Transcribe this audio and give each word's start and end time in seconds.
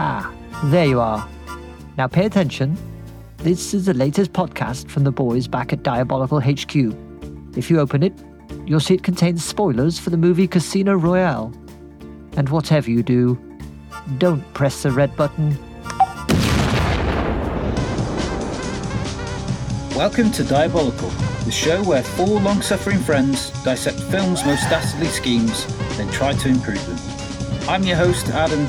Ah, 0.00 0.32
there 0.66 0.86
you 0.86 1.00
are. 1.00 1.28
Now 1.96 2.06
pay 2.06 2.24
attention. 2.24 2.78
This 3.38 3.74
is 3.74 3.86
the 3.86 3.94
latest 3.94 4.32
podcast 4.32 4.88
from 4.88 5.02
the 5.02 5.10
boys 5.10 5.48
back 5.48 5.72
at 5.72 5.82
Diabolical 5.82 6.40
HQ. 6.40 6.76
If 7.56 7.68
you 7.68 7.80
open 7.80 8.04
it, 8.04 8.12
you'll 8.64 8.78
see 8.78 8.94
it 8.94 9.02
contains 9.02 9.44
spoilers 9.44 9.98
for 9.98 10.10
the 10.10 10.16
movie 10.16 10.46
Casino 10.46 10.94
Royale. 10.94 11.52
And 12.36 12.48
whatever 12.48 12.88
you 12.88 13.02
do, 13.02 13.36
don't 14.18 14.42
press 14.54 14.84
the 14.84 14.92
red 14.92 15.16
button. 15.16 15.58
Welcome 19.96 20.30
to 20.30 20.44
Diabolical, 20.44 21.08
the 21.44 21.50
show 21.50 21.82
where 21.82 22.04
four 22.04 22.40
long 22.40 22.62
suffering 22.62 22.98
friends 22.98 23.50
dissect 23.64 23.98
film's 23.98 24.44
most 24.44 24.62
dastardly 24.70 25.08
schemes, 25.08 25.66
then 25.96 26.08
try 26.12 26.34
to 26.34 26.48
improve 26.48 26.86
them. 26.86 27.68
I'm 27.68 27.82
your 27.82 27.96
host, 27.96 28.28
Adam, 28.28 28.68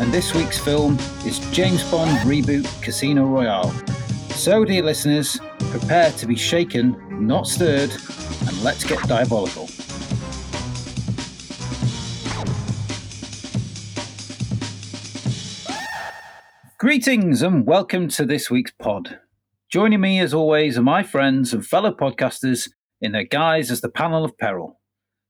and 0.00 0.12
this 0.14 0.32
week's 0.32 0.58
film 0.58 0.96
is 1.26 1.40
James 1.50 1.82
Bond 1.90 2.16
reboot 2.18 2.66
Casino 2.82 3.24
Royale. 3.24 3.72
So, 4.30 4.64
dear 4.64 4.82
listeners, 4.84 5.40
prepare 5.70 6.12
to 6.12 6.26
be 6.26 6.36
shaken, 6.36 7.26
not 7.26 7.48
stirred, 7.48 7.90
and 7.90 8.62
let's 8.62 8.84
get 8.84 9.02
diabolical. 9.08 9.68
Greetings 16.78 17.42
and 17.42 17.66
welcome 17.66 18.06
to 18.10 18.24
this 18.24 18.48
week's 18.48 18.70
pod. 18.70 19.18
Joining 19.68 20.00
me, 20.00 20.20
as 20.20 20.32
always, 20.32 20.78
are 20.78 20.82
my 20.82 21.02
friends 21.02 21.52
and 21.52 21.66
fellow 21.66 21.92
podcasters 21.92 22.70
in 23.00 23.10
their 23.10 23.24
guise 23.24 23.68
as 23.72 23.80
the 23.80 23.88
panel 23.88 24.24
of 24.24 24.38
peril. 24.38 24.80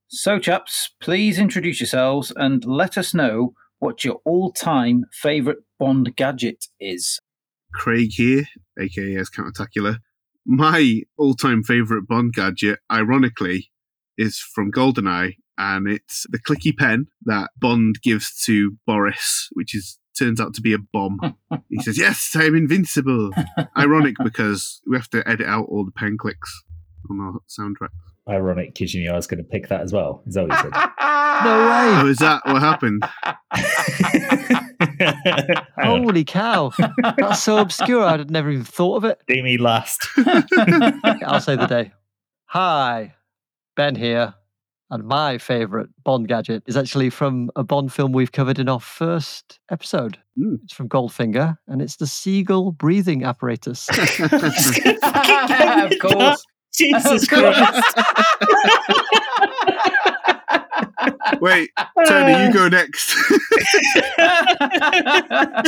So, 0.08 0.38
chaps, 0.38 0.90
please 1.00 1.38
introduce 1.38 1.80
yourselves 1.80 2.34
and 2.36 2.62
let 2.66 2.98
us 2.98 3.14
know 3.14 3.54
what 3.78 4.04
your 4.04 4.20
all 4.24 4.52
time 4.52 5.04
favourite 5.12 5.58
Bond 5.78 6.16
gadget 6.16 6.66
is. 6.80 7.20
Craig 7.72 8.10
here, 8.12 8.44
aka 8.78 9.16
as 9.16 9.28
Countertacular. 9.28 9.98
My 10.44 11.02
all 11.16 11.34
time 11.34 11.62
favourite 11.62 12.06
Bond 12.08 12.32
gadget, 12.32 12.80
ironically, 12.90 13.70
is 14.16 14.38
from 14.38 14.72
GoldenEye, 14.72 15.36
and 15.56 15.88
it's 15.88 16.26
the 16.30 16.38
clicky 16.38 16.76
pen 16.76 17.06
that 17.24 17.50
Bond 17.56 18.00
gives 18.02 18.42
to 18.44 18.76
Boris, 18.86 19.48
which 19.52 19.74
is 19.74 19.98
turns 20.18 20.40
out 20.40 20.54
to 20.54 20.60
be 20.60 20.72
a 20.72 20.78
bomb. 20.78 21.18
he 21.68 21.80
says, 21.80 21.98
Yes, 21.98 22.34
I'm 22.34 22.56
invincible. 22.56 23.30
Ironic 23.78 24.16
because 24.22 24.80
we 24.86 24.96
have 24.96 25.08
to 25.10 25.26
edit 25.28 25.46
out 25.46 25.66
all 25.68 25.84
the 25.84 25.92
pen 25.92 26.16
clicks 26.18 26.62
on 27.08 27.20
our 27.20 27.40
soundtrack. 27.48 27.90
Ironic 28.28 28.74
because 28.74 28.94
you 28.94 29.02
knew 29.02 29.10
I 29.10 29.16
was 29.16 29.26
going 29.26 29.42
to 29.42 29.48
pick 29.48 29.68
that 29.68 29.80
as 29.80 29.92
well. 29.92 30.22
Is 30.26 30.34
that 30.34 30.48
what 30.48 30.64
you 30.64 30.70
said? 30.70 30.90
No 31.38 31.56
way! 31.56 32.02
Oh, 32.02 32.06
is 32.08 32.16
that 32.16 32.42
what 32.46 32.60
happened? 32.60 33.04
Holy 35.78 36.24
cow! 36.24 36.72
That's 37.16 37.44
so 37.44 37.58
obscure, 37.58 38.02
I'd 38.02 38.28
never 38.28 38.50
even 38.50 38.64
thought 38.64 38.96
of 38.96 39.04
it. 39.04 39.20
Do 39.28 39.40
me 39.40 39.56
last. 39.56 40.04
I'll 40.16 41.40
say 41.40 41.54
the 41.54 41.68
day. 41.68 41.92
Hi, 42.46 43.14
Ben 43.76 43.94
here. 43.94 44.34
And 44.90 45.04
my 45.04 45.38
favourite 45.38 45.88
Bond 46.02 46.28
gadget 46.28 46.62
is 46.66 46.76
actually 46.76 47.10
from 47.10 47.50
a 47.54 47.62
Bond 47.62 47.92
film 47.92 48.12
we've 48.12 48.32
covered 48.32 48.58
in 48.58 48.68
our 48.68 48.80
first 48.80 49.60
episode. 49.70 50.18
Mm. 50.38 50.60
It's 50.64 50.72
from 50.72 50.88
Goldfinger, 50.88 51.58
and 51.66 51.82
it's 51.82 51.96
the 51.96 52.06
seagull 52.06 52.72
breathing 52.72 53.22
apparatus. 53.22 53.88
of 53.90 53.98
course. 56.00 56.44
Jesus 56.78 57.26
oh, 57.32 57.36
Christ. 57.36 57.94
Wait, 61.40 61.70
Tony, 62.06 62.46
you 62.46 62.52
go 62.52 62.68
next. 62.68 63.08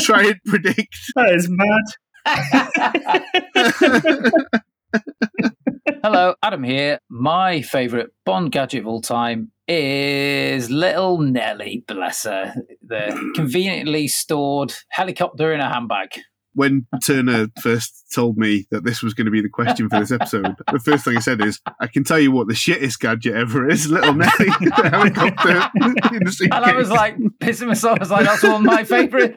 Try 0.04 0.26
and 0.26 0.38
predict. 0.46 0.94
That 1.14 1.34
is 1.34 1.48
mad. 1.50 1.82
Hello, 6.02 6.34
Adam 6.42 6.64
here. 6.64 6.98
My 7.08 7.62
favourite 7.62 8.08
Bond 8.24 8.50
gadget 8.52 8.80
of 8.80 8.86
all 8.86 9.00
time 9.00 9.52
is 9.68 10.70
little 10.70 11.18
Nelly, 11.18 11.84
bless 11.86 12.24
her. 12.24 12.54
The 12.82 13.32
conveniently 13.34 14.08
stored 14.08 14.74
helicopter 14.90 15.52
in 15.52 15.60
a 15.60 15.72
handbag. 15.72 16.08
When 16.54 16.86
Turner 17.04 17.48
first 17.62 18.06
told 18.12 18.36
me 18.36 18.66
that 18.70 18.84
this 18.84 19.02
was 19.02 19.14
going 19.14 19.26
to 19.26 19.30
be 19.30 19.40
the 19.40 19.48
question 19.48 19.88
for 19.88 20.00
this 20.00 20.10
episode, 20.10 20.56
the 20.72 20.80
first 20.80 21.04
thing 21.04 21.16
I 21.16 21.20
said 21.20 21.40
is, 21.44 21.60
"I 21.80 21.86
can 21.86 22.02
tell 22.04 22.18
you 22.18 22.32
what 22.32 22.48
the 22.48 22.54
shittest 22.54 22.98
gadget 22.98 23.34
ever 23.34 23.68
is: 23.68 23.88
little 23.88 24.14
Nelly 24.14 24.30
the 24.38 24.90
helicopter 24.90 25.70
in 26.14 26.24
the. 26.24 26.48
And 26.52 26.64
I 26.64 26.74
was 26.74 26.90
like, 26.90 27.16
pissing 27.38 27.68
myself. 27.68 27.98
I 27.98 28.02
was 28.02 28.10
like, 28.10 28.26
that's 28.26 28.42
one 28.42 28.54
of 28.54 28.62
my 28.62 28.84
favourite. 28.84 29.36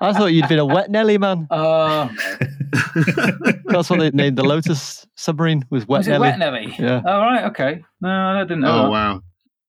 I 0.00 0.12
thought 0.12 0.32
you'd 0.32 0.48
been 0.48 0.58
a 0.58 0.66
wet 0.66 0.90
Nelly 0.90 1.18
man. 1.18 1.46
Uh, 1.50 2.08
That's 3.66 3.88
what 3.90 4.00
they 4.00 4.10
named 4.10 4.36
the 4.38 4.44
Lotus 4.44 5.06
submarine 5.16 5.64
was 5.70 5.86
Wet 5.86 6.00
was 6.00 6.08
it 6.08 6.12
Nelly. 6.12 6.28
Wet 6.28 6.38
Nelly? 6.38 6.74
Yeah. 6.78 7.02
Oh, 7.04 7.20
right, 7.20 7.44
okay. 7.44 7.82
No, 8.00 8.08
I 8.08 8.42
didn't 8.42 8.60
know. 8.60 8.72
oh 8.72 8.82
that. 8.84 8.90
wow, 8.90 9.22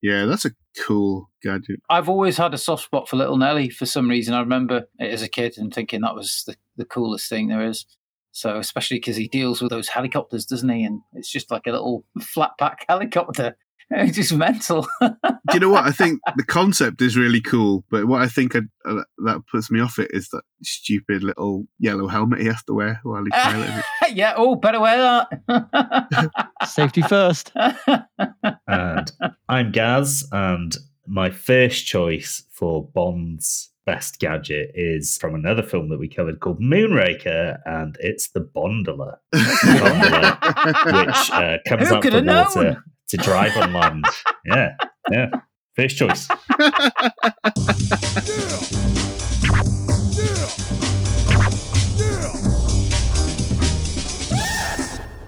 yeah, 0.06 0.26
that's 0.26 0.46
a 0.46 0.52
cool 0.86 1.32
gadget. 1.42 1.80
I've 1.90 2.10
always 2.10 2.38
had 2.38 2.54
a 2.54 2.60
soft 2.60 2.84
spot 2.84 3.10
for 3.10 3.16
Little 3.16 3.38
Nelly 3.38 3.72
for 3.72 3.88
some 3.88 4.08
reason. 4.08 4.36
I 4.36 4.40
remember 4.40 4.84
it 5.00 5.12
as 5.12 5.24
a 5.24 5.28
kid 5.28 5.58
and 5.58 5.74
thinking 5.74 6.02
that 6.02 6.14
was 6.14 6.44
the, 6.46 6.56
the 6.78 6.86
coolest 6.86 7.28
thing 7.28 7.48
there 7.48 7.66
is. 7.66 7.88
So, 8.32 8.60
especially 8.60 8.98
because 8.98 9.16
he 9.16 9.28
deals 9.28 9.64
with 9.64 9.72
those 9.72 9.88
helicopters, 9.88 10.46
doesn't 10.46 10.70
he? 10.70 10.84
And 10.84 11.02
it's 11.14 11.32
just 11.32 11.50
like 11.50 11.66
a 11.66 11.72
little 11.72 12.06
flat 12.22 12.52
pack 12.60 12.86
helicopter. 12.88 13.58
It's 13.92 14.16
just 14.18 14.34
mental. 14.34 14.88
Do 15.00 15.10
you 15.54 15.60
know 15.60 15.70
what? 15.70 15.86
I 15.86 15.92
think 15.92 16.20
the 16.36 16.44
concept 16.44 17.02
is 17.02 17.16
really 17.16 17.42
cool, 17.42 17.84
but 17.92 18.06
what 18.08 18.22
I 18.22 18.28
think 18.28 18.56
I, 18.56 18.62
uh, 18.84 19.04
that 19.26 19.42
puts 19.52 19.70
me 19.70 19.80
off 19.80 20.00
it 20.00 20.10
is 20.12 20.28
that 20.30 20.42
stupid 20.64 21.24
little 21.24 21.66
yellow 21.78 22.08
helmet 22.08 22.40
he 22.40 22.48
has 22.48 22.64
to 22.64 22.74
wear 22.74 23.00
while 23.04 23.24
he's 23.24 23.34
piloting 23.34 23.76
it. 23.76 23.86
yeah, 24.16 24.34
oh, 24.36 24.56
better 24.56 24.80
wear 24.80 25.26
that. 25.48 26.48
Safety 26.66 27.04
first. 27.04 27.52
and 27.56 29.12
I'm 29.48 29.72
Gaz, 29.72 30.28
and 30.32 30.76
my 31.06 31.30
first 31.30 31.86
choice 31.86 32.44
for 32.52 32.88
Bond's 32.88 33.72
best 33.86 34.20
gadget 34.20 34.72
is 34.74 35.18
from 35.18 35.36
another 35.36 35.62
film 35.62 35.90
that 35.90 36.00
we 36.00 36.10
covered 36.10 36.40
called 36.40 36.60
Moonraker, 36.60 37.60
and 37.66 37.96
it's 38.00 38.30
the 38.30 38.40
Bondola, 38.42 39.18
Bondola 39.32 41.06
which 41.06 41.32
uh, 41.32 41.58
comes 41.68 41.88
Who 41.88 41.96
up 41.96 42.02
could 42.02 42.14
the 42.14 42.24
have 42.24 42.48
water 42.48 42.64
known? 42.64 42.84
To 43.10 43.18
drive 43.18 43.56
on 43.58 43.74
land. 43.74 44.06
Yeah, 44.48 44.76
yeah. 45.12 45.30
First 45.76 45.98
choice. 45.98 46.28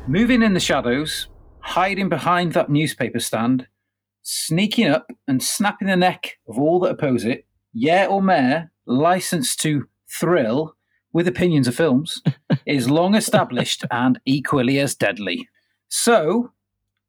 Moving 0.08 0.44
in 0.44 0.54
the 0.54 0.60
shadows, 0.60 1.28
hiding 1.60 2.10
behind 2.10 2.54
that 2.54 2.70
newspaper 2.70 3.20
stand, 3.20 3.68
sneaking 4.22 4.88
up 4.88 5.12
and 5.28 5.44
snapping 5.44 5.88
the 5.88 5.98
neck 5.98 6.38
of 6.48 6.60
all 6.60 6.80
that 6.82 6.92
oppose 6.92 7.26
it, 7.26 7.46
yeah 7.74 8.06
or 8.06 8.22
mayor, 8.22 8.72
licensed 8.86 9.60
to 9.62 9.88
thrill 10.10 10.76
with 11.12 11.28
opinions 11.28 11.68
of 11.68 11.76
films, 11.76 12.22
is 12.66 12.90
long 12.90 13.16
established 13.16 13.84
and 13.92 14.20
equally 14.26 14.80
as 14.80 14.96
deadly. 14.96 15.50
So, 15.90 16.52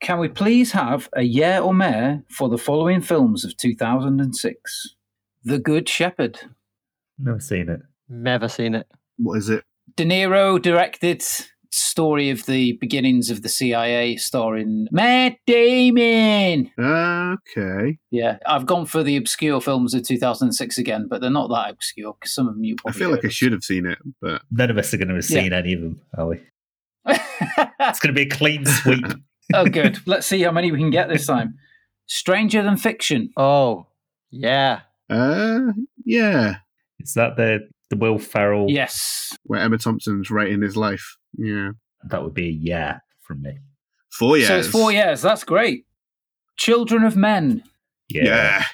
can 0.01 0.19
we 0.19 0.29
please 0.29 0.73
have 0.73 1.09
a 1.15 1.23
yeah 1.23 1.61
or 1.61 1.75
mayor 1.75 2.23
for 2.31 2.49
the 2.49 2.59
following 2.59 3.01
films 3.01 3.45
of 3.45 3.57
2006? 3.57 4.95
The 5.45 5.59
Good 5.59 5.89
Shepherd. 5.89 6.39
Never 7.19 7.41
seen 7.41 7.69
it. 7.69 7.81
Never 8.09 8.49
seen 8.49 8.75
it. 8.75 8.87
What 9.17 9.39
is 9.39 9.49
it? 9.49 9.65
De 9.97 10.05
Niro 10.05 10.61
directed 10.61 11.23
story 11.71 12.31
of 12.31 12.47
the 12.47 12.73
beginnings 12.81 13.29
of 13.31 13.43
the 13.43 13.49
CIA 13.49 14.17
starring 14.17 14.87
Matt 14.91 15.37
Damon. 15.47 16.71
Okay. 16.79 17.99
Yeah, 18.11 18.39
I've 18.47 18.67
gone 18.67 18.87
for 18.87 19.03
the 19.03 19.17
obscure 19.17 19.61
films 19.61 19.93
of 19.95 20.03
2006 20.05 20.79
again, 20.79 21.07
but 21.09 21.21
they're 21.21 21.31
not 21.31 21.49
that 21.49 21.71
obscure 21.71 22.15
because 22.19 22.33
some 22.35 22.49
of 22.49 22.55
them 22.55 22.65
you 22.65 22.77
I 22.87 22.93
feel 22.93 23.11
like 23.11 23.25
I 23.25 23.29
should 23.29 23.53
have 23.53 23.65
seen 23.65 23.85
it, 23.87 23.99
but 24.21 24.43
None 24.51 24.71
of 24.71 24.79
us 24.79 24.95
are 24.95 24.97
going 24.97 25.09
to 25.09 25.15
have 25.17 25.29
Yeah. 25.31 25.43
seen 25.43 25.53
any 25.53 25.73
of 25.75 25.81
them, 25.81 26.01
are 26.17 26.27
we? 26.29 26.41
It's 27.81 28.01
going 28.01 28.15
to 28.15 28.19
be 28.19 28.23
a 28.23 28.29
clean 28.29 28.65
sweep. 28.67 29.05
oh, 29.55 29.67
good. 29.67 29.99
Let's 30.07 30.27
see 30.27 30.43
how 30.43 30.51
many 30.53 30.71
we 30.73 30.79
can 30.79 30.91
get 30.91 31.09
this 31.09 31.27
time. 31.27 31.55
Stranger 32.07 32.63
Than 32.63 32.77
Fiction. 32.77 33.31
Oh, 33.37 33.87
yeah. 34.31 34.81
uh, 35.11 35.73
yeah, 36.05 36.57
Is 37.01 37.15
that 37.15 37.37
the 37.37 37.69
the 37.91 37.97
Will 37.97 38.19
Ferrell? 38.19 38.67
Yes. 38.69 39.37
where 39.45 39.61
Emma 39.61 39.79
Thompson's 39.79 40.31
writing 40.31 40.61
his 40.63 40.77
life. 40.77 41.17
Yeah, 41.37 41.71
That 42.05 42.23
would 42.23 42.35
be 42.35 42.49
a 42.49 42.51
yeah 42.51 42.99
from 43.23 43.43
me. 43.43 43.59
four 44.11 44.37
years. 44.37 44.49
So 44.49 44.59
it's 44.59 44.69
four 44.69 44.93
years. 44.93 45.23
That's 45.23 45.45
great. 45.45 45.87
Children 46.57 47.05
of 47.05 47.17
Men. 47.17 47.63
Yeah. 48.09 48.25
Yeah, 48.25 48.65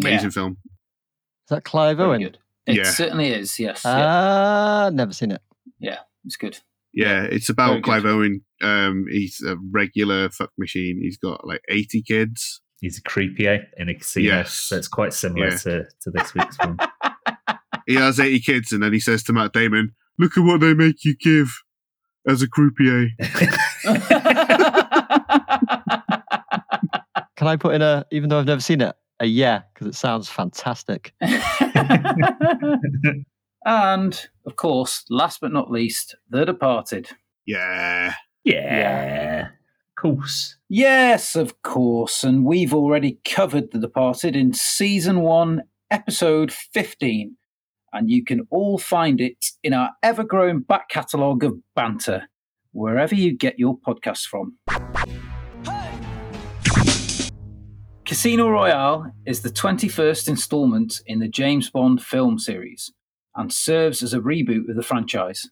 amazing 0.00 0.26
Yeah, 0.26 0.30
film. 0.30 0.56
Is 0.64 1.50
that 1.50 1.64
Clive 1.64 1.96
very 1.98 2.08
Owen? 2.08 2.22
good. 2.22 2.38
It 2.66 2.76
Yeah. 2.76 2.84
certainly 2.84 3.28
is. 3.28 3.58
Yes. 3.60 3.82
yeah, 3.84 3.92
Ah, 3.96 4.90
never 4.92 5.12
seen 5.12 5.30
it. 5.32 5.42
Yeah, 5.78 5.98
it's 6.24 6.36
good. 6.36 6.58
Yeah, 6.94 7.24
it's 7.24 7.48
Very 7.48 7.54
about 7.54 7.74
good. 7.76 7.84
Clive 7.84 8.04
Owen. 8.06 8.42
Um, 8.62 9.04
he's 9.10 9.42
a 9.46 9.56
regular 9.72 10.30
fuck 10.30 10.50
machine. 10.58 10.98
He's 11.02 11.18
got 11.18 11.46
like 11.46 11.60
eighty 11.68 12.02
kids, 12.02 12.60
he's 12.80 12.98
a 12.98 13.02
croupier 13.02 13.64
in 13.76 13.88
a 13.88 13.94
casino. 13.94 14.36
Yes. 14.36 14.52
So 14.54 14.76
it's 14.76 14.88
quite 14.88 15.12
similar 15.12 15.48
Yeah. 15.50 15.56
to, 15.58 15.84
to 16.02 16.10
this 16.10 16.34
week's 16.34 16.58
one. 16.58 16.78
He 17.86 17.96
has 17.96 18.18
80 18.18 18.40
kids, 18.40 18.72
and 18.72 18.82
then 18.82 18.94
he 18.94 18.98
says 18.98 19.22
to 19.24 19.34
Matt 19.34 19.52
Damon, 19.52 19.90
Look 20.18 20.38
at 20.38 20.40
what 20.42 20.60
they 20.62 20.72
make 20.72 21.04
you 21.04 21.14
give 21.20 21.48
as 22.26 22.40
a 22.40 22.48
croupier. 22.48 23.08
Can 27.36 27.48
I 27.48 27.56
put 27.56 27.74
in 27.74 27.82
a, 27.82 28.06
even 28.10 28.30
though 28.30 28.38
I've 28.38 28.46
never 28.46 28.62
seen 28.62 28.80
it, 28.80 28.94
a 29.20 29.26
yeah, 29.26 29.62
because 29.74 29.86
it 29.88 29.94
sounds 29.96 30.30
fantastic. 30.30 31.12
and, 33.64 34.28
of 34.46 34.56
course, 34.56 35.04
last 35.08 35.40
but 35.40 35.52
not 35.52 35.70
least, 35.70 36.16
The 36.28 36.44
Departed. 36.44 37.08
Yeah. 37.46 38.14
yeah. 38.44 39.46
Of 39.46 40.02
course. 40.02 40.56
Yes, 40.68 41.34
of 41.34 41.62
course. 41.62 42.24
And 42.24 42.44
we've 42.44 42.74
already 42.74 43.18
covered 43.24 43.70
The 43.70 43.78
Departed 43.78 44.36
in 44.36 44.52
season 44.52 45.20
one, 45.20 45.62
episode 45.90 46.52
15. 46.52 47.36
And 47.92 48.10
you 48.10 48.24
can 48.24 48.46
all 48.50 48.76
find 48.76 49.20
it 49.20 49.46
in 49.62 49.72
our 49.72 49.92
ever 50.02 50.24
growing 50.24 50.60
back 50.60 50.90
catalogue 50.90 51.44
of 51.44 51.54
banter, 51.74 52.28
wherever 52.72 53.14
you 53.14 53.34
get 53.34 53.58
your 53.58 53.78
podcasts 53.78 54.26
from. 54.26 54.58
Casino 58.04 58.50
Royale 58.50 59.10
is 59.24 59.40
the 59.40 59.48
21st 59.48 60.28
installment 60.28 61.00
in 61.06 61.20
the 61.20 61.28
James 61.28 61.70
Bond 61.70 62.02
film 62.02 62.38
series 62.38 62.92
and 63.36 63.52
serves 63.52 64.02
as 64.02 64.14
a 64.14 64.20
reboot 64.20 64.68
of 64.68 64.76
the 64.76 64.82
franchise. 64.82 65.48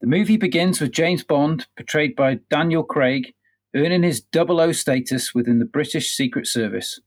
The 0.00 0.06
movie 0.06 0.36
begins 0.36 0.80
with 0.80 0.92
James 0.92 1.24
Bond, 1.24 1.66
portrayed 1.76 2.14
by 2.14 2.40
Daniel 2.50 2.82
Craig, 2.82 3.34
earning 3.74 4.02
his 4.02 4.22
00 4.34 4.72
status 4.72 5.34
within 5.34 5.58
the 5.58 5.64
British 5.64 6.10
Secret 6.10 6.46
Service. 6.46 7.00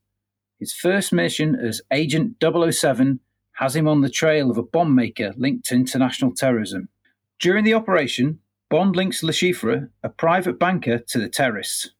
His 0.59 0.74
first 0.74 1.13
mission 1.13 1.56
as 1.56 1.81
Agent 1.91 2.38
007 2.41 3.19
has 3.53 3.75
him 3.75 3.88
on 3.88 4.01
the 4.01 4.09
trail 4.09 4.50
of 4.50 4.57
a 4.57 4.63
bomb 4.63 4.95
maker 4.95 5.33
linked 5.38 5.65
to 5.68 5.75
international 5.75 6.33
terrorism. 6.33 6.89
During 7.39 7.63
the 7.63 7.73
operation, 7.73 8.39
Bond 8.69 8.95
links 8.95 9.23
Le 9.23 9.31
Chiffre, 9.31 9.89
a 10.03 10.09
private 10.09 10.59
banker, 10.59 11.00
to 11.00 11.19
the 11.19 11.30
terrorists. 11.30 11.91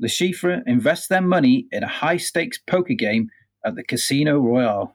Le 0.00 0.08
Chiffre 0.08 0.62
invests 0.66 1.08
their 1.08 1.20
money 1.20 1.66
in 1.70 1.82
a 1.82 1.88
high 1.88 2.16
stakes 2.16 2.58
poker 2.58 2.94
game 2.94 3.28
at 3.64 3.74
the 3.74 3.84
Casino 3.84 4.38
Royale. 4.38 4.94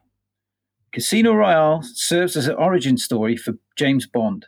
Casino 0.93 1.33
Royale 1.33 1.81
serves 1.81 2.37
as 2.37 2.47
an 2.47 2.55
origin 2.55 2.97
story 2.97 3.35
for 3.35 3.55
James 3.75 4.05
Bond, 4.05 4.45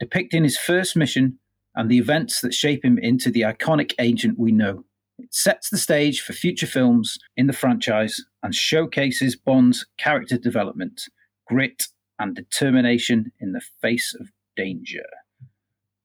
depicting 0.00 0.42
his 0.42 0.58
first 0.58 0.96
mission 0.96 1.38
and 1.76 1.88
the 1.88 1.98
events 1.98 2.40
that 2.40 2.52
shape 2.52 2.84
him 2.84 2.98
into 2.98 3.30
the 3.30 3.42
iconic 3.42 3.92
agent 4.00 4.38
we 4.38 4.50
know. 4.50 4.84
It 5.18 5.32
sets 5.32 5.70
the 5.70 5.78
stage 5.78 6.20
for 6.20 6.32
future 6.32 6.66
films 6.66 7.18
in 7.36 7.46
the 7.46 7.52
franchise 7.52 8.20
and 8.42 8.52
showcases 8.52 9.36
Bond's 9.36 9.86
character 9.98 10.36
development, 10.36 11.02
grit, 11.46 11.84
and 12.18 12.34
determination 12.34 13.30
in 13.38 13.52
the 13.52 13.62
face 13.80 14.16
of 14.18 14.32
danger. 14.56 15.06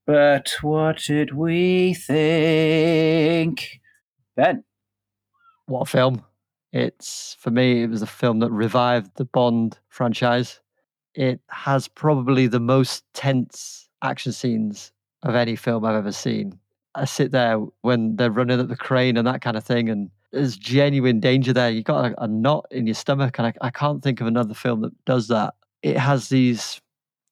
But 0.06 0.54
what 0.62 1.04
did 1.08 1.34
we 1.34 1.96
think? 1.96 3.80
Ben, 4.36 4.64
What 5.66 5.88
film. 5.88 6.24
It's, 6.74 7.38
for 7.40 7.52
me, 7.52 7.84
it 7.84 7.90
was 7.90 8.02
a 8.02 8.08
film 8.08 8.40
that 8.40 8.52
revived 8.52 9.12
the 9.16 9.26
Bond 9.26 9.78
franchise. 9.90 10.60
It 11.14 11.40
has 11.50 11.88
probably 11.88 12.48
the 12.48 12.60
most 12.60 13.04
tense 13.14 13.88
action 14.02 14.32
scenes 14.32 14.92
of 15.22 15.36
any 15.36 15.56
film 15.56 15.86
I've 15.86 15.96
ever 15.96 16.12
seen. 16.12 16.60
I 16.96 17.06
sit 17.06 17.32
there 17.32 17.60
when 17.82 18.16
they're 18.16 18.32
running 18.32 18.60
at 18.60 18.70
the 18.70 18.76
crane 18.76 19.18
and 19.18 19.28
that 19.28 19.42
kind 19.42 19.56
of 19.56 19.64
thing, 19.64 19.88
and 19.88 20.10
there's 20.32 20.58
genuine 20.58 21.20
danger 21.20 21.54
there. 21.54 21.70
You 21.70 21.84
got 21.84 22.12
a, 22.12 22.24
a 22.24 22.28
knot 22.28 22.66
in 22.72 22.88
your 22.88 22.96
stomach, 22.96 23.38
and 23.38 23.48
I, 23.48 23.54
I 23.62 23.70
can't 23.70 24.02
think 24.02 24.20
of 24.20 24.26
another 24.26 24.56
film 24.56 24.82
that 24.82 25.06
does 25.06 25.28
that. 25.28 25.54
It 25.84 25.98
has 25.98 26.30
these 26.30 26.82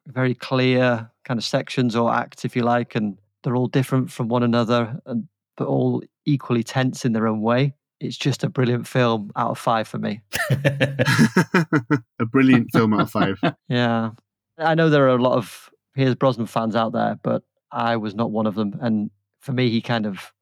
very 0.05 0.35
clear 0.35 1.09
kind 1.25 1.39
of 1.39 1.43
sections 1.43 1.95
or 1.95 2.13
acts, 2.13 2.45
if 2.45 2.55
you 2.55 2.61
like, 2.61 2.95
and 2.95 3.17
they're 3.43 3.55
all 3.55 3.67
different 3.67 4.11
from 4.11 4.27
one 4.27 4.43
another, 4.43 4.99
and 5.07 5.27
but 5.57 5.67
all 5.67 6.03
equally 6.25 6.63
tense 6.63 7.05
in 7.05 7.13
their 7.13 7.27
own 7.27 7.41
way. 7.41 7.73
It's 8.01 8.17
just 8.17 8.43
a 8.43 8.49
brilliant 8.49 8.87
film 8.87 9.31
out 9.35 9.51
of 9.51 9.59
five 9.59 9.87
for 9.87 9.99
me. 9.99 10.21
a 10.49 12.25
brilliant 12.25 12.71
film 12.71 12.95
out 12.95 13.01
of 13.01 13.11
five. 13.11 13.39
Yeah. 13.69 14.11
I 14.57 14.75
know 14.75 14.89
there 14.89 15.05
are 15.05 15.15
a 15.15 15.21
lot 15.21 15.37
of 15.37 15.69
Pierce 15.95 16.15
Brosnan 16.15 16.47
fans 16.47 16.75
out 16.75 16.93
there, 16.93 17.19
but 17.23 17.43
I 17.71 17.97
was 17.97 18.15
not 18.15 18.31
one 18.31 18.47
of 18.47 18.55
them. 18.55 18.77
And 18.81 19.11
for 19.39 19.53
me, 19.53 19.69
he 19.69 19.81
kind 19.81 20.05
of, 20.05 20.33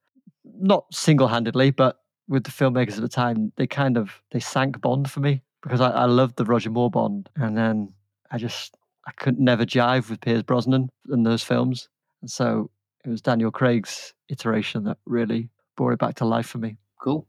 not 0.44 0.86
single 0.94 1.28
handedly, 1.28 1.72
but 1.72 1.98
with 2.28 2.46
the 2.46 2.52
filmmakers 2.52 2.96
at 2.96 3.02
the 3.02 3.10
time, 3.10 3.52
they 3.58 3.68
kind 3.68 3.98
of, 3.98 4.22
they 4.32 4.40
sank 4.40 4.80
Bond 4.82 5.12
for 5.12 5.20
me 5.20 5.42
because 5.62 5.82
I, 5.82 5.90
I 5.90 6.06
loved 6.06 6.38
the 6.38 6.46
Roger 6.46 6.70
Moore 6.70 6.90
Bond. 6.90 7.30
And 7.36 7.58
then 7.58 7.94
I 8.32 8.38
just, 8.38 8.78
I 9.06 9.12
could 9.12 9.40
never 9.40 9.66
jive 9.66 10.10
with 10.10 10.22
Pierce 10.22 10.44
Brosnan 10.44 10.90
in 11.12 11.24
those 11.24 11.44
films. 11.44 11.90
And 12.22 12.32
so 12.32 12.72
it 13.06 13.10
was 13.10 13.22
Daniel 13.22 13.52
Craig's 13.52 14.14
iteration 14.30 14.86
that 14.86 14.98
really 15.06 15.50
brought 15.76 15.92
it 15.92 16.00
back 16.00 16.16
to 16.16 16.26
life 16.26 16.48
for 16.48 16.58
me. 16.58 16.78
cool. 17.02 17.28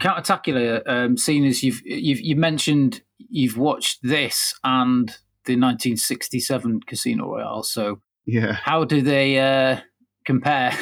Countertacular, 0.00 0.82
um, 0.86 1.16
seeing 1.16 1.46
as 1.46 1.62
you've, 1.62 1.80
you've 1.84 2.20
you've 2.20 2.38
mentioned 2.38 3.02
you've 3.18 3.56
watched 3.56 4.00
this 4.02 4.54
and 4.62 5.08
the 5.46 5.54
1967 5.56 6.80
Casino 6.86 7.26
Royale, 7.32 7.62
so 7.62 8.00
Yeah. 8.26 8.52
how 8.52 8.84
do 8.84 9.00
they 9.02 9.38
uh, 9.38 9.80
compare? 10.24 10.72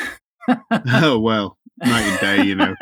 Oh, 0.93 1.19
well, 1.21 1.57
night 1.83 2.03
and 2.03 2.21
day, 2.21 2.45
you 2.45 2.55
know. 2.55 2.75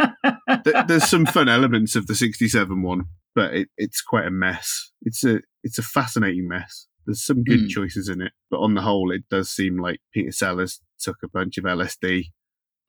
There's 0.88 1.08
some 1.08 1.24
fun 1.26 1.48
elements 1.48 1.94
of 1.94 2.08
the 2.08 2.14
67 2.16 2.82
one, 2.82 3.04
but 3.36 3.54
it, 3.54 3.68
it's 3.76 4.02
quite 4.02 4.26
a 4.26 4.32
mess. 4.32 4.90
It's 5.02 5.22
a 5.22 5.40
it's 5.62 5.78
a 5.78 5.82
fascinating 5.82 6.48
mess. 6.48 6.88
There's 7.06 7.24
some 7.24 7.44
good 7.44 7.60
Mm. 7.60 7.68
choices 7.68 8.08
in 8.08 8.20
it, 8.20 8.32
but 8.50 8.58
on 8.58 8.74
the 8.74 8.80
whole, 8.82 9.12
it 9.12 9.22
does 9.30 9.48
seem 9.48 9.80
like 9.80 10.00
Peter 10.12 10.32
Sellers 10.32 10.80
took 10.98 11.18
a 11.22 11.28
bunch 11.28 11.56
of 11.56 11.62
LSD 11.64 12.24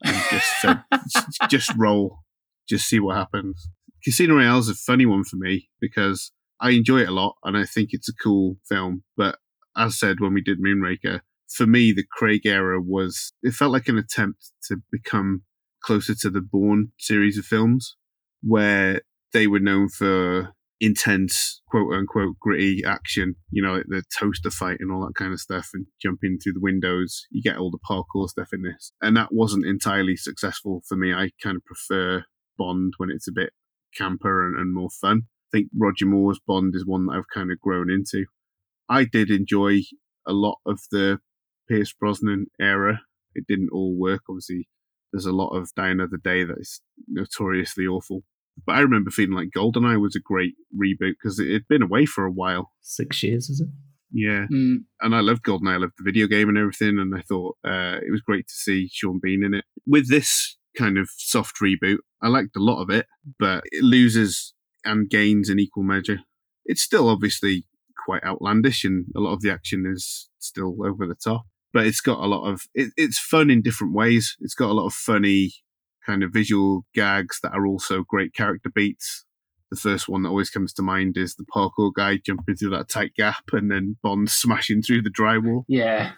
and 0.03 0.23
just 0.31 0.61
said, 0.61 0.83
"Just- 1.09 1.41
just 1.49 1.71
roll, 1.77 2.19
just 2.67 2.87
see 2.87 2.99
what 2.99 3.17
happens. 3.17 3.69
Casino 4.03 4.35
Royale 4.35 4.59
is 4.59 4.69
a 4.69 4.75
funny 4.75 5.05
one 5.05 5.23
for 5.23 5.37
me 5.37 5.69
because 5.79 6.31
I 6.59 6.71
enjoy 6.71 7.01
it 7.01 7.09
a 7.09 7.13
lot 7.13 7.35
and 7.43 7.57
I 7.57 7.65
think 7.65 7.89
it's 7.91 8.09
a 8.09 8.13
cool 8.13 8.57
film. 8.67 9.03
But 9.15 9.37
as 9.75 9.97
said 9.97 10.19
when 10.19 10.33
we 10.33 10.41
did 10.41 10.61
Moonraker, 10.61 11.21
for 11.49 11.67
me, 11.67 11.91
the 11.91 12.05
Craig 12.11 12.45
era 12.45 12.81
was 12.81 13.33
it 13.43 13.53
felt 13.53 13.71
like 13.71 13.87
an 13.87 13.97
attempt 13.97 14.51
to 14.67 14.77
become 14.91 15.43
closer 15.83 16.15
to 16.15 16.29
the 16.29 16.41
Bourne 16.41 16.91
series 16.99 17.37
of 17.37 17.45
films, 17.45 17.95
where 18.41 19.01
they 19.33 19.47
were 19.47 19.59
known 19.59 19.89
for 19.89 20.53
intense, 20.79 21.61
quote 21.69 21.93
unquote, 21.93 22.39
gritty 22.39 22.83
action. 22.85 23.35
You 23.51 23.63
know, 23.63 23.75
like 23.75 23.85
the 23.87 24.03
toaster 24.17 24.49
fight 24.49 24.77
and 24.79 24.91
all 24.91 25.05
that 25.05 25.15
kind 25.15 25.33
of 25.33 25.39
stuff, 25.39 25.69
and 25.73 25.85
jumping 26.01 26.39
through 26.39 26.53
the 26.53 26.59
windows. 26.59 27.27
You 27.29 27.43
get 27.43 27.57
all 27.57 27.71
the 27.71 27.79
parkour 27.87 28.27
stuff 28.29 28.49
in 28.51 28.63
this, 28.63 28.91
and 29.01 29.15
that 29.15 29.33
wasn't 29.33 29.65
entirely 29.65 30.15
successful 30.15 30.81
for 30.87 30.95
me. 30.95 31.13
I 31.13 31.31
kind 31.41 31.57
of 31.57 31.65
prefer 31.65 32.25
Bond 32.57 32.93
when 32.97 33.09
it's 33.09 33.27
a 33.27 33.31
bit 33.33 33.51
camper 33.95 34.47
and, 34.47 34.57
and 34.57 34.73
more 34.73 34.89
fun. 34.89 35.23
I 35.53 35.57
think 35.57 35.69
Roger 35.77 36.05
Moore's 36.05 36.39
Bond 36.45 36.73
is 36.75 36.85
one 36.85 37.05
that 37.05 37.13
I've 37.13 37.29
kind 37.33 37.51
of 37.51 37.59
grown 37.59 37.91
into. 37.91 38.25
I 38.89 39.05
did 39.05 39.29
enjoy 39.29 39.81
a 40.27 40.33
lot 40.33 40.57
of 40.65 40.79
the 40.91 41.19
Pierce 41.69 41.93
Brosnan 41.93 42.47
era. 42.59 43.01
It 43.35 43.45
didn't 43.47 43.69
all 43.71 43.95
work. 43.97 44.21
Obviously, 44.29 44.67
there's 45.11 45.25
a 45.25 45.31
lot 45.31 45.49
of 45.55 45.73
Die 45.75 45.89
Another 45.89 46.17
Day 46.17 46.43
that 46.43 46.57
is 46.59 46.81
notoriously 47.07 47.85
awful. 47.85 48.23
But 48.65 48.75
I 48.75 48.81
remember 48.81 49.09
feeling 49.09 49.35
like 49.35 49.49
GoldenEye 49.55 49.99
was 49.99 50.15
a 50.15 50.19
great 50.19 50.53
reboot 50.75 51.13
because 51.21 51.39
it 51.39 51.51
had 51.51 51.67
been 51.67 51.81
away 51.81 52.05
for 52.05 52.25
a 52.25 52.31
while. 52.31 52.71
Six 52.81 53.23
years, 53.23 53.49
is 53.49 53.61
it? 53.61 53.67
Yeah, 54.15 54.45
Mm, 54.51 54.83
and 55.01 55.15
I 55.15 55.21
loved 55.21 55.43
GoldenEye. 55.43 55.73
I 55.73 55.77
loved 55.77 55.93
the 55.97 56.03
video 56.03 56.27
game 56.27 56.49
and 56.49 56.57
everything, 56.57 56.99
and 56.99 57.15
I 57.15 57.21
thought 57.21 57.57
uh, 57.65 57.97
it 58.05 58.11
was 58.11 58.21
great 58.21 58.47
to 58.47 58.53
see 58.53 58.87
Sean 58.91 59.19
Bean 59.21 59.43
in 59.43 59.55
it. 59.55 59.65
With 59.87 60.07
this 60.07 60.55
kind 60.77 60.97
of 60.97 61.09
soft 61.17 61.57
reboot, 61.61 61.97
I 62.21 62.27
liked 62.27 62.55
a 62.55 62.63
lot 62.63 62.81
of 62.81 62.89
it, 62.89 63.07
but 63.39 63.63
it 63.71 63.83
loses 63.83 64.53
and 64.83 65.09
gains 65.09 65.49
in 65.49 65.59
equal 65.59 65.83
measure. 65.83 66.19
It's 66.65 66.81
still 66.81 67.09
obviously 67.09 67.65
quite 68.05 68.23
outlandish, 68.23 68.83
and 68.83 69.05
a 69.15 69.19
lot 69.19 69.33
of 69.33 69.41
the 69.41 69.51
action 69.51 69.85
is 69.85 70.29
still 70.39 70.75
over 70.85 71.07
the 71.07 71.15
top. 71.15 71.43
But 71.73 71.87
it's 71.87 72.01
got 72.01 72.19
a 72.19 72.27
lot 72.27 72.47
of 72.47 72.63
it, 72.73 72.91
it's 72.97 73.19
fun 73.19 73.49
in 73.49 73.61
different 73.61 73.93
ways. 73.93 74.35
It's 74.39 74.55
got 74.55 74.69
a 74.69 74.73
lot 74.73 74.87
of 74.87 74.93
funny 74.93 75.53
kind 76.05 76.23
of 76.23 76.31
visual 76.33 76.85
gags 76.93 77.39
that 77.41 77.53
are 77.53 77.65
also 77.65 78.03
great 78.07 78.33
character 78.33 78.69
beats. 78.73 79.25
The 79.73 79.79
first 79.79 80.07
one 80.07 80.21
that 80.21 80.29
always 80.29 80.51
comes 80.51 80.71
to 80.73 80.83
mind 80.83 81.17
is 81.17 81.33
the 81.33 81.45
parkour 81.45 81.91
guy 81.95 82.17
jumping 82.23 82.55
through 82.55 82.69
that 82.71 82.89
tight 82.89 83.15
gap 83.15 83.43
and 83.53 83.71
then 83.71 83.97
Bond 84.03 84.29
smashing 84.29 84.83
through 84.83 85.01
the 85.01 85.09
drywall. 85.09 85.63
yeah. 85.67 86.11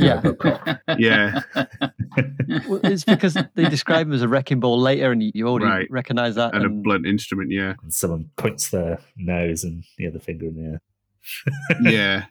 Yeah. 0.00 0.78
Yeah. 0.98 1.42
Well, 2.68 2.80
it's 2.84 3.04
because 3.04 3.36
they 3.54 3.68
describe 3.68 4.06
him 4.06 4.12
as 4.14 4.22
a 4.22 4.28
wrecking 4.28 4.60
ball 4.60 4.78
later, 4.78 5.10
and 5.12 5.22
you, 5.22 5.30
you 5.34 5.48
already 5.48 5.66
Right. 5.66 5.86
recognize 5.90 6.34
that. 6.36 6.54
And 6.54 6.64
a 6.64 6.68
blunt 6.68 7.06
instrument, 7.06 7.50
yeah. 7.50 7.74
and 7.82 7.92
someone 7.92 8.30
points 8.36 8.70
their 8.70 8.98
nose 9.16 9.64
and 9.64 9.84
the 9.98 10.06
other 10.06 10.18
finger 10.18 10.46
in 10.46 10.56
the 10.56 10.62
air. 10.62 10.80
Yeah. 11.82 12.26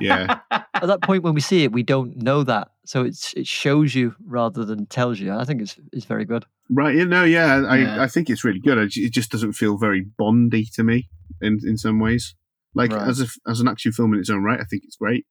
Yeah. 0.00 0.38
at 0.50 0.86
that 0.86 1.02
point 1.02 1.22
when 1.22 1.34
we 1.34 1.40
see 1.40 1.64
it, 1.64 1.72
we 1.72 1.82
don't 1.82 2.16
know 2.16 2.42
that, 2.44 2.68
so 2.84 3.02
it's 3.04 3.32
it 3.34 3.46
shows 3.46 3.94
you 3.94 4.14
rather 4.24 4.64
than 4.64 4.86
tells 4.86 5.18
you. 5.20 5.32
I 5.32 5.44
think 5.44 5.62
it's 5.62 5.76
it's 5.92 6.04
very 6.06 6.24
good. 6.24 6.44
Right. 6.70 6.94
You 6.94 7.06
know, 7.06 7.24
yeah, 7.24 7.62
I, 7.68 7.76
Yeah. 7.78 8.02
I 8.02 8.08
think 8.08 8.28
it's 8.30 8.44
really 8.44 8.60
good. 8.60 8.78
It 8.78 8.96
it 8.96 9.12
just 9.12 9.30
doesn't 9.30 9.52
feel 9.54 9.76
very 9.78 10.04
Bondy 10.18 10.66
to 10.74 10.82
me 10.84 11.08
in, 11.40 11.60
in 11.64 11.76
some 11.76 11.98
ways. 12.00 12.34
Like 12.74 12.92
Right. 12.92 13.08
as 13.08 13.20
a, 13.20 13.26
as 13.50 13.60
an 13.60 13.68
action 13.68 13.92
film 13.92 14.12
in 14.14 14.20
its 14.20 14.30
own 14.30 14.42
right, 14.42 14.60
I 14.60 14.64
think 14.64 14.82
it's 14.84 14.96
great. 14.96 15.26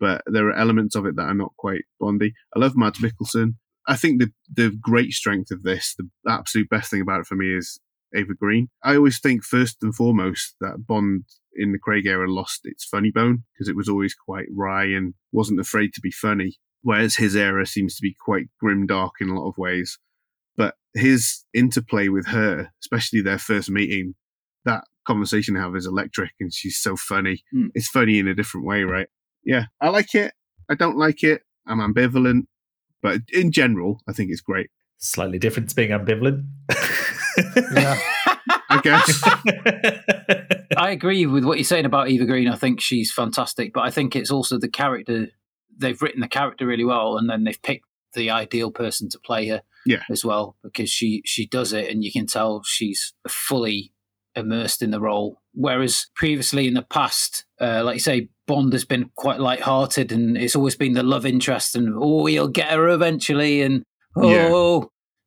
But 0.00 0.22
there 0.26 0.46
are 0.48 0.54
elements 0.56 0.94
of 0.94 1.06
it 1.06 1.16
that 1.16 1.22
are 1.22 1.34
not 1.34 1.52
quite 1.58 1.82
Bondy. 2.00 2.32
I 2.54 2.60
love 2.60 2.76
Mads 2.76 3.00
Mikkelsen. 3.00 3.54
I 3.86 3.96
think 3.96 4.20
the 4.20 4.30
the 4.52 4.70
great 4.80 5.12
strength 5.12 5.50
of 5.50 5.62
this, 5.62 5.94
the 5.98 6.08
absolute 6.30 6.68
best 6.68 6.90
thing 6.90 7.00
about 7.00 7.20
it 7.20 7.26
for 7.26 7.36
me 7.36 7.56
is 7.56 7.80
Eva 8.14 8.34
Green. 8.34 8.68
I 8.82 8.96
always 8.96 9.20
think 9.20 9.44
first 9.44 9.78
and 9.82 9.94
foremost 9.94 10.54
that 10.60 10.86
Bond 10.86 11.24
in 11.54 11.72
the 11.72 11.78
Craig 11.78 12.06
era 12.06 12.30
lost 12.30 12.60
its 12.64 12.84
funny 12.84 13.10
bone 13.10 13.44
because 13.52 13.68
it 13.68 13.76
was 13.76 13.88
always 13.88 14.14
quite 14.14 14.46
wry 14.54 14.84
and 14.84 15.14
wasn't 15.32 15.60
afraid 15.60 15.92
to 15.94 16.00
be 16.00 16.10
funny. 16.10 16.58
Whereas 16.82 17.16
his 17.16 17.34
era 17.34 17.66
seems 17.66 17.96
to 17.96 18.02
be 18.02 18.14
quite 18.18 18.46
grim 18.60 18.86
dark 18.86 19.14
in 19.20 19.28
a 19.28 19.38
lot 19.38 19.48
of 19.48 19.58
ways. 19.58 19.98
But 20.56 20.74
his 20.94 21.44
interplay 21.52 22.08
with 22.08 22.26
her, 22.28 22.70
especially 22.82 23.20
their 23.20 23.38
first 23.38 23.70
meeting, 23.70 24.14
that 24.64 24.84
conversation 25.06 25.54
they 25.54 25.60
have 25.60 25.74
is 25.74 25.86
electric 25.86 26.32
and 26.38 26.52
she's 26.52 26.78
so 26.78 26.96
funny. 26.96 27.42
Mm. 27.54 27.70
It's 27.74 27.88
funny 27.88 28.18
in 28.18 28.28
a 28.28 28.34
different 28.34 28.66
way, 28.66 28.82
right? 28.82 29.08
Yeah. 29.44 29.64
I 29.80 29.88
like 29.88 30.14
it. 30.14 30.32
I 30.70 30.74
don't 30.74 30.96
like 30.96 31.24
it. 31.24 31.42
I'm 31.66 31.78
ambivalent. 31.78 32.42
But 33.02 33.22
in 33.32 33.52
general, 33.52 34.00
I 34.08 34.12
think 34.12 34.30
it's 34.30 34.40
great. 34.40 34.70
Slightly 34.98 35.38
different 35.38 35.70
to 35.70 35.76
being 35.76 35.90
ambivalent. 35.90 36.44
Yeah. 37.74 37.98
I 38.70 38.80
guess. 38.82 39.22
I 40.76 40.90
agree 40.90 41.26
with 41.26 41.44
what 41.44 41.58
you're 41.58 41.64
saying 41.64 41.86
about 41.86 42.08
Eva 42.10 42.24
Green. 42.26 42.48
I 42.48 42.56
think 42.56 42.80
she's 42.80 43.12
fantastic, 43.12 43.72
but 43.72 43.80
I 43.82 43.90
think 43.90 44.14
it's 44.14 44.30
also 44.30 44.58
the 44.58 44.68
character. 44.68 45.28
They've 45.76 46.00
written 46.00 46.20
the 46.20 46.28
character 46.28 46.66
really 46.66 46.84
well, 46.84 47.16
and 47.16 47.28
then 47.30 47.44
they've 47.44 47.60
picked 47.62 47.84
the 48.14 48.30
ideal 48.30 48.70
person 48.70 49.08
to 49.10 49.18
play 49.18 49.48
her 49.48 49.62
Yeah. 49.86 50.02
as 50.10 50.24
well 50.24 50.56
because 50.62 50.90
she 50.90 51.22
she 51.24 51.46
does 51.46 51.72
it, 51.72 51.90
and 51.90 52.04
you 52.04 52.12
can 52.12 52.26
tell 52.26 52.62
she's 52.64 53.14
fully 53.28 53.92
immersed 54.34 54.82
in 54.82 54.90
the 54.90 55.00
role. 55.00 55.40
Whereas 55.54 56.06
previously 56.14 56.68
in 56.68 56.74
the 56.74 56.82
past, 56.82 57.44
uh, 57.60 57.82
like 57.84 57.94
you 57.94 58.00
say, 58.00 58.28
Bond 58.46 58.72
has 58.72 58.84
been 58.84 59.10
quite 59.16 59.40
light-hearted, 59.40 60.12
and 60.12 60.36
it's 60.36 60.54
always 60.56 60.76
been 60.76 60.92
the 60.94 61.02
love 61.02 61.26
interest, 61.26 61.74
and 61.74 61.94
oh, 61.98 62.26
he'll 62.26 62.48
get 62.48 62.70
her 62.72 62.88
eventually, 62.88 63.62
and 63.62 63.82
Yeah. 64.16 64.48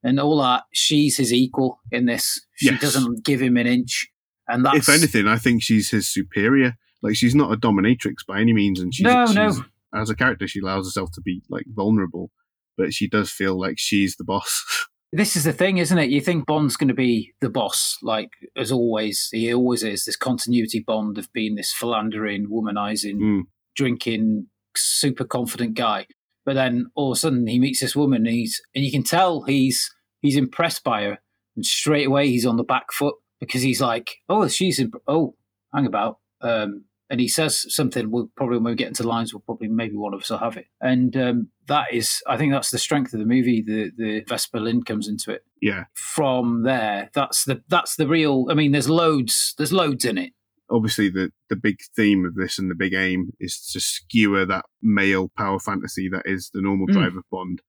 And 0.03 0.19
all 0.19 0.37
that. 0.41 0.63
She's 0.73 1.17
his 1.17 1.31
equal 1.33 1.79
in 1.91 2.05
this. 2.05 2.45
She 2.55 2.67
Yes. 2.67 2.81
doesn't 2.81 3.23
give 3.25 3.41
him 3.41 3.57
an 3.57 3.67
inch, 3.67 4.07
and 4.47 4.65
that's 4.65 4.77
if 4.77 4.89
anything, 4.89 5.27
I 5.27 5.37
think 5.37 5.63
she's 5.63 5.89
his 5.91 6.07
superior. 6.11 6.75
Like 7.03 7.15
she's 7.15 7.35
not 7.35 7.51
a 7.51 7.57
dominatrix 7.57 8.25
by 8.27 8.39
any 8.41 8.53
means, 8.53 8.79
and 8.79 8.93
she's, 8.93 9.03
No, 9.05 9.25
she's 9.25 9.35
no. 9.35 9.63
as 9.95 10.09
a 10.09 10.15
character, 10.15 10.47
she 10.47 10.59
allows 10.59 10.85
herself 10.85 11.11
to 11.13 11.21
be 11.21 11.41
like 11.49 11.65
vulnerable, 11.67 12.31
but 12.77 12.93
she 12.93 13.07
does 13.09 13.31
feel 13.31 13.59
like 13.59 13.75
she's 13.79 14.15
the 14.17 14.23
boss. 14.23 14.63
this 15.11 15.35
is 15.35 15.43
the 15.43 15.51
thing, 15.53 15.77
isn't 15.79 15.97
it? 15.97 16.09
You 16.11 16.21
think 16.21 16.45
Bond's 16.45 16.77
going 16.77 16.87
to 16.89 16.93
be 16.93 17.33
the 17.41 17.49
boss, 17.49 17.97
like 18.03 18.29
as 18.55 18.71
always. 18.71 19.29
He 19.31 19.51
always 19.53 19.83
is. 19.83 20.05
This 20.05 20.15
continuity 20.15 20.79
Bond 20.85 21.17
of 21.17 21.31
being 21.33 21.55
this 21.55 21.73
philandering, 21.73 22.47
womanizing, 22.49 23.15
Mm. 23.17 23.41
drinking, 23.75 24.47
super 24.77 25.25
confident 25.25 25.73
guy. 25.73 26.05
But 26.45 26.55
then 26.55 26.87
all 26.95 27.11
of 27.11 27.17
a 27.17 27.19
sudden 27.19 27.47
he 27.47 27.59
meets 27.59 27.79
this 27.79 27.95
woman, 27.95 28.25
and 28.25 28.35
he's 28.35 28.61
and 28.73 28.83
you 28.83 28.91
can 28.91 29.03
tell 29.03 29.43
he's 29.43 29.89
he's 30.21 30.37
impressed 30.37 30.83
by 30.83 31.03
her, 31.03 31.19
and 31.55 31.65
straight 31.65 32.07
away 32.07 32.27
he's 32.27 32.45
on 32.45 32.57
the 32.57 32.63
back 32.63 32.91
foot 32.91 33.15
because 33.39 33.61
he's 33.61 33.81
like, 33.81 34.17
oh, 34.29 34.47
she's 34.47 34.79
imp- 34.79 35.01
oh, 35.07 35.35
hang 35.73 35.85
about. 35.85 36.19
Um, 36.41 36.85
and 37.09 37.19
he 37.19 37.27
says 37.27 37.65
something. 37.73 38.09
We'll 38.09 38.31
probably 38.37 38.57
when 38.57 38.71
we 38.71 38.75
get 38.75 38.87
into 38.87 39.03
lines, 39.03 39.33
we'll 39.33 39.41
probably 39.41 39.67
maybe 39.67 39.95
one 39.97 40.13
of 40.13 40.21
us 40.21 40.29
will 40.29 40.37
have 40.37 40.55
it. 40.55 40.67
And 40.79 41.15
um, 41.17 41.49
that 41.67 41.87
is, 41.91 42.21
I 42.25 42.37
think 42.37 42.53
that's 42.53 42.71
the 42.71 42.77
strength 42.77 43.13
of 43.13 43.19
the 43.19 43.25
movie. 43.25 43.61
The 43.61 43.91
the 43.97 44.21
Vesper 44.21 44.61
Lynd 44.61 44.85
comes 44.85 45.09
into 45.09 45.31
it. 45.31 45.43
yeah, 45.61 45.83
From 45.93 46.63
there, 46.63 47.09
that's 47.13 47.43
the 47.43 47.61
that's 47.67 47.97
the 47.97 48.07
real. 48.07 48.47
I 48.49 48.53
mean, 48.53 48.71
there's 48.71 48.89
loads. 48.89 49.53
There's 49.57 49.73
loads 49.73 50.05
in 50.05 50.17
it. 50.17 50.31
Obviously 50.71 51.09
the 51.09 51.31
the 51.49 51.55
big 51.55 51.77
theme 51.95 52.25
of 52.25 52.35
this 52.35 52.57
and 52.57 52.71
the 52.71 52.75
big 52.75 52.93
aim 52.93 53.31
is 53.39 53.59
to 53.73 53.79
skewer 53.79 54.45
that 54.45 54.65
male 54.81 55.29
power 55.37 55.59
fantasy 55.59 56.07
that 56.09 56.23
is 56.25 56.49
the 56.53 56.61
normal 56.61 56.87
Mm. 56.87 56.93
drive 56.93 57.15
of 57.15 57.23
Bond, 57.31 57.61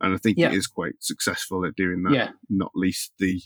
and 0.00 0.14
I 0.14 0.16
think 0.18 0.38
Yeah. 0.38 0.50
it 0.50 0.56
is 0.56 0.66
quite 0.66 0.94
successful 1.00 1.64
at 1.66 1.76
doing 1.76 2.02
that. 2.04 2.12
Yeah. 2.14 2.30
Not 2.48 2.72
least 2.74 3.12
the 3.18 3.40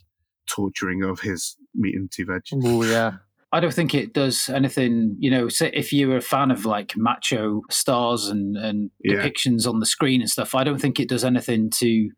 torturing 0.49 1.03
of 1.03 1.21
his 1.21 1.57
meat 1.75 1.95
and 1.95 2.11
two 2.11 2.25
veg. 2.27 2.43
Oh 2.53 2.83
yeah. 2.85 3.19
I 3.53 3.59
don't 3.59 3.75
think 3.75 3.95
it 3.95 4.13
does 4.13 4.49
anything. 4.49 5.17
You 5.19 5.31
know, 5.31 5.49
if 5.61 5.93
you're 5.93 6.17
a 6.17 6.21
fan 6.21 6.51
of 6.53 6.65
like 6.65 6.97
macho 6.97 7.63
stars 7.71 8.27
and 8.29 8.57
and 8.57 8.91
Yeah. 9.03 9.17
depictions 9.17 9.67
on 9.69 9.81
the 9.81 9.87
screen 9.87 10.21
and 10.21 10.31
stuff, 10.31 10.55
I 10.55 10.63
don't 10.65 10.81
think 10.81 11.01
it 11.01 11.09
does 11.09 11.25
anything 11.25 11.71
to 11.79 12.11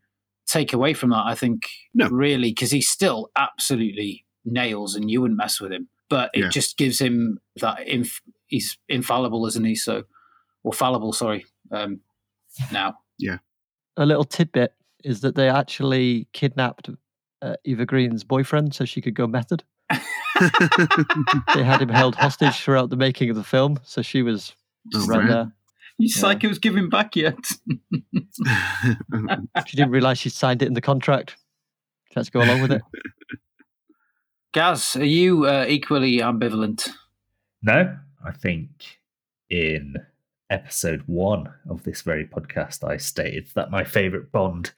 take 0.46 0.72
away 0.74 0.92
from 0.92 1.10
that. 1.10 1.24
I 1.24 1.34
think 1.34 1.62
No. 1.94 2.08
really 2.10 2.50
because 2.50 2.70
he 2.70 2.82
still 2.82 3.30
absolutely 3.36 4.26
nails, 4.44 4.94
and 4.94 5.10
you 5.10 5.20
wouldn't 5.22 5.38
mess 5.38 5.60
with 5.60 5.72
him. 5.72 5.88
But 6.12 6.30
it 6.34 6.40
Yeah. 6.40 6.48
just 6.50 6.76
gives 6.76 6.98
him 7.00 7.38
that 7.56 7.88
inf- 7.88 8.20
he's 8.48 8.76
infallible, 8.86 9.46
isn't 9.46 9.64
he? 9.64 9.74
So 9.74 10.02
or 10.62 10.74
fallible, 10.74 11.14
sorry. 11.14 11.46
Um, 11.70 12.00
now, 12.70 12.96
yeah. 13.18 13.38
A 13.96 14.04
little 14.04 14.24
tidbit 14.24 14.74
is 15.02 15.22
that 15.22 15.36
they 15.36 15.48
actually 15.48 16.28
kidnapped 16.34 16.90
uh, 17.40 17.54
Eva 17.64 17.86
Green's 17.86 18.24
boyfriend 18.24 18.74
so 18.74 18.84
she 18.84 19.00
could 19.00 19.14
go 19.14 19.26
method. 19.26 19.64
They 21.54 21.62
had 21.62 21.80
him 21.80 21.88
held 21.88 22.14
hostage 22.16 22.56
throughout 22.60 22.90
the 22.90 22.96
making 22.96 23.30
of 23.30 23.36
the 23.36 23.44
film, 23.44 23.78
so 23.84 24.02
she 24.02 24.20
was 24.22 24.54
Oh, 24.94 25.06
right 25.06 25.24
man. 25.24 25.28
there. 25.28 25.52
you 25.98 26.10
Yeah. 26.14 26.22
psychos 26.22 26.60
giving 26.60 26.88
back 26.90 27.16
yet? 27.16 27.38
She 29.66 29.76
didn't 29.76 29.90
realise 29.92 30.18
she'd 30.18 30.32
signed 30.32 30.62
it 30.62 30.66
in 30.68 30.74
the 30.74 30.80
contract. 30.80 31.36
She 32.10 32.14
had 32.20 32.24
to 32.26 32.30
go 32.30 32.42
along 32.42 32.60
with 32.62 32.72
it. 32.72 32.82
Gaz, 34.52 34.96
are 34.96 35.04
you 35.04 35.46
uh, 35.46 35.64
equally 35.68 36.18
ambivalent? 36.18 36.88
No, 37.62 37.96
I 38.24 38.32
think 38.32 38.98
in 39.48 39.96
episode 40.50 41.02
one 41.06 41.52
of 41.70 41.82
this 41.84 42.02
very 42.02 42.26
podcast, 42.26 42.86
I 42.86 42.98
stated 42.98 43.48
that 43.54 43.70
my 43.70 43.84
favourite 43.84 44.30
Bond 44.30 44.72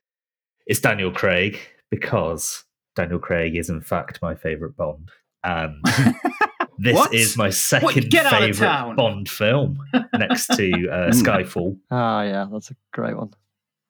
is 0.66 0.80
Daniel 0.80 1.10
Craig 1.10 1.58
because 1.90 2.64
Daniel 2.94 3.18
Craig 3.18 3.56
is, 3.56 3.68
in 3.68 3.80
fact, 3.80 4.22
my 4.22 4.34
favourite 4.34 4.76
Bond. 4.76 5.10
And 5.42 5.82
this 6.78 6.94
What? 6.94 7.12
is 7.12 7.36
my 7.36 7.50
second 7.50 8.10
get 8.10 8.26
out 8.26 8.42
of 8.48 8.56
town. 8.56 8.82
favourite 8.90 8.96
Bond 8.96 9.28
film 9.28 9.78
next 10.16 10.46
to 10.56 10.70
uh. 10.88 11.10
Skyfall. 11.10 11.76
Ah, 11.90 12.22
yeah, 12.22 12.46
that's 12.50 12.70
a 12.70 12.76
great 12.92 13.16
one. 13.16 13.34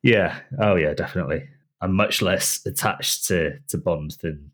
Yeah. 0.02 0.38
Oh, 0.58 0.76
yeah, 0.76 0.94
definitely. 0.94 1.46
I'm 1.82 1.92
much 1.94 2.22
less 2.22 2.64
attached 2.64 3.26
to, 3.26 3.58
to 3.68 3.76
Bond 3.78 4.12
than 4.22 4.50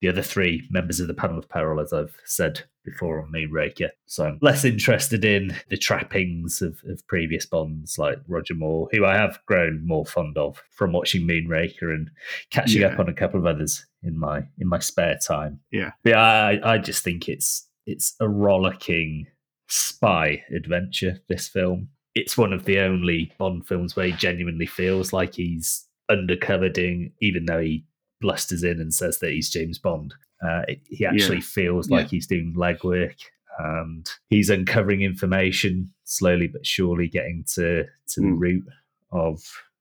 the 0.00 0.08
other 0.08 0.22
three 0.22 0.66
members 0.70 1.00
of 1.00 1.06
the 1.08 1.14
panel 1.14 1.38
of 1.38 1.48
peril, 1.48 1.80
as 1.80 1.92
I've 1.92 2.16
said 2.24 2.62
before 2.84 3.20
on 3.20 3.32
Moonraker. 3.32 3.88
So 4.06 4.24
I'm 4.26 4.38
less 4.42 4.64
interested 4.64 5.24
in 5.24 5.56
the 5.70 5.76
trappings 5.76 6.60
of, 6.62 6.78
of 6.88 7.04
previous 7.08 7.46
Bonds 7.46 7.98
like 7.98 8.18
Roger 8.28 8.54
Moore, 8.54 8.88
who 8.92 9.04
I 9.04 9.14
have 9.16 9.40
grown 9.46 9.84
more 9.86 10.06
fond 10.06 10.36
of 10.38 10.62
from 10.70 10.92
watching 10.92 11.26
Moonraker 11.26 11.92
and 11.94 12.10
catching 12.50 12.82
Yeah. 12.82 12.88
up 12.88 12.98
on 13.00 13.08
a 13.08 13.14
couple 13.14 13.40
of 13.40 13.46
others 13.46 13.84
in 14.02 14.18
my 14.18 14.42
in 14.58 14.68
my 14.68 14.78
spare 14.78 15.18
time. 15.26 15.60
Yeah. 15.72 15.92
But 16.04 16.10
yeah, 16.10 16.20
I, 16.22 16.74
I 16.74 16.78
just 16.78 17.02
think 17.02 17.28
it's 17.28 17.66
it's 17.86 18.14
a 18.20 18.28
rollicking 18.28 19.26
spy 19.68 20.44
adventure, 20.54 21.18
this 21.28 21.48
film. 21.48 21.88
It's 22.14 22.36
one 22.38 22.52
of 22.52 22.64
the 22.64 22.78
only 22.80 23.32
Bond 23.38 23.66
films 23.66 23.96
where 23.96 24.06
he 24.06 24.12
genuinely 24.12 24.66
feels 24.66 25.12
like 25.12 25.34
he's 25.34 25.86
undercover 26.08 26.68
doing, 26.68 27.12
even 27.20 27.46
though 27.46 27.60
he 27.60 27.84
blusters 28.20 28.62
in 28.62 28.80
and 28.80 28.92
says 28.94 29.18
that 29.18 29.30
he's 29.32 29.50
James 29.50 29.78
Bond. 29.78 30.14
Uh, 30.42 30.62
it, 30.68 30.80
he 30.88 31.04
actually 31.06 31.40
feels 31.40 31.88
like 31.90 32.04
Yeah. 32.06 32.10
he's 32.10 32.26
doing 32.26 32.54
legwork 32.56 33.16
and 33.58 34.06
he's 34.28 34.50
uncovering 34.50 35.00
information 35.02 35.90
slowly 36.04 36.46
but 36.46 36.66
surely, 36.66 37.08
getting 37.08 37.44
to 37.54 37.84
to 37.84 38.20
the 38.20 38.26
Mm. 38.26 38.38
root 38.38 38.64
of 39.12 39.40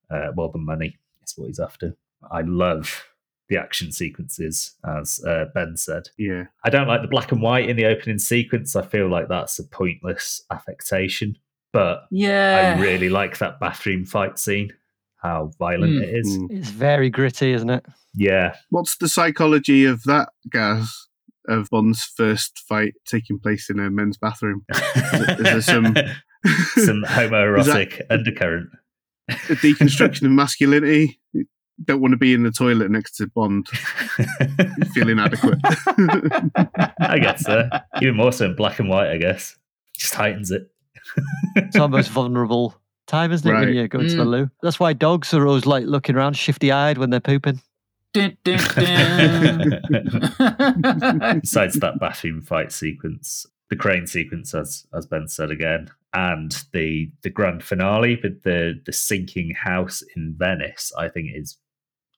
uh, 0.10 0.32
well, 0.36 0.50
the 0.52 0.58
money 0.60 0.98
is 1.26 1.34
what 1.36 1.48
he's 1.48 1.60
after. 1.60 1.96
I 2.32 2.42
love 2.42 3.04
the 3.50 3.58
action 3.58 3.92
sequences, 3.92 4.76
as 4.88 5.20
uh, 5.26 5.46
Ben 5.54 5.78
said. 5.78 6.10
yeah, 6.18 6.46
I 6.64 6.70
don't 6.70 6.88
like 6.88 7.02
the 7.02 7.08
black 7.08 7.32
and 7.32 7.42
white 7.42 7.70
in 7.70 7.76
the 7.76 7.86
opening 7.86 8.18
sequence. 8.20 8.76
I 8.76 8.84
feel 8.86 9.08
like 9.10 9.28
that's 9.28 9.60
a 9.60 9.64
pointless 9.64 10.44
affectation. 10.52 11.38
But 11.74 12.06
Yeah. 12.10 12.76
I 12.78 12.82
really 12.82 13.10
like 13.10 13.38
that 13.40 13.60
bathroom 13.60 14.06
fight 14.06 14.40
scene, 14.40 14.72
how 15.26 15.52
violent 15.60 15.94
Mm. 15.94 16.04
it 16.04 16.10
is. 16.20 16.38
Mm. 16.38 16.48
It's 16.52 16.70
very 16.70 17.10
gritty, 17.10 17.52
isn't 17.54 17.70
it? 17.70 17.86
Yeah. 18.14 18.56
What's 18.70 18.98
the 18.98 19.10
psychology 19.10 19.86
of 19.86 20.04
that, 20.04 20.30
Gaz? 20.50 20.92
Of 21.48 21.70
Bond's 21.70 22.04
first 22.04 22.58
fight 22.68 22.94
taking 23.06 23.38
place 23.40 23.70
in 23.70 23.80
a 23.80 23.90
men's 23.92 24.18
bathroom? 24.18 24.66
is 24.96 25.38
there 25.38 25.62
some- 25.62 25.96
some 26.76 27.04
homoerotic 27.08 28.02
undercurrent? 28.10 28.70
a 29.30 29.34
deconstruction 29.56 30.24
of 30.24 30.32
masculinity? 30.32 31.20
Don't 31.84 32.00
want 32.02 32.14
to 32.14 32.18
be 32.18 32.34
in 32.34 32.44
the 32.44 32.52
toilet 32.52 32.90
next 32.90 33.18
to 33.18 33.28
Bond. 33.28 33.68
You 34.18 34.86
feel 34.94 35.10
inadequate. 35.10 35.60
I 37.00 37.20
guess 37.22 37.44
so. 37.44 37.68
Even 38.02 38.16
more 38.16 38.32
so 38.32 38.46
in 38.46 38.56
black 38.56 38.80
and 38.80 38.88
white, 38.90 39.10
I 39.10 39.18
guess. 39.18 39.56
Just 39.98 40.14
heightens 40.16 40.52
it. 40.52 40.68
It's 41.56 41.76
our 41.76 41.88
most 41.90 42.10
vulnerable 42.12 42.76
time, 43.06 43.32
isn't 43.32 43.50
it, 43.50 43.54
when 43.54 43.74
you 43.74 43.88
go 43.88 44.00
to 44.00 44.16
the 44.16 44.24
Mm. 44.24 44.28
loo? 44.28 44.50
That's 44.62 44.80
why 44.80 44.94
dogs 44.94 45.34
are 45.34 45.46
always 45.48 45.66
like 45.66 45.86
looking 45.86 46.16
around 46.16 46.36
shifty 46.36 46.72
eyed 46.72 46.98
when 46.98 47.10
they're 47.10 47.20
pooping. 47.20 47.62
dun, 48.14 48.38
dun, 48.44 48.60
dun. 48.76 49.82
Besides 51.42 51.76
that 51.80 52.00
bathroom 52.00 52.42
fight 52.42 52.72
sequence, 52.72 53.46
the 53.70 53.76
crane 53.76 54.08
sequence, 54.08 54.54
as 54.54 54.86
as 54.94 55.06
Ben 55.06 55.28
said 55.28 55.52
again, 55.52 55.90
and 56.14 56.64
the 56.74 57.12
the 57.24 57.30
grand 57.30 57.64
finale 57.64 58.20
with 58.22 58.44
the 58.44 58.80
the 58.86 58.94
sinking 58.94 59.52
house 59.56 60.02
in 60.16 60.36
Venice, 60.38 60.92
I 60.98 61.10
think 61.10 61.30
is 61.36 61.58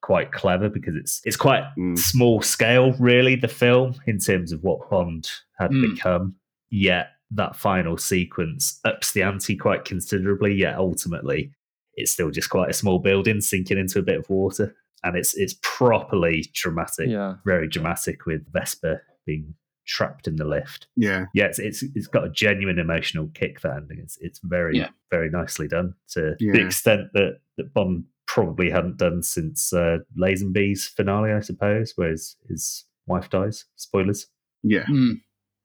quite 0.02 0.32
clever 0.32 0.70
because 0.70 0.96
it's 0.96 1.22
it's 1.26 1.38
quite 1.38 1.64
Mm. 1.78 1.98
small 1.98 2.42
scale, 2.42 2.94
really, 3.00 3.36
the 3.36 3.48
film 3.48 3.96
in 4.06 4.20
terms 4.20 4.52
of 4.52 4.64
what 4.64 4.90
Bond 4.90 5.30
had 5.58 5.72
Mm. 5.72 5.94
become. 5.96 6.36
Yet 6.70 7.08
that 7.32 7.56
final 7.56 7.98
sequence 7.98 8.80
ups 8.86 9.12
the 9.12 9.24
ante 9.24 9.56
quite 9.56 9.86
considerably. 9.86 10.54
Yet 10.56 10.76
ultimately, 10.78 11.52
it's 11.96 12.12
still 12.12 12.32
just 12.32 12.50
quite 12.50 12.70
a 12.70 12.74
small 12.74 13.00
building 13.00 13.42
sinking 13.42 13.78
into 13.78 14.00
a 14.00 14.04
bit 14.04 14.20
of 14.20 14.30
water, 14.30 14.76
and 15.04 15.16
it's 15.18 15.34
it's 15.36 15.56
properly 15.62 16.46
dramatic 16.54 17.10
Yeah. 17.10 17.36
very 17.46 17.68
dramatic 17.68 18.26
with 18.26 18.52
Vesper 18.52 19.04
being 19.26 19.54
trapped 19.86 20.28
in 20.28 20.36
the 20.36 20.44
lift. 20.46 20.88
Yeah. 20.96 21.26
Yeah, 21.34 21.46
it's 21.46 21.60
it's, 21.60 21.84
it's 21.96 22.08
got 22.08 22.26
a 22.26 22.30
genuine 22.30 22.78
emotional 22.80 23.30
kick. 23.34 23.62
That 23.62 23.78
ending, 23.78 24.00
it's 24.00 24.18
it's 24.22 24.40
very 24.44 24.78
Yeah. 24.78 24.90
very 25.12 25.30
nicely 25.30 25.68
done 25.68 25.94
to 26.10 26.36
the 26.40 26.62
extent 26.66 27.14
that 27.14 27.40
that 27.58 27.74
Bond 27.74 28.04
probably 28.28 28.70
hadn't 28.70 28.98
done 28.98 29.24
since 29.24 29.72
uh, 29.72 30.00
Lazenby's 30.20 30.86
finale, 30.88 31.32
I 31.32 31.40
suppose, 31.40 31.94
where 31.96 32.10
his, 32.12 32.36
his 32.50 32.84
wife 33.08 33.30
dies. 33.30 33.64
Spoilers. 33.78 34.28
Yeah. 34.64 34.84
Mm, 34.86 35.22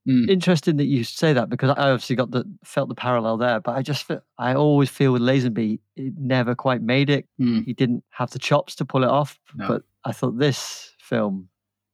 mm. 0.09 0.29
Interesting 0.29 0.77
that 0.79 0.87
you 0.87 1.05
say 1.05 1.33
that 1.33 1.49
because 1.49 1.71
I 1.71 1.91
obviously 1.91 2.17
got 2.17 2.31
the 2.31 2.45
felt 2.65 2.89
the 2.89 2.95
parallel 2.95 3.37
there, 3.37 3.61
but 3.61 3.77
I 3.77 3.83
just 3.83 4.11
I 4.39 4.55
always 4.55 4.91
feel 4.91 5.13
with 5.13 5.23
Lazenby, 5.23 5.79
it 5.97 6.15
never 6.19 6.55
quite 6.55 6.83
made 6.83 7.09
it. 7.11 7.27
Mm. 7.41 7.65
He 7.65 7.73
didn't 7.73 8.05
have 8.11 8.31
the 8.31 8.39
chops 8.39 8.75
to 8.77 8.85
pull 8.85 9.05
it 9.05 9.11
off. 9.11 9.39
No. 9.55 9.69
But 9.69 9.83
I 10.05 10.13
thought 10.13 10.39
this 10.39 10.91
film 10.99 11.49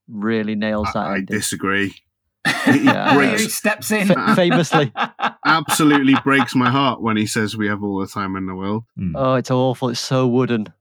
really 0.08 0.54
nails 0.54 0.88
that. 0.94 1.00
I, 1.00 1.10
I 1.12 1.18
ending. 1.18 1.36
disagree. 1.36 1.94
Yeah. 2.66 3.14
breaks- 3.14 3.42
he 3.42 3.48
steps 3.48 3.90
in. 3.90 4.06
Fa- 4.08 4.34
famously. 4.34 4.92
Absolutely 5.44 6.14
breaks 6.24 6.54
my 6.54 6.70
heart 6.70 7.02
when 7.02 7.16
he 7.16 7.26
says 7.26 7.56
we 7.56 7.66
have 7.68 7.82
all 7.82 7.98
the 8.00 8.06
time 8.06 8.36
in 8.36 8.46
the 8.46 8.54
world. 8.54 8.84
Mm. 8.98 9.12
Oh, 9.14 9.34
it's 9.34 9.50
awful. 9.50 9.90
It's 9.90 10.00
so 10.00 10.26
wooden. 10.26 10.72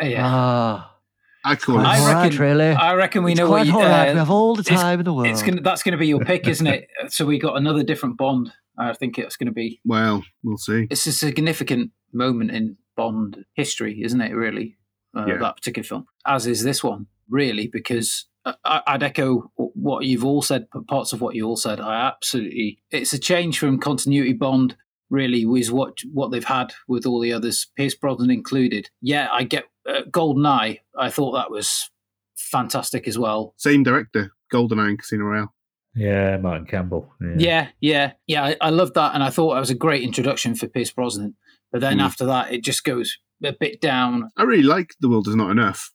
yeah. 0.00 0.26
Ah, 0.26 0.94
I 1.44 1.56
call 1.56 1.76
quite 1.76 1.86
I 1.86 1.96
it. 1.96 2.00
all 2.00 2.06
right, 2.14 2.22
reckon- 2.24 2.38
really. 2.38 2.66
I 2.66 2.94
reckon 2.94 3.22
we 3.24 3.32
it's 3.32 3.40
know 3.40 3.46
quite 3.48 3.58
what 3.60 3.66
you, 3.66 3.74
all 3.74 3.80
right. 3.80 4.08
uh, 4.08 4.12
we 4.12 4.18
have 4.18 4.30
all 4.30 4.54
the 4.54 4.60
it's- 4.60 4.80
time 4.80 4.98
in 4.98 5.04
the 5.04 5.12
world. 5.14 5.26
it's 5.28 5.42
gonna, 5.42 5.60
that's 5.62 5.82
going 5.82 5.92
to 5.92 5.98
be 5.98 6.06
your 6.08 6.20
pick, 6.24 6.46
isn't 6.46 6.66
it? 6.66 6.88
So 7.08 7.24
we 7.26 7.38
got 7.38 7.56
another 7.56 7.82
different 7.82 8.16
Bond. 8.18 8.52
I 8.78 8.92
think 8.94 9.18
it's 9.18 9.36
going 9.36 9.46
to 9.48 9.52
be. 9.52 9.80
Well, 9.84 10.22
we'll 10.42 10.56
see. 10.58 10.86
It's 10.90 11.06
a 11.06 11.12
significant 11.12 11.90
moment 12.12 12.50
in 12.50 12.76
Bond 12.96 13.44
history, 13.54 14.02
isn't 14.02 14.20
it? 14.20 14.32
Really, 14.34 14.76
uh, 15.16 15.24
Yeah. 15.26 15.38
that 15.38 15.56
particular 15.56 15.84
film, 15.84 16.06
as 16.26 16.46
is 16.46 16.62
this 16.62 16.82
one, 16.84 17.06
really, 17.28 17.68
because 17.68 18.26
I- 18.44 18.54
I, 18.64 18.82
I'd 18.86 19.02
echo 19.02 19.50
what 19.56 20.04
you've 20.06 20.24
all 20.24 20.42
said. 20.42 20.66
Parts 20.88 21.12
of 21.12 21.20
what 21.20 21.34
you 21.34 21.46
all 21.46 21.56
said. 21.56 21.80
I 21.80 22.06
absolutely. 22.06 22.80
It's 22.90 23.12
a 23.12 23.18
change 23.18 23.58
from 23.58 23.78
continuity 23.78 24.32
Bond. 24.34 24.76
Really, 25.10 25.44
was 25.44 25.72
what 25.72 25.98
what 26.12 26.30
they've 26.30 26.44
had 26.44 26.72
with 26.86 27.04
all 27.04 27.18
the 27.18 27.32
others, 27.32 27.66
Pierce 27.76 27.96
Brosnan 27.96 28.30
included. 28.30 28.90
Yeah, 29.02 29.26
I 29.32 29.42
get 29.42 29.64
uh, 29.90 30.02
Golden 30.10 30.46
Eye. 30.46 30.80
I 30.98 31.10
thought 31.10 31.32
that 31.32 31.50
was 31.50 31.90
fantastic 32.36 33.06
as 33.08 33.18
well. 33.18 33.54
Same 33.56 33.82
director, 33.82 34.32
GoldenEye 34.52 34.88
and 34.88 34.98
Casino 34.98 35.24
Royale. 35.24 35.54
Yeah, 35.94 36.36
Martin 36.36 36.66
Campbell. 36.66 37.12
Yeah. 37.20 37.34
Yeah, 37.38 37.68
yeah, 37.80 38.12
yeah. 38.26 38.44
I, 38.44 38.56
I 38.60 38.70
loved 38.70 38.94
that, 38.94 39.14
and 39.14 39.22
I 39.22 39.30
thought 39.30 39.56
it 39.56 39.60
was 39.60 39.70
a 39.70 39.74
great 39.74 40.02
introduction 40.02 40.54
for 40.54 40.68
Pierce 40.68 40.90
Brosnan. 40.92 41.34
But 41.72 41.80
then 41.80 41.98
Mm. 41.98 42.02
after 42.02 42.24
that, 42.26 42.52
it 42.52 42.62
just 42.64 42.84
goes 42.84 43.16
a 43.44 43.52
bit 43.52 43.80
down. 43.80 44.28
I 44.36 44.42
really 44.44 44.62
like 44.62 44.90
The 45.00 45.08
World 45.08 45.26
Is 45.28 45.34
Not 45.36 45.50
Enough. 45.50 45.90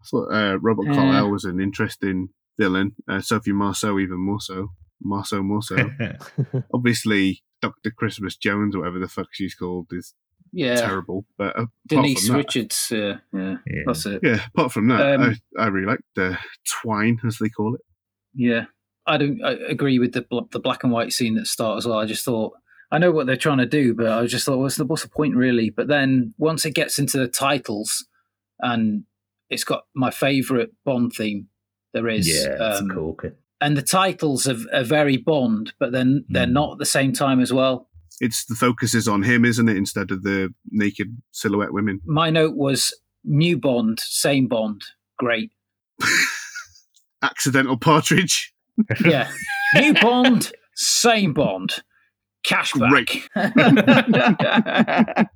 I 0.00 0.04
thought 0.10 0.32
uh, 0.32 0.58
Robert 0.60 0.86
Yeah. 0.86 0.94
Carlyle 0.94 1.30
was 1.30 1.44
an 1.44 1.60
interesting 1.60 2.28
villain. 2.58 2.92
Uh, 3.08 3.20
Sophie 3.20 3.52
Marceau, 3.52 3.98
even 3.98 4.18
more 4.18 4.40
so. 4.40 4.68
Marceau, 5.02 5.42
more 5.42 5.62
so. 5.62 5.76
Obviously, 6.74 7.42
Dr. 7.62 7.90
Christmas 7.90 8.36
Jones, 8.36 8.76
whatever 8.76 8.98
the 8.98 9.08
fuck 9.08 9.28
she's 9.32 9.54
called, 9.54 9.86
is 9.92 10.14
Yeah, 10.56 10.76
terrible. 10.76 11.24
But 11.36 11.58
uh, 11.58 11.66
Denise 11.88 12.26
from 12.26 12.36
that, 12.36 12.44
Richards. 12.44 12.92
Uh, 12.92 13.18
yeah, 13.32 13.56
Yeah. 13.66 13.82
that's 13.86 14.06
it. 14.06 14.20
Yeah, 14.22 14.40
apart 14.54 14.72
from 14.72 14.88
that, 14.88 15.14
Um, 15.14 15.36
I, 15.58 15.62
I 15.62 15.66
really 15.66 15.86
like 15.86 16.00
the 16.14 16.38
twine, 16.82 17.18
as 17.26 17.38
they 17.38 17.48
call 17.48 17.74
it. 17.74 17.80
Yeah, 18.34 18.66
I 19.06 19.16
don't 19.18 19.42
I 19.44 19.52
agree 19.68 19.98
with 19.98 20.12
the 20.12 20.22
bl- 20.22 20.46
the 20.50 20.60
black 20.60 20.84
and 20.84 20.92
white 20.92 21.12
scene 21.12 21.36
at 21.36 21.42
the 21.42 21.46
start 21.46 21.78
as 21.78 21.86
well. 21.86 21.98
I 21.98 22.06
just 22.06 22.24
thought 22.24 22.52
I 22.92 22.98
know 22.98 23.10
what 23.10 23.26
they're 23.26 23.36
trying 23.36 23.58
to 23.58 23.66
do, 23.66 23.94
but 23.94 24.06
I 24.08 24.26
just 24.26 24.44
thought 24.44 24.58
what's 24.58 24.76
the 24.76 24.84
what's 24.84 25.02
the 25.02 25.08
point 25.08 25.34
really? 25.36 25.70
But 25.70 25.88
then 25.88 26.34
once 26.38 26.64
it 26.64 26.72
gets 26.74 26.98
into 26.98 27.18
the 27.18 27.28
titles, 27.28 28.06
and 28.60 29.04
it's 29.50 29.64
got 29.64 29.84
my 29.94 30.10
favourite 30.10 30.70
Bond 30.84 31.12
theme 31.12 31.48
there 31.92 32.08
is. 32.08 32.28
yeah, 32.28 32.54
it's 32.70 32.80
um, 32.80 32.90
a 32.90 32.94
corker. 32.94 33.36
and 33.60 33.76
the 33.76 33.82
titles 33.82 34.48
are, 34.48 34.58
are 34.72 34.84
very 34.84 35.16
Bond, 35.16 35.72
but 35.78 35.92
then 35.92 36.24
they're 36.28 36.46
Mm. 36.46 36.52
not 36.52 36.72
at 36.72 36.78
the 36.78 36.86
same 36.86 37.12
time 37.12 37.40
as 37.40 37.52
well. 37.52 37.88
It's 38.20 38.44
the 38.46 38.54
focus 38.54 38.94
is 38.94 39.08
on 39.08 39.22
him, 39.22 39.44
isn't 39.44 39.68
it, 39.68 39.76
instead 39.76 40.10
of 40.10 40.22
the 40.22 40.52
naked 40.70 41.16
silhouette 41.32 41.72
women. 41.72 42.00
My 42.06 42.30
note 42.30 42.54
was 42.56 42.94
new 43.24 43.56
Bond, 43.58 44.00
same 44.00 44.46
Bond, 44.48 44.82
great. 45.18 45.50
Accidental 47.22 47.76
partridge. 47.76 48.52
Yeah, 49.04 49.30
new 49.76 49.94
Bond, 49.94 50.50
same 50.74 51.32
Bond, 51.32 51.76
cashback. 52.44 53.22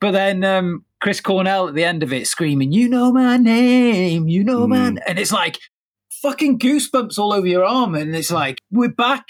but 0.00 0.12
then 0.12 0.44
um, 0.44 0.84
Chris 1.00 1.20
Cornell 1.20 1.66
at 1.68 1.74
the 1.74 1.82
end 1.84 2.02
of 2.04 2.12
it 2.12 2.26
screaming, 2.28 2.70
"You 2.72 2.88
know 2.88 3.12
my 3.12 3.36
name, 3.36 4.28
you 4.28 4.44
know 4.44 4.66
my," 4.68 4.76
Mm. 4.90 4.98
and 5.06 5.18
it's 5.18 5.32
like 5.32 5.58
fucking 6.22 6.58
goosebumps 6.60 7.18
all 7.18 7.32
over 7.32 7.46
your 7.46 7.64
arm, 7.64 7.94
and 7.96 8.14
it's 8.14 8.30
like 8.30 8.58
we're 8.70 8.88
back. 8.88 9.24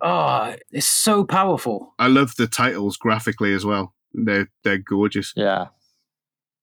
Oh, 0.00 0.54
it's 0.70 0.86
so 0.86 1.24
powerful. 1.24 1.94
I 1.98 2.08
love 2.08 2.34
the 2.36 2.46
titles 2.46 2.96
graphically 2.96 3.52
as 3.54 3.64
well. 3.64 3.94
They're 4.12 4.50
they're 4.62 4.78
gorgeous. 4.78 5.32
yeah. 5.36 5.66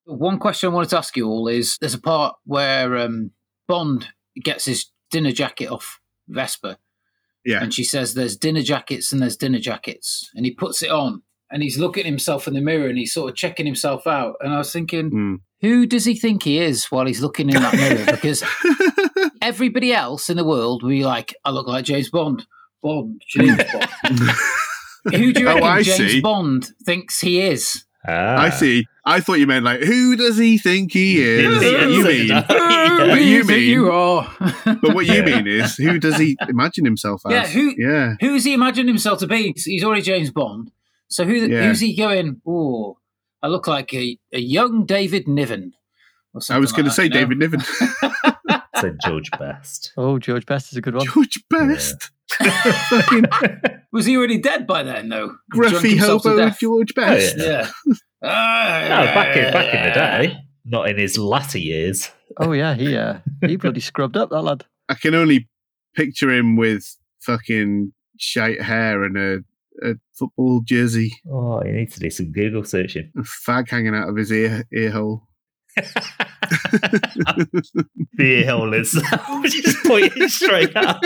One 0.05 0.39
question 0.39 0.69
I 0.69 0.73
wanted 0.73 0.89
to 0.89 0.97
ask 0.97 1.15
you 1.15 1.27
all 1.27 1.47
is: 1.47 1.77
there's 1.79 1.93
a 1.93 1.99
part 2.01 2.35
where 2.45 2.97
um, 2.97 3.31
Bond 3.67 4.07
gets 4.43 4.65
his 4.65 4.87
dinner 5.11 5.31
jacket 5.31 5.67
off 5.67 5.99
Vesper, 6.27 6.77
Yeah. 7.45 7.61
and 7.61 7.73
she 7.73 7.83
says, 7.83 8.13
"There's 8.13 8.35
dinner 8.35 8.61
jackets 8.63 9.11
and 9.11 9.21
there's 9.21 9.37
dinner 9.37 9.59
jackets," 9.59 10.29
and 10.33 10.45
he 10.45 10.51
puts 10.53 10.81
it 10.81 10.89
on, 10.91 11.21
and 11.51 11.61
he's 11.61 11.77
looking 11.77 12.01
at 12.01 12.07
himself 12.09 12.47
in 12.47 12.53
the 12.55 12.61
mirror, 12.61 12.87
and 12.87 12.97
he's 12.97 13.13
sort 13.13 13.29
of 13.29 13.35
checking 13.37 13.65
himself 13.65 14.07
out. 14.07 14.35
And 14.41 14.53
I 14.53 14.57
was 14.57 14.71
thinking, 14.73 15.11
Mm. 15.11 15.37
who 15.61 15.85
does 15.85 16.05
he 16.05 16.15
think 16.15 16.43
he 16.43 16.57
is 16.57 16.85
while 16.85 17.05
he's 17.05 17.21
looking 17.21 17.49
in 17.49 17.61
that 17.61 17.75
mirror? 17.75 18.05
Because 18.11 18.43
everybody 19.41 19.93
else 19.93 20.29
in 20.29 20.37
the 20.37 20.43
world 20.45 20.83
will 20.83 20.89
be 20.89 21.05
like, 21.05 21.35
"I 21.45 21.51
look 21.51 21.67
like 21.67 21.85
James 21.85 22.09
Bond." 22.09 22.45
Bond, 22.81 23.21
James 23.27 23.57
Bond. 23.71 24.19
Who 25.15 25.33
do 25.33 25.39
you 25.41 25.47
Oh, 25.49 25.53
reckon 25.55 25.63
I 25.63 25.81
James 25.83 26.11
see. 26.11 26.21
Bond 26.21 26.65
thinks 26.85 27.19
he 27.21 27.41
is? 27.41 27.85
Ah. 28.07 28.37
I 28.41 28.49
see. 28.49 28.85
I 29.05 29.19
thought 29.19 29.39
you 29.39 29.47
meant 29.47 29.65
like, 29.65 29.81
who 29.81 30.15
does 30.15 30.37
he 30.37 30.57
think 30.59 30.91
he 30.93 31.21
is? 31.21 31.43
Yeah, 31.63 31.87
you 31.87 32.03
mean? 32.03 32.27
did 32.27 32.31
I. 32.31 33.07
What 33.07 33.17
Who 33.17 33.23
you 33.23 33.43
mean- 33.43 33.69
you 33.69 33.91
are? 33.91 34.31
But 34.65 34.93
what 34.95 35.05
you 35.07 35.13
Yeah. 35.15 35.21
mean 35.25 35.47
is, 35.47 35.75
who 35.75 35.97
does 35.99 36.17
he 36.17 36.37
imagine 36.47 36.85
himself 36.85 37.21
as? 37.25 37.31
Yeah, 37.31 37.47
who- 37.47 37.75
Yeah. 37.77 38.15
Who's 38.19 38.43
he 38.43 38.53
imagined 38.53 38.89
himself 38.89 39.19
to 39.19 39.27
be? 39.27 39.43
He's- 39.53 39.63
He's 39.63 39.83
already 39.83 40.01
James 40.03 40.29
Bond. 40.31 40.71
So 41.07 41.25
who 41.25 41.33
Yeah. 41.33 41.63
who's 41.67 41.79
he 41.79 41.95
going? 41.95 42.41
Oh, 42.45 42.97
I 43.43 43.47
look 43.47 43.65
like 43.67 43.91
a, 43.93 44.17
a 44.33 44.39
young 44.39 44.85
David 44.85 45.27
Niven. 45.27 45.73
I 46.49 46.59
was 46.59 46.71
going 46.71 46.85
to 46.85 46.91
say 46.91 47.09
that, 47.09 47.15
you 47.19 47.25
know? 47.25 47.27
David 47.35 47.39
Niven. 47.39 48.10
Said 48.81 48.97
George 49.05 49.29
Best. 49.39 49.93
Oh, 49.97 50.19
George 50.19 50.45
Best 50.45 50.71
is 50.71 50.77
a 50.77 50.81
good 50.81 50.95
one. 50.95 51.05
George 51.05 51.39
Best. 51.49 52.11
Fucking 52.31 53.25
Was 53.91 54.05
he 54.05 54.15
already 54.17 54.37
dead 54.39 54.65
by 54.67 54.83
then? 54.83 55.09
though? 55.09 55.35
Drunk 55.51 55.75
gruffy 55.75 55.89
himself 55.91 56.23
to 56.23 56.29
hobo 56.29 56.41
death? 56.45 56.59
George 56.59 56.93
Best. 56.95 57.37
yeah. 57.37 57.69
Yeah. 57.85 57.93
Ah, 58.23 58.85
No, 58.87 59.05
back 59.15 59.35
in 59.35 59.51
back 59.51 59.73
in 59.73 59.83
the 59.83 59.93
day, 60.29 60.37
not 60.63 60.87
in 60.87 60.97
his 60.99 61.17
latter 61.17 61.57
years. 61.57 62.11
Oh 62.37 62.51
yeah, 62.51 62.75
he 62.75 62.95
uh, 62.95 63.17
he 63.43 63.55
bloody 63.55 63.79
scrubbed 63.79 64.15
up 64.15 64.29
that 64.29 64.41
lad. 64.43 64.63
I 64.89 64.93
can 64.93 65.15
only 65.15 65.49
picture 65.95 66.29
him 66.29 66.55
with 66.55 66.97
fucking 67.21 67.93
shite 68.19 68.61
hair 68.61 69.03
and 69.03 69.17
a, 69.17 69.39
a 69.83 69.95
football 70.13 70.61
jersey, 70.63 71.11
Oh, 71.27 71.63
you 71.63 71.71
need 71.71 71.91
to 71.93 71.99
do 71.99 72.11
some 72.11 72.31
Google 72.31 72.63
searching. 72.63 73.11
a 73.17 73.21
fag 73.21 73.69
hanging 73.69 73.95
out 73.95 74.07
of 74.09 74.15
his 74.15 74.31
ear 74.31 74.65
ear 74.71 74.91
hole. 74.91 75.27
The 78.13 78.19
ear 78.19 78.49
hole 78.49 78.73
is 78.73 78.91
just 78.91 79.77
pointing 79.85 80.27
straight 80.27 80.75
out. 80.75 81.01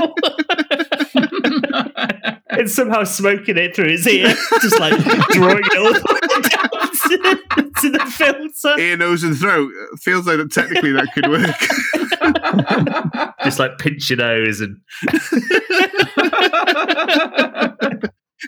and 2.49 2.67
somehow 2.69 3.03
smoking 3.03 3.57
it 3.57 3.75
through 3.75 3.89
his 3.89 4.07
ear, 4.07 4.27
just 4.61 4.79
like 4.79 4.93
drawing 5.31 5.63
it 5.63 5.77
all 5.77 5.93
the 5.93 6.01
way 6.13 6.19
down 6.49 6.69
to, 7.05 7.17
to 7.81 7.89
the 7.91 7.99
filter. 8.11 8.79
ear, 8.79 8.97
nose, 8.97 9.23
and 9.23 9.37
throat. 9.37 9.71
Feels 10.01 10.25
like 10.27 10.37
that 10.37 10.51
technically 10.51 10.91
that 10.93 11.07
could 11.13 11.29
work. 11.29 11.55
Just 13.43 13.59
like 13.59 13.77
pinch 13.77 14.09
your 14.09 14.17
nose 14.17 14.61
and 14.61 14.79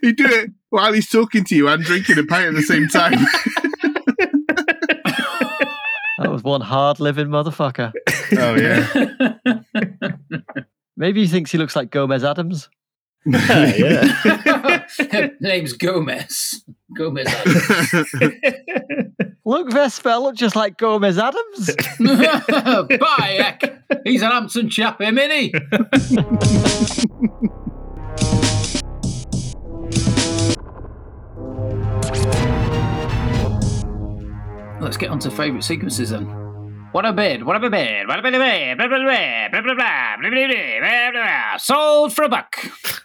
you 0.02 0.14
do 0.14 0.26
it 0.26 0.50
while 0.70 0.94
he's 0.94 1.10
talking 1.10 1.44
to 1.46 1.56
you 1.56 1.68
and 1.68 1.84
drinking 1.84 2.18
a 2.18 2.24
pint 2.24 2.48
at 2.48 2.56
the 2.56 2.64
same 2.64 2.88
time. 2.88 3.20
That 6.18 6.32
was 6.32 6.44
one 6.44 6.62
hard 6.62 7.00
living 7.00 7.28
motherfucker. 7.28 7.94
Oh 8.30 8.56
yeah. 8.56 8.86
Maybe 10.98 11.22
he 11.22 11.28
thinks 11.28 11.50
he 11.50 11.58
looks 11.58 11.78
like 11.78 11.92
Gomez 11.92 12.26
Addams. 12.26 12.68
yeah. 13.26 14.50
Name's 15.40 15.72
Gomez. 15.72 16.66
Gomez. 16.98 17.26
Adams. 17.26 18.14
Look, 19.46 19.72
Vesper, 19.72 20.10
I 20.10 20.18
look 20.18 20.36
just 20.36 20.58
like 20.58 20.78
Gomez 20.78 21.18
Addams. 21.18 21.74
By, 22.00 23.38
heck. 23.40 23.62
He's 24.04 24.22
an 24.22 24.32
Hampton 24.32 24.70
chap, 24.70 25.00
him, 25.00 25.18
isn't 25.18 25.32
he? 25.32 25.54
Let's 34.88 34.96
get 34.96 35.10
on 35.10 35.20
to 35.20 35.30
favourite 35.30 35.66
sequences 35.66 36.12
then. 36.12 36.24
What 36.94 37.04
a 37.06 37.12
bid, 37.12 37.44
what 37.44 37.58
a 37.58 37.60
bid, 37.60 38.08
what 38.08 38.20
a 38.20 38.22
bid, 38.22 38.32
blah, 38.32 38.78
blah, 38.78 38.88
blah, 38.88 39.50
blah, 39.50 39.62
blah, 39.62 39.76
blah, 39.76 40.30
blah, 40.30 40.80
blah, 40.80 41.12
blah, 41.12 41.58
sold 41.58 42.14
for 42.14 42.24
a 42.24 42.30
buck. 42.30 42.56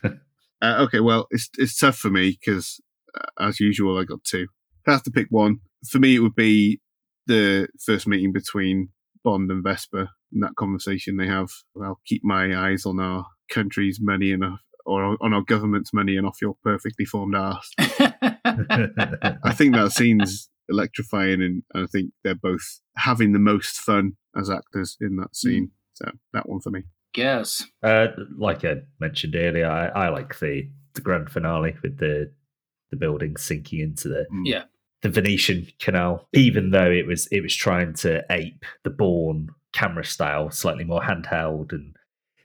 Uh, 0.04 0.84
okay, 0.84 1.00
well, 1.00 1.26
it's 1.32 1.50
it's 1.58 1.76
tough 1.76 1.96
for 1.96 2.08
me 2.08 2.38
because, 2.38 2.80
uh, 3.18 3.48
as 3.48 3.58
usual, 3.58 3.98
I 3.98 4.04
got 4.04 4.22
two. 4.22 4.46
If 4.82 4.86
I 4.86 4.92
have 4.92 5.02
to 5.02 5.10
pick 5.10 5.26
one, 5.30 5.58
for 5.90 5.98
me, 5.98 6.14
it 6.14 6.20
would 6.20 6.36
be 6.36 6.80
the 7.26 7.66
first 7.84 8.06
meeting 8.06 8.32
between 8.32 8.90
Bond 9.24 9.50
and 9.50 9.64
Vesper 9.64 10.10
and 10.32 10.42
that 10.44 10.54
conversation 10.56 11.16
they 11.16 11.26
have. 11.26 11.50
I'll 11.82 12.00
keep 12.06 12.22
my 12.22 12.56
eyes 12.56 12.86
on 12.86 13.00
our 13.00 13.26
country's 13.50 13.98
money 14.00 14.30
and 14.30 14.44
uh, 14.44 14.56
or 14.86 15.16
on 15.20 15.34
our 15.34 15.42
government's 15.42 15.92
money 15.92 16.16
and 16.16 16.28
off 16.28 16.38
your 16.40 16.54
perfectly 16.62 17.06
formed 17.06 17.34
ass. 17.34 17.72
I 17.80 19.52
think 19.52 19.74
that 19.74 19.90
scene's 19.90 20.48
electrifying, 20.72 21.40
and 21.42 21.62
I 21.74 21.86
think 21.86 22.12
they're 22.24 22.34
both 22.34 22.80
having 22.96 23.32
the 23.32 23.38
most 23.38 23.76
fun 23.76 24.16
as 24.36 24.50
actors 24.50 24.96
in 25.00 25.16
that 25.16 25.36
scene. 25.36 25.70
So 25.94 26.10
that 26.32 26.48
one 26.48 26.60
for 26.60 26.70
me. 26.70 26.82
Yes. 27.16 27.64
Uh, 27.82 28.06
like 28.36 28.64
I 28.64 28.76
mentioned 28.98 29.36
earlier, 29.36 29.68
I, 29.68 30.06
I 30.06 30.08
like 30.08 30.38
the, 30.38 30.68
the 30.94 31.00
grand 31.02 31.30
finale 31.30 31.76
with 31.82 31.98
the 31.98 32.32
the 32.90 32.96
building 32.96 33.36
sinking 33.36 33.80
into 33.80 34.08
the 34.08 34.26
Mm. 34.32 34.42
Yeah. 34.44 34.64
the 35.02 35.08
Venetian 35.08 35.66
Canal, 35.78 36.28
even 36.34 36.70
though 36.70 36.90
it 36.90 37.06
was 37.06 37.26
it 37.28 37.40
was 37.42 37.54
trying 37.54 37.94
to 37.94 38.24
ape 38.30 38.64
the 38.84 38.90
Bourne 38.90 39.48
camera 39.72 40.04
style, 40.04 40.50
slightly 40.50 40.84
more 40.84 41.00
handheld, 41.02 41.72
and 41.72 41.94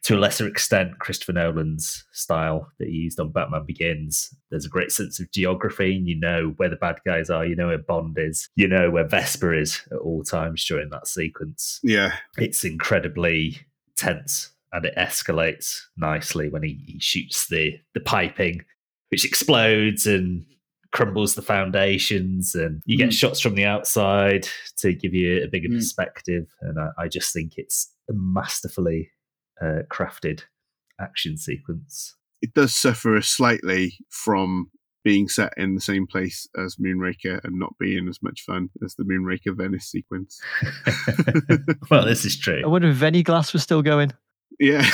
to 0.08 0.16
a 0.16 0.18
lesser 0.20 0.48
extent 0.48 1.00
Christopher 1.00 1.34
Nolan's 1.34 2.06
style 2.14 2.72
that 2.80 2.88
he 2.88 2.94
used 2.94 3.20
on 3.20 3.30
Batman 3.34 3.66
Begins. 3.66 4.34
There's 4.50 4.66
a 4.66 4.70
great 4.70 4.90
sense 4.90 5.20
of 5.20 5.30
geography, 5.34 5.98
and 5.98 6.08
you 6.08 6.18
know 6.18 6.54
where 6.56 6.70
the 6.70 6.78
bad 6.78 7.00
guys 7.06 7.30
are, 7.30 7.46
you 7.46 7.58
know 7.58 7.68
where 7.68 7.78
Bond 7.78 8.18
is, 8.18 8.48
you 8.56 8.70
know 8.70 8.90
where 8.90 9.04
Vesper 9.06 9.54
is 9.54 9.82
at 9.92 9.98
all 9.98 10.24
times 10.24 10.64
during 10.66 10.90
that 10.92 11.08
sequence. 11.08 11.82
Yeah, 11.84 12.16
It's 12.38 12.64
incredibly 12.64 13.60
tense 13.98 14.52
and 14.72 14.86
it 14.86 14.96
escalates 14.96 15.82
nicely 15.98 16.48
when 16.48 16.64
he, 16.64 16.80
he 16.88 17.00
shoots 17.00 17.48
the 17.50 17.78
the 17.94 18.00
piping, 18.00 18.64
which 19.10 19.26
explodes 19.26 20.08
and 20.08 20.46
crumbles 20.94 21.36
the 21.36 21.42
foundations, 21.42 22.56
and 22.56 22.82
you 22.86 22.98
get 22.98 23.10
Mm. 23.10 23.14
shots 23.14 23.42
from 23.42 23.56
the 23.56 23.66
outside 23.66 24.48
to 24.78 24.94
give 24.94 25.14
you 25.14 25.44
a 25.44 25.48
bigger 25.50 25.68
Mm. 25.68 25.76
perspective. 25.76 26.46
And 26.62 26.80
I, 26.80 26.92
I 26.98 27.08
just 27.10 27.34
think 27.34 27.58
it's 27.58 27.92
masterfully 28.10 29.10
uh, 29.62 29.84
crafted 29.92 30.44
action 31.00 31.38
sequence. 31.38 32.16
it 32.42 32.54
does 32.54 32.74
suffer 32.74 33.22
slightly 33.22 33.98
from 34.10 34.70
being 35.04 35.28
set 35.30 35.54
in 35.56 35.74
the 35.74 35.80
same 35.80 36.06
place 36.06 36.50
as 36.58 36.76
Moonraker 36.76 37.40
and 37.46 37.58
not 37.58 37.74
being 37.80 38.10
as 38.10 38.20
much 38.22 38.42
fun 38.42 38.70
as 38.84 38.96
the 38.96 39.06
Moonraker 39.06 39.56
Venice 39.56 39.90
sequence. 39.90 40.42
well, 41.90 42.06
this 42.06 42.26
is 42.26 42.38
true. 42.38 42.62
I 42.62 42.68
wonder 42.68 42.90
if 42.90 42.98
Venny 42.98 43.24
Glass 43.24 43.54
was 43.54 43.64
still 43.64 43.82
going. 43.82 44.12
Yeah. 44.60 44.82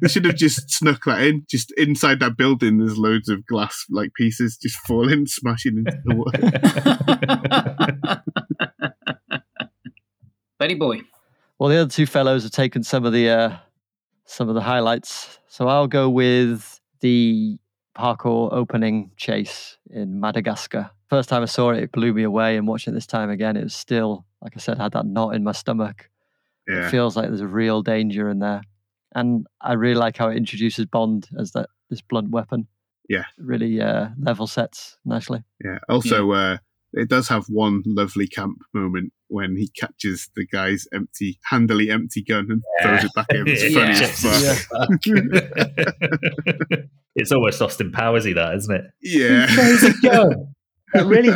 they 0.00 0.08
should 0.08 0.24
have 0.24 0.36
just 0.36 0.70
snuck 0.70 1.04
that 1.04 1.20
in. 1.20 1.44
Just 1.46 1.72
inside 1.76 2.20
that 2.20 2.38
building, 2.38 2.78
there's 2.78 2.96
loads 2.96 3.28
of 3.28 3.44
glass 3.44 3.84
like 3.90 4.14
pieces 4.14 4.56
just 4.56 4.78
falling, 4.78 5.26
smashing 5.26 5.76
into 5.76 5.98
the 6.04 6.14
water. 6.14 6.40
Benny 10.58 10.74
boy. 10.74 11.02
Well, 11.60 11.68
the 11.68 11.76
other 11.76 11.90
two 11.90 12.06
fellows 12.06 12.44
have 12.44 12.52
taken 12.52 12.82
some 12.82 13.04
of 13.04 13.12
the 13.12 13.28
uh, 13.28 13.56
some 14.24 14.48
of 14.48 14.54
the 14.54 14.62
highlights. 14.62 15.38
So 15.46 15.68
I'll 15.68 15.88
go 15.88 16.08
with 16.08 16.80
the 17.00 17.58
parkour 17.94 18.50
opening 18.50 19.10
chase 19.18 19.76
in 19.90 20.20
Madagascar. 20.20 20.90
First 21.10 21.28
time 21.28 21.42
I 21.42 21.46
saw 21.46 21.72
it, 21.72 21.82
it 21.82 21.92
blew 21.92 22.14
me 22.14 22.22
away. 22.22 22.56
And 22.56 22.66
watching 22.66 22.92
it 22.92 22.94
this 22.94 23.06
time 23.06 23.28
again, 23.28 23.58
it 23.58 23.64
was 23.64 23.74
still, 23.74 24.24
like 24.40 24.54
I 24.56 24.58
said, 24.58 24.78
had 24.78 24.92
that 24.92 25.04
knot 25.04 25.34
in 25.34 25.44
my 25.44 25.52
stomach. 25.52 26.08
It 26.66 26.88
feels 26.88 27.14
like 27.14 27.26
there's 27.26 27.40
a 27.42 27.46
real 27.48 27.82
danger 27.82 28.30
in 28.30 28.38
there. 28.38 28.62
And 29.14 29.46
I 29.60 29.74
really 29.74 29.96
like 29.96 30.16
how 30.16 30.28
it 30.28 30.36
introduces 30.36 30.86
Bond 30.86 31.28
as 31.38 31.50
that 31.52 31.68
this 31.90 32.00
blunt 32.00 32.30
weapon. 32.30 32.68
Yeah. 33.08 33.24
It 33.36 33.44
really 33.44 33.82
uh, 33.82 34.10
level 34.18 34.46
sets 34.46 34.96
nicely. 35.04 35.42
Yeah. 35.62 35.78
Also, 35.90 36.30
uh, 36.30 36.56
it 36.92 37.08
does 37.08 37.28
have 37.28 37.44
one 37.48 37.82
lovely 37.86 38.26
camp 38.26 38.58
moment 38.74 39.12
when 39.28 39.56
he 39.56 39.68
catches 39.68 40.28
the 40.34 40.44
guy's 40.46 40.86
empty, 40.92 41.38
handily 41.44 41.90
empty 41.90 42.22
gun 42.22 42.48
and 42.50 42.62
throws 42.82 43.04
it 43.04 43.12
back 43.14 43.26
at 43.30 43.36
him. 43.36 43.44
It's 43.46 43.62
funny 43.74 43.92
Yeah. 43.92 44.50
as 44.50 44.64
fuck. 44.66 44.88
Yeah. 45.06 46.76
it's 47.14 47.30
almost 47.32 47.62
Austin 47.62 47.92
Powersy, 47.92 48.34
that 48.34 48.54
isn't 48.56 48.74
it? 48.74 48.84
Yeah. 49.02 49.46
That 50.92 51.06
really 51.06 51.30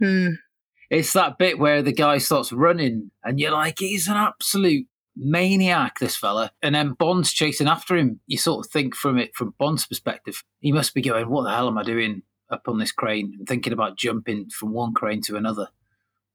it's 0.90 1.12
that 1.14 1.38
bit 1.38 1.58
where 1.58 1.82
the 1.82 1.92
guy 1.92 2.18
starts 2.18 2.52
running 2.52 3.10
and 3.24 3.40
you're 3.40 3.50
like, 3.52 3.76
he's 3.78 4.06
an 4.06 4.16
absolute 4.16 4.86
maniac, 5.16 5.98
this 5.98 6.16
fella. 6.16 6.52
And 6.62 6.74
then 6.74 6.92
Bond's 6.92 7.32
chasing 7.32 7.68
after 7.68 7.96
him. 7.96 8.20
You 8.26 8.38
sort 8.38 8.64
of 8.64 8.72
think 8.72 8.94
from 8.94 9.18
it 9.18 9.34
from 9.34 9.54
Bond's 9.58 9.86
perspective, 9.86 10.42
he 10.60 10.72
must 10.72 10.94
be 10.94 11.02
going, 11.02 11.28
What 11.28 11.44
the 11.44 11.54
hell 11.54 11.68
am 11.68 11.78
I 11.78 11.82
doing 11.82 12.22
up 12.50 12.62
on 12.68 12.78
this 12.78 12.92
crane? 12.92 13.34
And 13.38 13.48
thinking 13.48 13.72
about 13.72 13.98
jumping 13.98 14.48
from 14.50 14.72
one 14.72 14.94
crane 14.94 15.22
to 15.22 15.36
another 15.36 15.68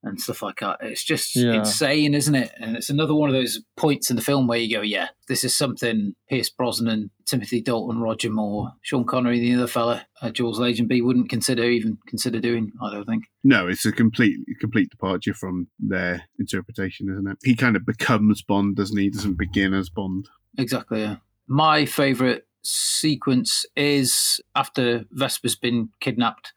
and 0.04 0.20
stuff 0.20 0.42
like 0.42 0.60
that. 0.62 0.78
It's 0.82 1.04
just 1.04 1.36
Yeah. 1.36 1.56
insane, 1.60 2.14
isn't 2.14 2.34
it? 2.36 2.52
And 2.58 2.76
it's 2.78 2.90
another 2.90 3.14
one 3.14 3.30
of 3.30 3.34
those 3.36 3.62
points 3.76 4.10
in 4.10 4.16
the 4.16 4.22
film 4.22 4.48
where 4.48 4.58
you 4.60 4.74
go, 4.78 4.82
Yeah, 4.82 5.10
this 5.28 5.44
is 5.44 5.56
something 5.58 6.14
Pierce 6.30 6.50
Brosnan, 6.50 7.12
Timothy 7.26 7.62
Dalton, 7.62 8.00
Roger 8.00 8.30
Moore, 8.30 8.72
Sean 8.82 9.04
Connery, 9.06 9.40
the 9.40 9.54
other 9.56 9.68
fella, 9.68 10.06
uh, 10.22 10.30
Jules 10.32 10.58
Lazenby 10.60 11.04
wouldn't 11.04 11.30
consider 11.30 11.66
even 11.66 11.98
consider 12.08 12.40
doing, 12.40 12.72
I 12.82 12.94
don't 12.94 13.06
think. 13.06 13.26
No, 13.44 13.68
it's 13.68 13.86
a 13.86 13.92
complete 13.92 14.38
complete 14.62 14.90
departure 14.90 15.34
from 15.34 15.68
their 15.80 16.24
interpretation, 16.40 17.10
isn't 17.10 17.28
it? 17.28 17.38
He 17.44 17.56
kind 17.56 17.76
of 17.76 17.86
becomes 17.86 18.42
Bond, 18.42 18.78
doesn't 18.78 18.98
he? 18.98 19.06
He 19.06 19.10
doesn't 19.10 19.38
begin 19.38 19.74
as 19.74 19.90
Bond. 19.90 20.30
Exactly. 20.58 21.02
Yeah. 21.02 21.18
My 21.48 21.86
favourite 21.86 22.44
sequence 22.62 23.66
is 23.76 24.40
after 24.56 25.06
Vesper's 25.12 25.56
been 25.56 25.90
kidnapped 26.00 26.54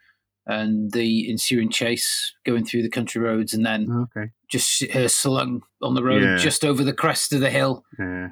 and 0.46 0.90
the 0.92 1.30
ensuing 1.30 1.70
chase 1.70 2.34
going 2.44 2.64
through 2.64 2.82
the 2.82 2.88
country 2.90 3.20
roads, 3.20 3.54
and 3.54 3.64
then 3.64 3.86
oh, 3.90 4.02
Okay. 4.16 4.30
just 4.50 4.82
her 4.92 5.04
uh, 5.04 5.08
slung 5.08 5.62
on 5.82 5.94
the 5.94 6.02
road 6.02 6.22
Yeah. 6.22 6.36
just 6.36 6.64
over 6.64 6.82
the 6.84 6.92
crest 6.92 7.32
of 7.32 7.40
the 7.40 7.50
hill. 7.50 7.84
Yeah. 7.98 8.28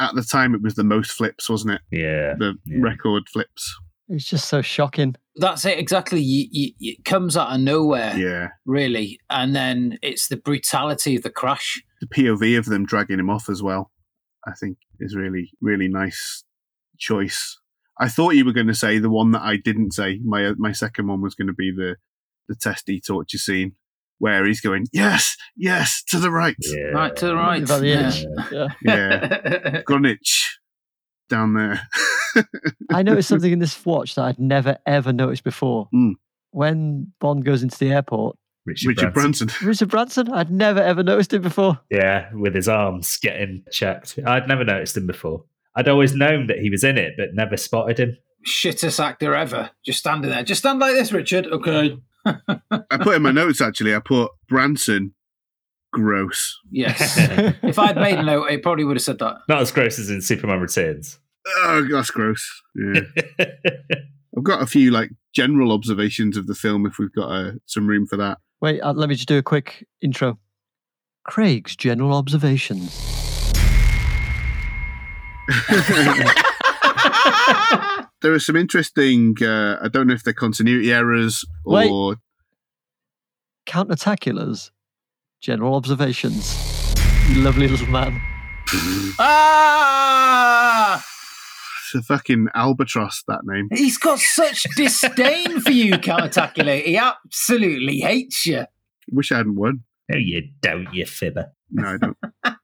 At 0.00 0.14
the 0.14 0.22
time, 0.22 0.54
it 0.54 0.62
was 0.62 0.74
the 0.74 0.84
most 0.84 1.12
flips, 1.12 1.48
wasn't 1.48 1.74
it? 1.74 1.80
Yeah. 1.90 2.34
The 2.38 2.54
Yeah. 2.66 2.78
record 2.80 3.28
flips. 3.32 3.74
It's 4.08 4.28
just 4.28 4.48
so 4.48 4.60
shocking. 4.60 5.14
That's 5.36 5.64
it 5.64 5.78
exactly. 5.78 6.20
You, 6.20 6.46
you, 6.50 6.72
it 6.80 7.04
comes 7.06 7.36
out 7.36 7.52
of 7.54 7.60
nowhere, 7.60 8.14
Yeah. 8.16 8.48
really, 8.66 9.18
and 9.30 9.56
then 9.56 9.98
it's 10.02 10.28
the 10.28 10.36
brutality 10.36 11.16
of 11.16 11.22
the 11.22 11.30
crash. 11.30 11.82
The 12.00 12.06
POV 12.08 12.58
of 12.58 12.66
them 12.66 12.84
dragging 12.84 13.18
him 13.18 13.30
off 13.30 13.48
as 13.48 13.62
well, 13.62 13.90
I 14.46 14.52
think, 14.60 14.76
is 15.00 15.16
really, 15.16 15.50
really 15.62 15.88
nice 15.88 16.44
choice. 16.98 17.58
I 17.98 18.08
thought 18.08 18.34
you 18.34 18.44
were 18.44 18.52
going 18.52 18.66
to 18.66 18.74
say 18.74 18.98
the 18.98 19.10
one 19.10 19.32
that 19.32 19.42
I 19.42 19.56
didn't 19.56 19.92
say. 19.92 20.20
My 20.24 20.52
my 20.56 20.72
second 20.72 21.06
one 21.06 21.22
was 21.22 21.34
going 21.34 21.48
to 21.48 21.54
be 21.54 21.70
the 21.70 21.96
the 22.48 22.54
testy 22.54 23.00
torture 23.00 23.38
scene 23.38 23.72
where 24.18 24.46
he's 24.46 24.60
going, 24.60 24.86
yes, 24.92 25.36
yes, 25.56 26.02
to 26.08 26.18
the 26.18 26.30
right. 26.30 26.56
Yeah. 26.60 26.86
Right 26.86 27.16
to 27.16 27.26
the 27.26 27.36
right. 27.36 27.62
About 27.62 27.80
the 27.80 27.88
yeah. 27.88 28.12
Yeah. 28.52 28.68
Yeah. 28.82 29.82
Greenwich 29.86 30.58
down 31.28 31.54
there. 31.54 31.88
I 32.90 33.02
noticed 33.02 33.28
something 33.30 33.52
in 33.52 33.58
this 33.58 33.84
watch 33.84 34.14
that 34.14 34.22
I'd 34.22 34.38
never 34.38 34.78
ever 34.86 35.12
noticed 35.12 35.44
before. 35.44 35.88
Mm. 35.94 36.14
When 36.50 37.12
Bond 37.20 37.44
goes 37.44 37.62
into 37.62 37.78
the 37.78 37.90
airport, 37.90 38.36
Richard, 38.66 38.88
Richard 38.88 39.14
Branson. 39.14 39.46
Branson. 39.48 39.68
Richard 39.68 39.88
Branson, 39.90 40.32
I'd 40.32 40.50
never 40.50 40.80
ever 40.80 41.02
noticed 41.02 41.32
him 41.32 41.42
before. 41.42 41.80
Yeah, 41.90 42.30
with 42.32 42.54
his 42.54 42.68
arms 42.68 43.16
getting 43.18 43.64
checked. 43.70 44.18
I'd 44.24 44.48
never 44.48 44.64
noticed 44.64 44.96
him 44.96 45.06
before. 45.06 45.44
I'd 45.76 45.88
always 45.88 46.14
known 46.14 46.46
that 46.46 46.58
he 46.58 46.70
was 46.70 46.84
in 46.84 46.98
it, 46.98 47.14
but 47.16 47.34
never 47.34 47.56
spotted 47.56 47.98
him. 47.98 48.16
Shittest 48.46 49.02
actor 49.02 49.34
ever. 49.34 49.70
Just 49.84 50.00
standing 50.00 50.30
there. 50.30 50.44
Just 50.44 50.60
stand 50.60 50.78
like 50.78 50.94
this, 50.94 51.12
Richard. 51.12 51.46
Okay. 51.46 51.98
I 52.26 52.96
put 53.00 53.16
in 53.16 53.22
my 53.22 53.32
notes 53.32 53.60
actually. 53.60 53.94
I 53.94 54.00
put 54.00 54.30
Branson, 54.48 55.14
gross. 55.92 56.58
Yes. 56.70 57.16
if 57.62 57.78
I'd 57.78 57.96
made 57.96 58.18
a 58.18 58.22
note, 58.22 58.50
it 58.50 58.62
probably 58.62 58.84
would 58.84 58.96
have 58.96 59.02
said 59.02 59.18
that. 59.20 59.36
Not 59.48 59.62
as 59.62 59.72
gross 59.72 59.98
as 59.98 60.10
in 60.10 60.20
Superman 60.20 60.60
Returns. 60.60 61.18
Oh, 61.46 61.86
that's 61.90 62.10
gross. 62.10 62.46
Yeah. 62.74 63.00
I've 64.36 64.44
got 64.44 64.62
a 64.62 64.66
few 64.66 64.90
like 64.90 65.10
general 65.34 65.72
observations 65.72 66.36
of 66.36 66.46
the 66.46 66.54
film 66.54 66.86
if 66.86 66.98
we've 66.98 67.12
got 67.12 67.28
uh, 67.28 67.52
some 67.66 67.86
room 67.86 68.06
for 68.06 68.16
that. 68.16 68.38
Wait, 68.60 68.80
uh, 68.80 68.92
let 68.92 69.08
me 69.08 69.14
just 69.14 69.28
do 69.28 69.38
a 69.38 69.42
quick 69.42 69.86
intro. 70.02 70.38
Craig's 71.24 71.76
general 71.76 72.12
observations. 72.12 73.23
there 78.22 78.32
are 78.32 78.38
some 78.38 78.56
interesting. 78.56 79.34
Uh, 79.40 79.78
I 79.82 79.88
don't 79.88 80.06
know 80.06 80.14
if 80.14 80.22
they're 80.22 80.32
continuity 80.32 80.92
errors 80.92 81.44
or 81.64 82.10
Wait. 82.10 82.18
Countertaculars. 83.66 84.70
General 85.40 85.74
observations. 85.74 86.94
You 87.28 87.42
lovely 87.42 87.68
little 87.68 87.88
man. 87.88 88.20
ah! 89.18 90.96
it's 91.84 91.94
a 91.94 92.02
fucking 92.02 92.48
albatross. 92.54 93.22
That 93.28 93.40
name. 93.44 93.68
He's 93.72 93.98
got 93.98 94.18
such 94.18 94.64
disdain 94.76 95.60
for 95.60 95.72
you, 95.72 95.98
Countertacular. 95.98 96.76
He 96.76 96.96
absolutely 96.96 98.00
hates 98.00 98.46
you. 98.46 98.64
Wish 99.10 99.32
I 99.32 99.38
hadn't 99.38 99.56
won. 99.56 99.84
No, 100.08 100.18
you 100.18 100.42
don't, 100.60 100.92
you 100.92 101.06
fibber. 101.06 101.52
No, 101.70 101.88
I 101.88 101.96
don't. 101.98 102.16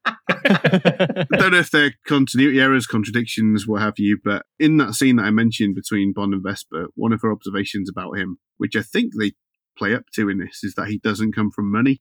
I 0.50 1.36
don't 1.36 1.52
know 1.52 1.58
if 1.58 1.70
they're 1.70 1.94
continuity 2.06 2.60
errors, 2.60 2.86
contradictions, 2.86 3.66
what 3.66 3.82
have 3.82 3.94
you, 3.98 4.18
but 4.22 4.46
in 4.58 4.76
that 4.78 4.94
scene 4.94 5.16
that 5.16 5.24
I 5.24 5.30
mentioned 5.30 5.74
between 5.74 6.12
Bond 6.12 6.34
and 6.34 6.42
Vesper, 6.42 6.86
one 6.94 7.12
of 7.12 7.22
her 7.22 7.32
observations 7.32 7.88
about 7.88 8.18
him, 8.18 8.38
which 8.58 8.76
I 8.76 8.82
think 8.82 9.12
they 9.18 9.32
play 9.78 9.94
up 9.94 10.04
to 10.14 10.28
in 10.28 10.38
this, 10.38 10.60
is 10.62 10.74
that 10.74 10.88
he 10.88 10.98
doesn't 10.98 11.34
come 11.34 11.50
from 11.50 11.70
money. 11.70 12.00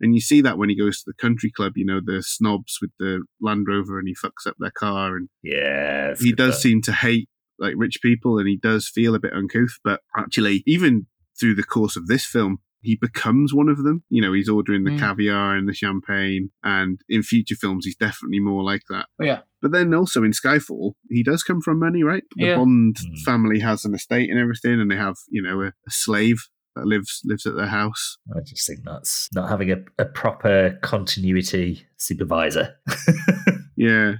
And 0.00 0.14
you 0.14 0.20
see 0.20 0.40
that 0.40 0.56
when 0.56 0.70
he 0.70 0.76
goes 0.78 0.98
to 0.98 1.04
the 1.06 1.20
country 1.20 1.50
club, 1.54 1.72
you 1.76 1.84
know, 1.84 2.00
the 2.02 2.22
snobs 2.22 2.78
with 2.80 2.90
the 2.98 3.22
Land 3.40 3.66
Rover 3.68 3.98
and 3.98 4.08
he 4.08 4.14
fucks 4.14 4.46
up 4.46 4.56
their 4.58 4.70
car. 4.70 5.14
And 5.16 5.28
Yeah. 5.42 6.14
he 6.18 6.32
does 6.32 6.54
fun. 6.54 6.60
seem 6.62 6.82
to 6.82 6.92
hate 6.92 7.28
like 7.58 7.74
rich 7.76 7.98
people 8.00 8.38
and 8.38 8.48
he 8.48 8.56
does 8.56 8.88
feel 8.88 9.14
a 9.14 9.20
bit 9.20 9.34
uncouth. 9.34 9.78
But 9.84 10.00
actually, 10.16 10.62
even 10.66 11.06
through 11.38 11.54
the 11.56 11.62
course 11.62 11.96
of 11.96 12.06
this 12.06 12.24
film, 12.24 12.58
he 12.82 12.96
becomes 13.00 13.52
one 13.54 13.68
of 13.68 13.82
them. 13.84 14.02
You 14.08 14.22
know, 14.22 14.32
he's 14.32 14.48
ordering 14.48 14.84
the 14.84 14.90
Mm. 14.92 14.98
caviar 14.98 15.54
and 15.56 15.68
the 15.68 15.74
champagne. 15.74 16.50
And 16.64 17.00
in 17.08 17.22
future 17.22 17.54
films, 17.56 17.84
he's 17.84 17.96
definitely 17.96 18.40
more 18.40 18.62
like 18.62 18.82
that. 18.88 19.06
Oh, 19.20 19.24
yeah. 19.24 19.40
But 19.62 19.72
then 19.72 19.92
also 19.94 20.22
in 20.24 20.30
Skyfall, 20.32 20.92
he 21.10 21.22
does 21.22 21.42
come 21.42 21.60
from 21.60 21.78
money, 21.78 22.02
right? 22.02 22.24
The 22.36 22.44
Yeah. 22.46 22.56
Bond 22.56 22.96
Mm. 22.96 23.18
family 23.24 23.58
has 23.60 23.84
an 23.84 23.94
estate 23.94 24.30
and 24.30 24.38
everything, 24.38 24.80
and 24.80 24.90
they 24.90 24.96
have, 24.96 25.16
you 25.28 25.42
know, 25.42 25.60
a, 25.62 25.66
a 25.68 25.90
slave 25.90 26.48
that 26.76 26.86
lives 26.86 27.20
lives 27.24 27.44
at 27.46 27.56
their 27.56 27.66
house. 27.66 28.16
I 28.34 28.40
just 28.46 28.66
think 28.66 28.80
that's 28.84 29.28
not 29.34 29.48
having 29.48 29.70
a, 29.72 29.78
a 29.98 30.04
proper 30.04 30.78
continuity 30.82 31.86
supervisor. 31.96 32.76
Yeah. 33.76 34.16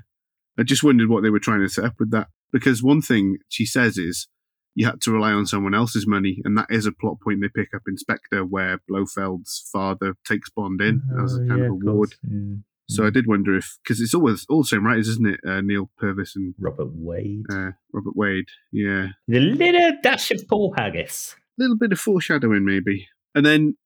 I 0.58 0.62
just 0.62 0.82
wondered 0.82 1.08
what 1.08 1.22
they 1.22 1.30
were 1.30 1.38
trying 1.38 1.60
to 1.60 1.68
set 1.68 1.84
up 1.84 1.94
with 1.98 2.10
that. 2.12 2.28
Because 2.52 2.82
one 2.82 3.02
thing 3.02 3.36
she 3.48 3.64
says 3.66 3.96
is 3.98 4.26
you 4.74 4.86
had 4.86 5.00
to 5.02 5.10
rely 5.12 5.32
on 5.32 5.46
someone 5.46 5.74
else's 5.74 6.06
money, 6.06 6.40
and 6.44 6.56
that 6.56 6.66
is 6.70 6.86
a 6.86 6.92
plot 6.92 7.18
point 7.22 7.40
they 7.40 7.48
pick 7.48 7.74
up 7.74 7.82
in 7.88 7.96
Spectre 7.96 8.44
where 8.44 8.78
Blofeld's 8.90 9.68
father 9.72 10.14
takes 10.26 10.48
Bond 10.50 10.80
in 10.80 11.02
as 11.22 11.34
a 11.36 11.42
Oh, 11.42 11.46
kind 11.48 11.58
yeah, 11.60 11.66
of 11.66 11.72
of 11.72 11.82
award. 11.82 12.10
course. 12.10 12.18
Mm. 12.30 12.62
So 12.88 13.06
I 13.06 13.10
did 13.10 13.26
wonder 13.28 13.56
if 13.56 13.78
because 13.84 14.00
it's 14.00 14.14
always 14.14 14.44
all 14.48 14.62
the 14.62 14.68
same 14.68 14.84
writers, 14.84 15.06
isn't 15.08 15.26
it? 15.28 15.40
Uh, 15.46 15.60
Neal 15.60 15.90
Purvis 15.98 16.34
and 16.34 16.54
Robert 16.58 16.88
Wade. 16.92 17.44
uh, 17.52 17.70
Robert 17.92 18.16
Wade. 18.16 18.46
Yeah, 18.72 19.08
The 19.28 19.38
little 19.40 19.92
dash 20.02 20.30
of 20.32 20.46
Paul 20.48 20.74
Haggis. 20.76 21.36
A 21.58 21.62
little 21.62 21.76
bit 21.76 21.92
of 21.92 22.00
foreshadowing 22.00 22.64
maybe 22.64 23.06
and 23.34 23.44
then 23.46 23.76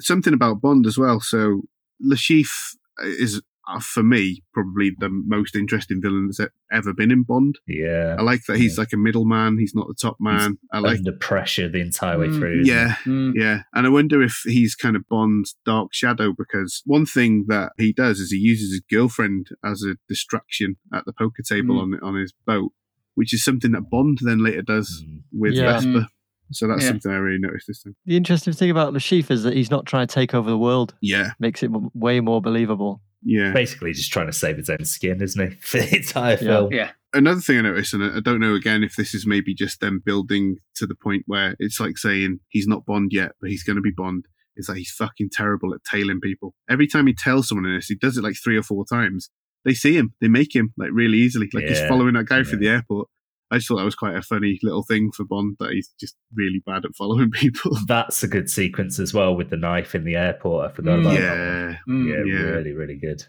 something 0.00 0.32
about 0.32 0.60
bond 0.60 0.86
as 0.86 0.96
well 0.96 1.18
so 1.20 1.62
Le 2.00 2.14
Chiffre 2.16 2.76
is 3.00 3.42
for 3.80 4.02
me 4.02 4.42
probably 4.54 4.92
the 4.98 5.08
most 5.10 5.54
interesting 5.54 6.00
villain 6.00 6.26
that's 6.28 6.40
e- 6.40 6.52
ever 6.72 6.92
been 6.94 7.10
in 7.10 7.22
bond 7.22 7.58
Yeah. 7.66 8.16
i 8.18 8.22
like 8.22 8.42
that 8.46 8.56
he's 8.58 8.76
Yeah. 8.76 8.82
like 8.82 8.92
a 8.92 8.96
middleman 8.96 9.58
he's 9.58 9.74
not 9.74 9.88
the 9.88 9.94
top 9.94 10.16
man 10.20 10.58
i 10.72 10.78
like 10.78 10.98
Under 10.98 11.12
pressure 11.12 11.68
the 11.68 11.80
entire 11.80 12.18
way 12.18 12.28
Mm, 12.28 12.38
through. 12.38 12.60
isn't 12.60 12.74
yeah 12.74 12.94
Mm. 13.04 13.32
yeah 13.34 13.62
and 13.74 13.86
i 13.86 13.90
wonder 13.90 14.22
if 14.22 14.40
he's 14.44 14.74
kind 14.74 14.96
of 14.96 15.06
bond's 15.08 15.56
dark 15.66 15.92
shadow 15.92 16.32
because 16.36 16.82
one 16.86 17.04
thing 17.06 17.44
that 17.48 17.72
he 17.78 17.92
does 17.92 18.20
is 18.20 18.30
he 18.30 18.38
uses 18.38 18.70
his 18.72 18.82
girlfriend 18.90 19.48
as 19.64 19.82
a 19.82 19.96
distraction 20.08 20.76
at 20.94 21.04
the 21.04 21.12
poker 21.12 21.42
table 21.42 21.76
Mm. 21.76 21.82
on 21.82 22.00
on 22.02 22.14
his 22.20 22.32
boat 22.46 22.72
which 23.14 23.34
is 23.34 23.44
something 23.44 23.72
that 23.72 23.90
bond 23.90 24.18
then 24.22 24.42
later 24.42 24.62
does 24.62 25.04
Mm. 25.06 25.22
with 25.32 25.54
Yeah. 25.54 25.72
vesper 25.72 26.06
so 26.50 26.66
that's 26.66 26.82
Yeah. 26.82 26.88
something 26.88 27.12
i 27.12 27.16
really 27.16 27.38
noticed 27.38 27.66
this 27.66 27.82
time 27.82 27.94
The 28.06 28.16
interesting 28.16 28.54
thing 28.54 28.70
about 28.70 28.94
Le 28.94 28.98
Chiffre 29.00 29.32
is 29.32 29.42
that 29.42 29.54
he's 29.54 29.70
not 29.70 29.84
trying 29.84 30.06
to 30.06 30.14
take 30.14 30.34
over 30.34 30.48
the 30.48 30.56
world. 30.56 30.94
yeah 31.02 31.32
Makes 31.38 31.62
it 31.62 31.66
m- 31.66 31.90
way 31.92 32.20
more 32.20 32.40
believable. 32.40 33.02
Yeah 33.22 33.52
Basically, 33.52 33.92
just 33.92 34.12
trying 34.12 34.26
to 34.26 34.32
save 34.32 34.56
his 34.56 34.70
own 34.70 34.84
skin, 34.84 35.20
isn't 35.22 35.50
he? 35.50 35.56
For 35.60 35.78
the 35.78 35.96
entire 35.96 36.32
Yeah. 36.32 36.36
film. 36.36 36.72
Yeah. 36.72 36.90
another 37.14 37.40
thing 37.40 37.58
I 37.58 37.62
noticed, 37.62 37.94
and 37.94 38.04
I 38.04 38.16
I 38.18 38.20
don't 38.20 38.40
know 38.40 38.54
again 38.54 38.82
if 38.84 38.96
this 38.96 39.14
is 39.14 39.26
maybe 39.26 39.54
just 39.54 39.80
them 39.80 40.02
building 40.04 40.56
to 40.76 40.86
the 40.86 40.94
point 40.94 41.24
where 41.26 41.56
it's 41.58 41.80
like 41.80 41.98
saying 41.98 42.40
he's 42.48 42.66
not 42.66 42.86
Bond 42.86 43.10
yet, 43.12 43.32
but 43.40 43.50
he's 43.50 43.62
going 43.64 43.76
to 43.76 43.82
be 43.82 43.90
Bond. 43.90 44.26
Is 44.56 44.66
that 44.66 44.76
he's 44.76 44.90
fucking 44.90 45.30
terrible 45.32 45.72
at 45.72 45.84
tailing 45.84 46.20
people. 46.20 46.52
Every 46.68 46.88
time 46.88 47.06
he 47.06 47.14
tells 47.14 47.48
someone 47.48 47.66
in 47.66 47.76
this, 47.76 47.86
he 47.86 47.94
does 47.94 48.16
it 48.16 48.24
like 48.24 48.34
three 48.42 48.56
or 48.56 48.62
four 48.64 48.84
times. 48.84 49.30
They 49.64 49.74
see 49.74 49.96
him, 49.96 50.14
they 50.20 50.26
make 50.28 50.54
him 50.54 50.72
like 50.76 50.90
really 50.92 51.18
easily. 51.18 51.48
Like 51.52 51.64
he's 51.64 51.80
following 51.86 52.14
that 52.14 52.26
guy 52.26 52.38
yeah. 52.38 52.42
through 52.44 52.58
the 52.58 52.68
airport. 52.68 53.08
I 53.50 53.56
just 53.56 53.68
thought 53.68 53.76
that 53.78 53.84
was 53.84 53.94
quite 53.94 54.14
a 54.16 54.20
funny 54.22 54.58
little 54.62 54.82
thing 54.82 55.10
for 55.10 55.24
Bond 55.24 55.56
that 55.58 55.70
he's 55.72 55.90
just 55.98 56.16
really 56.34 56.62
bad 56.66 56.84
at 56.84 56.94
following 56.94 57.30
people. 57.32 57.76
That's 57.86 58.22
a 58.22 58.28
good 58.28 58.50
sequence 58.50 58.98
as 58.98 59.14
well 59.14 59.34
with 59.34 59.48
the 59.50 59.56
knife 59.56 59.94
in 59.94 60.04
the 60.04 60.16
airport. 60.16 60.70
I 60.70 60.74
forgot 60.74 60.98
about 61.00 61.14
that. 61.14 61.20
one. 61.20 61.22
yeah, 61.22 61.76
Mm. 61.88 62.08
Yeah, 62.28 62.32
Yeah. 62.34 62.42
really, 62.50 62.72
really 62.72 62.96
good. 62.96 63.24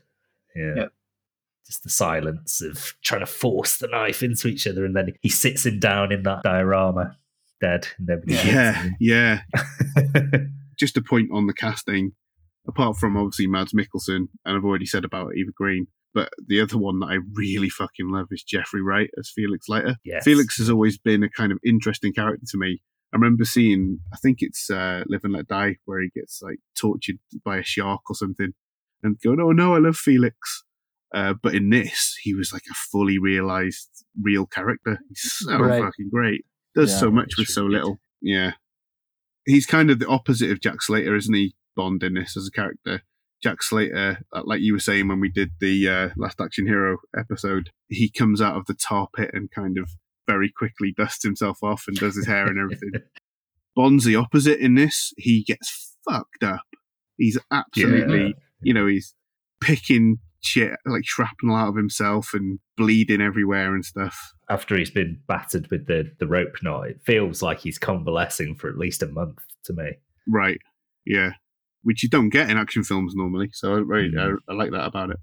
Yeah. 0.56 0.74
Yeah. 0.76 0.86
Just 1.66 1.84
the 1.84 1.90
silence 1.90 2.62
of 2.62 2.96
trying 3.04 3.20
to 3.22 3.26
force 3.28 3.78
the 3.78 3.88
knife 3.88 4.24
into 4.24 4.48
each 4.48 4.66
other, 4.68 4.84
and 4.86 4.96
then 4.96 5.14
he 5.22 5.30
sits 5.30 5.66
him 5.66 5.80
down 5.80 6.12
in 6.12 6.24
that 6.24 6.42
diorama, 6.44 7.16
dead. 7.62 7.88
Nobody 8.00 8.34
yeah, 8.34 8.90
yeah. 9.00 9.42
just 10.80 10.98
a 10.98 11.02
point 11.02 11.30
on 11.32 11.46
the 11.48 11.54
casting, 11.54 12.14
apart 12.68 12.98
from 12.98 13.16
obviously 13.18 13.46
Mads 13.48 13.74
Mikkelsen, 13.74 14.28
and 14.46 14.58
I've 14.58 14.64
already 14.66 14.86
said 14.88 15.06
about 15.06 15.36
Eva 15.36 15.52
Green, 15.56 15.88
but 16.14 16.30
the 16.48 16.60
other 16.62 16.78
one 16.78 17.00
that 17.00 17.08
I 17.08 17.18
really 17.34 17.70
fucking 17.70 18.10
love 18.10 18.28
is 18.32 18.44
Jeffrey 18.44 18.82
Wright 18.82 19.10
as 19.20 19.32
Felix 19.34 19.68
Leiter. 19.70 19.96
Yes. 20.04 20.24
Felix 20.24 20.58
has 20.58 20.70
always 20.70 20.98
been 20.98 21.24
a 21.24 21.30
kind 21.30 21.52
of 21.52 21.60
interesting 21.66 22.14
character 22.14 22.46
to 22.50 22.58
me. 22.58 22.82
I 23.14 23.18
remember 23.18 23.44
seeing, 23.46 24.00
I 24.14 24.18
think 24.18 24.38
it's 24.42 24.70
uh, 24.70 25.04
Live 25.08 25.22
and 25.24 25.34
Let 25.34 25.48
Die, 25.48 25.78
where 25.86 26.02
he 26.02 26.10
gets 26.16 26.42
like 26.44 26.58
tortured 26.80 27.18
by 27.44 27.58
a 27.58 27.64
shark 27.64 28.02
or 28.10 28.16
something, 28.16 28.54
and 29.02 29.20
going, 29.22 29.40
"Oh 29.40 29.52
no, 29.52 29.74
I 29.76 29.80
love 29.80 29.98
Felix." 29.98 30.64
Uh, 31.14 31.34
but 31.42 31.56
in 31.56 31.72
this, 31.72 32.16
he 32.22 32.36
was 32.36 32.54
like 32.54 32.62
a 32.70 32.74
fully 32.76 33.18
realized, 33.18 33.90
real 34.22 34.46
character. 34.46 35.00
He's 35.10 35.34
so 35.38 35.58
Right. 35.58 35.82
fucking 35.82 36.10
great. 36.12 36.46
Does 36.76 36.92
Yeah, 36.92 37.00
so 37.00 37.10
much 37.12 37.34
with 37.38 37.48
so 37.48 37.64
little. 37.66 38.00
Yeah, 38.22 38.52
he's 39.46 39.66
kind 39.66 39.90
of 39.90 39.98
the 39.98 40.08
opposite 40.08 40.52
of 40.52 40.62
Jack 40.62 40.82
Slater, 40.84 41.16
isn't 41.16 41.34
he? 41.34 41.56
Bond 41.76 42.04
in 42.04 42.14
this 42.14 42.38
as 42.38 42.48
a 42.48 42.52
character. 42.52 43.02
Jack 43.42 43.64
Slater, 43.64 44.20
like 44.44 44.62
you 44.62 44.74
were 44.74 44.80
saying 44.80 45.08
when 45.08 45.20
we 45.20 45.30
did 45.30 45.52
the 45.60 45.88
uh, 45.88 46.10
Last 46.18 46.42
Action 46.42 46.68
Hero 46.68 46.98
episode, 47.18 47.70
he 47.88 48.10
comes 48.10 48.42
out 48.42 48.58
of 48.58 48.66
the 48.66 48.74
tar 48.74 49.08
pit 49.16 49.32
and 49.34 49.50
kind 49.52 49.78
of 49.78 49.90
very 50.28 50.52
quickly 50.52 50.94
dusts 50.96 51.24
himself 51.24 51.64
off 51.64 51.86
and 51.88 51.98
does 51.98 52.16
his 52.16 52.28
hair 52.28 52.46
and 52.46 52.60
everything. 52.60 52.92
Bond's 53.76 54.06
the 54.06 54.16
opposite 54.16 54.60
in 54.60 54.76
this. 54.76 55.14
He 55.18 55.44
gets 55.44 55.96
fucked 56.08 56.44
up. 56.44 56.66
He's 57.18 57.38
absolutely, 57.52 58.36
you 58.62 58.74
know, 58.74 58.86
he's 58.86 59.14
picking 59.62 60.18
shit 60.42 60.72
like 60.86 61.06
shrapnel 61.06 61.56
out 61.56 61.70
of 61.70 61.76
himself 61.76 62.34
and 62.34 62.60
bleeding 62.78 63.22
everywhere 63.22 63.74
and 63.74 63.84
stuff. 63.84 64.34
After 64.50 64.78
he's 64.78 64.90
been 64.90 65.22
battered 65.28 65.70
with 65.70 65.88
the, 65.88 66.12
the 66.20 66.28
rope 66.28 66.58
knot, 66.62 66.90
it 66.90 67.02
feels 67.06 67.42
like 67.42 67.60
he's 67.60 67.78
convalescing 67.78 68.56
for 68.56 68.70
at 68.70 68.78
least 68.78 69.04
a 69.04 69.08
month 69.08 69.40
to 69.66 69.74
me. 69.74 69.92
Right. 70.28 70.60
Yeah. 71.06 71.32
Which 71.84 72.04
you 72.04 72.10
don't 72.10 72.30
get 72.30 72.50
in 72.50 72.58
action 72.58 72.84
films 72.84 73.14
normally. 73.16 73.50
So 73.54 73.74
I, 73.74 73.78
really, 73.80 74.10
Mm. 74.10 74.38
I, 74.48 74.52
I 74.52 74.56
like 74.56 74.72
that 74.72 74.86
about 74.86 75.12
it. 75.12 75.18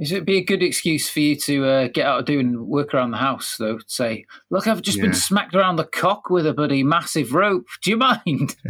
Is 0.00 0.12
it 0.12 0.24
be 0.24 0.36
a 0.36 0.44
good 0.44 0.62
excuse 0.62 1.10
for 1.10 1.18
you 1.18 1.34
to 1.34 1.64
uh, 1.66 1.88
get 1.88 2.06
out 2.06 2.20
of 2.20 2.24
doing 2.24 2.68
work 2.68 2.94
around 2.94 3.10
the 3.10 3.16
house, 3.16 3.56
though? 3.58 3.78
To 3.78 3.84
say, 3.88 4.26
look, 4.48 4.68
I've 4.68 4.80
just 4.80 4.96
Yeah. 4.98 5.06
been 5.06 5.12
smacked 5.12 5.56
around 5.56 5.74
the 5.74 5.86
cock 5.86 6.30
with 6.30 6.46
a 6.46 6.52
bloody 6.54 6.84
massive 6.84 7.32
rope. 7.34 7.66
Do 7.82 7.90
you 7.90 7.96
mind? 7.96 8.54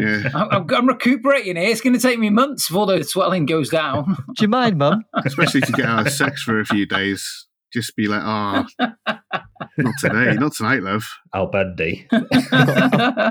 Yeah. 0.00 0.22
I'm, 0.34 0.48
I'm- 0.50 0.66
I'm 0.70 0.86
recuperating 0.86 1.56
here. 1.56 1.68
It's 1.68 1.80
going 1.80 1.94
to 1.94 2.00
take 2.00 2.18
me 2.20 2.30
months 2.30 2.68
before 2.68 2.86
the 2.86 3.02
swelling 3.04 3.44
goes 3.44 3.68
down. 3.70 4.04
Do 4.36 4.42
you 4.44 4.48
mind, 4.48 4.78
Mum? 4.78 5.04
Especially 5.26 5.60
to 5.62 5.72
get 5.72 5.84
out 5.84 6.06
of 6.06 6.12
sex 6.12 6.42
for 6.42 6.60
a 6.60 6.64
few 6.64 6.86
days. 6.86 7.46
Just 7.72 7.94
be 7.96 8.06
like, 8.06 8.22
oh, 8.24 8.66
not 9.78 9.94
today, 10.00 10.34
not 10.34 10.52
tonight, 10.54 10.82
love. 10.82 11.04
Al 11.34 11.48
Bundy. 11.48 12.06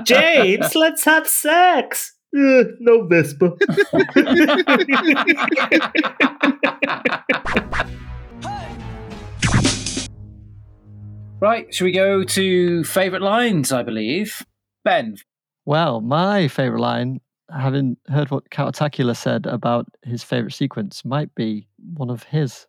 James, 0.04 0.74
let's 0.74 1.04
have 1.04 1.26
sex. 1.26 2.14
Uh, 2.36 2.62
no 2.78 3.06
Vesper. 3.06 3.50
right, 11.40 11.74
shall 11.74 11.86
we 11.86 11.92
go 11.92 12.22
to 12.22 12.84
favourite 12.84 13.22
lines, 13.22 13.72
I 13.72 13.82
believe? 13.82 14.46
Ben. 14.84 15.16
Well, 15.64 16.00
my 16.00 16.46
favourite 16.46 16.80
line, 16.80 17.20
having 17.52 17.96
heard 18.08 18.30
what 18.30 18.50
Countertacular 18.50 19.14
said 19.14 19.46
about 19.46 19.86
his 20.04 20.22
favourite 20.22 20.54
sequence, 20.54 21.04
might 21.04 21.34
be 21.34 21.66
one 21.94 22.10
of 22.10 22.22
his. 22.22 22.68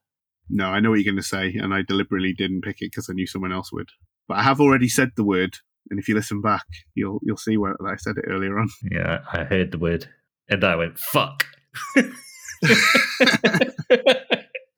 No, 0.49 0.65
I 0.65 0.79
know 0.79 0.89
what 0.89 0.95
you're 0.99 1.05
going 1.13 1.21
to 1.21 1.27
say, 1.27 1.53
and 1.55 1.71
I 1.71 1.83
deliberately 1.83 2.33
didn't 2.33 2.61
pick 2.61 2.81
it 2.81 2.91
because 2.91 3.09
I 3.09 3.13
knew 3.13 3.27
someone 3.27 3.53
else 3.53 3.71
would. 3.71 3.89
But 4.27 4.37
I 4.37 4.43
have 4.43 4.59
already 4.59 4.89
said 4.89 5.11
the 5.15 5.23
word 5.23 5.57
And 5.89 5.99
if 5.99 6.07
you 6.07 6.15
listen 6.15 6.41
back, 6.41 6.65
you'll 6.95 7.19
you'll 7.23 7.37
see 7.37 7.57
where 7.57 7.75
I 7.85 7.95
said 7.97 8.17
it 8.17 8.25
earlier 8.27 8.57
on. 8.59 8.69
Yeah, 8.89 9.19
I 9.31 9.43
heard 9.43 9.71
the 9.71 9.77
word, 9.79 10.07
and 10.49 10.63
I 10.63 10.75
went 10.75 10.97
fuck. 10.97 11.45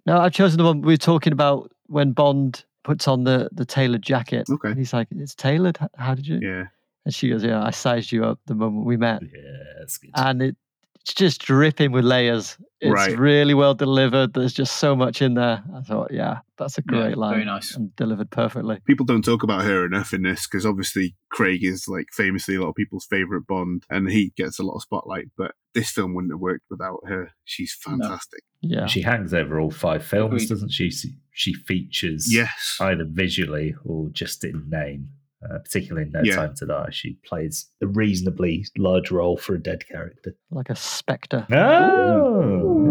No, 0.06 0.18
I've 0.18 0.34
chosen 0.34 0.58
the 0.58 0.66
one 0.66 0.82
we 0.82 0.94
were 0.94 0.98
talking 0.98 1.32
about 1.32 1.72
when 1.86 2.12
Bond 2.12 2.66
puts 2.84 3.08
on 3.08 3.24
the, 3.24 3.50
the 3.54 3.66
tailored 3.66 4.02
jacket. 4.02 4.50
Okay. 4.50 4.70
And 4.70 4.78
he's 4.78 4.92
like, 4.92 5.08
It's 5.12 5.34
tailored? 5.34 5.78
How 5.96 6.14
did 6.14 6.28
you? 6.28 6.40
Yeah. 6.42 6.66
And 7.06 7.16
she 7.16 7.30
goes, 7.30 7.42
Yeah, 7.44 7.64
I 7.64 7.72
sized 7.72 8.12
you 8.12 8.26
up 8.26 8.40
the 8.46 8.56
moment 8.56 8.86
we 8.86 8.98
met. 8.98 9.22
yeah, 9.22 9.64
that's 9.80 9.98
good. 9.98 10.12
And 10.16 10.42
it, 10.42 10.58
it's 11.04 11.14
just 11.14 11.42
dripping 11.42 11.92
with 11.92 12.06
layers. 12.06 12.58
It's 12.80 12.92
Right. 12.94 13.18
really 13.18 13.54
well 13.54 13.74
delivered. 13.74 14.34
There's 14.34 14.54
just 14.54 14.78
so 14.78 14.94
much 14.96 15.22
in 15.22 15.36
there. 15.36 15.64
I 15.74 15.82
thought, 15.82 16.12
Yeah, 16.12 16.40
that's 16.58 16.78
a 16.78 16.82
Yeah, 16.82 16.92
great 16.92 17.18
line. 17.18 17.34
very 17.34 17.46
nice. 17.46 17.76
And 17.76 17.96
delivered 17.96 18.30
perfectly. 18.30 18.80
People 18.86 19.06
don't 19.06 19.24
talk 19.24 19.44
about 19.44 19.64
her 19.64 19.86
enough 19.86 20.14
in 20.14 20.24
this 20.24 20.48
because 20.48 20.66
obviously 20.66 21.16
Craig 21.30 21.64
is 21.64 21.88
like 21.88 22.08
famously 22.12 22.56
a 22.56 22.62
lot 22.62 22.70
of 22.70 22.76
people's 22.76 23.06
favorite 23.06 23.48
Bond, 23.48 23.84
and 23.90 24.10
he 24.10 24.34
gets 24.36 24.60
a 24.60 24.64
lot 24.64 24.76
of 24.76 24.82
spotlight. 24.82 25.28
But 25.38 25.56
this 25.74 25.92
film 25.92 26.14
wouldn't 26.14 26.34
have 26.34 26.40
worked 26.42 26.66
without 26.70 27.00
her. 27.08 27.32
She's 27.46 27.74
fantastic. 27.74 28.42
Yeah. 28.62 28.86
She 28.86 29.02
hangs 29.02 29.34
over 29.34 29.60
all 29.60 29.72
five 29.72 30.04
films, 30.06 30.34
Agreed. 30.44 30.50
doesn't 30.50 30.72
she? 30.72 30.90
She- 30.90 31.16
She 31.36 31.54
features 31.54 32.32
Yes. 32.32 32.78
either 32.80 33.06
visually 33.10 33.74
or 33.84 34.10
just 34.12 34.44
in 34.44 34.70
name. 34.70 35.10
Uh, 35.44 35.60
particularly 35.60 36.08
in 36.08 36.12
No 36.14 36.22
Yeah. 36.24 36.36
Time 36.36 36.56
to 36.56 36.66
Die, 36.66 36.90
she 36.92 37.14
plays 37.26 37.70
a 37.82 37.88
reasonably 37.88 38.66
large 38.78 39.12
role 39.12 39.38
for 39.38 39.56
a 39.56 39.60
dead 39.62 39.86
character. 39.88 40.36
Like 40.52 40.70
a 40.70 40.76
spectre 40.76 41.46
Oh, 41.52 42.82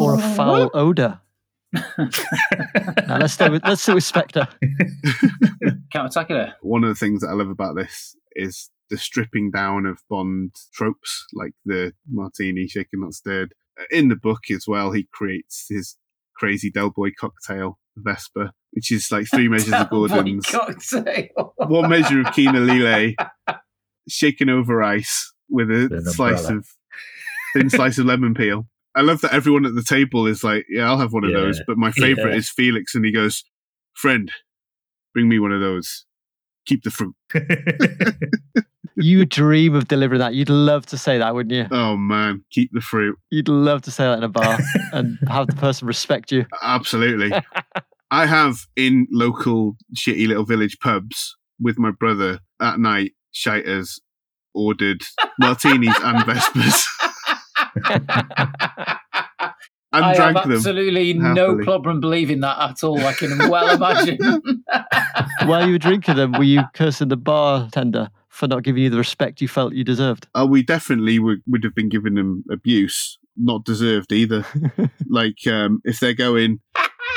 or 0.00 0.14
a 0.14 0.18
foul 0.34 0.70
odor. 0.74 1.20
now 1.72 3.18
let's 3.18 3.34
stay 3.34 3.48
with 3.48 3.62
let's 3.64 3.82
stay 3.82 3.94
with 3.94 4.04
Spectre. 4.04 4.48
Countertacular. 5.92 6.54
One 6.62 6.84
of 6.84 6.90
the 6.90 6.94
things 6.96 7.20
that 7.20 7.28
I 7.28 7.32
love 7.32 7.48
about 7.48 7.76
this 7.76 8.16
is 8.34 8.70
the 8.90 8.98
stripping 8.98 9.50
down 9.50 9.86
of 9.86 9.98
Bond 10.08 10.54
tropes, 10.74 11.26
like 11.32 11.52
the 11.64 11.92
martini 12.10 12.66
shaken 12.66 13.00
not 13.00 13.14
stirred. 13.14 13.54
In 13.90 14.08
the 14.08 14.16
book 14.16 14.50
as 14.50 14.66
well, 14.68 14.92
he 14.92 15.08
creates 15.12 15.66
his 15.70 15.96
crazy 16.40 16.70
Del 16.70 16.90
Boy 16.90 17.10
cocktail, 17.12 17.78
Vesper, 17.96 18.50
which 18.72 18.90
is 18.90 19.12
like 19.12 19.26
three 19.28 19.46
measures 19.48 19.74
of 19.74 19.90
Boy 19.90 20.08
Gordon's, 20.08 20.46
cocktail. 20.46 21.54
one 21.58 21.88
measure 21.90 22.20
of 22.22 22.32
Kina 22.32 22.58
Lillet, 22.60 23.14
shaken 24.08 24.48
over 24.48 24.82
ice 24.82 25.32
with 25.50 25.70
a 25.70 25.88
With 25.90 26.06
an 26.06 26.12
slice 26.12 26.40
umbrella. 26.46 26.58
of 26.58 26.66
thin 27.54 27.70
slice 27.70 27.98
of 27.98 28.06
lemon 28.06 28.34
peel. 28.34 28.66
I 28.96 29.02
love 29.02 29.20
that 29.20 29.32
everyone 29.34 29.66
at 29.66 29.74
the 29.76 29.84
table 29.84 30.26
is 30.26 30.42
like, 30.42 30.64
"Yeah, 30.68 30.88
I'll 30.88 30.98
have 30.98 31.12
one 31.12 31.24
of 31.24 31.30
Yeah. 31.30 31.36
those." 31.40 31.60
But 31.66 31.76
my 31.78 31.92
favorite 31.92 32.32
Yeah. 32.32 32.38
is 32.38 32.50
Felix, 32.50 32.94
and 32.96 33.04
he 33.04 33.12
goes, 33.12 33.44
"Friend, 33.94 34.32
bring 35.14 35.28
me 35.28 35.38
one 35.38 35.52
of 35.52 35.60
those. 35.60 36.06
Keep 36.66 36.82
the 36.84 36.90
fruit." 36.90 37.14
You 39.00 39.24
dream 39.24 39.74
of 39.74 39.88
delivering 39.88 40.20
that. 40.20 40.34
You'd 40.34 40.50
love 40.50 40.86
to 40.86 40.98
say 40.98 41.18
that, 41.18 41.34
wouldn't 41.34 41.54
you? 41.54 41.66
Oh 41.70 41.96
man, 41.96 42.44
keep 42.50 42.70
the 42.72 42.80
fruit. 42.80 43.18
You'd 43.30 43.48
love 43.48 43.82
to 43.82 43.90
say 43.90 44.04
that 44.04 44.18
in 44.18 44.24
a 44.24 44.28
bar 44.28 44.58
and 44.92 45.18
have 45.28 45.46
the 45.46 45.56
person 45.56 45.88
respect 45.88 46.30
you. 46.30 46.46
Absolutely. 46.62 47.32
I 48.10 48.26
have 48.26 48.66
in 48.76 49.06
local 49.10 49.76
shitty 49.96 50.26
little 50.28 50.44
village 50.44 50.78
pubs 50.80 51.36
with 51.60 51.78
my 51.78 51.90
brother 51.90 52.40
at 52.60 52.78
night. 52.78 53.12
Shiters 53.34 54.00
ordered 54.54 55.02
martinis 55.38 55.94
and 56.02 56.26
vespers 56.26 56.84
and 59.92 60.04
I 60.04 60.14
drank 60.14 60.36
have 60.36 60.48
them. 60.48 60.52
absolutely 60.56 61.14
no 61.14 61.34
happily. 61.48 61.64
problem 61.64 62.00
believing 62.00 62.40
that 62.40 62.58
at 62.58 62.84
all. 62.84 62.98
I 63.00 63.12
can 63.12 63.48
well 63.48 63.74
imagine. 63.74 64.18
While 65.44 65.66
you 65.66 65.72
were 65.72 65.78
drinking 65.78 66.16
them, 66.16 66.32
were 66.32 66.44
you 66.44 66.62
cursing 66.74 67.08
the 67.08 67.16
bartender 67.16 68.08
for 68.30 68.48
not 68.48 68.62
giving 68.62 68.82
you 68.82 68.90
the 68.90 68.96
respect 68.96 69.42
you 69.42 69.48
felt 69.48 69.74
you 69.74 69.84
deserved? 69.84 70.28
Oh, 70.34 70.46
we 70.46 70.62
definitely 70.62 71.18
would, 71.18 71.42
would 71.46 71.64
have 71.64 71.74
been 71.74 71.88
giving 71.90 72.14
them 72.14 72.44
abuse, 72.50 73.18
not 73.36 73.64
deserved 73.64 74.12
either. 74.12 74.46
like 75.08 75.46
um, 75.46 75.82
if 75.84 76.00
they're 76.00 76.14
going, 76.14 76.60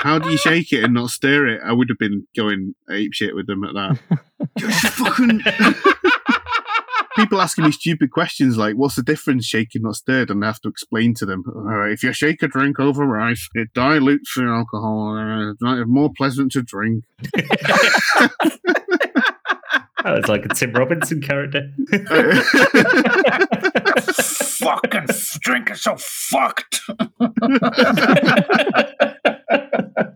how 0.01 0.19
do 0.19 0.29
you 0.29 0.37
shake 0.37 0.73
it 0.73 0.83
and 0.83 0.93
not 0.93 1.11
stir 1.11 1.47
it? 1.47 1.61
I 1.63 1.71
would 1.71 1.87
have 1.89 1.99
been 1.99 2.27
going 2.35 2.75
ape 2.91 3.13
shit 3.13 3.35
with 3.35 3.47
them 3.47 3.63
at 3.63 3.73
that. 3.73 4.19
Just 4.57 4.87
fucking 4.95 5.41
people 7.15 7.39
asking 7.39 7.65
me 7.65 7.71
stupid 7.71 8.11
questions 8.11 8.57
like, 8.57 8.75
"What's 8.75 8.95
the 8.95 9.03
difference, 9.03 9.45
shaken 9.45 9.83
not 9.83 9.95
stirred?" 9.95 10.29
And 10.29 10.43
I 10.43 10.47
have 10.47 10.59
to 10.61 10.67
explain 10.67 11.13
to 11.15 11.25
them. 11.25 11.43
All 11.47 11.61
right, 11.61 11.93
if 11.93 12.03
you 12.03 12.11
shake 12.11 12.43
a 12.43 12.47
drink 12.47 12.79
over 12.79 13.05
rice, 13.05 13.47
it 13.53 13.73
dilutes 13.73 14.33
the 14.35 14.43
alcohol. 14.43 15.15
and 15.15 15.57
it's 15.61 15.89
more 15.89 16.11
pleasant 16.15 16.51
to 16.51 16.61
drink. 16.61 17.05
Oh, 20.05 20.11
that 20.11 20.21
was 20.21 20.27
like 20.27 20.45
a 20.45 20.49
Tim 20.49 20.73
Robinson 20.73 21.21
character. 21.21 21.71
Fucking 24.57 25.07
drink 25.39 25.71
is 25.71 25.81
so 25.81 25.95
fucked. 25.97 26.81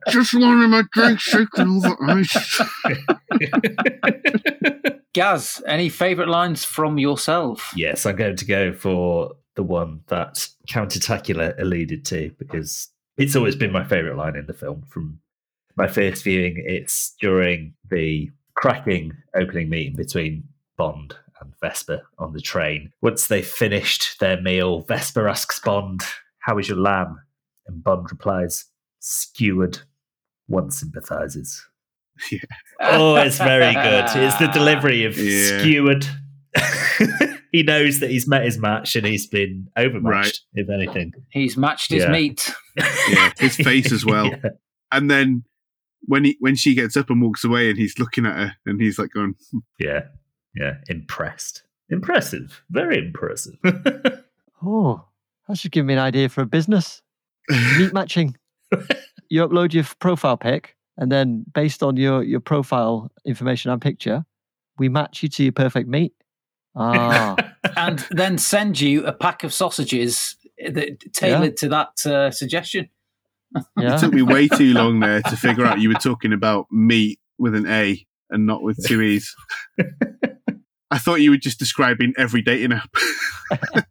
Just 0.10 0.34
wanted 0.34 0.67
my 0.67 0.84
drink 0.91 1.19
shaken 1.19 1.69
over 1.69 1.95
ice. 2.10 2.62
Gaz, 5.13 5.62
any 5.67 5.89
favourite 5.89 6.30
lines 6.30 6.63
from 6.63 6.97
yourself? 6.97 7.73
yes, 7.76 8.06
I'm 8.06 8.15
going 8.15 8.36
to 8.36 8.45
go 8.45 8.73
for 8.73 9.36
the 9.56 9.63
one 9.63 10.02
that 10.08 10.47
Countertacular 10.67 11.56
alluded 11.58 12.06
to 12.06 12.32
because 12.38 12.89
it's 13.17 13.36
always 13.36 13.56
been 13.56 13.71
my 13.71 13.84
favourite 13.84 14.17
line 14.17 14.36
in 14.36 14.45
the 14.45 14.54
film 14.54 14.84
from 14.88 15.19
my 15.76 15.88
first 15.88 16.23
viewing. 16.23 16.63
It's 16.65 17.15
during 17.19 17.73
the 17.89 18.30
cracking 18.58 19.13
opening 19.36 19.70
meeting 19.70 19.96
between 19.96 20.43
Bond 20.78 21.15
and 21.39 21.54
Vesper 21.62 22.02
on 22.17 22.34
the 22.34 22.41
train. 22.41 22.91
Once 23.02 23.28
they've 23.28 23.48
finished 23.48 24.20
their 24.20 24.41
meal, 24.41 24.82
Vesper 24.82 25.30
asks 25.30 25.60
Bond, 25.60 26.02
How 26.39 26.58
is 26.58 26.67
your 26.67 26.78
lamb? 26.80 27.17
And 27.67 27.82
Bond 27.84 28.08
replies, 28.12 28.65
Skewered. 29.00 29.80
One 30.48 30.72
sympathizes. 30.72 31.63
Oh, 32.82 33.15
it's 33.15 33.38
very 33.38 33.74
good. 33.74 34.06
It's 34.15 34.38
the 34.38 34.50
delivery 34.54 35.06
of 35.06 35.17
Yeah. 35.17 35.60
skewered. 35.60 36.06
he 37.52 37.62
knows 37.63 38.00
that 38.00 38.10
he's 38.10 38.28
met 38.28 38.43
his 38.43 38.58
match 38.58 38.96
and 38.96 39.06
he's 39.06 39.28
been 39.28 39.67
overmatched, 39.78 40.41
Right. 40.56 40.63
if 40.63 40.70
anything. 40.70 41.12
He's 41.30 41.58
matched 41.58 41.91
his 41.91 42.04
Yeah. 42.04 42.12
meat. 42.12 42.50
Yeah, 43.10 43.32
his 43.38 43.56
face 43.56 43.91
as 43.91 44.04
well. 44.06 44.28
Yeah. 44.43 44.50
And 44.91 45.12
then 45.12 45.43
when 46.08 46.26
he 46.26 46.38
when 46.39 46.56
she 46.56 46.74
gets 46.74 46.98
up 46.98 47.10
and 47.10 47.22
walks 47.22 47.43
away, 47.43 47.70
and 47.70 47.78
he's 47.78 48.00
looking 48.00 48.26
at 48.26 48.36
her, 48.36 48.56
and 48.65 48.82
he's 48.82 48.98
like 48.98 49.12
going, 49.12 49.36
Yeah. 49.80 50.06
Yeah. 50.56 50.76
Impressed. 50.89 51.63
Impressive. 51.89 52.63
Very 52.70 52.98
impressive. 52.98 53.56
Oh, 54.65 55.06
that 55.48 55.58
should 55.58 55.72
give 55.72 55.86
me 55.86 55.93
an 55.93 56.00
idea 56.00 56.30
for 56.30 56.41
a 56.41 56.46
business. 56.48 57.04
Meat 57.78 57.93
matching. 57.93 58.36
you 59.30 59.48
upload 59.48 59.74
your 59.74 59.84
profile 60.00 60.36
pic, 60.36 60.76
and 60.98 61.12
then 61.12 61.46
based 61.54 61.84
on 61.84 61.96
your, 61.96 62.24
your 62.24 62.39
profile 62.39 63.12
information 63.24 63.72
and 63.72 63.82
picture, 63.82 64.26
we 64.80 64.89
match 64.89 65.22
you 65.22 65.30
to 65.30 65.43
your 65.43 65.52
perfect 65.52 65.88
meat. 65.88 66.13
Ah, 66.76 67.36
and 67.78 68.00
then 68.12 68.38
send 68.38 68.80
you 68.82 69.06
a 69.06 69.13
pack 69.13 69.43
of 69.43 69.54
sausages 69.54 70.36
that 70.58 71.00
tailored 71.13 71.58
to 71.58 71.70
that 71.70 72.06
uh, 72.06 72.32
suggestion. 72.32 72.89
yeah. 73.78 73.96
It 73.96 74.00
took 74.00 74.14
me 74.14 74.22
way 74.22 74.48
too 74.48 74.74
long 74.74 75.00
there 75.00 75.22
to 75.22 75.36
figure 75.38 75.66
out 75.66 75.80
you 75.80 75.90
were 75.90 75.96
talking 75.96 76.34
about 76.34 76.68
meat 76.72 77.20
with 77.38 77.56
an 77.56 77.68
A 77.68 78.06
and 78.30 78.46
not 78.46 78.62
with 78.64 78.78
two 78.86 79.02
E's. 79.02 79.34
I 80.90 81.00
thought 81.00 81.16
you 81.22 81.32
were 81.32 81.38
just 81.38 81.60
describing 81.60 82.14
every 82.18 82.42
dating 82.42 82.72
app. 82.72 82.90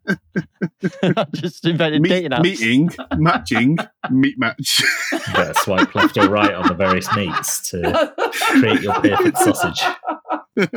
Just 1.35 1.65
invented 1.65 2.01
Meet- 2.01 2.09
dating 2.09 2.31
apps. 2.31 2.43
meeting, 2.43 2.89
matching, 3.17 3.77
meat 4.09 4.35
match. 4.37 4.81
You 5.11 5.19
better 5.33 5.53
swipe 5.55 5.93
left 5.95 6.17
or 6.17 6.29
right 6.29 6.53
on 6.53 6.67
the 6.67 6.73
various 6.73 7.13
meats 7.15 7.69
to 7.69 8.13
create 8.59 8.81
your 8.81 8.93
perfect 8.95 9.37
sausage. 9.37 9.81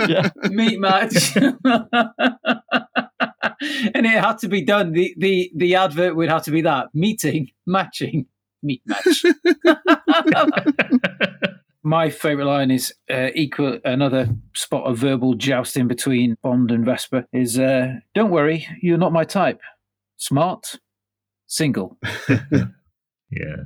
Yeah. 0.09 0.31
meat 0.51 0.79
match. 0.79 1.35
and 1.37 1.57
it 4.07 4.11
had 4.11 4.39
to 4.39 4.49
be 4.49 4.63
done. 4.63 4.93
The, 4.93 5.15
the 5.17 5.51
the 5.57 5.75
advert 5.77 6.17
would 6.17 6.29
have 6.29 6.45
to 6.45 6.51
be 6.51 6.63
that 6.63 6.89
meeting, 6.95 7.51
matching, 7.67 8.27
meat 8.63 8.83
match. 8.87 9.25
My 11.83 12.11
favourite 12.11 12.47
line 12.47 12.71
is 12.71 12.93
uh, 13.11 13.31
equal. 13.35 13.79
Another 13.85 14.29
spot 14.55 14.85
of 14.85 14.99
verbal 14.99 15.35
jousting 15.35 15.89
between 15.89 16.37
Bond 16.43 16.71
and 16.71 16.85
Vesper 16.85 17.27
is, 17.33 17.59
uh, 17.59 17.95
"Don't 18.15 18.31
worry, 18.31 18.67
you're 18.83 18.99
not 18.99 19.13
my 19.13 19.25
type. 19.25 19.61
Smart, 20.17 20.79
single." 21.47 21.99
Yeah. 23.31 23.57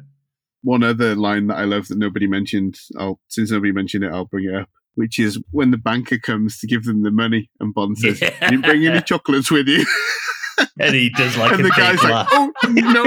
One 0.62 0.82
other 0.82 1.14
line 1.14 1.46
that 1.48 1.56
I 1.56 1.64
love 1.64 1.88
that 1.88 1.98
nobody 1.98 2.26
mentioned, 2.26 2.76
I'll 2.98 3.20
since 3.28 3.50
nobody 3.50 3.72
mentioned 3.72 4.04
it, 4.04 4.12
I'll 4.12 4.26
bring 4.26 4.44
it 4.44 4.54
up. 4.54 4.68
Which 4.94 5.18
is 5.18 5.42
when 5.50 5.72
the 5.72 5.76
banker 5.76 6.18
comes 6.18 6.58
to 6.58 6.66
give 6.66 6.84
them 6.84 7.02
the 7.02 7.10
money, 7.10 7.50
and 7.60 7.74
Bond 7.74 7.98
says, 7.98 8.20
Yeah. 8.20 8.32
"You 8.42 8.50
didn't 8.50 8.64
bring 8.64 8.86
any 8.86 9.00
chocolates 9.02 9.50
with 9.50 9.66
you." 9.68 9.84
And 10.78 10.94
he 10.94 11.10
does 11.10 11.36
like 11.38 11.52
and 11.52 11.64
the 11.64 11.70
guy's 11.70 12.02
like, 12.02 12.26
"Oh 12.32 12.52
no!" 12.68 13.04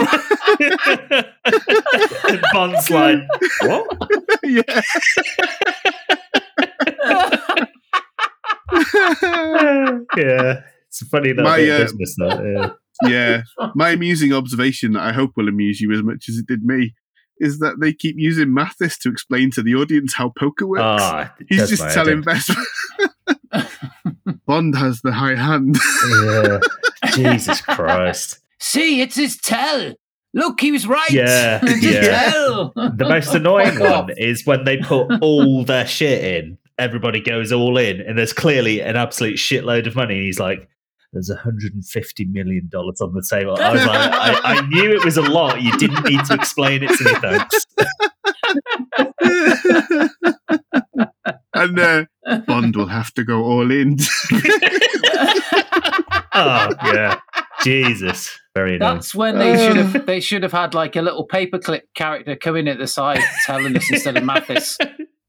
and 2.29 2.43
Bond's 2.53 2.89
like, 2.89 3.19
what? 3.61 3.87
yeah. 4.43 4.81
yeah, 10.17 10.61
it's 10.87 11.07
funny 11.09 11.33
that 11.33 11.43
My, 11.43 11.69
uh, 11.69 11.79
business. 11.79 12.15
That, 12.17 12.75
yeah. 13.07 13.43
My 13.75 13.91
amusing 13.91 14.33
observation 14.33 14.93
that 14.93 15.03
I 15.03 15.13
hope 15.13 15.31
will 15.35 15.47
amuse 15.47 15.79
you 15.79 15.91
as 15.93 16.03
much 16.03 16.25
as 16.29 16.37
it 16.37 16.47
did 16.47 16.63
me 16.63 16.93
is 17.39 17.59
that 17.59 17.79
they 17.79 17.93
keep 17.93 18.15
using 18.17 18.53
Mathis 18.53 18.97
to 18.99 19.09
explain 19.09 19.51
to 19.51 19.61
the 19.61 19.75
audience 19.75 20.13
how 20.13 20.29
poker 20.37 20.67
works. 20.67 21.31
It 21.39 21.47
He's 21.49 21.69
just 21.69 21.93
telling 21.93 22.17
in. 22.17 22.23
Vesper. 22.23 22.61
Bond 24.45 24.75
has 24.75 25.01
the 25.01 25.11
high 25.11 25.35
hand. 25.35 25.77
Yeah. 26.25 26.59
Jesus 27.13 27.61
Christ. 27.61 28.39
See, 28.59 29.01
it's 29.01 29.15
his 29.15 29.37
tell. 29.37 29.93
Look, 30.33 30.61
he 30.61 30.71
was 30.71 30.85
right. 30.85 31.09
Yeah, 31.09 31.63
yeah. 31.79 32.29
tell. 32.31 32.73
The 32.75 33.05
most 33.07 33.33
annoying 33.33 33.79
one 33.79 34.11
is 34.17 34.45
when 34.45 34.65
they 34.65 34.77
put 34.77 35.07
all 35.21 35.63
their 35.63 35.87
shit 35.87 36.23
in, 36.23 36.57
everybody 36.77 37.19
goes 37.21 37.51
all 37.51 37.77
in, 37.77 38.01
and 38.01 38.17
there's 38.17 38.33
clearly 38.33 38.81
an 38.81 38.95
absolute 38.95 39.37
shitload 39.37 39.87
of 39.87 39.95
money. 39.95 40.15
And 40.15 40.23
he's 40.23 40.39
like, 40.39 40.69
there's 41.17 41.31
$150 41.31 42.31
million 42.31 42.69
on 42.73 43.13
the 43.13 43.25
table. 43.27 43.57
I 43.59 43.71
was 43.73 43.85
like, 43.85 44.11
I, 44.11 44.39
I 44.43 44.61
knew 44.67 44.91
it 44.91 45.03
was 45.03 45.17
a 45.17 45.23
lot. 45.23 45.61
You 45.61 45.75
didn't 45.77 46.03
need 46.05 46.23
to 46.25 46.33
explain 46.35 46.83
it 46.83 46.91
to 46.97 47.03
me, 47.03 47.13
thanks. 47.15 47.65
and 51.53 51.79
uh, 51.79 52.05
Bond 52.45 52.75
will 52.75 52.87
have 52.87 53.13
to 53.15 53.23
go 53.23 53.43
all 53.43 53.71
in. 53.71 53.97
Oh, 56.39 56.69
yeah. 56.93 57.19
Jesus. 57.63 58.37
Very 58.53 58.75
annoying. 58.75 58.93
That's 58.97 59.15
when 59.15 59.39
they 59.39 59.57
should 59.57 59.75
have 59.77 60.05
they 60.05 60.19
should 60.19 60.43
have 60.43 60.51
had 60.51 60.75
like 60.75 60.95
a 60.95 61.01
little 61.01 61.27
paperclip 61.27 61.81
character 61.95 62.35
coming 62.35 62.67
at 62.67 62.77
the 62.77 62.85
side 62.85 63.21
telling 63.47 63.75
us 63.75 63.89
instead 63.91 64.17
of 64.17 64.23
Mathis. 64.23 64.77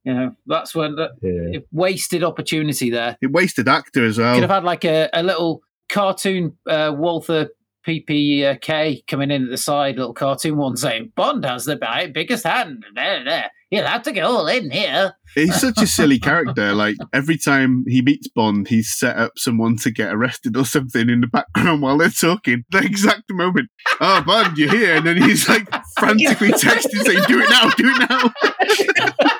You 0.05 0.13
know, 0.15 0.37
that's 0.45 0.75
when 0.75 0.97
the 0.97 1.09
Yeah. 1.23 1.61
wasted 1.73 2.23
opportunity 2.23 2.91
there. 2.91 3.17
it 3.23 3.31
wasted 3.33 3.69
actor 3.69 4.05
as 4.05 4.19
well. 4.19 4.35
Could 4.35 4.43
have 4.43 4.51
had 4.51 4.65
like 4.65 4.85
a, 4.85 5.09
a 5.15 5.23
little 5.23 5.63
cartoon 5.89 6.57
uh, 6.69 6.95
Walther 6.97 7.51
PPK 7.87 9.07
coming 9.07 9.31
in 9.31 9.45
at 9.45 9.51
the 9.51 9.57
side, 9.57 9.97
little 9.97 10.13
cartoon 10.13 10.57
one 10.57 10.77
saying 10.77 11.13
Bond 11.17 11.45
has 11.45 11.65
the 11.65 11.77
biggest 12.13 12.45
hand. 12.45 12.85
There, 12.95 13.25
there. 13.25 13.51
He'll 13.71 13.87
have 13.87 14.03
to 14.05 14.13
go 14.13 14.23
all 14.23 14.47
in 14.47 14.71
here. 14.71 15.15
He's 15.35 15.61
such 15.61 15.81
a 15.83 15.87
silly 15.87 16.19
character. 16.19 16.75
Like 16.79 16.97
every 17.13 17.39
time 17.39 17.85
he 17.87 18.03
meets 18.03 18.29
Bond, 18.29 18.69
he's 18.69 18.91
set 18.91 19.17
up 19.17 19.33
someone 19.37 19.77
to 19.79 19.91
get 19.91 20.13
arrested 20.13 20.57
or 20.57 20.65
something 20.65 21.09
in 21.09 21.23
the 21.23 21.27
background 21.27 21.83
while 21.83 21.99
they're 21.99 22.11
talking. 22.11 22.65
The 22.71 22.79
exact 22.79 23.25
moment, 23.31 23.69
oh 24.01 24.23
Bond, 24.23 24.57
you're 24.57 24.71
here, 24.71 24.97
and 24.97 25.07
then 25.07 25.21
he's 25.21 25.49
like 25.49 25.69
frantically 25.99 26.51
texting 26.51 27.05
saying, 27.05 27.25
"Do 27.27 27.43
it 27.43 27.51
now, 27.51 27.71
do 27.71 27.93
it 27.95 28.11
now." 28.11 29.29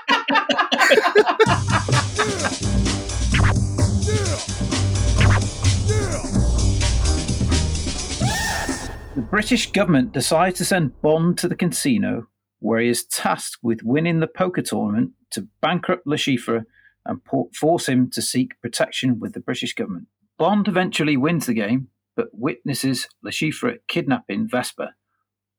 British 9.31 9.71
government 9.73 10.13
decides 10.13 10.57
to 10.57 10.65
send 10.65 11.03
Bond 11.03 11.37
to 11.39 11.49
the 11.49 11.55
casino, 11.55 12.29
where 12.61 12.81
he 12.81 12.89
is 12.89 13.05
tasked 13.05 13.59
with 13.63 13.83
winning 13.83 14.21
the 14.21 14.27
poker 14.27 14.63
tournament 14.63 15.13
to 15.33 15.49
bankrupt 15.61 16.07
Le 16.07 16.17
Chiffre 16.17 16.65
and 17.05 17.21
force 17.55 17.87
him 17.87 18.09
to 18.11 18.23
seek 18.23 18.59
protection 18.63 19.21
with 19.21 19.35
the 19.35 19.41
British 19.41 19.75
government. 19.75 20.09
Bond 20.39 20.67
eventually 20.67 21.19
wins 21.19 21.45
the 21.45 21.53
game, 21.53 21.89
but 22.17 22.29
witnesses 22.33 23.07
Le 23.23 23.31
Chiffre 23.31 23.77
kidnapping 23.87 24.49
Vesper. 24.49 24.95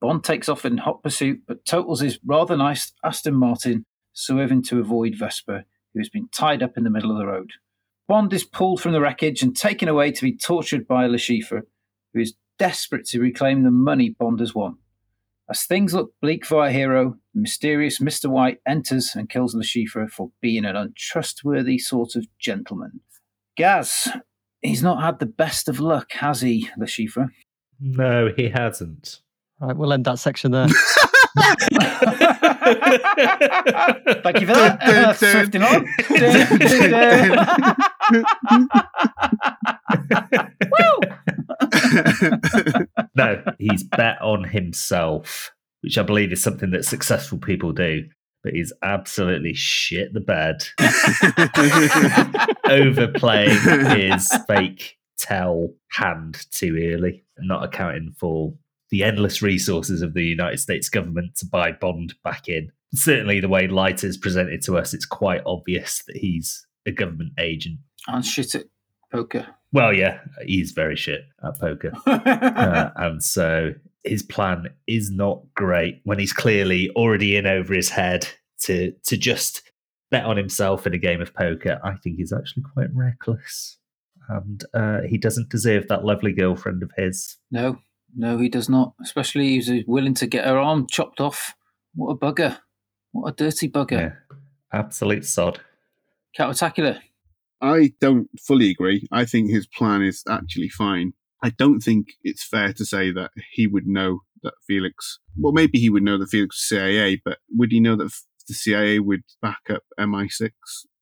Bond 0.01 0.23
takes 0.23 0.49
off 0.49 0.65
in 0.65 0.79
hot 0.79 1.03
pursuit, 1.03 1.41
but 1.47 1.63
totals 1.63 2.01
his 2.01 2.19
rather 2.25 2.57
nice 2.57 2.91
Aston 3.03 3.35
Martin, 3.35 3.85
swerving 4.13 4.63
to 4.63 4.79
avoid 4.79 5.13
Vesper, 5.15 5.65
who 5.93 5.99
has 5.99 6.09
been 6.09 6.27
tied 6.29 6.63
up 6.63 6.75
in 6.75 6.85
the 6.85 6.89
middle 6.89 7.11
of 7.11 7.19
the 7.19 7.27
road. 7.27 7.51
Bond 8.07 8.33
is 8.33 8.43
pulled 8.43 8.81
from 8.81 8.93
the 8.93 9.01
wreckage 9.01 9.43
and 9.43 9.55
taken 9.55 9.87
away 9.87 10.11
to 10.11 10.21
be 10.23 10.35
tortured 10.35 10.87
by 10.87 11.05
Le 11.05 11.17
Chiffre, 11.17 11.61
who 12.13 12.21
is 12.21 12.33
desperate 12.59 13.05
to 13.07 13.19
reclaim 13.19 13.63
the 13.63 13.71
money 13.71 14.09
Bond 14.19 14.39
has 14.39 14.53
won. 14.53 14.77
As 15.49 15.63
things 15.63 15.95
look 15.95 16.11
bleak 16.21 16.45
for 16.45 16.61
our 16.61 16.69
hero, 16.69 17.15
the 17.33 17.41
mysterious 17.41 17.99
Mr. 17.99 18.29
White 18.29 18.59
enters 18.67 19.13
and 19.15 19.27
kills 19.27 19.55
Le 19.55 19.63
Chiffre 19.63 20.07
for 20.07 20.29
being 20.41 20.63
an 20.63 20.75
untrustworthy 20.75 21.79
sort 21.79 22.15
of 22.15 22.27
gentleman. 22.37 22.99
Gaz, 23.57 24.09
he's 24.61 24.83
not 24.83 25.01
had 25.01 25.17
the 25.17 25.25
best 25.25 25.67
of 25.67 25.79
luck, 25.79 26.11
has 26.11 26.41
he, 26.41 26.69
Le 26.77 26.85
Chiffre? 26.85 27.29
No, 27.79 28.29
he 28.35 28.49
hasn't. 28.49 29.21
Right, 29.59 29.75
we'll 29.75 29.91
end 29.91 30.05
that 30.05 30.19
section 30.19 30.51
there. 30.51 30.67
Thank 34.23 34.41
you 34.41 34.47
for 34.47 34.53
that. 34.53 34.79
Dun, 34.79 34.89
dun, 34.89 35.05
Uh, 35.05 35.13
dun. 35.13 35.15
swifting 35.15 35.63
on. 35.63 35.85
no, 43.15 43.43
he's 43.57 43.83
bet 43.83 44.21
on 44.21 44.43
himself, 44.43 45.51
which 45.81 45.97
I 45.97 46.03
believe 46.03 46.31
is 46.31 46.41
something 46.43 46.71
that 46.71 46.85
successful 46.85 47.37
people 47.37 47.71
do. 47.71 48.05
But 48.41 48.53
he's 48.53 48.71
absolutely 48.81 49.53
shit 49.53 50.13
the 50.13 50.21
bed, 50.21 50.63
overplaying 52.69 53.59
his 53.97 54.33
fake 54.47 54.97
tell 55.17 55.73
hand 55.89 56.45
too 56.49 56.77
early, 56.93 57.25
not 57.39 57.65
accounting 57.65 58.15
for 58.17 58.53
the 58.91 59.03
endless 59.03 59.41
resources 59.41 60.01
of 60.01 60.13
the 60.13 60.23
United 60.23 60.57
States 60.57 60.89
government 60.89 61.35
to 61.37 61.45
buy 61.45 61.71
Bond 61.71 62.15
back 62.23 62.47
in. 62.47 62.71
Certainly, 62.93 63.39
the 63.41 63.49
way 63.49 63.67
Leiter 63.67 64.07
is 64.07 64.17
presented 64.17 64.61
to 64.63 64.77
us, 64.77 64.93
it's 64.93 65.05
quite 65.05 65.41
obvious 65.45 66.03
that 66.07 66.17
he's 66.17 66.65
a 66.85 66.91
government 66.91 67.33
agent. 67.37 67.79
and 68.07 68.25
shit 68.25 68.55
at 68.55 68.65
poker. 69.11 69.47
Well, 69.71 69.93
yeah, 69.93 70.21
he's 70.45 70.71
very 70.71 70.95
shit 70.95 71.21
at 71.43 71.59
poker. 71.59 71.91
Uh, 72.07 72.89
and 72.95 73.23
so 73.23 73.73
his 74.03 74.23
plan 74.23 74.65
is 74.87 75.11
not 75.11 75.41
great 75.55 76.01
when 76.03 76.17
he's 76.19 76.33
clearly 76.33 76.89
already 76.95 77.35
in 77.35 77.45
over 77.45 77.73
his 77.73 77.89
head 77.89 78.27
to 78.61 78.91
to 79.05 79.17
just 79.17 79.61
bet 80.11 80.25
on 80.25 80.37
himself 80.37 80.87
in 80.87 80.93
a 80.93 80.97
game 80.97 81.21
of 81.21 81.33
poker. 81.33 81.79
I 81.83 81.93
think 81.95 82.17
he's 82.17 82.33
actually 82.33 82.63
quite 82.73 82.87
reckless. 82.93 83.77
And 84.29 84.63
uh, 84.73 85.01
he 85.07 85.17
doesn't 85.17 85.49
deserve 85.49 85.87
that 85.87 86.05
lovely 86.05 86.33
girlfriend 86.33 86.83
of 86.83 86.91
his. 86.97 87.37
No, 87.51 87.79
no, 88.15 88.37
he 88.37 88.49
does 88.49 88.69
not. 88.69 88.93
Especially 89.01 89.49
he's 89.49 89.71
willing 89.87 90.13
to 90.15 90.27
get 90.27 90.45
her 90.45 90.57
arm 90.57 90.87
chopped 90.89 91.19
off. 91.19 91.55
What 91.95 92.11
a 92.11 92.17
bugger. 92.17 92.59
What 93.11 93.29
a 93.29 93.35
dirty 93.35 93.69
bugger. 93.69 93.99
Yeah. 93.99 94.37
Absolute 94.71 95.25
sod. 95.25 95.59
Catacular. 96.35 96.99
I 97.61 97.93
don't 97.99 98.29
fully 98.39 98.69
agree. 98.69 99.07
I 99.11 99.25
think 99.25 99.49
his 99.49 99.67
plan 99.67 100.01
is 100.01 100.23
actually 100.29 100.69
fine. 100.69 101.13
I 101.43 101.49
don't 101.49 101.79
think 101.79 102.07
it's 102.23 102.43
fair 102.43 102.73
to 102.73 102.85
say 102.85 103.11
that 103.11 103.31
he 103.51 103.67
would 103.67 103.87
know 103.87 104.19
that 104.43 104.53
Felix. 104.67 105.19
Well, 105.37 105.53
maybe 105.53 105.79
he 105.79 105.89
would 105.89 106.03
know 106.03 106.17
that 106.17 106.29
Felix 106.29 106.55
was 106.55 106.67
CIA, 106.67 107.21
but 107.23 107.39
would 107.51 107.71
he 107.71 107.79
know 107.79 107.95
that 107.95 108.11
the 108.47 108.53
CIA 108.53 108.99
would 108.99 109.23
back 109.41 109.61
up 109.69 109.83
MI6? 109.99 110.51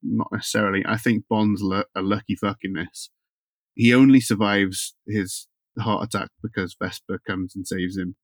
Not 0.01 0.29
necessarily. 0.31 0.83
I 0.87 0.97
think 0.97 1.25
Bond's 1.29 1.61
lu- 1.61 1.83
a 1.95 2.01
lucky 2.01 2.35
fuck 2.35 2.57
in 2.63 2.73
this. 2.73 3.09
He 3.75 3.93
only 3.93 4.21
survives 4.21 4.95
his 5.07 5.47
heart 5.81 6.03
attack 6.03 6.29
because 6.41 6.75
Vesper 6.81 7.19
comes 7.25 7.55
and 7.55 7.67
saves 7.67 7.97
him. 7.97 8.15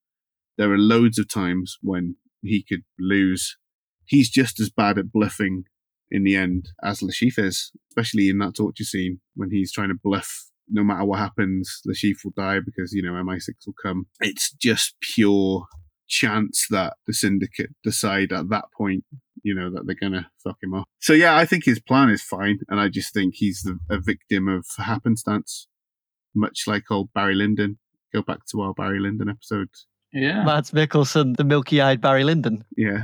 There 0.58 0.72
are 0.72 0.78
loads 0.78 1.18
of 1.18 1.32
times 1.32 1.78
when 1.82 2.16
he 2.42 2.64
could 2.68 2.84
lose. 3.00 3.58
He's 4.06 4.30
just 4.30 4.60
as 4.60 4.70
bad 4.70 4.98
at 4.98 5.12
bluffing 5.12 5.64
in 6.12 6.24
the 6.24 6.36
end 6.36 6.70
as 6.84 7.02
Le 7.02 7.12
Chiffre 7.12 7.46
is, 7.46 7.72
especially 7.90 8.30
in 8.30 8.38
that 8.40 8.56
torture 8.56 8.84
scene 8.84 9.20
when 9.36 9.50
he's 9.50 9.72
trying 9.72 9.90
to 9.90 10.00
bluff. 10.02 10.50
No 10.70 10.84
matter 10.84 11.06
what 11.06 11.20
happens, 11.20 11.82
Le 11.86 11.94
Chiffre 11.94 12.26
will 12.26 12.34
die 12.36 12.60
because 12.64 12.94
you 12.94 13.02
know 13.02 13.12
MI6 13.14 13.50
will 13.66 13.74
come. 13.82 14.06
It's 14.20 14.54
just 14.54 14.96
pure 15.02 15.66
chance 16.08 16.68
that 16.70 16.94
the 17.08 17.14
syndicate 17.14 17.72
decide 17.84 18.32
at 18.32 18.50
that 18.50 18.66
point, 18.78 19.04
you 19.44 19.56
know, 19.56 19.72
that 19.72 19.86
they're 19.86 19.96
gonna 20.00 20.30
fuck 20.44 20.58
him 20.62 20.74
off. 20.74 20.86
So 21.00 21.14
yeah, 21.14 21.36
I 21.36 21.46
think 21.46 21.66
his 21.66 21.80
plan 21.80 22.10
is 22.10 22.22
fine, 22.22 22.60
and 22.70 22.80
I 22.80 22.90
just 22.90 23.14
think 23.14 23.36
he's 23.36 23.64
the, 23.64 23.80
a 23.90 24.00
victim 24.00 24.48
of 24.48 24.66
happenstance, 24.78 25.68
much 26.36 26.64
like 26.68 26.84
old 26.92 27.14
Barry 27.14 27.36
Lyndon. 27.36 27.78
Go 28.14 28.22
back 28.22 28.46
to 28.52 28.62
our 28.62 28.74
Barry 28.74 29.00
Lyndon 29.00 29.30
episode. 29.30 29.70
Yeah. 30.14 30.44
Mads 30.44 30.72
Mikkelsen, 30.72 31.36
the 31.38 31.44
milky-eyed 31.44 32.00
Barry 32.00 32.24
Lyndon. 32.24 32.64
Yeah. 32.78 33.04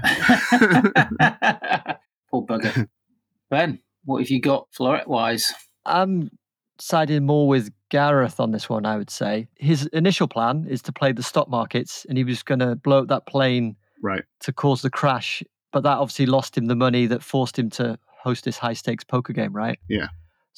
Poor 2.30 2.46
bugger. 2.46 2.88
Ben, 3.50 3.80
what 4.06 4.22
have 4.22 4.30
you 4.30 4.40
got 4.40 4.68
floret 4.78 5.08
wise? 5.08 5.52
I'm 5.86 6.30
siding 6.78 7.26
more 7.26 7.48
with 7.48 7.72
Gareth 7.90 8.40
on 8.40 8.52
this 8.52 8.70
one, 8.70 8.86
I 8.86 8.98
would 8.98 9.10
say. 9.10 9.48
His 9.56 9.88
initial 9.88 10.28
plan 10.28 10.68
is 10.70 10.84
to 10.84 10.92
play 10.92 11.12
the 11.12 11.24
stock 11.24 11.50
markets 11.50 12.06
and 12.08 12.18
he 12.18 12.24
was 12.24 12.44
going 12.44 12.60
to 12.60 12.76
blow 12.76 13.00
up 13.00 13.08
that 13.08 13.26
plane 13.26 13.76
right. 14.04 14.24
to 14.42 14.54
cause 14.54 14.84
the 14.84 14.92
crash. 14.92 15.42
But 15.72 15.82
that 15.84 15.98
obviously 15.98 16.28
lost 16.28 16.58
him 16.58 16.66
the 16.66 16.76
money 16.76 17.08
that 17.08 17.24
forced 17.24 17.58
him 17.58 17.72
to 17.72 17.98
host 18.06 18.46
this 18.46 18.58
high 18.58 18.74
stakes 18.74 19.04
poker 19.04 19.34
game, 19.34 19.54
right? 19.54 19.80
Yeah. 19.90 20.08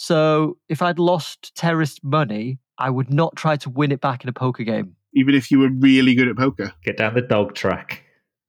So 0.02 0.58
if 0.68 0.82
I'd 0.82 0.98
lost 0.98 1.54
terrorist 1.54 2.04
money, 2.04 2.58
I 2.80 2.90
would 2.90 3.14
not 3.14 3.36
try 3.36 3.56
to 3.58 3.70
win 3.70 3.92
it 3.92 4.02
back 4.02 4.24
in 4.24 4.30
a 4.30 4.34
poker 4.34 4.64
game. 4.64 4.96
Even 5.14 5.36
if 5.36 5.52
you 5.52 5.60
were 5.60 5.70
really 5.70 6.16
good 6.16 6.28
at 6.28 6.36
poker. 6.36 6.74
Get 6.84 6.98
down 6.98 7.14
the 7.14 7.22
dog 7.22 7.54
track. 7.54 8.04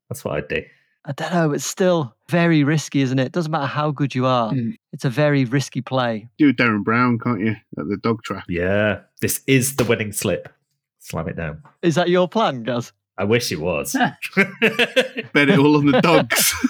That's 0.08 0.24
what 0.24 0.34
I'd 0.34 0.48
do. 0.48 0.62
I 1.04 1.12
don't 1.12 1.30
know. 1.30 1.52
It's 1.52 1.66
still 1.66 2.16
very 2.30 2.64
risky, 2.64 3.02
isn't 3.02 3.18
it? 3.18 3.32
Doesn't 3.32 3.52
matter 3.52 3.66
how 3.66 3.90
good 3.90 4.14
you 4.14 4.24
are. 4.24 4.50
Mm. 4.50 4.78
It's 4.94 5.04
a 5.04 5.10
very 5.10 5.44
risky 5.44 5.82
play. 5.82 6.26
Do 6.38 6.54
Derren 6.54 6.84
Brown, 6.84 7.18
can't 7.18 7.40
you? 7.40 7.56
At 7.78 7.86
the 7.86 7.98
dog 7.98 8.22
track. 8.22 8.46
Yeah, 8.48 9.00
this 9.20 9.42
is 9.46 9.76
the 9.76 9.84
winning 9.84 10.12
slip. 10.12 10.48
Slam 11.00 11.28
it 11.28 11.36
down. 11.36 11.62
Is 11.82 11.96
that 11.96 12.08
your 12.08 12.28
plan, 12.28 12.62
Gaz? 12.62 12.94
I 13.22 13.24
wish 13.24 13.52
it 13.52 13.60
was. 13.60 13.92
Bet 15.32 15.48
it 15.48 15.58
all 15.58 15.76
on 15.76 15.86
the 15.86 16.00
dogs. 16.00 16.52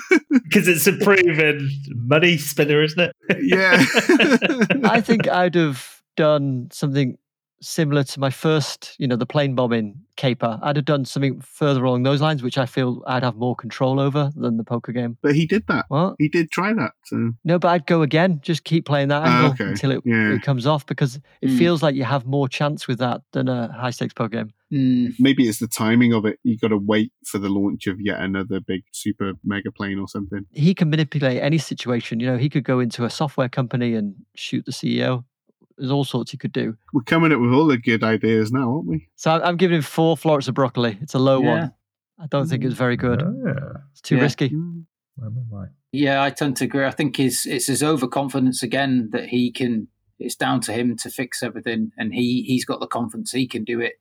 Because 0.45 0.67
it's 0.69 0.87
a 0.87 0.93
proven 0.95 1.71
money 1.95 2.37
spinner, 2.37 2.83
isn't 2.83 3.01
it? 3.01 3.17
yeah. 3.43 3.85
I 4.91 5.01
think 5.01 5.27
I'd 5.29 5.55
have 5.55 6.03
done 6.17 6.69
something 6.71 7.17
similar 7.63 8.03
to 8.05 8.21
my 8.21 8.29
first, 8.31 8.95
you 8.99 9.07
know, 9.07 9.17
the 9.17 9.25
plane 9.27 9.55
bombing 9.55 9.95
caper. 10.17 10.59
I'd 10.63 10.77
have 10.77 10.85
done 10.85 11.05
something 11.07 11.41
further 11.41 11.85
along 11.85 12.03
those 12.03 12.21
lines, 12.21 12.43
which 12.43 12.59
I 12.59 12.67
feel 12.67 13.03
I'd 13.07 13.23
have 13.23 13.37
more 13.37 13.55
control 13.57 13.99
over 14.01 14.31
than 14.37 14.57
the 14.59 14.65
poker 14.65 14.93
game. 14.93 15.17
but 15.23 15.35
he 15.35 15.47
did 15.47 15.67
that. 15.69 15.85
What? 15.89 16.17
He 16.19 16.29
did 16.29 16.51
try 16.51 16.73
that. 16.75 16.93
So 17.05 17.33
No, 17.45 17.59
but 17.59 17.69
I'd 17.69 17.87
go 17.87 18.03
again. 18.03 18.41
Just 18.43 18.65
keep 18.65 18.85
playing 18.85 19.09
that 19.09 19.27
angle 19.27 19.53
okay. 19.53 19.65
until 19.65 19.91
it, 19.93 20.03
Yeah. 20.05 20.33
it 20.35 20.43
comes 20.43 20.67
off 20.67 20.85
because 20.87 21.17
it 21.41 21.49
Mm. 21.51 21.59
feels 21.59 21.83
like 21.83 21.95
you 21.95 22.05
have 22.05 22.27
more 22.27 22.49
chance 22.49 22.87
with 22.89 22.99
that 22.99 23.23
than 23.33 23.49
a 23.49 23.71
high 23.73 23.91
stakes 23.91 24.13
poker 24.15 24.29
game. 24.37 24.53
Mm, 24.73 25.13
maybe 25.19 25.49
it's 25.49 25.59
the 25.59 25.69
timing 25.69 26.15
of 26.15 26.25
it. 26.25 26.39
You 26.45 26.57
got 26.59 26.69
to 26.69 26.79
wait 26.79 27.13
for 27.27 27.39
the 27.39 27.49
launch 27.49 27.87
of 27.87 28.01
yet 28.01 28.21
another 28.21 28.59
big 28.61 28.83
super 28.93 29.33
mega 29.45 29.71
plane 29.71 29.99
or 29.99 30.09
something. 30.09 30.47
He 30.53 30.75
can 30.75 30.89
manipulate 30.91 31.43
any 31.43 31.59
situation. 31.59 32.21
You 32.21 32.29
know, 32.29 32.37
he 32.39 32.49
could 32.49 32.65
go 32.65 32.81
into 32.81 33.05
a 33.05 33.11
software 33.11 33.49
company 33.51 33.95
and 33.95 34.15
shoot 34.35 34.65
the 34.65 34.73
CEO. 34.73 35.25
There's 35.77 35.91
all 35.91 36.05
sorts 36.05 36.31
he 36.31 36.37
could 36.39 36.53
do. 36.53 36.77
We're 36.93 37.03
coming 37.03 37.33
up 37.33 37.41
with 37.41 37.53
all 37.53 37.67
the 37.67 37.77
good 37.79 38.03
ideas 38.05 38.51
now, 38.53 38.73
aren't 38.77 38.87
we? 38.87 39.09
So 39.17 39.31
I'm, 39.33 39.43
I'm 39.43 39.57
giving 39.57 39.77
him 39.77 39.83
four 39.83 40.17
florets 40.17 40.49
of 40.49 40.55
broccoli. 40.55 40.97
It's 41.03 41.15
a 41.15 41.19
low 41.19 41.43
Yeah. 41.43 41.51
one. 41.51 41.73
I 42.19 42.27
don't 42.29 42.47
think 42.47 42.65
it's 42.65 42.75
very 42.75 42.97
good. 42.97 43.23
Ah, 43.23 43.81
It's 43.91 44.01
too 44.01 44.17
Yeah. 44.17 44.23
risky. 44.23 44.51
Mm. 44.51 44.85
where 45.17 45.29
am 45.29 45.47
I? 45.55 45.67
yeah, 45.93 46.23
I 46.23 46.31
tend 46.31 46.57
to 46.59 46.65
agree. 46.65 46.85
I 46.87 46.91
think 46.93 47.17
his 47.17 47.45
it's 47.47 47.67
his 47.67 47.83
overconfidence 47.83 48.63
again 48.63 49.11
that 49.13 49.29
he 49.29 49.51
can. 49.53 49.89
It's 50.19 50.37
down 50.37 50.61
to 50.63 50.73
him 50.73 50.97
to 50.99 51.11
fix 51.11 51.43
everything, 51.43 51.91
and 51.99 52.15
he 52.15 52.43
he's 52.45 52.65
got 52.65 52.81
the 52.81 52.87
confidence 52.87 53.33
he 53.33 53.47
can 53.49 53.65
do 53.65 53.81
it. 53.81 53.95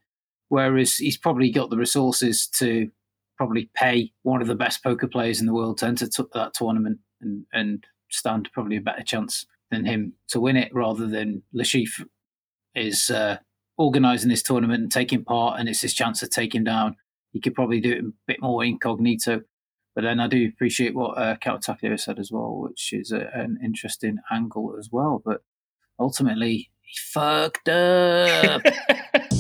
Whereas 0.52 0.98
he's 0.98 1.16
probably 1.16 1.50
got 1.50 1.70
the 1.70 1.78
resources 1.78 2.46
to 2.58 2.92
probably 3.38 3.70
pay 3.74 4.12
one 4.24 4.42
of 4.42 4.50
the 4.50 4.56
best 4.56 4.84
poker 4.84 5.08
players 5.08 5.40
in 5.40 5.46
the 5.46 5.54
world 5.54 5.78
to 5.78 5.86
enter 5.86 6.10
to 6.10 6.28
that 6.34 6.54
tournament 6.54 7.00
and 7.22 7.46
and 7.54 7.86
stand 8.10 8.50
probably 8.52 8.76
a 8.76 8.82
better 8.82 9.02
chance 9.02 9.46
than 9.70 9.86
him 9.86 10.12
to 10.28 10.42
win 10.42 10.58
it, 10.58 10.70
rather 10.76 11.08
than 11.08 11.44
Le 11.54 11.64
Chiffre 11.64 12.04
is 12.76 13.10
uh, 13.10 13.38
organising 13.78 14.28
this 14.28 14.44
tournament 14.44 14.84
and 14.84 14.92
taking 14.92 15.24
part, 15.24 15.58
and 15.58 15.70
it's 15.70 15.84
his 15.84 15.94
chance 15.94 16.20
to 16.20 16.28
take 16.28 16.54
him 16.54 16.66
down. 16.66 16.98
He 17.32 17.40
could 17.40 17.56
probably 17.56 17.80
do 17.80 17.94
it 17.94 18.04
a 18.04 18.12
bit 18.28 18.42
more 18.42 18.62
incognito. 18.66 19.44
But 19.96 20.02
then 20.02 20.20
I 20.20 20.28
do 20.28 20.50
appreciate 20.54 20.94
what 20.94 21.18
uh, 21.18 21.38
Kawataka 21.38 21.98
said 21.98 22.20
as 22.20 22.30
well, 22.30 22.58
which 22.58 22.92
is 22.92 23.14
a, 23.14 23.30
an 23.34 23.58
interesting 23.64 24.18
angle 24.30 24.76
as 24.78 24.90
well. 24.92 25.22
But 25.24 25.44
ultimately, 25.98 26.72
he 26.82 26.94
fucked 27.14 27.70
up. 27.70 28.64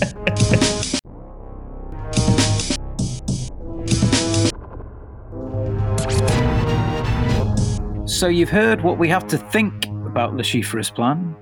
so 8.11 8.27
you've 8.27 8.49
heard 8.49 8.81
what 8.81 8.99
we 8.99 9.07
have 9.07 9.25
to 9.25 9.37
think 9.37 9.85
about 10.05 10.35
Le 10.35 10.43
Chiffre's 10.43 10.91
plan, 10.91 11.33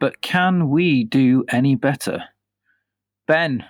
but 0.00 0.22
can 0.22 0.70
we 0.70 1.04
do 1.04 1.44
any 1.50 1.74
better? 1.74 2.24
Ben, 3.28 3.62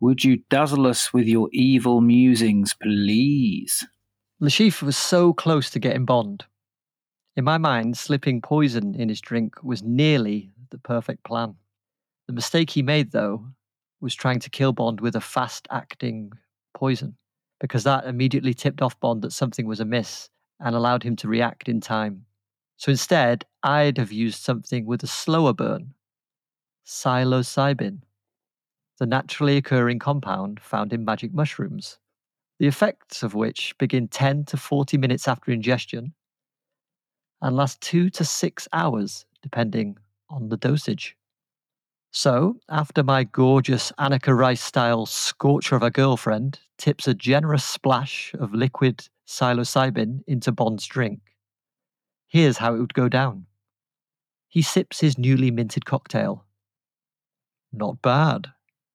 would 0.00 0.24
you 0.24 0.42
dazzle 0.50 0.88
us 0.88 1.12
with 1.14 1.26
your 1.26 1.48
evil 1.52 2.00
musings, 2.00 2.74
please? 2.74 3.86
Le 4.40 4.50
Chiffre 4.50 4.82
was 4.82 4.96
so 4.96 5.32
close 5.32 5.70
to 5.70 5.78
getting 5.78 6.04
Bond. 6.04 6.44
In 7.36 7.44
my 7.44 7.56
mind, 7.56 7.96
slipping 7.96 8.42
poison 8.42 8.96
in 8.96 9.08
his 9.08 9.20
drink 9.20 9.62
was 9.62 9.84
nearly 9.84 10.50
the 10.70 10.78
perfect 10.78 11.22
plan. 11.22 11.54
The 12.26 12.34
mistake 12.34 12.70
he 12.70 12.82
made, 12.82 13.12
though, 13.12 13.46
was 14.00 14.16
trying 14.16 14.40
to 14.40 14.50
kill 14.50 14.72
Bond 14.72 15.00
with 15.00 15.14
a 15.14 15.20
fast 15.20 15.68
acting 15.70 16.32
poison, 16.74 17.16
because 17.60 17.84
that 17.84 18.06
immediately 18.06 18.54
tipped 18.54 18.82
off 18.82 18.98
Bond 18.98 19.22
that 19.22 19.32
something 19.32 19.66
was 19.66 19.78
amiss 19.78 20.28
and 20.62 20.74
allowed 20.74 21.02
him 21.02 21.16
to 21.16 21.28
react 21.28 21.68
in 21.68 21.80
time. 21.80 22.24
So 22.76 22.90
instead, 22.90 23.44
I'd 23.62 23.98
have 23.98 24.12
used 24.12 24.42
something 24.42 24.86
with 24.86 25.02
a 25.02 25.06
slower 25.06 25.52
burn 25.52 25.94
psilocybin, 26.86 28.00
the 28.98 29.06
naturally 29.06 29.56
occurring 29.56 29.98
compound 29.98 30.60
found 30.60 30.92
in 30.92 31.04
magic 31.04 31.32
mushrooms 31.32 31.98
the 32.62 32.68
effects 32.68 33.24
of 33.24 33.34
which 33.34 33.76
begin 33.78 34.06
10 34.06 34.44
to 34.44 34.56
40 34.56 34.96
minutes 34.96 35.26
after 35.26 35.50
ingestion 35.50 36.14
and 37.40 37.56
last 37.56 37.80
two 37.80 38.08
to 38.10 38.24
six 38.24 38.68
hours, 38.72 39.26
depending 39.42 39.98
on 40.30 40.48
the 40.48 40.56
dosage. 40.56 41.16
So, 42.12 42.60
after 42.68 43.02
my 43.02 43.24
gorgeous 43.24 43.90
Anneka 43.98 44.32
Rice 44.36 44.62
style 44.62 45.06
scorcher 45.06 45.74
of 45.74 45.82
a 45.82 45.90
girlfriend 45.90 46.60
tips 46.78 47.08
a 47.08 47.14
generous 47.14 47.64
splash 47.64 48.32
of 48.38 48.54
liquid 48.54 49.08
psilocybin 49.26 50.22
into 50.26 50.52
Bond's 50.52 50.86
drink, 50.86 51.20
here's 52.26 52.58
how 52.58 52.74
it 52.74 52.80
would 52.80 52.94
go 52.94 53.08
down. 53.08 53.46
He 54.48 54.62
sips 54.62 55.00
his 55.00 55.18
newly 55.18 55.50
minted 55.50 55.86
cocktail. 55.86 56.44
Not 57.72 58.02
bad, 58.02 58.48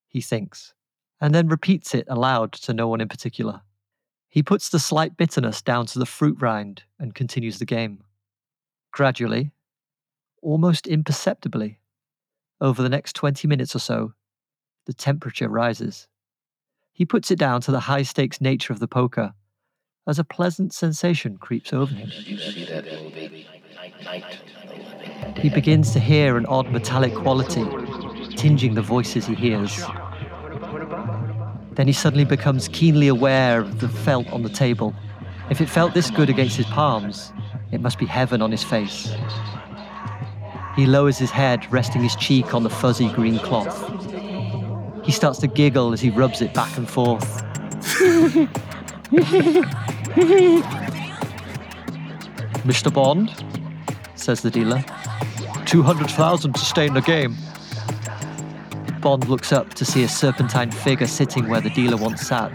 he 0.07 0.21
thinks 0.21 0.73
and 1.19 1.33
then 1.33 1.47
repeats 1.47 1.95
it 1.95 2.05
aloud 2.07 2.51
to 2.53 2.73
no 2.73 2.87
one 2.87 3.01
in 3.01 3.07
particular. 3.07 3.61
He 4.29 4.43
puts 4.43 4.69
the 4.69 4.79
slight 4.79 5.17
bitterness 5.17 5.61
down 5.61 5.85
to 5.87 5.99
the 5.99 6.05
fruit 6.05 6.37
rind 6.39 6.83
and 6.99 7.15
continues 7.15 7.59
the 7.59 7.65
game. 7.65 8.03
Gradually, 8.91 9.51
almost 10.41 10.87
imperceptibly, 10.87 11.79
over 12.61 12.81
the 12.81 12.89
next 12.89 13.15
20 13.15 13.47
minutes 13.47 13.75
or 13.75 13.79
so, 13.79 14.13
the 14.85 14.93
temperature 14.93 15.49
rises. 15.49 16.07
He 16.91 17.05
puts 17.05 17.31
it 17.31 17.39
down 17.39 17.61
to 17.61 17.71
the 17.71 17.81
high 17.81 18.03
stakes 18.03 18.41
nature 18.41 18.73
of 18.73 18.79
the 18.79 18.87
poker 18.87 19.33
as 20.07 20.17
a 20.17 20.23
pleasant 20.23 20.73
sensation 20.73 21.37
creeps 21.37 21.73
over 21.73 21.93
him. 21.93 22.09
He 25.37 25.49
begins 25.49 25.91
to 25.91 25.99
hear 25.99 26.37
an 26.37 26.45
odd 26.45 26.71
metallic 26.71 27.13
quality 27.13 27.65
tinging 28.35 28.75
the 28.75 28.81
voices 28.81 29.25
he 29.25 29.35
hears. 29.35 29.83
Then 31.71 31.87
he 31.87 31.93
suddenly 31.93 32.25
becomes 32.25 32.67
keenly 32.69 33.07
aware 33.07 33.59
of 33.59 33.79
the 33.79 33.89
felt 33.89 34.31
on 34.31 34.43
the 34.43 34.49
table. 34.49 34.95
If 35.49 35.61
it 35.61 35.69
felt 35.69 35.93
this 35.93 36.09
good 36.09 36.29
against 36.29 36.55
his 36.55 36.65
palms, 36.67 37.31
it 37.71 37.81
must 37.81 37.99
be 37.99 38.05
heaven 38.05 38.41
on 38.41 38.51
his 38.51 38.63
face. 38.63 39.13
He 40.75 40.85
lowers 40.85 41.17
his 41.17 41.31
head, 41.31 41.71
resting 41.71 42.01
his 42.01 42.15
cheek 42.15 42.53
on 42.53 42.63
the 42.63 42.69
fuzzy 42.69 43.09
green 43.09 43.39
cloth. 43.39 43.77
He 45.03 45.11
starts 45.11 45.39
to 45.39 45.47
giggle 45.47 45.93
as 45.93 46.01
he 46.01 46.09
rubs 46.09 46.41
it 46.41 46.53
back 46.53 46.77
and 46.77 46.89
forth. 46.89 47.43
Mr. 52.65 52.91
Bond, 52.91 53.31
says 54.15 54.41
the 54.41 54.49
dealer. 54.49 54.83
200,000 55.67 56.53
to 56.53 56.59
stay 56.59 56.87
in 56.87 56.95
the 56.95 57.01
game. 57.01 57.35
Bond 58.99 59.29
looks 59.29 59.53
up 59.53 59.75
to 59.75 59.85
see 59.85 60.03
a 60.03 60.09
serpentine 60.09 60.71
figure 60.71 61.05
sitting 61.05 61.47
where 61.47 61.61
the 61.61 61.69
dealer 61.69 61.97
once 61.97 62.21
sat. 62.21 62.51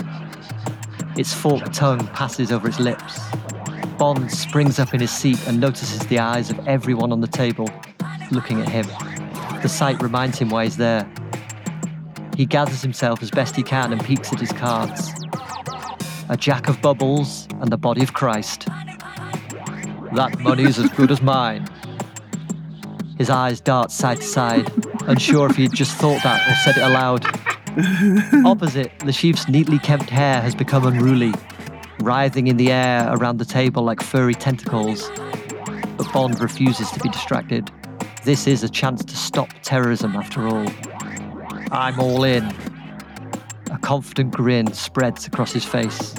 Its 1.16 1.32
forked 1.32 1.72
tongue 1.72 2.04
passes 2.08 2.50
over 2.50 2.66
its 2.66 2.80
lips. 2.80 3.20
Bond 3.96 4.32
springs 4.32 4.80
up 4.80 4.92
in 4.92 5.00
his 5.00 5.12
seat 5.12 5.38
and 5.46 5.60
notices 5.60 6.00
the 6.08 6.18
eyes 6.18 6.50
of 6.50 6.66
everyone 6.66 7.12
on 7.12 7.20
the 7.20 7.28
table 7.28 7.70
looking 8.32 8.60
at 8.60 8.68
him. 8.68 8.86
The 9.62 9.68
sight 9.68 10.02
reminds 10.02 10.36
him 10.36 10.50
why 10.50 10.64
he's 10.64 10.78
there. 10.78 11.08
He 12.36 12.44
gathers 12.44 12.82
himself 12.82 13.22
as 13.22 13.30
best 13.30 13.54
he 13.54 13.62
can 13.62 13.92
and 13.92 14.04
peeks 14.04 14.32
at 14.32 14.40
his 14.40 14.50
cards. 14.50 15.12
A 16.28 16.36
jack 16.36 16.68
of 16.68 16.80
bubbles 16.82 17.41
and 17.62 17.70
the 17.70 17.78
body 17.78 18.02
of 18.02 18.12
Christ. 18.12 18.66
That 20.14 20.36
money 20.40 20.64
is 20.64 20.78
as 20.78 20.90
good 20.90 21.10
as 21.12 21.22
mine. 21.22 21.66
His 23.16 23.30
eyes 23.30 23.60
dart 23.60 23.92
side 23.92 24.18
to 24.18 24.26
side, 24.26 24.70
unsure 25.06 25.48
if 25.48 25.56
he 25.56 25.62
had 25.62 25.72
just 25.72 25.96
thought 25.96 26.22
that 26.24 26.46
or 26.50 26.54
said 26.56 26.76
it 26.76 26.82
aloud. 26.82 27.24
Opposite, 28.44 28.90
Le 29.04 29.12
Chiffre's 29.12 29.48
neatly 29.48 29.78
kempt 29.78 30.10
hair 30.10 30.42
has 30.42 30.56
become 30.56 30.84
unruly, 30.84 31.32
writhing 32.00 32.48
in 32.48 32.56
the 32.56 32.72
air 32.72 33.08
around 33.14 33.38
the 33.38 33.44
table 33.44 33.84
like 33.84 34.02
furry 34.02 34.34
tentacles. 34.34 35.08
But 35.96 36.12
Bond 36.12 36.40
refuses 36.40 36.90
to 36.90 37.00
be 37.00 37.10
distracted. 37.10 37.70
This 38.24 38.48
is 38.48 38.64
a 38.64 38.68
chance 38.68 39.04
to 39.04 39.16
stop 39.16 39.48
terrorism 39.62 40.16
after 40.16 40.48
all. 40.48 40.66
I'm 41.70 42.00
all 42.00 42.24
in. 42.24 42.44
A 43.70 43.78
confident 43.80 44.32
grin 44.32 44.72
spreads 44.72 45.28
across 45.28 45.52
his 45.52 45.64
face. 45.64 46.14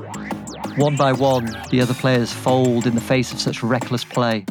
One 0.75 0.97
by 0.97 1.13
one, 1.13 1.55
the 1.69 1.81
other 1.81 1.93
players 1.93 2.33
fold 2.33 2.87
in 2.87 2.95
the 2.95 3.01
face 3.01 3.31
of 3.31 3.39
such 3.39 3.61
reckless 3.61 4.03
play. 4.03 4.45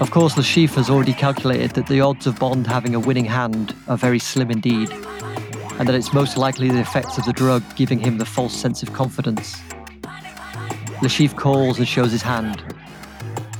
Of 0.00 0.10
course, 0.10 0.36
Le 0.36 0.42
Chiffre 0.42 0.74
has 0.76 0.90
already 0.90 1.12
calculated 1.12 1.70
that 1.72 1.86
the 1.86 2.00
odds 2.00 2.26
of 2.26 2.38
Bond 2.38 2.66
having 2.66 2.96
a 2.96 3.00
winning 3.00 3.24
hand 3.24 3.74
are 3.86 3.96
very 3.96 4.18
slim 4.18 4.50
indeed, 4.50 4.90
and 5.78 5.86
that 5.86 5.94
it's 5.94 6.12
most 6.12 6.36
likely 6.36 6.68
the 6.68 6.80
effects 6.80 7.16
of 7.16 7.24
the 7.24 7.32
drug 7.32 7.62
giving 7.76 8.00
him 8.00 8.18
the 8.18 8.24
false 8.24 8.52
sense 8.52 8.82
of 8.82 8.92
confidence. 8.92 9.60
Le 11.00 11.08
Chiffre 11.08 11.36
calls 11.36 11.78
and 11.78 11.86
shows 11.86 12.10
his 12.10 12.22
hand. 12.22 12.62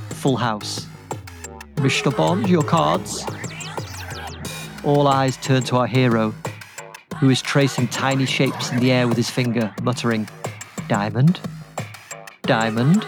Full 0.09 0.35
house. 0.35 0.87
Mr. 1.75 2.15
Bond, 2.15 2.49
your 2.49 2.63
cards. 2.63 3.25
All 4.83 5.07
eyes 5.07 5.37
turn 5.37 5.63
to 5.63 5.77
our 5.77 5.87
hero, 5.87 6.33
who 7.19 7.29
is 7.29 7.41
tracing 7.41 7.87
tiny 7.87 8.25
shapes 8.25 8.71
in 8.71 8.79
the 8.79 8.91
air 8.91 9.07
with 9.07 9.15
his 9.15 9.29
finger, 9.29 9.73
muttering, 9.81 10.27
Diamond? 10.89 11.39
Diamond? 12.43 13.07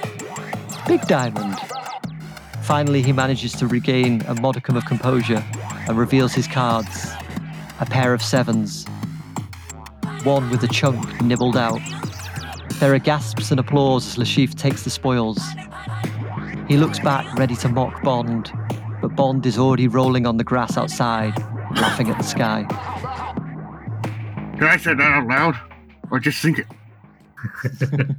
Big 0.87 1.01
diamond. 1.07 1.59
Finally, 2.61 3.01
he 3.01 3.11
manages 3.11 3.51
to 3.51 3.67
regain 3.67 4.21
a 4.27 4.35
modicum 4.35 4.77
of 4.77 4.85
composure 4.85 5.43
and 5.89 5.97
reveals 5.97 6.33
his 6.33 6.47
cards 6.47 7.11
a 7.81 7.85
pair 7.85 8.13
of 8.13 8.21
sevens, 8.21 8.85
one 10.23 10.49
with 10.49 10.63
a 10.63 10.69
chunk 10.69 11.21
nibbled 11.21 11.57
out. 11.57 11.81
There 12.79 12.93
are 12.93 12.99
gasps 12.99 13.51
and 13.51 13.59
applause 13.59 14.07
as 14.07 14.17
Le 14.17 14.23
Chiffre 14.23 14.55
takes 14.55 14.83
the 14.83 14.89
spoils. 14.89 15.41
He 16.69 16.77
looks 16.77 16.99
back, 16.99 17.37
ready 17.37 17.57
to 17.57 17.67
mock 17.67 18.01
Bond, 18.03 18.53
but 19.01 19.17
Bond 19.17 19.45
is 19.45 19.57
already 19.57 19.89
rolling 19.89 20.25
on 20.25 20.37
the 20.37 20.45
grass 20.45 20.77
outside, 20.77 21.37
laughing 21.75 22.09
at 22.09 22.17
the 22.17 22.23
sky. 22.23 22.61
Did 24.53 24.63
I 24.63 24.77
say 24.77 24.93
that 24.93 25.01
out 25.01 25.27
loud? 25.27 25.59
Or 26.09 26.19
just 26.19 26.41
think 26.41 26.59
it? 26.59 26.67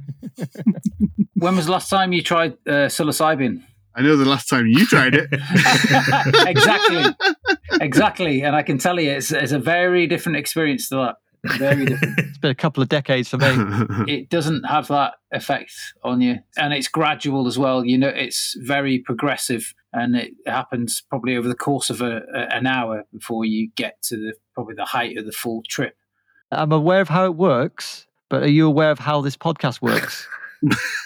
When 1.35 1.55
was 1.55 1.67
the 1.67 1.71
last 1.71 1.89
time 1.89 2.13
you 2.13 2.23
tried 2.23 2.53
uh, 2.67 2.89
psilocybin? 2.89 3.61
I 3.95 4.01
know 4.01 4.15
the 4.15 4.25
last 4.25 4.49
time 4.49 4.65
you 4.67 4.85
tried 4.85 5.15
it. 5.15 5.27
exactly, 6.47 7.03
exactly. 7.79 8.41
And 8.41 8.55
I 8.55 8.63
can 8.63 8.77
tell 8.77 8.99
you, 8.99 9.11
it's, 9.11 9.31
it's 9.31 9.51
a 9.51 9.59
very 9.59 10.07
different 10.07 10.37
experience 10.37 10.89
to 10.89 10.95
that. 10.95 11.15
Very 11.57 11.85
different. 11.85 12.19
It's 12.27 12.37
been 12.39 12.51
a 12.51 12.55
couple 12.55 12.83
of 12.83 12.89
decades 12.89 13.29
for 13.29 13.37
me. 13.37 13.47
it 14.07 14.29
doesn't 14.29 14.63
have 14.63 14.87
that 14.89 15.13
effect 15.31 15.73
on 16.03 16.21
you, 16.21 16.37
and 16.55 16.73
it's 16.73 16.87
gradual 16.87 17.47
as 17.47 17.57
well. 17.57 17.83
You 17.83 17.97
know, 17.97 18.09
it's 18.09 18.55
very 18.59 18.99
progressive, 18.99 19.73
and 19.91 20.15
it 20.15 20.31
happens 20.45 21.03
probably 21.09 21.35
over 21.35 21.47
the 21.47 21.55
course 21.55 21.89
of 21.89 22.01
a, 22.01 22.21
a, 22.35 22.55
an 22.55 22.67
hour 22.67 23.05
before 23.11 23.45
you 23.45 23.71
get 23.75 24.01
to 24.03 24.17
the 24.17 24.33
probably 24.53 24.75
the 24.75 24.85
height 24.85 25.17
of 25.17 25.25
the 25.25 25.31
full 25.31 25.63
trip. 25.67 25.95
I'm 26.51 26.71
aware 26.71 27.01
of 27.01 27.09
how 27.09 27.25
it 27.25 27.35
works, 27.35 28.06
but 28.29 28.43
are 28.43 28.49
you 28.49 28.67
aware 28.67 28.91
of 28.91 28.99
how 28.99 29.21
this 29.21 29.37
podcast 29.37 29.81
works? 29.81 30.27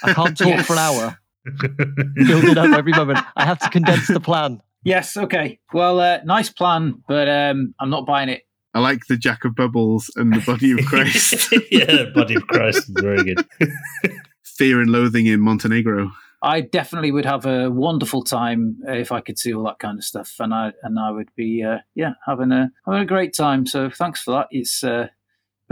I 0.02 0.12
can't 0.12 0.36
talk 0.36 0.64
for 0.64 0.74
an 0.74 0.78
hour, 0.78 1.18
build 1.44 2.44
it 2.44 2.58
up 2.58 2.76
every 2.76 2.92
moment. 2.92 3.18
I 3.36 3.44
have 3.44 3.58
to 3.60 3.68
condense 3.68 4.08
the 4.08 4.20
plan. 4.20 4.62
Yes. 4.84 5.16
Okay. 5.16 5.60
Well, 5.72 6.00
uh, 6.00 6.18
nice 6.24 6.50
plan, 6.50 7.02
but 7.06 7.28
um, 7.28 7.74
I'm 7.78 7.90
not 7.90 8.06
buying 8.06 8.28
it. 8.28 8.42
I 8.74 8.80
like 8.80 9.06
the 9.08 9.16
Jack 9.16 9.44
of 9.44 9.54
Bubbles 9.54 10.10
and 10.16 10.32
the 10.32 10.40
Body 10.40 10.72
of 10.72 10.84
Christ. 10.86 11.54
yeah, 11.70 12.06
Body 12.14 12.34
of 12.34 12.46
Christ 12.46 12.88
is 12.88 12.96
very 13.00 13.22
good. 13.22 13.46
Fear 14.42 14.80
and 14.80 14.90
Loathing 14.90 15.26
in 15.26 15.40
Montenegro. 15.40 16.10
I 16.42 16.62
definitely 16.62 17.12
would 17.12 17.26
have 17.26 17.46
a 17.46 17.70
wonderful 17.70 18.24
time 18.24 18.78
uh, 18.88 18.92
if 18.92 19.12
I 19.12 19.20
could 19.20 19.38
see 19.38 19.54
all 19.54 19.64
that 19.64 19.78
kind 19.78 19.98
of 19.98 20.04
stuff, 20.04 20.34
and 20.40 20.52
I 20.52 20.72
and 20.82 20.98
I 20.98 21.10
would 21.10 21.28
be 21.36 21.62
uh, 21.62 21.78
yeah 21.94 22.14
having 22.26 22.50
a 22.50 22.72
having 22.84 23.02
a 23.02 23.06
great 23.06 23.36
time. 23.36 23.66
So 23.66 23.90
thanks 23.90 24.22
for 24.22 24.32
that. 24.32 24.48
It's 24.50 24.82
uh, 24.82 25.08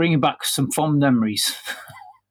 bringing 0.01 0.19
back 0.19 0.43
some 0.43 0.71
fond 0.71 0.97
memories. 0.99 1.55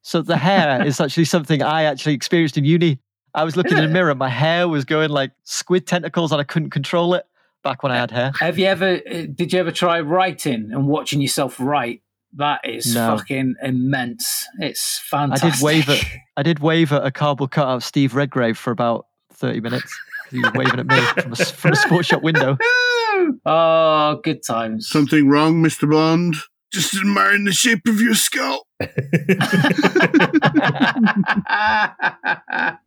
So 0.03 0.23
the 0.23 0.37
hair 0.37 0.85
is 0.85 1.01
actually 1.01 1.27
something 1.27 1.63
I 1.63 1.85
actually 1.85 2.15
experienced 2.15 2.59
in 2.59 2.65
uni. 2.65 2.99
I 3.33 3.45
was 3.45 3.57
looking 3.57 3.79
in 3.79 3.85
a 3.85 3.89
mirror, 3.89 4.13
my 4.17 4.29
hair 4.29 4.67
was 4.67 4.85
going 4.85 5.11
like 5.11 5.31
squid 5.45 5.87
tentacles, 5.87 6.33
and 6.33 6.41
I 6.41 6.45
couldn't 6.45 6.71
control 6.71 7.15
it 7.15 7.27
back 7.63 7.85
when 7.85 7.93
I 7.93 7.97
had 7.97 8.11
hair. 8.11 8.33
Have 8.41 8.59
you 8.59 8.67
ever? 8.67 9.01
uh, 9.09 9.27
Did 9.33 9.53
you 9.53 9.61
ever 9.61 9.71
try 9.71 10.01
writing 10.01 10.71
and 10.73 10.89
watching 10.89 11.21
yourself 11.21 11.61
write? 11.61 12.03
That 12.39 12.61
is 12.65 12.93
No. 12.93 13.17
fucking 13.17 13.55
immense. 13.63 14.49
It's 14.59 14.99
fantastic. 15.09 15.45
I 15.45 15.51
did 15.53 15.63
wave 15.63 15.89
at 15.91 16.05
I 16.37 16.43
did 16.43 16.59
wave 16.59 16.93
at 16.93 17.07
a 17.07 17.13
cardboard 17.13 17.53
cutout 17.53 17.77
of 17.77 17.85
Steve 17.85 18.17
Redgrave 18.17 18.59
for 18.59 18.73
about 18.73 19.07
thirty 19.33 19.61
minutes. 19.61 19.97
He 20.33 20.41
was 20.41 20.51
waving 20.55 20.81
at 20.81 20.87
me 20.89 21.01
from 21.23 21.33
a, 21.35 21.41
s- 21.41 21.51
from 21.53 21.73
a 21.73 21.77
sports 21.77 22.09
shop 22.09 22.23
window. 22.23 22.57
oh, 23.47 24.21
good 24.25 24.43
times. 24.45 24.89
Something 24.89 25.29
wrong, 25.29 25.63
Mr. 25.63 25.89
Bond? 25.89 26.35
Just 26.73 26.95
admiring 26.95 27.45
the 27.45 27.53
shape 27.53 27.87
of 27.89 28.01
your 28.01 28.15
skull. 28.15 28.67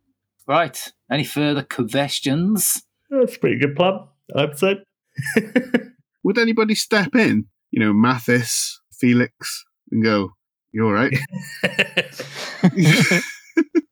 right. 0.46 0.92
Any 1.10 1.24
further 1.24 1.62
questions? 1.62 2.82
That's 3.10 3.36
a 3.36 3.38
pretty 3.38 3.58
good 3.58 3.76
plan, 3.76 4.00
I'd 4.34 4.58
say. 4.58 4.82
Would 6.24 6.38
anybody 6.38 6.74
step 6.74 7.14
in? 7.14 7.46
You 7.70 7.80
know, 7.80 7.92
Mathis, 7.92 8.80
Felix, 8.92 9.64
and 9.90 10.02
go, 10.02 10.32
You 10.72 10.86
all 10.86 10.92
right? 10.92 11.12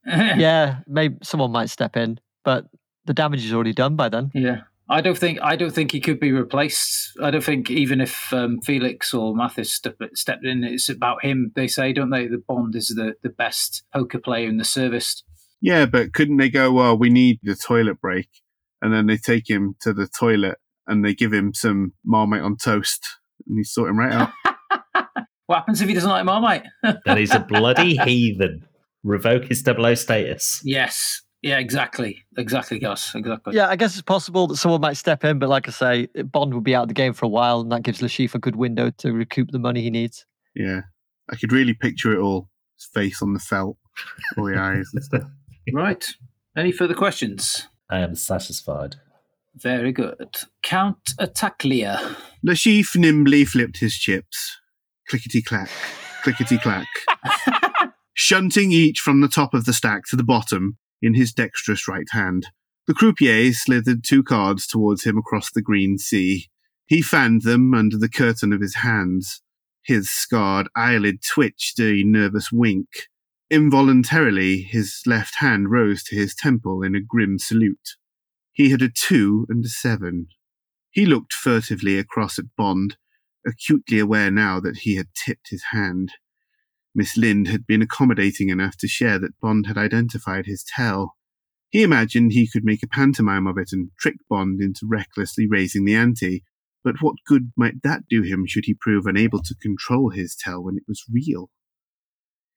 yeah, 0.07 0.80
maybe 0.86 1.16
someone 1.22 1.53
might 1.53 1.70
step 1.70 1.97
in, 1.97 2.18
but 2.45 2.66
the 3.05 3.14
damage 3.14 3.45
is 3.45 3.53
already 3.53 3.72
done 3.72 3.97
by 3.97 4.09
then. 4.09 4.30
Yeah. 4.34 4.62
I 4.93 5.01
don't 5.01 5.16
think 5.16 5.38
I 5.43 5.57
don't 5.57 5.72
think 5.72 5.90
he 5.90 6.01
could 6.01 6.20
be 6.20 6.32
replaced. 6.32 7.18
I 7.22 7.30
don't 7.30 7.43
think 7.43 7.70
even 7.70 8.01
if 8.03 8.32
um, 8.32 8.61
Felix 8.61 9.14
or 9.14 9.34
Mathis 9.34 9.72
step, 9.72 9.97
stepped 10.14 10.45
in, 10.45 10.64
it's 10.64 10.90
about 10.90 11.24
him. 11.24 11.51
They 11.55 11.66
say, 11.66 11.95
don't 11.95 12.11
they? 12.11 12.26
The 12.26 12.43
Bond 12.47 12.76
is 12.76 12.88
the, 12.88 13.14
the 13.22 13.30
best 13.30 13.84
poker 13.95 14.18
player 14.18 14.49
in 14.49 14.59
the 14.59 14.64
service. 14.64 15.24
Yeah, 15.62 15.86
but 15.86 16.12
couldn't 16.12 16.36
they 16.36 16.51
go, 16.51 16.70
Well, 16.72 16.99
we 16.99 17.09
need 17.09 17.38
the 17.43 17.55
toilet 17.55 18.01
break? 18.03 18.28
And 18.82 18.93
then 18.93 19.07
they 19.07 19.16
take 19.16 19.49
him 19.49 19.76
to 19.80 19.95
the 19.95 20.07
toilet 20.07 20.59
and 20.86 21.05
they 21.05 21.14
give 21.14 21.32
him 21.32 21.55
some 21.55 21.95
marmite 22.05 22.43
on 22.43 22.57
toast 22.57 23.07
and 23.47 23.57
you 23.57 23.64
sort 23.64 23.88
him 23.88 23.99
right 23.99 24.12
out. 24.12 24.30
What 25.47 25.59
happens 25.59 25.82
if 25.82 25.88
he 25.88 25.95
doesn't 25.95 26.09
like 26.09 26.24
Marmite? 26.24 26.64
That 26.82 27.18
he's 27.18 27.34
a 27.34 27.40
bloody 27.40 27.97
heathen. 28.05 28.66
Revoke 29.03 29.45
his 29.45 29.62
double 29.62 29.84
O 29.84 29.95
status. 29.95 30.62
yes. 30.64 31.20
Yeah, 31.43 31.59
exactly. 31.59 32.22
Exactly, 32.36 32.78
Gus. 32.78 33.14
Exactly. 33.14 33.57
Yeah, 33.57 33.68
I 33.68 33.74
guess 33.74 33.95
it's 33.95 34.03
possible 34.03 34.47
that 34.47 34.57
someone 34.57 34.80
might 34.80 34.97
step 34.97 35.24
in, 35.24 35.40
but 35.40 35.49
like 35.49 35.66
I 35.66 35.72
say, 35.72 36.07
Bond 36.24 36.55
will 36.55 36.61
be 36.61 36.74
out 36.74 36.82
of 36.82 36.88
the 36.88 36.95
game 36.95 37.12
for 37.12 37.26
a 37.26 37.28
while, 37.28 37.61
and 37.61 37.72
that 37.72 37.82
gives 37.82 38.01
Le 38.01 38.09
Chiffre 38.09 38.36
a 38.36 38.38
good 38.38 38.55
window 38.55 38.90
to 38.99 39.12
recoup 39.12 39.51
the 39.51 39.59
money 39.59 39.82
he 39.82 39.90
needs. 39.90 40.24
Yeah. 40.55 40.82
I 41.30 41.36
could 41.36 41.53
really 41.53 41.74
picture 41.74 42.12
it 42.12 42.20
all. 42.20 42.49
His 42.76 42.86
face 42.86 43.22
on 43.22 43.32
the 43.32 43.40
felt, 43.40 43.76
all 44.36 44.45
the 44.45 44.57
eyes 44.57 44.90
and 44.95 45.03
stuff. 45.03 45.22
Right. 45.72 46.05
Any 46.57 46.72
further 46.72 46.95
questions? 46.95 47.68
I 47.88 48.01
am 48.01 48.16
satisfied. 48.16 48.97
Very 49.55 49.93
good. 49.93 50.38
Count 50.64 50.99
Attaclia. 51.20 52.16
Le 52.43 52.55
Chiffre 52.55 52.97
nimbly 52.97 53.45
flipped 53.45 53.78
his 53.78 53.95
chips. 53.95 54.59
Clickety 55.09 55.40
clack, 55.40 55.70
clickety 56.24 56.59
clack. 56.59 56.88
Shunting 58.14 58.72
each 58.72 58.99
from 58.99 59.20
the 59.20 59.28
top 59.28 59.55
of 59.55 59.66
the 59.66 59.72
stack 59.72 60.03
to 60.07 60.16
the 60.16 60.24
bottom 60.24 60.78
in 61.03 61.14
his 61.14 61.32
dexterous 61.32 61.88
right 61.88 62.09
hand. 62.12 62.46
The 62.86 62.94
croupier 62.94 63.53
slithered 63.53 64.05
two 64.05 64.22
cards 64.22 64.66
towards 64.66 65.05
him 65.05 65.18
across 65.18 65.50
the 65.50 65.62
green 65.62 65.98
sea. 65.98 66.48
He 66.86 67.03
fanned 67.03 67.42
them 67.42 67.74
under 67.74 67.98
the 67.98 68.09
curtain 68.09 68.53
of 68.53 68.61
his 68.61 68.76
hands. 68.76 69.42
His 69.84 70.09
scarred 70.11 70.68
eyelid 70.76 71.22
twitched 71.22 71.80
a 71.80 72.03
nervous 72.05 72.50
wink. 72.53 72.88
Involuntarily, 73.50 74.62
his 74.62 75.03
left 75.07 75.36
hand 75.36 75.70
rose 75.70 76.03
to 76.05 76.16
his 76.16 76.34
temple 76.34 76.82
in 76.82 76.94
a 76.94 77.00
grim 77.00 77.38
salute. 77.38 77.96
He 78.53 78.70
had 78.70 78.82
a 78.82 78.88
two 78.88 79.46
and 79.48 79.64
a 79.64 79.68
seven. 79.68 80.28
He 80.90 81.07
looked 81.07 81.32
furtively 81.32 81.98
across 81.98 82.38
at 82.38 82.55
Bond, 82.57 82.96
acutely 83.46 83.98
aware 83.98 84.30
now 84.30 84.61
that 84.61 84.78
he 84.78 84.96
had 84.96 85.09
tipped 85.14 85.50
his 85.50 85.64
hand. 85.70 86.12
Miss 86.95 87.16
Lynd 87.16 87.49
had 87.49 87.66
been 87.66 87.82
accommodating 87.82 88.51
enough 88.51 88.76
to 88.78 88.88
share 88.88 89.18
that 89.18 89.38
Bond 89.40 89.66
had 89.66 89.78
identified 89.78 90.47
his 90.47 90.64
tell. 90.64 91.16
He 91.70 91.82
imagined 91.82 92.32
he 92.32 92.49
could 92.49 92.64
make 92.64 92.82
a 92.82 92.88
pantomime 92.88 93.47
of 93.47 93.57
it 93.57 93.70
and 93.72 93.90
trick 93.99 94.16
Bond 94.28 94.61
into 94.61 94.86
recklessly 94.86 95.47
raising 95.49 95.86
the 95.86 95.95
ante, 95.95 96.45
but 96.84 97.01
what 97.01 97.16
good 97.26 97.53
might 97.57 97.82
that 97.82 98.03
do 98.11 98.22
him 98.22 98.45
should 98.47 98.64
he 98.66 98.74
prove 98.74 99.07
unable 99.07 99.43
to 99.43 99.55
control 99.55 100.11
his 100.11 100.36
tell 100.38 100.62
when 100.62 100.76
it 100.76 100.84
was 100.86 101.05
real? 101.11 101.51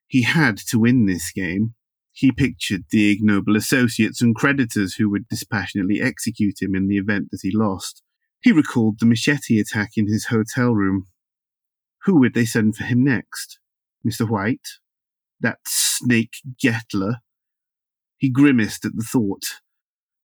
He 0.07 0.23
had 0.23 0.57
to 0.69 0.79
win 0.79 1.05
this 1.05 1.31
game. 1.31 1.75
He 2.11 2.31
pictured 2.31 2.83
the 2.91 3.11
ignoble 3.11 3.55
associates 3.55 4.21
and 4.21 4.35
creditors 4.35 4.95
who 4.95 5.09
would 5.09 5.27
dispassionately 5.27 6.01
execute 6.01 6.61
him 6.61 6.75
in 6.75 6.87
the 6.87 6.97
event 6.97 7.29
that 7.31 7.39
he 7.41 7.51
lost. 7.53 8.01
He 8.41 8.51
recalled 8.51 8.99
the 8.99 9.05
machete 9.05 9.59
attack 9.59 9.91
in 9.95 10.07
his 10.07 10.27
hotel 10.27 10.73
room. 10.73 11.07
Who 12.03 12.19
would 12.19 12.33
they 12.33 12.45
send 12.45 12.75
for 12.75 12.83
him 12.83 13.03
next? 13.03 13.59
Mr. 14.05 14.29
White? 14.29 14.67
That 15.39 15.59
snake 15.65 16.35
Gettler? 16.63 17.17
He 18.17 18.29
grimaced 18.29 18.85
at 18.85 18.95
the 18.95 19.03
thought. 19.03 19.45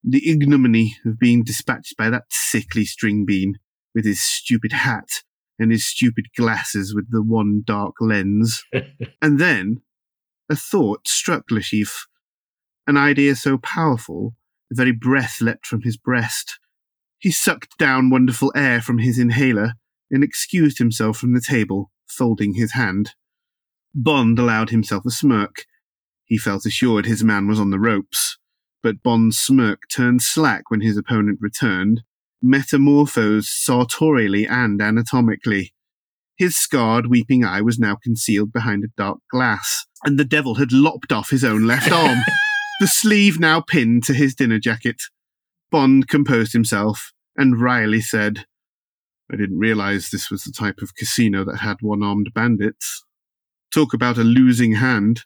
The 0.03 0.29
ignominy 0.29 0.97
of 1.05 1.19
being 1.19 1.43
dispatched 1.43 1.95
by 1.97 2.09
that 2.09 2.25
sickly 2.29 2.85
string 2.85 3.25
bean, 3.25 3.59
with 3.93 4.05
his 4.05 4.21
stupid 4.21 4.71
hat 4.71 5.23
and 5.59 5.71
his 5.71 5.85
stupid 5.85 6.25
glasses 6.35 6.95
with 6.95 7.11
the 7.11 7.21
one 7.21 7.61
dark 7.65 7.95
lens. 7.99 8.63
and 9.21 9.39
then 9.39 9.81
a 10.49 10.55
thought 10.55 11.07
struck 11.07 11.51
Le 11.51 11.59
Chiffre. 11.59 12.07
An 12.87 12.97
idea 12.97 13.35
so 13.35 13.57
powerful, 13.57 14.33
the 14.69 14.75
very 14.75 14.91
breath 14.91 15.39
leapt 15.39 15.65
from 15.65 15.81
his 15.83 15.97
breast. 15.97 16.59
He 17.19 17.31
sucked 17.31 17.77
down 17.77 18.09
wonderful 18.09 18.51
air 18.55 18.81
from 18.81 18.97
his 18.97 19.19
inhaler 19.19 19.73
and 20.09 20.23
excused 20.23 20.79
himself 20.79 21.17
from 21.17 21.33
the 21.33 21.41
table, 21.41 21.91
folding 22.07 22.55
his 22.55 22.71
hand. 22.71 23.11
Bond 23.93 24.39
allowed 24.39 24.69
himself 24.69 25.05
a 25.05 25.11
smirk. 25.11 25.65
He 26.25 26.37
felt 26.37 26.65
assured 26.65 27.05
his 27.05 27.23
man 27.23 27.47
was 27.47 27.59
on 27.59 27.71
the 27.71 27.79
ropes, 27.79 28.37
but 28.81 29.03
Bond's 29.03 29.37
smirk 29.37 29.81
turned 29.93 30.21
slack 30.21 30.69
when 30.69 30.81
his 30.81 30.97
opponent 30.97 31.39
returned, 31.41 32.01
metamorphosed 32.41 33.49
sartorially 33.49 34.47
and 34.47 34.81
anatomically. 34.81 35.73
His 36.37 36.57
scarred, 36.57 37.07
weeping 37.07 37.43
eye 37.43 37.61
was 37.61 37.77
now 37.77 37.95
concealed 37.95 38.51
behind 38.51 38.83
a 38.83 38.93
dark 38.97 39.19
glass, 39.29 39.85
and 40.03 40.17
the 40.17 40.25
devil 40.25 40.55
had 40.55 40.71
lopped 40.71 41.11
off 41.11 41.29
his 41.29 41.43
own 41.43 41.67
left 41.67 41.91
arm, 41.91 42.19
the 42.79 42.87
sleeve 42.87 43.39
now 43.39 43.61
pinned 43.61 44.03
to 44.05 44.13
his 44.13 44.33
dinner 44.33 44.57
jacket. 44.57 45.03
Bond 45.69 46.07
composed 46.07 46.53
himself 46.53 47.13
and 47.37 47.61
wryly 47.61 48.01
said, 48.01 48.45
I 49.31 49.35
didn't 49.37 49.59
realize 49.59 50.09
this 50.09 50.31
was 50.31 50.43
the 50.43 50.51
type 50.51 50.81
of 50.81 50.95
casino 50.95 51.45
that 51.45 51.57
had 51.57 51.77
one 51.81 52.03
armed 52.03 52.31
bandits. 52.33 53.05
Talk 53.73 53.93
about 53.93 54.17
a 54.17 54.23
losing 54.23 54.73
hand. 54.73 55.21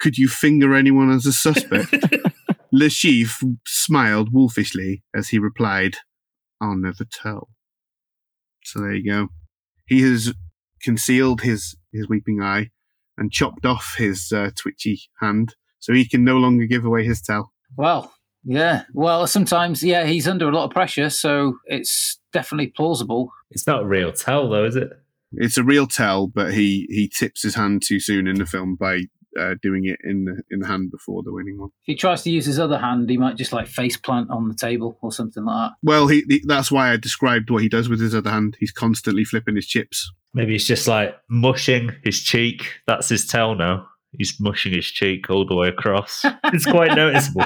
Could 0.00 0.18
you 0.18 0.28
finger 0.28 0.74
anyone 0.74 1.10
as 1.10 1.26
a 1.26 1.32
suspect? 1.32 1.92
Le 2.72 2.86
Chiffre 2.86 3.58
smiled 3.66 4.32
wolfishly 4.32 5.02
as 5.14 5.28
he 5.28 5.38
replied, 5.38 5.96
I'll 6.60 6.76
never 6.76 7.04
tell. 7.04 7.48
So 8.64 8.80
there 8.80 8.94
you 8.94 9.10
go. 9.10 9.28
He 9.86 10.02
has 10.02 10.32
concealed 10.82 11.42
his, 11.42 11.76
his 11.92 12.08
weeping 12.08 12.40
eye 12.40 12.70
and 13.18 13.32
chopped 13.32 13.66
off 13.66 13.96
his 13.98 14.32
uh, 14.32 14.50
twitchy 14.56 15.02
hand 15.20 15.54
so 15.78 15.92
he 15.92 16.08
can 16.08 16.24
no 16.24 16.36
longer 16.36 16.66
give 16.66 16.84
away 16.84 17.04
his 17.04 17.20
tell. 17.20 17.52
Well, 17.76 18.12
yeah. 18.44 18.84
Well, 18.94 19.26
sometimes, 19.26 19.82
yeah, 19.82 20.04
he's 20.04 20.28
under 20.28 20.48
a 20.48 20.52
lot 20.52 20.64
of 20.64 20.70
pressure, 20.70 21.10
so 21.10 21.58
it's 21.66 22.18
definitely 22.32 22.68
plausible. 22.68 23.30
It's 23.50 23.66
not 23.66 23.82
a 23.82 23.86
real 23.86 24.12
tell, 24.12 24.48
though, 24.48 24.64
is 24.64 24.76
it? 24.76 24.90
It's 25.32 25.58
a 25.58 25.64
real 25.64 25.86
tell, 25.86 26.26
but 26.26 26.54
he, 26.54 26.86
he 26.90 27.08
tips 27.08 27.42
his 27.42 27.54
hand 27.54 27.82
too 27.86 28.00
soon 28.00 28.26
in 28.26 28.36
the 28.36 28.46
film 28.46 28.76
by 28.76 29.02
uh, 29.38 29.54
doing 29.62 29.84
it 29.84 29.98
in 30.02 30.24
the 30.24 30.42
in 30.50 30.60
the 30.60 30.66
hand 30.66 30.90
before 30.90 31.22
the 31.22 31.32
winning 31.32 31.58
one. 31.58 31.70
If 31.82 31.86
he 31.86 31.94
tries 31.94 32.22
to 32.22 32.30
use 32.30 32.46
his 32.46 32.58
other 32.58 32.78
hand, 32.78 33.08
he 33.08 33.16
might 33.16 33.36
just 33.36 33.52
like 33.52 33.68
face 33.68 33.96
plant 33.96 34.30
on 34.30 34.48
the 34.48 34.54
table 34.54 34.98
or 35.02 35.12
something 35.12 35.44
like 35.44 35.70
that. 35.70 35.76
Well, 35.82 36.08
he, 36.08 36.24
he 36.28 36.42
that's 36.44 36.70
why 36.72 36.92
I 36.92 36.96
described 36.96 37.50
what 37.50 37.62
he 37.62 37.68
does 37.68 37.88
with 37.88 38.00
his 38.00 38.14
other 38.14 38.30
hand. 38.30 38.56
He's 38.58 38.72
constantly 38.72 39.24
flipping 39.24 39.56
his 39.56 39.66
chips. 39.66 40.10
Maybe 40.34 40.52
he's 40.52 40.66
just 40.66 40.86
like 40.88 41.16
mushing 41.28 41.92
his 42.04 42.20
cheek. 42.20 42.80
That's 42.86 43.08
his 43.08 43.26
tell 43.26 43.54
now. 43.54 43.86
He's 44.18 44.36
mushing 44.40 44.72
his 44.72 44.86
cheek 44.86 45.30
all 45.30 45.46
the 45.46 45.54
way 45.54 45.68
across. 45.68 46.24
It's 46.52 46.66
quite 46.66 46.96
noticeable. 46.96 47.44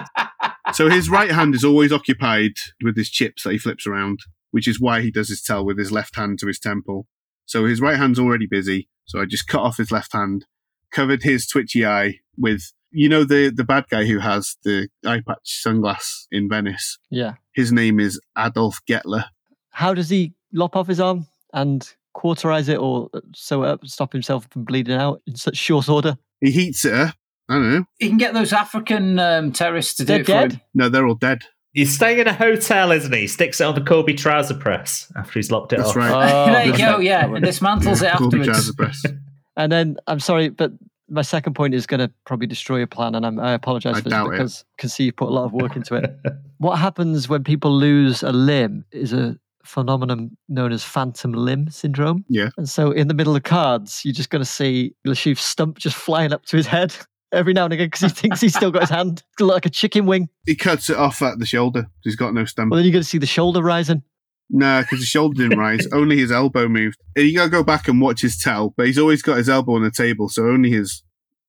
So 0.73 0.89
his 0.89 1.11
right 1.11 1.31
hand 1.31 1.55
is 1.55 1.63
always 1.63 1.93
occupied 1.93 2.53
with 2.83 2.97
his 2.97 3.11
chips 3.11 3.43
that 3.43 3.53
he 3.53 3.59
flips 3.59 3.87
around, 3.87 4.21
which 4.51 4.67
is 4.67 4.81
why 4.81 5.03
he 5.03 5.11
does 5.11 5.29
his 5.29 5.43
tell 5.43 5.63
with 5.65 5.79
his 5.79 5.93
left 5.93 6.17
hand 6.17 6.39
to 6.39 6.47
his 6.47 6.59
temple. 6.59 7.07
So 7.47 7.67
his 7.67 7.81
right 7.81 7.97
hand's 7.97 8.19
already 8.19 8.47
busy. 8.47 8.89
So 9.07 9.21
I 9.21 9.25
just 9.27 9.47
cut 9.47 9.61
off 9.63 9.77
his 9.77 9.91
left 9.91 10.13
hand, 10.13 10.47
covered 10.91 11.23
his 11.23 11.47
twitchy 11.47 11.85
eye 11.87 12.21
with, 12.39 12.73
you 12.91 13.09
know, 13.09 13.25
the 13.25 13.51
the 13.55 13.65
bad 13.65 13.85
guy 13.91 14.05
who 14.07 14.19
has 14.19 14.57
the 14.65 14.89
eye 15.05 15.21
patch 15.27 15.63
sunglass 15.65 16.27
in 16.33 16.49
Venice. 16.49 16.99
Yeah. 17.11 17.35
His 17.53 17.73
name 17.73 18.01
is 18.01 18.21
Adolf 18.39 18.81
Gettler. 18.89 19.25
How 19.71 19.93
does 19.95 20.09
he 20.09 20.33
lop 20.53 20.77
off 20.77 20.87
his 20.89 21.01
arm 21.01 21.27
and 21.53 21.89
cauterize 22.15 22.69
it 22.69 22.79
or 22.79 23.11
sew 23.35 23.65
it 23.65 23.69
up, 23.69 23.87
stop 23.87 24.13
himself 24.13 24.47
from 24.51 24.65
bleeding 24.65 24.95
out 24.97 25.21
in 25.27 25.37
such 25.37 25.57
short 25.57 25.89
order? 25.89 26.17
He 26.41 26.51
heats 26.51 26.85
it 26.85 26.95
up. 26.95 27.15
I 27.49 27.55
don't 27.55 27.71
know. 27.75 27.85
He 27.99 28.09
can 28.09 28.17
get 28.17 28.33
those 28.33 28.53
African 28.55 29.19
um, 29.19 29.53
terrorists 29.53 29.97
to 29.97 30.05
do 30.05 30.07
They're 30.07 30.21
it 30.21 30.27
for 30.27 30.33
dead. 30.33 30.53
him. 30.53 30.61
No, 30.75 30.89
they're 30.89 31.07
all 31.07 31.15
dead. 31.15 31.43
He's 31.75 31.95
staying 31.95 32.19
in 32.21 32.27
a 32.29 32.33
hotel, 32.33 32.91
isn't 32.93 33.13
he? 33.13 33.21
He 33.23 33.27
sticks 33.27 33.61
it 33.61 33.65
on 33.65 33.75
the 33.75 33.81
Corby 33.83 34.15
trouser 34.15 34.55
press 34.55 35.13
after 35.17 35.39
he's 35.39 35.51
locked 35.51 35.73
it 35.73 35.77
That's 35.79 35.91
off. 35.91 35.97
right. 35.97 36.33
Oh, 36.33 36.47
there 36.53 36.67
you 36.67 36.79
go. 36.79 36.99
Yeah, 37.01 37.23
That 37.23 37.31
works. 37.31 37.37
and 37.39 37.47
dismantles 37.83 38.03
it 38.03 38.17
Corby 38.17 38.39
afterwards. 38.39 38.47
Trouser 38.47 38.73
Press. 38.75 39.03
And 39.57 39.71
then 39.71 39.97
I'm 40.09 40.19
sorry, 40.19 40.49
but 40.49 40.73
my 41.09 41.23
second 41.23 41.55
point 41.55 41.75
is 41.75 41.87
going 41.87 42.01
to 42.01 42.11
probably 42.27 42.49
destroy 42.49 42.79
your 42.79 42.89
plan, 42.89 43.15
and 43.15 43.25
I'm, 43.25 43.39
I 43.39 43.53
apologize 43.53 43.95
I 43.95 43.99
for 43.99 44.05
this 44.05 44.11
doubt 44.13 44.27
it. 44.29 44.31
because 44.33 44.65
I 44.77 44.81
can 44.81 44.89
see 44.89 45.05
you've 45.05 45.15
put 45.17 45.29
a 45.29 45.33
lot 45.33 45.45
of 45.45 45.53
work 45.53 45.77
into 45.77 45.95
it. 45.95 46.13
what 46.59 46.77
happens 46.77 47.29
when 47.29 47.45
people 47.45 47.71
lose 47.73 48.25
a 48.25 48.33
limb 48.33 48.85
is 48.91 49.13
a 49.13 49.37
phenomenon 49.65 50.37
known 50.49 50.73
as 50.73 50.83
phantom 50.83 51.33
limb 51.33 51.71
syndrome. 51.71 52.25
Yeah. 52.29 52.51
And 52.57 52.69
so 52.69 52.91
in 52.91 53.07
the 53.09 53.15
middle 53.15 53.37
of 53.37 53.45
cards, 53.45 54.05
you're 54.05 54.13
just 54.13 54.31
going 54.31 54.43
to 54.43 54.47
see 54.51 54.95
Le 55.05 55.15
stump 55.15 55.79
just 55.79 55.97
flying 55.97 56.33
up 56.33 56.45
to 56.47 56.57
his 56.57 56.67
head 56.67 56.97
every 57.35 57.53
now 57.53 57.65
and 57.65 57.73
again 57.73 57.87
because 57.87 58.01
he 58.01 58.09
thinks 58.09 58.41
he's 58.41 58.55
still 58.55 58.71
got 58.71 58.83
his 58.83 58.91
hand 58.91 59.23
like 59.41 59.67
a 59.67 59.71
chicken 59.71 60.07
wing. 60.07 60.29
He 60.47 60.55
cuts 60.55 60.89
it 60.91 60.97
off 60.97 61.21
at 61.23 61.39
the 61.39 61.47
shoulder. 61.47 61.87
He's 62.03 62.17
got 62.17 62.35
no 62.35 62.45
stump. 62.45 62.71
Well, 62.71 62.77
then 62.79 62.85
you're 62.87 62.93
going 62.93 63.03
to 63.03 63.09
see 63.09 63.19
the 63.19 63.27
shoulder 63.27 63.63
rising. 63.63 64.03
No, 64.51 64.83
because 64.83 64.99
his 65.01 65.09
shoulder 65.09 65.43
didn't 65.43 65.59
rise. 65.59 65.87
only 65.93 66.19
his 66.19 66.31
elbow 66.31 66.69
moved. 66.69 66.99
You 67.17 67.35
gotta 67.35 67.49
go 67.51 67.63
back 67.65 67.89
and 67.89 68.01
watch 68.01 68.21
his 68.21 68.37
tell, 68.37 68.75
but 68.77 68.87
he's 68.87 68.99
always 68.99 69.23
got 69.23 69.39
his 69.39 69.49
elbow 69.49 69.75
on 69.75 69.83
the 69.83 69.91
table, 69.91 70.29
so 70.29 70.47
only 70.47 70.71
his 70.71 71.03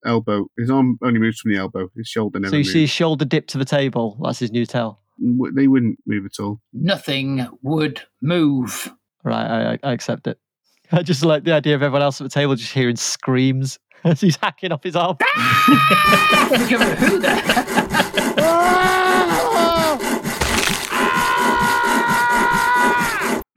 elbow, 0.06 0.48
his 0.58 0.70
arm 0.72 0.98
only 1.04 1.20
moves 1.20 1.40
from 1.40 1.52
the 1.52 1.58
elbow. 1.58 1.90
His 1.96 2.08
shoulder 2.08 2.40
never 2.40 2.52
so 2.52 2.56
you 2.56 2.60
moves. 2.62 2.72
see 2.72 2.82
his 2.82 2.90
shoulder 2.90 3.26
dip 3.26 3.48
to 3.48 3.58
the 3.58 3.66
table. 3.66 4.18
That's 4.24 4.40
his 4.40 4.52
new 4.52 4.66
tell. 4.66 5.02
They 5.54 5.68
wouldn't 5.68 6.00
move 6.08 6.26
at 6.26 6.42
all. 6.42 6.62
Nothing 6.74 7.48
would 7.64 8.02
move. 8.22 8.92
Right, 9.24 9.46
I, 9.46 9.74
I- 9.74 9.80
I 9.84 9.92
accept 9.94 10.28
it. 10.28 10.40
I 10.92 11.02
just 11.04 11.24
like 11.26 11.44
the 11.44 11.54
idea 11.54 11.76
of 11.76 11.82
everyone 11.84 12.02
else 12.02 12.22
at 12.22 12.24
the 12.26 12.30
table 12.30 12.56
just 12.56 12.72
hearing 12.74 12.96
screams 12.96 13.78
as 14.06 14.22
he's 14.22 14.38
hacking 14.38 14.72
off 14.72 14.84
his 14.84 14.96
arm. 14.96 15.18
Give 16.70 16.82
it 16.82 16.88
a 16.88 16.96
hoot 16.96 17.22
there. 17.22 17.42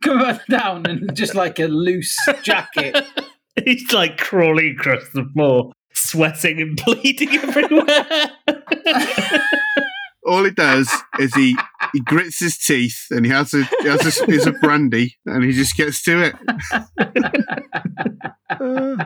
Come 0.02 0.40
down 0.50 0.86
and 0.86 1.14
just 1.14 1.34
like 1.34 1.58
a 1.58 1.66
loose 1.66 2.16
jacket. 2.42 3.04
he's 3.64 3.92
like 3.92 4.16
crawling 4.16 4.76
across 4.78 5.02
the 5.12 5.28
floor, 5.34 5.72
sweating 5.92 6.60
and 6.60 6.80
bleeding 6.84 7.30
everywhere. 7.36 8.30
All 10.26 10.44
he 10.44 10.50
does 10.50 10.90
is 11.18 11.34
he 11.34 11.56
he 11.92 12.00
grits 12.00 12.40
his 12.40 12.58
teeth 12.58 13.06
and 13.10 13.24
he 13.24 13.32
has 13.32 13.54
a 13.54 13.64
he 13.82 13.88
has 13.88 14.20
a, 14.20 14.30
is 14.30 14.46
a 14.46 14.52
brandy 14.52 15.16
and 15.26 15.44
he 15.44 15.52
just 15.52 15.76
gets 15.76 16.02
to 16.04 16.22
it. 16.22 16.34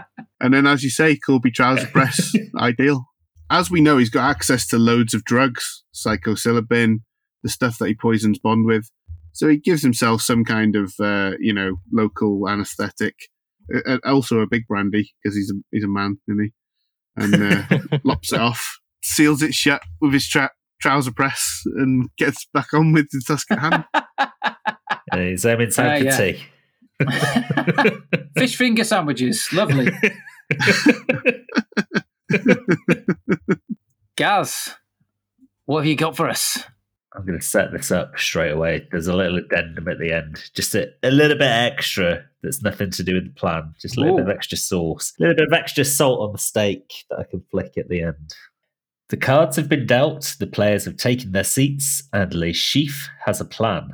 And 0.43 0.53
then, 0.53 0.67
as 0.67 0.83
you 0.83 0.91
say, 0.91 1.17
Corby 1.17 1.53
Trouser 1.53 1.87
Press, 1.87 2.33
ideal. 2.59 3.05
As 3.49 3.71
we 3.71 3.81
know, 3.81 3.97
he's 3.97 4.11
got 4.11 4.29
access 4.29 4.67
to 4.69 4.79
loads 4.79 5.15
of 5.15 5.25
drugs, 5.25 5.85
psychosilibin, 5.95 6.97
the 7.45 7.49
stuff 7.49 7.79
that 7.79 7.87
he 7.87 7.95
poisons 7.95 8.41
Bond 8.41 8.67
with. 8.67 8.91
So 9.33 9.49
he 9.49 9.57
gives 9.57 9.83
himself 9.83 10.21
some 10.21 10.45
kind 10.45 10.75
of, 10.75 10.93
uh, 10.99 11.33
you 11.39 11.55
know, 11.55 11.77
local 11.93 12.49
anaesthetic. 12.49 13.15
Uh, 13.73 13.93
uh, 13.93 13.99
also 14.05 14.41
a 14.41 14.49
big 14.49 14.67
brandy 14.67 15.13
because 15.23 15.37
he's 15.37 15.51
a 15.51 15.55
he's 15.71 15.85
a 15.85 15.89
man, 15.89 16.19
isn't 16.29 16.43
he? 16.43 16.53
And 17.17 17.53
uh, 17.53 17.99
lops 18.05 18.33
it 18.33 18.41
off, 18.41 18.81
seals 19.05 19.43
it 19.43 19.55
shut 19.55 19.83
with 20.01 20.13
his 20.13 20.29
tra- 20.29 20.51
trouser 20.83 21.13
press, 21.13 21.63
and 21.77 22.09
gets 22.19 22.47
back 22.53 22.75
on 22.75 22.93
with 22.93 23.09
the 23.11 23.23
Tuscan 23.27 23.59
hand. 23.59 23.85
And 25.13 25.23
he's 25.29 25.47
aiming 25.47 25.71
time 25.71 25.95
Uh, 25.95 25.99
for 25.99 26.05
yeah. 26.05 26.17
tea. 26.17 26.45
Fish 28.37 28.57
finger 28.57 28.85
sandwiches. 28.85 29.49
Lovely. 29.53 29.91
Gaz, 34.17 34.75
what 35.67 35.79
have 35.81 35.87
you 35.87 35.97
got 35.97 36.17
for 36.17 36.29
us? 36.29 36.63
I'm 37.15 37.27
going 37.27 37.39
to 37.39 37.45
set 37.45 37.73
this 37.73 37.91
up 37.91 38.19
straight 38.19 38.53
away. 38.53 38.87
There's 38.91 39.07
a 39.07 39.15
little 39.15 39.37
addendum 39.39 39.87
at 39.89 39.99
the 39.99 40.13
end, 40.13 40.43
just 40.55 40.75
a, 40.75 40.89
a 41.03 41.11
little 41.11 41.37
bit 41.37 41.51
extra 41.51 42.25
that's 42.43 42.63
nothing 42.63 42.91
to 42.93 43.03
do 43.03 43.15
with 43.15 43.25
the 43.25 43.35
plan, 43.39 43.75
just 43.81 43.97
a 43.99 44.01
little 44.01 44.17
bit 44.17 44.25
of 44.27 44.31
extra 44.31 44.57
sauce, 44.57 45.13
a 45.19 45.23
little 45.23 45.37
bit 45.37 45.47
of 45.47 45.53
extra 45.53 45.85
salt 45.85 46.21
on 46.21 46.33
the 46.33 46.39
steak 46.39 46.91
that 47.11 47.19
I 47.19 47.25
can 47.25 47.43
flick 47.51 47.77
at 47.77 47.89
the 47.89 48.03
end. 48.03 48.35
The 49.13 49.19
cards 49.19 49.57
have 49.57 49.69
been 49.69 49.85
dealt, 49.85 50.37
the 50.39 50.47
players 50.47 50.87
have 50.87 50.97
taken 50.97 51.33
their 51.33 51.45
seats, 51.45 52.05
and 52.15 52.33
Le 52.33 52.47
Chiffre 52.47 53.11
has 53.27 53.43
a 53.43 53.45
plan. 53.45 53.93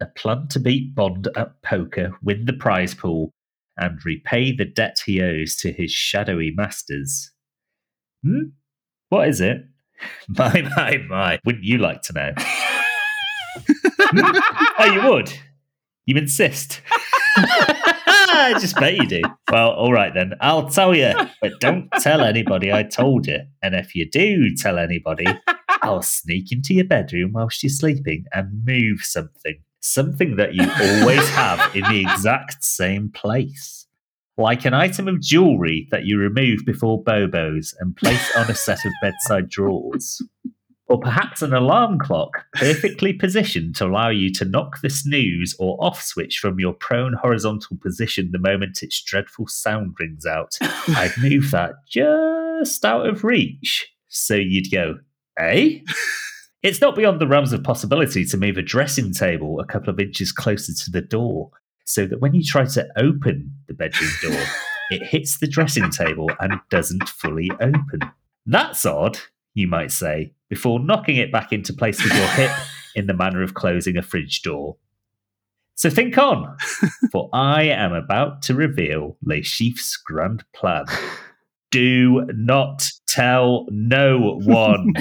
A 0.00 0.06
plan 0.06 0.48
to 0.48 0.58
beat 0.58 0.94
Bond 0.94 1.28
at 1.36 1.60
poker, 1.60 2.16
win 2.22 2.46
the 2.46 2.54
prize 2.54 2.94
pool, 2.94 3.30
and 3.76 4.02
repay 4.06 4.56
the 4.56 4.64
debt 4.64 5.02
he 5.04 5.20
owes 5.20 5.54
to 5.56 5.70
his 5.70 5.92
shadowy 5.92 6.50
masters. 6.50 7.30
Hmm? 8.22 8.52
What 9.10 9.28
is 9.28 9.42
it? 9.42 9.66
My, 10.28 10.62
my, 10.76 10.96
my. 11.08 11.38
Wouldn't 11.44 11.64
you 11.64 11.76
like 11.76 12.00
to 12.02 12.12
know? 12.14 12.32
oh, 14.78 14.92
you 14.92 15.10
would? 15.10 15.30
You 16.06 16.16
insist? 16.16 16.80
I 18.36 18.58
just 18.58 18.76
bet 18.76 18.96
you 18.96 19.06
do. 19.06 19.22
Well, 19.50 19.70
all 19.70 19.92
right 19.92 20.12
then. 20.12 20.32
I'll 20.40 20.68
tell 20.68 20.94
you, 20.94 21.12
but 21.40 21.60
don't 21.60 21.88
tell 22.00 22.20
anybody 22.20 22.72
I 22.72 22.82
told 22.82 23.26
you. 23.26 23.38
And 23.62 23.74
if 23.74 23.94
you 23.94 24.08
do 24.10 24.54
tell 24.56 24.78
anybody, 24.78 25.26
I'll 25.82 26.02
sneak 26.02 26.50
into 26.50 26.74
your 26.74 26.84
bedroom 26.84 27.32
whilst 27.32 27.62
you're 27.62 27.70
sleeping 27.70 28.24
and 28.32 28.64
move 28.64 29.00
something. 29.02 29.62
Something 29.80 30.36
that 30.36 30.54
you 30.54 30.62
always 30.62 31.28
have 31.30 31.74
in 31.76 31.84
the 31.84 32.00
exact 32.00 32.64
same 32.64 33.10
place. 33.10 33.86
Like 34.36 34.64
an 34.64 34.74
item 34.74 35.06
of 35.06 35.20
jewellery 35.20 35.86
that 35.90 36.06
you 36.06 36.18
remove 36.18 36.64
before 36.64 37.02
Bobo's 37.02 37.74
and 37.78 37.94
place 37.96 38.36
on 38.36 38.50
a 38.50 38.54
set 38.54 38.84
of 38.84 38.92
bedside 39.00 39.48
drawers. 39.48 40.20
Or 40.86 41.00
perhaps 41.00 41.40
an 41.40 41.54
alarm 41.54 41.98
clock 41.98 42.44
perfectly 42.54 43.14
positioned 43.14 43.74
to 43.76 43.86
allow 43.86 44.10
you 44.10 44.30
to 44.34 44.44
knock 44.44 44.80
the 44.82 44.90
snooze 44.90 45.56
or 45.58 45.82
off 45.82 46.02
switch 46.02 46.38
from 46.38 46.60
your 46.60 46.74
prone 46.74 47.14
horizontal 47.14 47.78
position 47.78 48.30
the 48.32 48.38
moment 48.38 48.82
its 48.82 49.02
dreadful 49.02 49.46
sound 49.48 49.94
rings 49.98 50.26
out. 50.26 50.56
I'd 50.60 51.14
move 51.18 51.50
that 51.52 51.72
just 51.88 52.84
out 52.84 53.06
of 53.06 53.24
reach 53.24 53.90
So 54.08 54.34
you'd 54.34 54.70
go, 54.70 54.98
eh? 55.38 55.78
it's 56.62 56.80
not 56.80 56.96
beyond 56.96 57.20
the 57.20 57.28
realms 57.28 57.52
of 57.52 57.62
possibility 57.62 58.24
to 58.26 58.36
move 58.36 58.58
a 58.58 58.62
dressing 58.62 59.12
table 59.12 59.60
a 59.60 59.66
couple 59.66 59.90
of 59.90 59.98
inches 59.98 60.32
closer 60.32 60.72
to 60.84 60.90
the 60.90 61.02
door 61.02 61.50
so 61.84 62.06
that 62.06 62.20
when 62.20 62.34
you 62.34 62.42
try 62.42 62.64
to 62.64 62.86
open 62.96 63.54
the 63.68 63.74
bedroom 63.74 64.10
door, 64.22 64.44
it 64.90 65.02
hits 65.02 65.38
the 65.38 65.46
dressing 65.46 65.90
table 65.90 66.30
and 66.40 66.54
doesn't 66.70 67.08
fully 67.08 67.50
open. 67.60 68.00
That's 68.46 68.84
odd, 68.84 69.18
you 69.54 69.68
might 69.68 69.92
say, 69.92 70.32
before 70.48 70.80
knocking 70.80 71.16
it 71.16 71.32
back 71.32 71.52
into 71.52 71.72
place 71.72 72.02
with 72.02 72.12
your 72.12 72.26
hip 72.28 72.50
in 72.94 73.06
the 73.06 73.14
manner 73.14 73.42
of 73.42 73.54
closing 73.54 73.96
a 73.96 74.02
fridge 74.02 74.42
door. 74.42 74.76
So 75.76 75.90
think 75.90 76.16
on, 76.18 76.56
for 77.12 77.28
I 77.32 77.64
am 77.64 77.92
about 77.92 78.42
to 78.42 78.54
reveal 78.54 79.16
Le 79.24 79.42
Chiffre's 79.42 79.96
grand 79.96 80.44
plan. 80.52 80.84
Do 81.70 82.24
not 82.34 82.86
tell 83.08 83.66
no 83.70 84.38
one. 84.44 84.92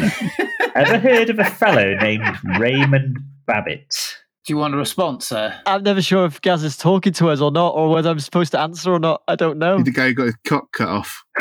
Ever 0.76 0.98
heard 0.98 1.30
of 1.30 1.38
a 1.38 1.46
fellow 1.46 1.96
named 2.02 2.26
Raymond 2.58 3.20
Babbitt? 3.46 4.23
Do 4.46 4.52
you 4.52 4.58
want 4.58 4.74
a 4.74 4.78
response, 4.78 5.28
sir? 5.28 5.58
I'm 5.66 5.84
never 5.84 6.02
sure 6.02 6.26
if 6.26 6.42
Gaz 6.42 6.66
is 6.66 6.76
talking 6.76 7.14
to 7.14 7.30
us 7.30 7.40
or 7.40 7.50
not, 7.50 7.70
or 7.76 7.90
whether 7.90 8.10
I'm 8.10 8.20
supposed 8.20 8.52
to 8.52 8.60
answer 8.60 8.92
or 8.92 9.00
not. 9.00 9.24
I 9.26 9.38
don't 9.38 9.58
know. 9.58 9.82
The 9.82 9.92
guy 9.92 10.08
who 10.08 10.14
got 10.16 10.26
his 10.26 10.36
cock 10.46 10.70
cut 10.74 10.90
off. 10.90 11.24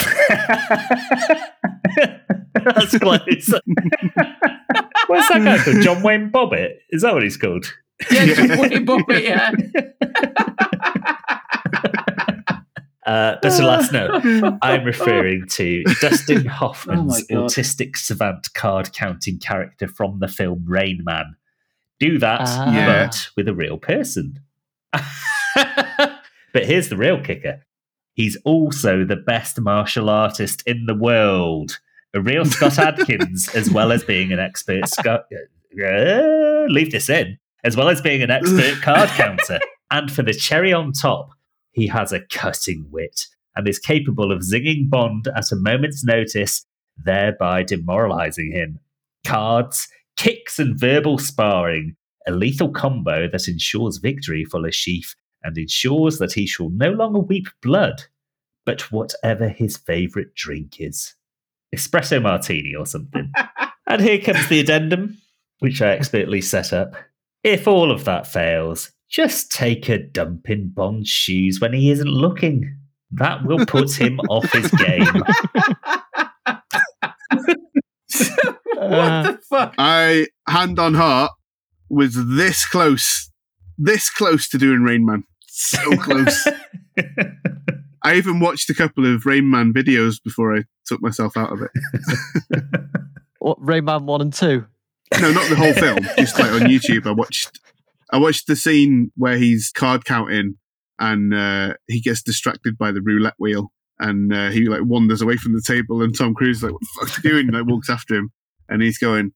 That's 2.55 2.97
close. 2.99 3.51
What's 5.09 5.29
that 5.29 5.43
guy 5.45 5.59
called? 5.65 5.83
John 5.83 6.03
Wayne 6.05 6.31
Bobbitt? 6.31 6.77
Is 6.91 7.03
that 7.03 7.13
what 7.13 7.25
he's 7.25 7.37
called? 7.37 7.67
Yeah, 8.09 8.25
just 8.27 8.41
Wayne 8.61 8.87
Bobbitt, 8.87 9.25
yeah. 9.25 9.51
Uh, 13.05 13.35
but 13.43 13.51
to 13.51 13.67
last 13.67 13.93
note, 13.93 14.23
I'm 14.63 14.85
referring 14.85 15.49
to 15.49 15.83
Dustin 16.01 16.47
Hoffman's 16.47 17.25
Oh 17.33 17.35
autistic 17.35 17.97
savant 17.97 18.55
card 18.55 18.93
counting 18.93 19.41
character 19.41 19.89
from 19.89 20.21
the 20.21 20.29
film 20.29 20.65
Rain 20.69 21.03
Man. 21.03 21.35
Do 22.03 22.19
that, 22.19 22.41
Ah. 22.45 22.75
Yeah. 22.75 23.07
but 23.07 23.29
with 23.37 23.47
a 23.49 23.55
real 23.55 23.79
person. 23.79 24.41
but 24.93 26.67
here's 26.67 26.89
the 26.89 26.97
real 26.97 27.21
kicker 27.21 27.63
he's 28.15 28.37
also 28.45 29.05
the 29.05 29.17
best 29.17 29.59
martial 29.61 30.11
artist 30.11 30.63
in 30.67 30.85
the 30.87 30.95
world. 30.95 31.79
A 32.15 32.21
real 32.21 32.45
Scott 32.45 32.79
Adkins, 32.89 33.49
as 33.55 33.71
well 33.71 33.91
as 33.91 34.05
being 34.05 34.33
an 34.33 34.39
expert 34.39 34.87
Scott. 34.89 35.25
Uh, 35.33 36.65
leave 36.69 36.91
this 36.93 37.09
in, 37.09 37.39
as 37.65 37.75
well 37.75 37.89
as 37.89 38.03
being 38.03 38.21
an 38.23 38.31
expert 38.31 38.83
card 38.83 39.09
counter. 39.17 39.59
And 39.91 40.13
for 40.13 40.23
the 40.23 40.35
cherry 40.35 40.75
on 40.75 40.93
top, 40.93 41.31
he 41.71 41.87
has 41.87 42.13
a 42.13 42.21
cutting 42.21 42.85
wit 42.91 43.29
and 43.57 43.67
is 43.67 43.79
capable 43.79 44.31
of 44.31 44.41
zinging 44.41 44.91
Bond 44.91 45.29
at 45.35 45.51
a 45.53 45.57
moment's 45.57 46.05
notice, 46.05 46.67
thereby 47.03 47.63
demoralizing 47.63 48.53
him. 48.53 48.79
Cards, 49.27 49.89
kicks, 50.17 50.59
and 50.59 50.79
verbal 50.79 51.19
sparring, 51.19 51.97
a 52.27 52.33
lethal 52.33 52.71
combo 52.71 53.29
that 53.29 53.49
ensures 53.49 53.99
victory 53.99 54.45
for 54.45 54.61
Chiffre 54.61 55.15
and 55.43 55.59
ensures 55.59 56.19
that 56.19 56.33
he 56.33 56.47
shall 56.47 56.71
no 56.71 56.91
longer 56.91 57.19
weep 57.19 57.49
blood, 57.63 58.05
but 58.65 58.93
whatever 58.93 59.49
his 59.49 59.77
favourite 59.77 60.35
drink 60.35 60.81
is. 60.81 61.15
Espresso 61.75 62.23
martini 62.23 62.75
or 62.75 62.87
something. 62.87 63.33
and 63.87 64.03
here 64.03 64.21
comes 64.21 64.49
the 64.49 64.61
addendum, 64.61 65.19
which 65.59 65.83
I 65.83 65.89
expertly 65.93 66.41
set 66.41 66.73
up. 66.73 66.95
If 67.43 67.67
all 67.67 67.91
of 67.91 68.05
that 68.05 68.27
fails, 68.27 68.93
just 69.09 69.51
take 69.51 69.89
a 69.89 69.99
dump 69.99 70.49
in 70.49 70.69
Bond's 70.69 71.09
shoes 71.09 71.61
when 71.61 71.73
he 71.73 71.91
isn't 71.91 72.09
looking. 72.09 72.77
That 73.11 73.45
will 73.45 73.67
put 73.67 73.93
him 73.93 74.21
off 74.31 74.51
his 74.53 74.71
game. 74.71 75.23
what 78.89 79.23
the 79.23 79.39
fuck? 79.49 79.75
I, 79.79 80.27
hand 80.49 80.79
on 80.79 80.95
heart, 80.95 81.33
was 81.89 82.15
this 82.37 82.67
close, 82.69 83.31
this 83.77 84.11
close 84.11 84.49
to 84.51 84.59
doing 84.59 84.83
Rain 84.83 85.05
Man. 85.05 85.25
So 85.47 85.97
close. 85.97 86.47
I 88.03 88.15
even 88.15 88.41
watched 88.41 88.71
a 88.71 88.75
couple 88.75 89.07
of 89.07 89.27
Rain 89.27 89.51
Man 89.51 89.73
videos 89.73 90.17
before 90.23 90.57
I 90.57 90.65
took 90.87 91.03
myself 91.03 91.37
out 91.37 91.53
of 91.53 91.61
it. 91.63 92.63
What, 93.43 93.61
Rayman 93.61 94.05
1 94.05 94.21
and 94.21 94.33
2? 94.33 94.65
No, 95.21 95.33
not 95.33 95.49
the 95.49 95.57
whole 95.57 95.73
film, 95.73 95.99
just 96.17 96.39
like 96.39 96.53
on 96.53 96.61
YouTube. 96.61 97.09
I 97.09 97.11
watched, 97.11 97.59
I 98.13 98.19
watched 98.19 98.47
the 98.47 98.55
scene 98.55 99.11
where 99.17 99.37
he's 99.37 99.73
card 99.75 100.05
counting 100.05 100.59
and 101.01 101.35
uh, 101.35 101.75
he 101.89 102.01
gets 102.01 102.23
distracted 102.23 102.79
by 102.79 102.93
the 102.93 103.03
roulette 103.03 103.35
wheel 103.41 103.73
and 103.99 104.33
uh, 104.33 104.51
he 104.51 104.67
like 104.67 104.83
wanders 104.85 105.23
away 105.23 105.37
from 105.37 105.55
the 105.55 105.63
table 105.67 106.03
and 106.03 106.17
Tom 106.17 106.35
Cruise 106.35 106.59
is 106.59 106.63
like, 106.63 106.73
what 106.73 106.81
the 106.81 106.89
fuck 107.01 107.19
are 107.19 107.21
you 107.23 107.31
doing? 107.31 107.49
And 107.49 107.57
like 107.57 107.67
walks 107.67 107.91
after 107.91 108.15
him 108.15 108.31
and 108.73 108.83
he's 108.83 108.99
going, 108.99 109.33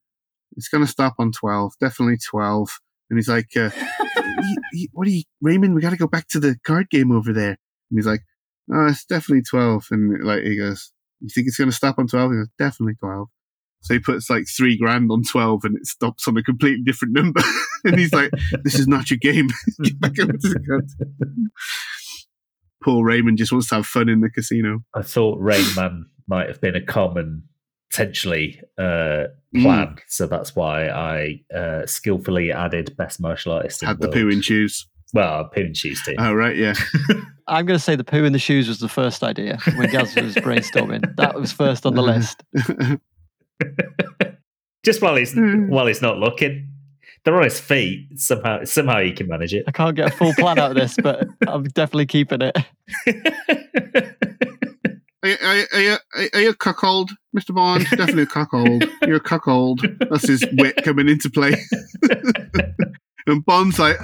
it's 0.57 0.69
going 0.69 0.85
to 0.85 0.91
stop 0.91 1.15
on 1.19 1.33
12, 1.33 1.73
definitely 1.81 2.19
12. 2.31 2.71
And 3.11 3.19
he's 3.19 3.29
like, 3.29 3.49
uh, 3.57 3.71
"Y- 3.77 4.55
y- 4.75 4.87
what 4.93 5.07
are 5.07 5.11
you, 5.11 5.23
Raymond, 5.41 5.75
we 5.75 5.81
got 5.81 5.91
to 5.91 5.97
go 5.97 6.07
back 6.09 6.29
to 6.29 6.41
the 6.41 6.57
card 6.65 6.91
game 6.91 7.13
over 7.13 7.33
there. 7.33 7.57
And 7.91 7.99
he's 7.99 8.07
like, 8.07 8.23
oh, 8.73 8.87
it's 8.87 9.05
definitely 9.05 9.43
12. 9.43 9.87
And 9.91 10.25
like, 10.25 10.43
he 10.43 10.57
goes, 10.57 10.93
you 11.21 11.29
think 11.35 11.47
it's 11.47 11.57
going 11.59 11.71
to 11.71 11.77
stop 11.77 11.99
on 11.99 12.07
12? 12.07 12.31
He 12.33 12.37
goes, 12.39 12.49
definitely 12.59 12.95
12. 13.01 13.29
So 13.83 13.95
he 13.95 14.01
puts 14.01 14.29
like 14.29 14.45
three 14.57 14.77
grand 14.77 15.11
on 15.13 15.23
12 15.23 15.65
and 15.65 15.77
it 15.77 15.87
stops 15.87 16.27
on 16.27 16.37
a 16.37 16.43
completely 16.43 16.83
different 16.83 17.15
number. 17.15 17.41
and 17.85 17.99
he's 17.99 18.13
like, 18.13 18.31
this 18.65 18.79
is 18.79 18.89
not 18.89 19.11
your 19.11 19.19
game. 19.19 19.47
Get 19.83 20.01
back 20.01 20.19
over 20.19 20.33
to 20.33 20.39
the 20.39 20.61
card. 20.67 20.91
Poor 22.83 23.05
Raymond 23.05 23.39
just 23.39 23.53
wants 23.53 23.69
to 23.69 23.77
have 23.77 23.87
fun 23.87 24.09
in 24.09 24.21
the 24.21 24.31
casino. 24.31 24.81
I 24.95 25.03
thought 25.03 25.39
Rain 25.41 25.65
Man 25.77 26.07
might 26.27 26.49
have 26.49 26.61
been 26.61 26.75
a 26.77 26.85
common, 26.85 27.45
potentially, 27.97 28.61
uh, 28.79 29.25
plan. 29.55 29.97
So 30.09 30.27
that's 30.27 30.55
why 30.55 30.89
I 30.89 31.41
uh, 31.55 31.87
skillfully 31.87 32.53
added 32.53 32.95
Best 32.97 33.21
Martial 33.21 33.53
Artist 33.53 33.83
in 33.83 33.89
Had 33.89 34.01
the 34.01 34.09
world. 34.09 34.15
poo 34.15 34.29
in 34.29 34.43
shoes. 34.43 34.87
Well, 35.15 35.45
poo 35.47 35.61
in 35.63 35.75
shoes 35.75 36.03
too. 36.05 36.15
Oh, 36.19 36.35
right, 36.35 36.57
yeah. 36.57 36.75
I'm 37.49 37.65
going 37.65 37.79
to 37.79 37.83
say 37.83 37.97
the 37.97 38.05
poo 38.05 38.25
in 38.25 38.33
the 38.33 38.39
shoes 38.39 38.69
was 38.69 38.81
the 38.81 38.89
first 38.89 39.23
idea 39.23 39.59
when 39.77 39.91
Gaz 39.91 40.15
was 40.17 40.35
brainstorming. 40.37 41.17
That 41.17 41.35
was 41.37 41.53
first 41.53 41.87
on 41.87 41.95
the 41.95 42.03
list. 42.03 42.43
Just 44.85 45.01
while 45.03 45.17
he's 45.17 45.33
Hmm. 45.33 45.69
while 45.69 45.87
he's 45.87 46.03
not 46.03 46.19
looking. 46.19 46.69
They're 47.25 47.35
on 47.37 47.43
his 47.45 47.59
feet. 47.59 48.09
Somehow 48.21 48.65
somehow 48.65 49.01
he 49.01 49.11
can 49.13 49.27
manage 49.27 49.53
it. 49.55 49.65
I 49.67 49.73
can't 49.73 49.97
get 49.97 50.13
a 50.13 50.17
full 50.17 50.33
plan 50.35 50.59
out 50.61 50.71
of 50.73 50.77
this, 50.77 50.97
but 51.03 51.27
I'm 51.49 51.65
definitely 51.65 52.07
keeping 52.07 52.41
it. 52.43 52.57
Are, 55.27 55.31
you- 55.31 55.37
are, 55.43 55.57
you- 55.57 55.67
are, 55.73 55.81
you, 56.23 56.29
are 56.35 56.41
you 56.43 56.51
a 56.51 56.55
cuckold, 56.55 57.11
Mr. 57.37 57.53
Bond? 57.55 57.85
Definitely 57.91 58.23
a 58.23 58.27
cuckold. 58.27 58.85
You're 59.03 59.17
a 59.17 59.21
cuckold. 59.21 59.81
That's 60.09 60.29
his 60.29 60.45
wit 60.53 60.77
coming 60.85 61.09
into 61.09 61.29
play. 61.31 61.55
and 63.27 63.45
Bond's 63.45 63.79
like, 63.79 63.97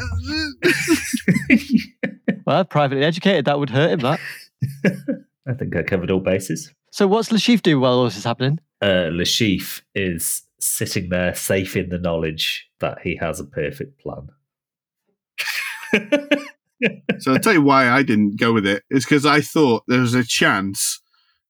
Well, 2.45 2.65
privately 2.65 3.05
educated, 3.05 3.45
that 3.45 3.59
would 3.61 3.71
hurt 3.71 3.91
him, 3.93 4.01
that. 4.01 4.19
I 5.49 5.53
think 5.55 5.77
I 5.77 5.83
covered 5.85 6.11
all 6.11 6.19
bases. 6.21 6.73
So 6.91 7.07
what's 7.07 7.31
Le 7.31 7.39
Chiffre 7.39 7.63
do 7.63 7.79
while 7.79 7.93
all 7.95 8.05
this 8.05 8.17
is 8.17 8.25
happening? 8.25 8.59
Uh, 8.83 9.09
Le 9.13 9.25
Chiffre 9.25 9.83
is 9.95 10.43
sitting 10.59 11.09
there 11.09 11.35
safe 11.37 11.77
in 11.77 11.89
the 11.89 11.99
knowledge 11.99 12.69
that 12.81 12.99
he 13.03 13.17
has 13.17 13.39
a 13.39 13.45
perfect 13.45 14.01
plan. 14.01 14.29
So 17.21 17.33
I'll 17.33 17.39
tell 17.39 17.53
you 17.53 17.63
why 17.63 17.89
I 17.89 18.03
didn't 18.03 18.41
go 18.41 18.53
with 18.53 18.67
it. 18.67 18.83
it. 18.91 18.97
Is 18.97 19.05
because 19.05 19.25
I 19.25 19.41
thought 19.41 19.85
there 19.87 20.01
was 20.01 20.15
a 20.15 20.25
chance 20.25 21.01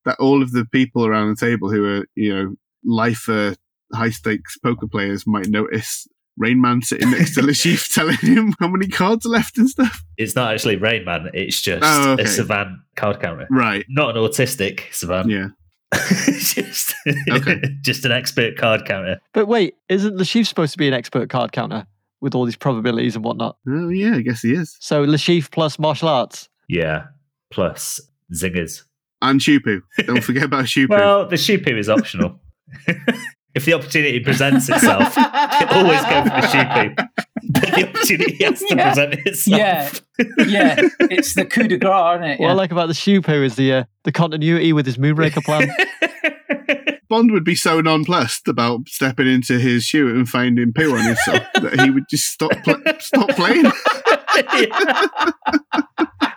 that 0.05 0.19
all 0.19 0.43
of 0.43 0.53
the 0.53 0.65
people 0.67 1.07
around 1.07 1.29
the 1.37 1.47
table 1.47 1.71
who 1.71 1.85
are, 2.01 2.07
you 2.15 2.35
know, 2.35 2.55
lifer 2.85 3.55
high 3.95 4.11
stakes 4.11 4.57
poker 4.59 4.87
players 4.89 5.27
might 5.27 5.47
notice 5.49 6.07
Rain 6.39 6.61
Man 6.61 6.81
sitting 6.83 7.11
next 7.11 7.35
to 7.35 7.43
Le 7.47 7.53
Chiffre 7.53 7.93
telling 7.95 8.17
him 8.17 8.55
how 8.59 8.69
many 8.69 8.89
cards 8.89 9.27
are 9.27 9.31
left 9.31 9.59
and 9.59 9.69
stuff. 9.69 10.03
it's 10.17 10.35
not 10.35 10.53
actually 10.53 10.77
Rain 10.77 11.05
Man, 11.05 11.31
it's 11.35 11.61
just 11.61 11.83
Oh, 11.85 12.13
okay. 12.13 12.23
a 12.23 12.27
Savan 12.27 12.83
card 12.97 13.21
counter. 13.21 13.47
Right. 13.51 13.85
Not 13.89 14.17
an 14.17 14.23
autistic 14.23 14.93
Savan. 14.93 15.29
Yeah. 15.29 15.49
just, 16.39 16.95
Okay. 17.31 17.61
just 17.83 18.05
an 18.07 18.13
expert 18.13 18.57
card 18.57 18.87
counter. 18.87 19.21
But 19.35 19.47
wait, 19.47 19.75
isn't 19.89 20.17
Le 20.17 20.25
Chiffre 20.25 20.47
supposed 20.47 20.73
to 20.73 20.79
be 20.79 20.89
an 20.89 20.95
expert 20.95 21.29
card 21.29 21.53
counter 21.53 21.87
with 22.23 22.35
all 22.35 22.45
these 22.47 22.57
probabilities 22.57 23.15
and 23.15 23.25
whatnot? 23.25 23.57
Oh, 23.69 23.89
yeah, 23.91 24.15
I 24.15 24.23
guess 24.23 24.41
he 24.43 24.53
is. 24.55 24.77
So 24.81 25.03
Le 25.03 25.19
Chiffre 25.19 25.51
plus 25.51 25.79
martial 25.79 26.09
arts. 26.09 26.49
Yeah. 26.69 27.05
Plus 27.51 28.01
zingers. 28.33 28.85
And 29.23 29.41
Shupu. 29.41 29.81
Don't 30.07 30.23
forget 30.25 30.43
about 30.45 30.65
Shupu. 30.67 30.91
Well, 30.91 31.27
the 31.29 31.37
Shupu 31.37 31.79
is 31.79 31.89
optional. 31.89 32.39
if 33.55 33.65
the 33.65 33.73
opportunity 33.75 34.21
presents 34.21 34.69
itself, 34.69 35.17
always 35.17 36.01
go 36.03 36.23
for 36.25 36.29
the 36.31 36.49
Shupu. 36.51 37.09
But 37.51 37.63
the 37.75 37.89
opportunity 37.89 38.45
has 38.45 38.59
to 38.61 38.67
Yeah. 38.77 38.85
present 38.95 39.15
itself. 39.27 40.03
Yeah, 40.19 40.25
yeah, 40.47 40.89
it's 41.11 41.35
the 41.35 41.45
coup 41.45 41.69
de 41.69 41.77
grace, 41.79 42.17
isn't 42.17 42.31
it? 42.31 42.41
What 42.41 42.51
I 42.51 42.55
like 42.55 42.73
about 42.73 42.87
the 42.89 42.95
Shupu 42.95 43.45
is 43.45 43.57
the 43.57 43.73
uh, 43.73 43.85
the 44.05 44.13
continuity 44.13 44.73
with 44.73 44.87
his 44.87 44.97
Moonraker 44.99 45.43
plan. 45.45 45.69
Bond 47.09 47.31
would 47.33 47.45
be 47.45 47.55
so 47.55 47.81
nonplussed 47.81 48.49
about 48.49 48.89
stepping 48.89 49.27
into 49.29 49.59
his 49.59 49.85
shoe 49.85 50.09
and 50.09 50.27
finding 50.29 50.73
poo 50.73 50.97
on 50.97 51.05
himself 51.05 51.43
that 51.61 51.81
he 51.83 51.91
would 51.91 52.05
just 52.09 52.27
stop 52.29 52.53
pl- 52.65 52.81
stop 53.01 53.29
playing. 53.31 53.67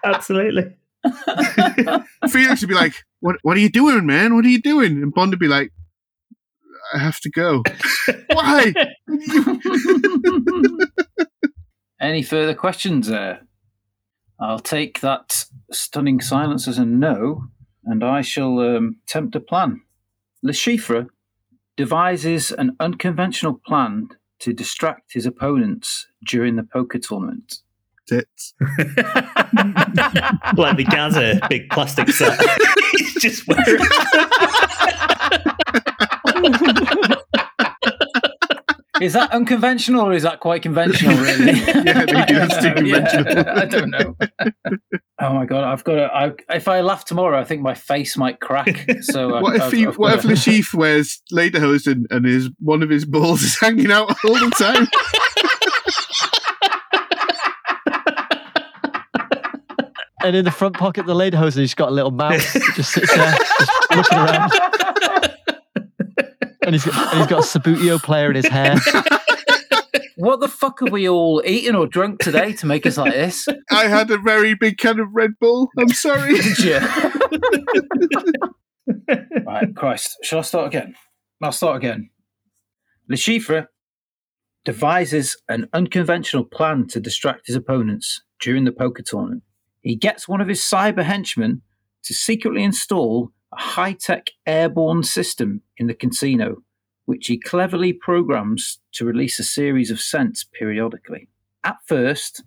Absolutely. 0.03 0.75
Felix 2.30 2.62
would 2.62 2.70
be 2.70 2.76
like, 2.76 2.95
"What? 3.20 3.38
What 3.43 3.58
are 3.58 3.62
you 3.62 3.70
doing, 3.70 4.06
man? 4.06 4.36
What 4.36 4.45
are 4.45 4.49
you 4.49 4.62
doing?" 4.62 5.01
And 5.03 5.14
Bond 5.14 5.32
would 5.32 5.39
be 5.39 5.47
like, 5.47 5.72
I 6.93 6.99
have 6.99 7.20
to 7.22 7.30
go. 7.30 7.64
Why? 8.32 8.74
Any 11.99 12.24
further 12.24 12.53
questions 12.53 13.08
there? 13.08 13.41
I'll 14.39 14.60
take 14.60 14.99
that 14.99 15.45
stunning 15.72 16.20
silence 16.22 16.68
as 16.68 16.78
a 16.78 16.86
no, 16.86 17.47
and 17.84 18.03
I 18.03 18.22
shall 18.22 18.60
um, 18.60 18.97
attempt 19.08 19.36
a 19.36 19.39
plan. 19.39 19.82
Le 20.43 20.51
Chiffre 20.51 21.08
devises 21.78 22.51
an 22.51 22.76
unconventional 22.80 23.60
plan 23.66 24.10
to 24.39 24.53
distract 24.53 25.14
his 25.14 25.26
opponents 25.26 26.08
during 26.26 26.56
the 26.56 26.64
poker 26.64 26.99
tournament. 26.99 27.60
Tits. 28.08 28.53
like 30.58 30.78
the 30.78 30.86
Gaza 30.89 31.39
big 31.49 31.70
plastic 31.70 32.10
set. 32.10 32.39
He's 32.91 33.14
just 33.16 33.47
wearing. 33.47 33.66
Is 39.01 39.12
that 39.12 39.30
unconventional 39.34 40.08
or 40.08 40.14
is 40.14 40.24
that 40.24 40.39
quite 40.39 40.62
conventional, 40.62 41.18
really? 41.18 41.51
Yeah, 41.60 42.06
maybe 42.06 42.34
that's 42.34 42.64
too 42.64 42.74
conventional. 42.74 43.49
I 43.49 43.66
don't 43.66 43.89
know. 43.89 44.16
oh 45.20 45.34
my 45.34 45.45
god, 45.45 45.66
I've 45.66 45.84
got 45.84 45.95
to. 45.95 46.03
I, 46.16 46.32
if 46.56 46.70
I 46.70 46.80
laugh 46.80 47.03
tomorrow, 47.03 47.38
I 47.38 47.43
think 47.43 47.62
my 47.62 47.74
face 47.74 48.16
might 48.16 48.39
crack. 48.39 48.89
So 49.01 49.34
I- 49.34 49.41
What 49.41 49.56
if 49.58 49.62
I've- 49.64 49.78
he, 49.78 49.86
I've 49.86 49.97
what 49.97 50.12
if 50.14 50.24
gotta- 50.24 50.30
Le 50.30 50.34
Chiffre 50.36 50.76
wears 50.76 51.22
lederhosen 51.34 52.03
and 52.10 52.26
his 52.26 52.49
one 52.60 52.82
of 52.84 52.89
his 52.89 53.03
balls 53.03 53.41
is 53.41 53.60
hanging 53.60 53.91
out 53.91 54.16
all 54.24 54.36
the 54.36 54.49
time? 54.58 54.88
And 60.26 60.36
in 60.36 60.43
the 60.43 60.49
front 60.49 60.76
pocket 60.76 61.01
of 61.01 61.05
the 61.05 61.13
lederhosen, 61.13 61.59
he's 61.59 61.76
got 61.76 61.89
a 61.89 61.91
little 61.91 62.09
mouse 62.09 62.51
that 62.53 62.73
just 62.76 62.93
sits 62.93 63.15
there, 63.15 63.38
just 63.59 63.71
looking 63.95 64.17
around. 64.17 64.51
And 66.63 66.73
he's 66.73 66.84
got, 66.84 67.13
and 67.13 67.19
he's 67.19 67.28
got 67.28 67.43
a 67.43 67.59
Subbuteo 67.59 68.01
player 68.01 68.32
in 68.32 68.36
his 68.36 68.47
hair. 68.47 68.76
What 70.17 70.39
the 70.39 70.47
fuck 70.47 70.82
are 70.82 70.89
we 70.89 71.07
all 71.07 71.43
eating 71.45 71.76
or 71.76 71.86
drunk 71.86 72.21
today 72.21 72.53
to 72.53 72.65
make 72.65 72.88
us 72.88 72.97
like 72.97 73.13
this? 73.13 73.47
I 73.69 73.88
had 73.88 74.09
a 74.09 74.17
very 74.17 74.55
big 74.55 74.80
can 74.80 74.99
of 74.99 75.09
Red 75.13 75.34
Bull. 75.39 75.69
I'm 75.78 75.89
sorry. 75.89 76.34
Did 76.41 76.57
you? 76.57 76.80
right, 79.45 79.76
Christ. 79.76 80.17
Shall 80.23 80.39
I 80.39 80.41
start 80.41 80.65
again? 80.67 80.95
I'll 81.43 81.51
start 81.51 81.78
again. 81.78 82.09
Le 83.07 83.15
Chiffre 83.15 83.67
devises 84.63 85.38
an 85.47 85.67
unconventional 85.71 86.45
plan 86.45 86.88
to 86.88 86.99
distract 86.99 87.45
his 87.45 87.55
opponents 87.55 88.23
during 88.39 88.63
the 88.63 88.71
poker 88.71 89.03
tournament. 89.03 89.43
He 89.86 89.95
gets 89.95 90.27
one 90.27 90.41
of 90.41 90.47
his 90.47 90.61
cyber 90.61 91.03
henchmen 91.03 91.61
to 92.05 92.13
secretly 92.15 92.63
install 92.63 93.31
a 93.53 93.61
high 93.61 93.93
tech 93.93 94.31
airborne 94.47 95.03
system 95.03 95.61
in 95.77 95.86
the 95.86 95.93
casino, 95.93 96.63
which 97.05 97.27
he 97.27 97.38
cleverly 97.39 97.93
programs 97.93 98.79
to 98.93 99.05
release 99.05 99.38
a 99.38 99.43
series 99.43 99.91
of 99.91 100.01
scents 100.01 100.43
periodically. 100.43 101.29
At 101.63 101.77
first, 101.86 102.43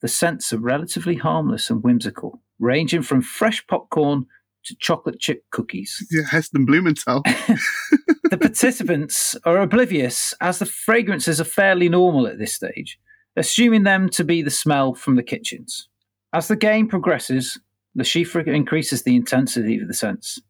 the 0.00 0.08
scents 0.08 0.50
are 0.54 0.58
relatively 0.58 1.16
harmless 1.16 1.68
and 1.68 1.82
whimsical, 1.82 2.40
ranging 2.58 3.02
from 3.02 3.20
fresh 3.20 3.66
popcorn 3.66 4.24
to 4.64 4.74
chocolate 4.80 5.20
chip 5.20 5.44
cookies. 5.50 6.06
Yeah, 6.10 6.22
Heston 6.30 6.64
Blumenthal. 6.64 7.20
the 8.30 8.38
participants 8.40 9.36
are 9.44 9.58
oblivious 9.58 10.32
as 10.40 10.58
the 10.58 10.64
fragrances 10.66 11.38
are 11.38 11.44
fairly 11.44 11.90
normal 11.90 12.26
at 12.26 12.38
this 12.38 12.54
stage, 12.54 12.98
assuming 13.36 13.82
them 13.82 14.08
to 14.08 14.24
be 14.24 14.40
the 14.40 14.50
smell 14.50 14.94
from 14.94 15.16
the 15.16 15.22
kitchens. 15.22 15.86
As 16.38 16.46
the 16.46 16.54
game 16.54 16.86
progresses, 16.86 17.58
the 17.96 18.04
Chiffre 18.04 18.46
increases 18.46 19.02
the 19.02 19.16
intensity 19.16 19.80
of 19.80 19.88
the 19.88 19.92
sense. 19.92 20.40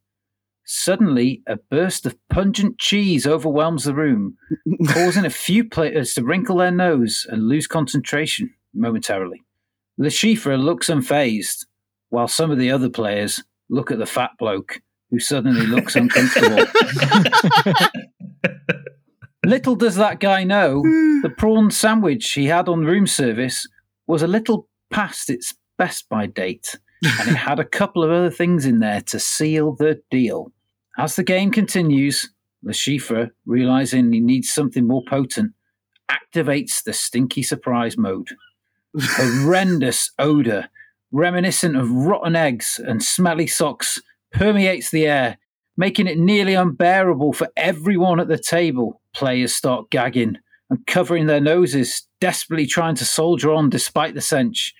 Suddenly, 0.66 1.42
a 1.46 1.56
burst 1.56 2.04
of 2.04 2.14
pungent 2.28 2.76
cheese 2.78 3.26
overwhelms 3.26 3.84
the 3.84 3.94
room, 3.94 4.36
causing 4.88 5.24
a 5.24 5.30
few 5.30 5.66
players 5.66 6.12
to 6.12 6.22
wrinkle 6.22 6.58
their 6.58 6.70
nose 6.70 7.26
and 7.30 7.48
lose 7.48 7.66
concentration 7.66 8.52
momentarily. 8.74 9.40
The 9.96 10.08
Chiffre 10.08 10.62
looks 10.62 10.90
unfazed, 10.90 11.64
while 12.10 12.28
some 12.28 12.50
of 12.50 12.58
the 12.58 12.70
other 12.70 12.90
players 12.90 13.42
look 13.70 13.90
at 13.90 13.98
the 13.98 14.04
fat 14.04 14.32
bloke, 14.38 14.82
who 15.10 15.18
suddenly 15.18 15.66
looks 15.66 15.96
uncomfortable. 15.96 16.66
Little 19.46 19.74
does 19.74 19.96
that 19.96 20.20
guy 20.20 20.44
know, 20.44 20.82
the 21.22 21.32
prawn 21.34 21.70
sandwich 21.70 22.30
he 22.32 22.44
had 22.44 22.68
on 22.68 22.84
room 22.84 23.06
service 23.06 23.66
was 24.06 24.22
a 24.22 24.26
little 24.28 24.68
past 24.90 25.30
its 25.30 25.54
best 25.78 26.08
by 26.08 26.26
date, 26.26 26.78
and 27.02 27.30
it 27.30 27.36
had 27.36 27.58
a 27.58 27.64
couple 27.64 28.04
of 28.04 28.10
other 28.10 28.30
things 28.30 28.66
in 28.66 28.80
there 28.80 29.00
to 29.02 29.18
seal 29.18 29.72
the 29.72 30.02
deal. 30.10 30.52
As 30.98 31.16
the 31.16 31.22
game 31.22 31.50
continues, 31.50 32.30
Le 32.62 32.72
Chiffre, 32.72 33.30
realizing 33.46 34.12
he 34.12 34.20
needs 34.20 34.52
something 34.52 34.86
more 34.86 35.02
potent, 35.08 35.52
activates 36.10 36.82
the 36.82 36.92
stinky 36.92 37.42
surprise 37.42 37.96
mode. 37.96 38.28
Horrendous 38.98 40.10
odor, 40.18 40.68
reminiscent 41.12 41.76
of 41.76 41.90
rotten 41.90 42.34
eggs 42.34 42.80
and 42.84 43.02
smelly 43.02 43.46
socks, 43.46 44.00
permeates 44.32 44.90
the 44.90 45.06
air, 45.06 45.38
making 45.76 46.06
it 46.06 46.18
nearly 46.18 46.54
unbearable 46.54 47.32
for 47.32 47.48
everyone 47.56 48.18
at 48.18 48.28
the 48.28 48.38
table. 48.38 49.00
Players 49.14 49.54
start 49.54 49.90
gagging 49.90 50.38
and 50.68 50.86
covering 50.86 51.26
their 51.26 51.40
noses, 51.40 52.08
desperately 52.20 52.66
trying 52.66 52.96
to 52.96 53.04
soldier 53.04 53.52
on 53.52 53.70
despite 53.70 54.14
the 54.14 54.20
stench. 54.20 54.74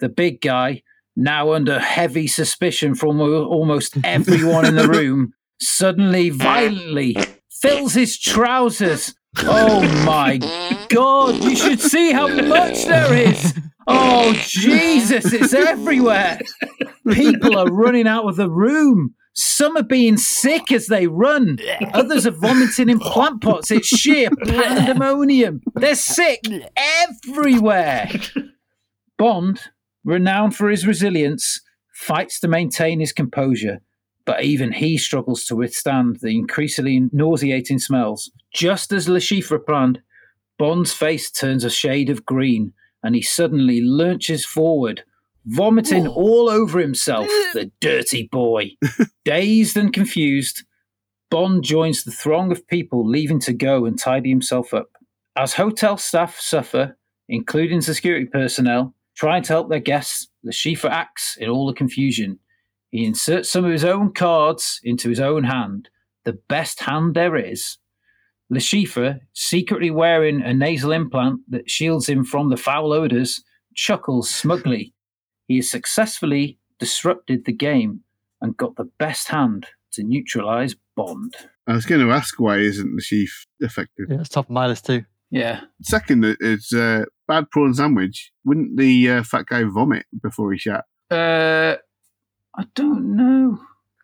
The 0.00 0.08
big 0.08 0.40
guy, 0.40 0.82
now 1.16 1.52
under 1.52 1.78
heavy 1.78 2.26
suspicion 2.26 2.94
from 2.94 3.20
almost 3.20 3.96
everyone 4.04 4.66
in 4.66 4.76
the 4.76 4.88
room, 4.98 5.34
suddenly 5.60 6.30
violently 6.30 7.16
fills 7.50 7.94
his 7.94 8.18
trousers. 8.18 9.14
Oh 9.38 9.82
my 10.04 10.38
god, 10.90 11.42
you 11.42 11.56
should 11.56 11.80
see 11.80 12.12
how 12.12 12.28
much 12.28 12.84
there 12.84 13.14
is! 13.14 13.54
Oh 13.86 14.32
Jesus, 14.36 15.32
it's 15.32 15.52
everywhere! 15.54 16.38
People 17.10 17.56
are 17.56 17.66
running 17.66 18.06
out 18.06 18.26
of 18.26 18.36
the 18.36 18.50
room. 18.50 19.14
Some 19.34 19.76
are 19.76 19.82
being 19.82 20.16
sick 20.16 20.70
as 20.70 20.86
they 20.86 21.06
run. 21.08 21.58
Others 21.92 22.26
are 22.26 22.30
vomiting 22.30 22.88
in 22.88 23.00
plant 23.00 23.42
pots. 23.42 23.70
It's 23.72 23.88
sheer 23.88 24.30
pandemonium. 24.30 25.60
They're 25.74 25.96
sick 25.96 26.40
everywhere. 26.76 28.08
Bond, 29.18 29.60
renowned 30.04 30.54
for 30.56 30.68
his 30.68 30.86
resilience, 30.86 31.60
fights 31.92 32.40
to 32.40 32.48
maintain 32.48 33.00
his 33.00 33.12
composure, 33.12 33.80
but 34.24 34.44
even 34.44 34.72
he 34.72 34.98
struggles 34.98 35.44
to 35.44 35.56
withstand 35.56 36.18
the 36.20 36.36
increasingly 36.36 37.08
nauseating 37.12 37.78
smells. 37.78 38.30
Just 38.52 38.92
as 38.92 39.08
Le 39.08 39.20
Chiffre 39.20 39.64
planned, 39.64 40.00
Bond's 40.58 40.92
face 40.92 41.30
turns 41.30 41.64
a 41.64 41.70
shade 41.70 42.10
of 42.10 42.24
green 42.24 42.72
and 43.02 43.14
he 43.14 43.22
suddenly 43.22 43.80
lurches 43.82 44.46
forward, 44.46 45.04
vomiting 45.46 46.06
all 46.06 46.48
over 46.48 46.78
himself, 46.78 47.26
the 47.52 47.70
dirty 47.80 48.28
boy. 48.32 48.70
Dazed 49.24 49.76
and 49.76 49.92
confused, 49.92 50.64
Bond 51.30 51.64
joins 51.64 52.04
the 52.04 52.12
throng 52.12 52.50
of 52.50 52.66
people 52.66 53.06
leaving 53.06 53.40
to 53.40 53.52
go 53.52 53.84
and 53.84 53.98
tidy 53.98 54.30
himself 54.30 54.72
up. 54.72 54.88
As 55.36 55.54
hotel 55.54 55.96
staff 55.96 56.38
suffer, 56.38 56.96
including 57.28 57.80
security 57.80 58.26
personnel, 58.26 58.93
trying 59.14 59.42
to 59.44 59.52
help 59.52 59.68
their 59.68 59.80
guests, 59.80 60.28
the 60.42 60.52
Chiffre 60.52 60.90
acts 60.90 61.36
in 61.36 61.48
all 61.48 61.66
the 61.66 61.72
confusion. 61.72 62.38
He 62.90 63.04
inserts 63.04 63.50
some 63.50 63.64
of 63.64 63.72
his 63.72 63.84
own 63.84 64.12
cards 64.12 64.80
into 64.82 65.08
his 65.08 65.20
own 65.20 65.44
hand, 65.44 65.88
the 66.24 66.34
best 66.48 66.80
hand 66.80 67.14
there 67.14 67.36
is. 67.36 67.78
Le 68.50 68.60
Chiffre, 68.60 69.20
secretly 69.32 69.90
wearing 69.90 70.42
a 70.42 70.52
nasal 70.52 70.92
implant 70.92 71.40
that 71.48 71.70
shields 71.70 72.08
him 72.08 72.24
from 72.24 72.50
the 72.50 72.56
foul 72.56 72.92
odors, 72.92 73.42
chuckles 73.74 74.30
smugly. 74.30 74.94
He 75.48 75.56
has 75.56 75.70
successfully 75.70 76.58
disrupted 76.78 77.44
the 77.44 77.52
game 77.52 78.00
and 78.40 78.56
got 78.56 78.76
the 78.76 78.90
best 78.98 79.28
hand 79.28 79.66
to 79.92 80.02
neutralize 80.02 80.76
Bond. 80.96 81.34
I 81.66 81.72
was 81.72 81.86
going 81.86 82.00
to 82.00 82.12
ask 82.12 82.38
why 82.38 82.58
isn't 82.58 82.94
the 82.94 83.02
chief 83.02 83.46
effective? 83.60 84.06
Yeah, 84.08 84.20
it's 84.20 84.28
top 84.28 84.46
of 84.46 84.50
my 84.50 84.66
list 84.66 84.86
too. 84.86 85.04
Yeah. 85.30 85.62
Second 85.82 86.36
is 86.40 86.72
uh, 86.72 87.04
bad 87.26 87.50
prawn 87.50 87.74
sandwich. 87.74 88.32
Wouldn't 88.44 88.76
the 88.76 89.10
uh, 89.10 89.22
fat 89.22 89.46
guy 89.46 89.64
vomit 89.64 90.06
before 90.22 90.52
he 90.52 90.58
shat? 90.58 90.84
Uh, 91.10 91.76
I 92.56 92.64
don't 92.74 93.16
know. 93.16 93.58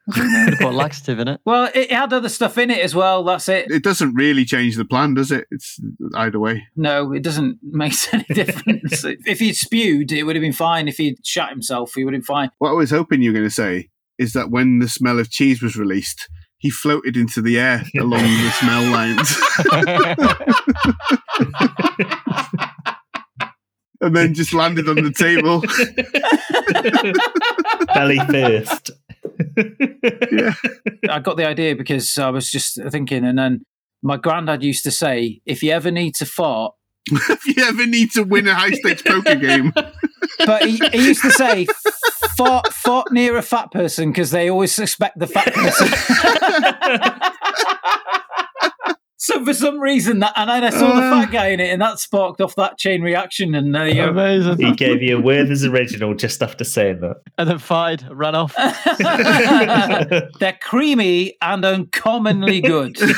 I. 0.09 0.12
Could 0.12 0.51
have 0.51 0.59
put 0.59 0.75
laxative 0.75 1.21
in 1.21 1.29
it. 1.29 1.41
well, 1.45 1.71
it 1.73 1.93
had 1.93 2.12
other 2.12 2.29
stuff 2.29 2.59
in 2.59 2.71
it 2.71 2.81
as 2.81 2.95
well. 2.95 3.23
That's 3.23 3.49
it. 3.49 3.71
It 3.71 3.85
doesn't 3.85 4.14
really 4.14 4.45
change 4.45 4.77
the 4.77 4.85
plan, 4.85 5.14
does 5.14 5.31
it? 5.31 5.47
It's 5.53 5.79
either 6.16 6.41
way. 6.41 6.66
No, 6.75 7.12
it 7.12 7.23
doesn't 7.23 7.59
make 7.62 7.93
any 8.12 8.25
difference. 8.35 9.05
if 9.05 9.39
he'd 9.39 9.55
spewed, 9.55 10.11
it 10.11 10.25
would 10.25 10.35
have 10.35 10.43
been 10.43 10.53
fine. 10.53 10.89
If 10.89 10.97
he'd 10.97 11.25
shot 11.25 11.51
himself, 11.51 11.93
he 11.95 12.05
would 12.05 12.12
have 12.14 12.23
been 12.23 12.27
fine. 12.27 12.51
What 12.59 12.71
I 12.71 12.75
was 12.75 12.91
hoping 12.91 13.23
you 13.23 13.31
were 13.31 13.39
going 13.39 13.49
to 13.49 13.55
say 13.55 13.91
is 14.18 14.33
that 14.33 14.51
when 14.51 14.81
the 14.81 14.89
smell 14.89 15.18
of 15.21 15.31
cheese 15.31 15.62
was 15.62 15.77
released, 15.77 16.29
he 16.59 16.71
floated 16.71 17.16
into 17.16 17.41
the 17.41 17.59
air 17.59 17.85
along 17.99 18.23
the 18.23 18.51
smell 18.51 18.83
lines 18.91 19.35
and 24.01 24.16
then 24.16 24.34
just 24.34 24.53
landed 24.55 24.88
on 24.88 24.96
the 24.96 25.12
table. 25.12 25.61
Belly 27.94 28.18
first. 28.30 28.90
yeah. 30.32 30.55
I 31.09 31.18
got 31.20 31.36
the 31.36 31.46
idea 31.46 31.76
because 31.76 32.16
I 32.18 32.30
was 32.30 32.51
just 32.51 32.80
thinking, 32.90 33.24
and 33.24 33.38
then 33.38 33.64
my 34.03 34.16
granddad 34.16 34.62
used 34.62 34.84
to 34.84 34.90
say, 34.90 35.40
if 35.44 35.62
you 35.62 35.72
ever 35.72 35.90
need 35.90 36.14
to 36.16 36.26
fart, 36.26 36.74
if 37.11 37.46
you 37.46 37.62
ever 37.64 37.86
need 37.86 38.11
to 38.12 38.22
win 38.22 38.48
a 38.48 38.55
high 38.55 38.70
stakes 38.70 39.03
poker 39.03 39.34
game, 39.34 39.72
but 40.46 40.64
he, 40.64 40.76
he 40.92 41.09
used 41.09 41.22
to 41.22 41.30
say, 41.30 41.66
fart, 42.36 42.72
fart 42.72 43.12
near 43.12 43.36
a 43.36 43.42
fat 43.42 43.70
person 43.70 44.11
because 44.11 44.30
they 44.30 44.48
always 44.51 44.72
suspect 44.72 45.18
the 45.18 45.26
fat 45.26 45.53
person. 45.53 45.88
So 49.23 49.45
for 49.45 49.53
some 49.53 49.79
reason, 49.79 50.21
that 50.21 50.33
and 50.35 50.49
then 50.49 50.64
I 50.64 50.71
saw 50.71 50.97
the 50.97 51.03
Uh. 51.03 51.21
fat 51.21 51.31
guy 51.31 51.49
in 51.49 51.61
it, 51.61 51.68
and 51.71 51.83
that 51.83 51.99
sparked 51.99 52.41
off 52.41 52.55
that 52.57 52.79
chain 52.79 53.03
reaction. 53.03 53.55
And 53.55 53.75
there 53.75 53.87
you 53.87 53.95
go. 53.97 54.09
Amazing. 54.09 54.59
He 54.59 54.73
gave 54.73 55.03
you 55.03 55.18
a 55.18 55.21
Werther's 55.21 55.62
original 55.64 56.14
just 56.14 56.43
after 56.43 56.64
saying 56.64 57.01
that, 57.03 57.16
and 57.37 57.49
then 57.51 57.59
fired, 57.59 58.03
ran 58.11 58.35
off. 58.35 58.55
They're 60.41 60.59
creamy 60.62 61.37
and 61.43 61.64
uncommonly 61.64 62.62
good. 62.62 62.97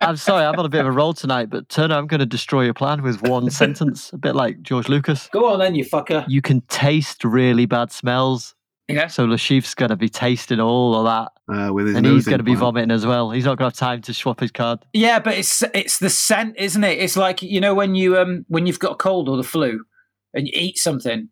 I'm 0.00 0.16
sorry, 0.16 0.44
I'm 0.44 0.58
on 0.58 0.64
a 0.64 0.68
bit 0.68 0.80
of 0.80 0.86
a 0.86 0.92
roll 0.92 1.12
tonight, 1.12 1.50
but 1.50 1.68
Turner, 1.68 1.96
I'm 1.96 2.06
going 2.06 2.20
to 2.20 2.26
destroy 2.26 2.62
your 2.62 2.74
plan 2.74 3.02
with 3.02 3.20
one 3.22 3.50
sentence, 3.50 4.10
a 4.12 4.16
bit 4.18 4.34
like 4.36 4.62
George 4.62 4.88
Lucas. 4.88 5.28
Go 5.32 5.52
on 5.52 5.58
then, 5.58 5.74
you 5.74 5.84
fucker. 5.84 6.24
You 6.28 6.40
can 6.40 6.60
taste 6.62 7.24
really 7.24 7.66
bad 7.66 7.90
smells. 7.92 8.54
Yeah. 8.88 9.08
So 9.08 9.24
Le 9.26 9.36
Chiffre's 9.36 9.74
going 9.74 9.90
to 9.90 9.96
be 9.96 10.08
tasting 10.08 10.60
all 10.60 10.94
of 10.94 11.04
that. 11.04 11.54
uh, 11.54 11.72
with 11.72 11.86
his 11.88 11.96
and 11.96 12.06
he's 12.06 12.24
going 12.24 12.38
to 12.38 12.44
be 12.44 12.54
vomiting 12.54 12.90
as 12.90 13.04
well. 13.04 13.30
He's 13.30 13.44
not 13.44 13.58
going 13.58 13.70
to 13.70 13.74
have 13.74 13.88
time 13.90 14.00
to 14.02 14.14
swap 14.14 14.40
his 14.40 14.50
card. 14.50 14.80
Yeah, 14.94 15.18
but 15.18 15.34
it's 15.36 15.62
it's 15.74 15.98
the 15.98 16.08
scent, 16.10 16.54
isn't 16.58 16.82
it? 16.84 16.98
It's 16.98 17.16
like 17.16 17.42
you 17.42 17.60
know 17.60 17.74
when 17.74 17.94
you 17.94 18.16
um 18.18 18.44
when 18.48 18.66
you've 18.66 18.78
got 18.78 18.92
a 18.92 18.96
cold 18.96 19.28
or 19.28 19.36
the 19.36 19.42
flu, 19.42 19.84
and 20.32 20.46
you 20.46 20.52
eat 20.56 20.78
something, 20.78 21.28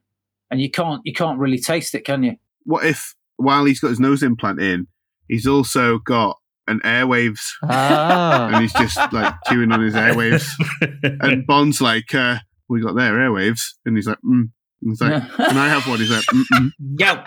and 0.50 0.60
you 0.60 0.70
can't 0.70 1.00
you 1.04 1.12
can't 1.14 1.38
really 1.38 1.58
taste 1.58 1.94
it, 1.94 2.04
can 2.04 2.22
you? 2.22 2.36
What 2.64 2.84
if 2.84 3.14
while 3.36 3.64
he's 3.64 3.80
got 3.80 3.88
his 3.88 4.00
nose 4.00 4.22
implant 4.22 4.60
in, 4.60 4.86
he's 5.28 5.46
also 5.46 5.98
got 5.98 6.38
an 6.68 6.80
airwaves 6.80 7.52
Ah. 7.62 8.48
and 8.52 8.62
he's 8.62 8.72
just 8.72 8.98
like 9.12 9.34
chewing 9.48 9.70
on 9.72 9.80
his 9.80 9.94
airwaves. 9.94 10.46
And 11.22 11.46
Bond's 11.46 11.80
like, 11.80 12.14
uh, 12.14 12.38
"We 12.68 12.80
got 12.82 12.96
their 12.96 13.14
airwaves," 13.14 13.62
and 13.86 13.96
he's 13.96 14.06
like, 14.08 14.18
mm. 14.24 14.50
And 14.82 14.90
he's 14.90 15.00
like, 15.00 15.22
"Can 15.32 15.56
I 15.56 15.68
have 15.68 15.86
one?" 15.86 15.98
He's 15.98 16.10
like, 16.10 16.24
Mm-mm. 16.24 16.70
Go. 16.96 17.24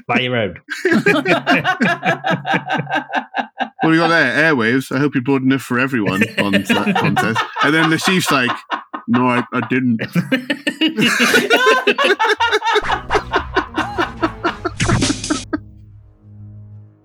Buy 0.06 0.20
your 0.20 0.36
own. 0.36 0.60
"What 3.82 3.90
do 3.90 3.92
you 3.92 4.00
got 4.00 4.08
there? 4.08 4.52
Airwaves. 4.54 4.94
I 4.94 4.98
hope 4.98 5.14
you 5.14 5.22
brought 5.22 5.42
enough 5.42 5.62
for 5.62 5.78
everyone." 5.78 6.22
Bond 6.36 6.68
like, 6.68 6.94
Bond 6.94 7.18
says, 7.18 7.36
and 7.62 7.74
then 7.74 7.90
the 7.90 7.98
chief's 7.98 8.30
like, 8.30 8.50
"No, 9.08 9.26
I, 9.26 9.44
I 9.52 9.60
didn't." 9.68 10.00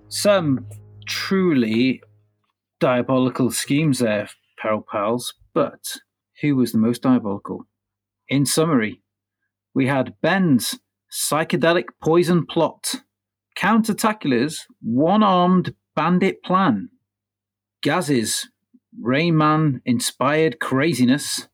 Some 0.10 0.66
truly 1.08 2.02
diabolical 2.80 3.52
schemes 3.52 4.00
there, 4.00 4.30
Peril 4.58 4.86
Pals, 4.92 5.34
but 5.54 5.98
who 6.42 6.56
was 6.56 6.72
the 6.72 6.78
most 6.78 7.04
diabolical? 7.04 7.68
In 8.28 8.46
summary, 8.46 9.02
we 9.74 9.88
had 9.88 10.16
Ben's 10.22 10.80
psychedelic 11.12 11.86
poison 12.04 12.46
plot, 12.46 12.96
Count 13.56 13.88
Attacula's 13.88 14.66
one 14.82 15.24
armed 15.24 15.76
bandit 15.96 16.44
plan, 16.44 16.90
Gaz's 17.84 18.50
Rain 19.00 19.38
Man 19.38 19.82
inspired 19.86 20.60
craziness, 20.60 21.48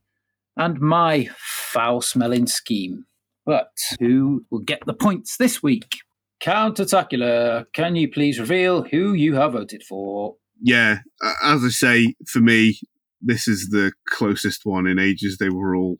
and 0.56 0.80
my 0.80 1.30
foul 1.38 2.02
smelling 2.02 2.48
scheme. 2.48 3.06
But 3.46 3.72
who 4.00 4.46
will 4.50 4.60
get 4.60 4.86
the 4.86 4.94
points 4.94 5.38
this 5.38 5.62
week? 5.62 5.98
Count 6.40 6.80
Attacula, 6.80 7.66
can 7.74 7.96
you 7.96 8.10
please 8.10 8.40
reveal 8.40 8.84
who 8.84 9.14
you 9.14 9.36
have 9.36 9.54
voted 9.54 9.84
for? 9.84 10.36
Yeah, 10.62 11.00
as 11.44 11.64
I 11.64 11.70
say, 11.70 12.16
for 12.28 12.40
me, 12.40 12.80
this 13.20 13.48
is 13.48 13.70
the 13.70 13.92
closest 14.10 14.62
one 14.64 14.88
in 14.88 15.00
ages. 15.00 15.38
They 15.38 15.50
were 15.50 15.76
all 15.76 15.98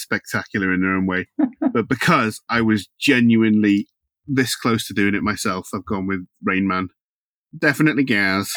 spectacular 0.00 0.72
in 0.72 0.80
their 0.80 0.94
own 0.94 1.06
way, 1.06 1.28
but 1.72 1.88
because 1.88 2.40
I 2.48 2.60
was 2.60 2.88
genuinely 2.98 3.86
this 4.26 4.54
close 4.56 4.86
to 4.86 4.94
doing 4.94 5.14
it 5.14 5.22
myself, 5.22 5.68
I've 5.74 5.84
gone 5.84 6.06
with 6.06 6.26
Rain 6.42 6.66
Man. 6.66 6.88
Definitely 7.56 8.04
Gaz. 8.04 8.52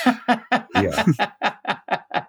Yeah. 0.75 1.05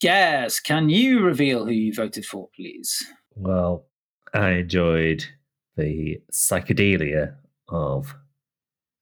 Gaz, 0.00 0.60
can 0.60 0.88
you 0.88 1.24
reveal 1.24 1.66
who 1.66 1.72
you 1.72 1.92
voted 1.92 2.24
for, 2.24 2.48
please? 2.54 3.04
Well, 3.34 3.86
I 4.32 4.50
enjoyed 4.50 5.24
the 5.76 6.18
psychedelia 6.32 7.34
of 7.68 8.14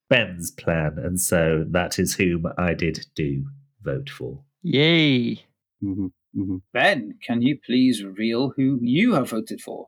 Ben's 0.09 0.49
plan, 0.51 0.97
and 0.97 1.19
so 1.19 1.65
that 1.69 1.99
is 1.99 2.15
whom 2.15 2.45
I 2.57 2.73
did 2.73 3.05
do 3.15 3.45
vote 3.83 4.09
for. 4.09 4.43
Yay. 4.63 5.45
hmm 5.81 6.07
hmm 6.37 6.57
Ben, 6.73 7.15
can 7.25 7.41
you 7.41 7.57
please 7.65 8.03
reveal 8.03 8.53
who 8.55 8.77
you 8.81 9.13
have 9.13 9.29
voted 9.29 9.59
for? 9.61 9.87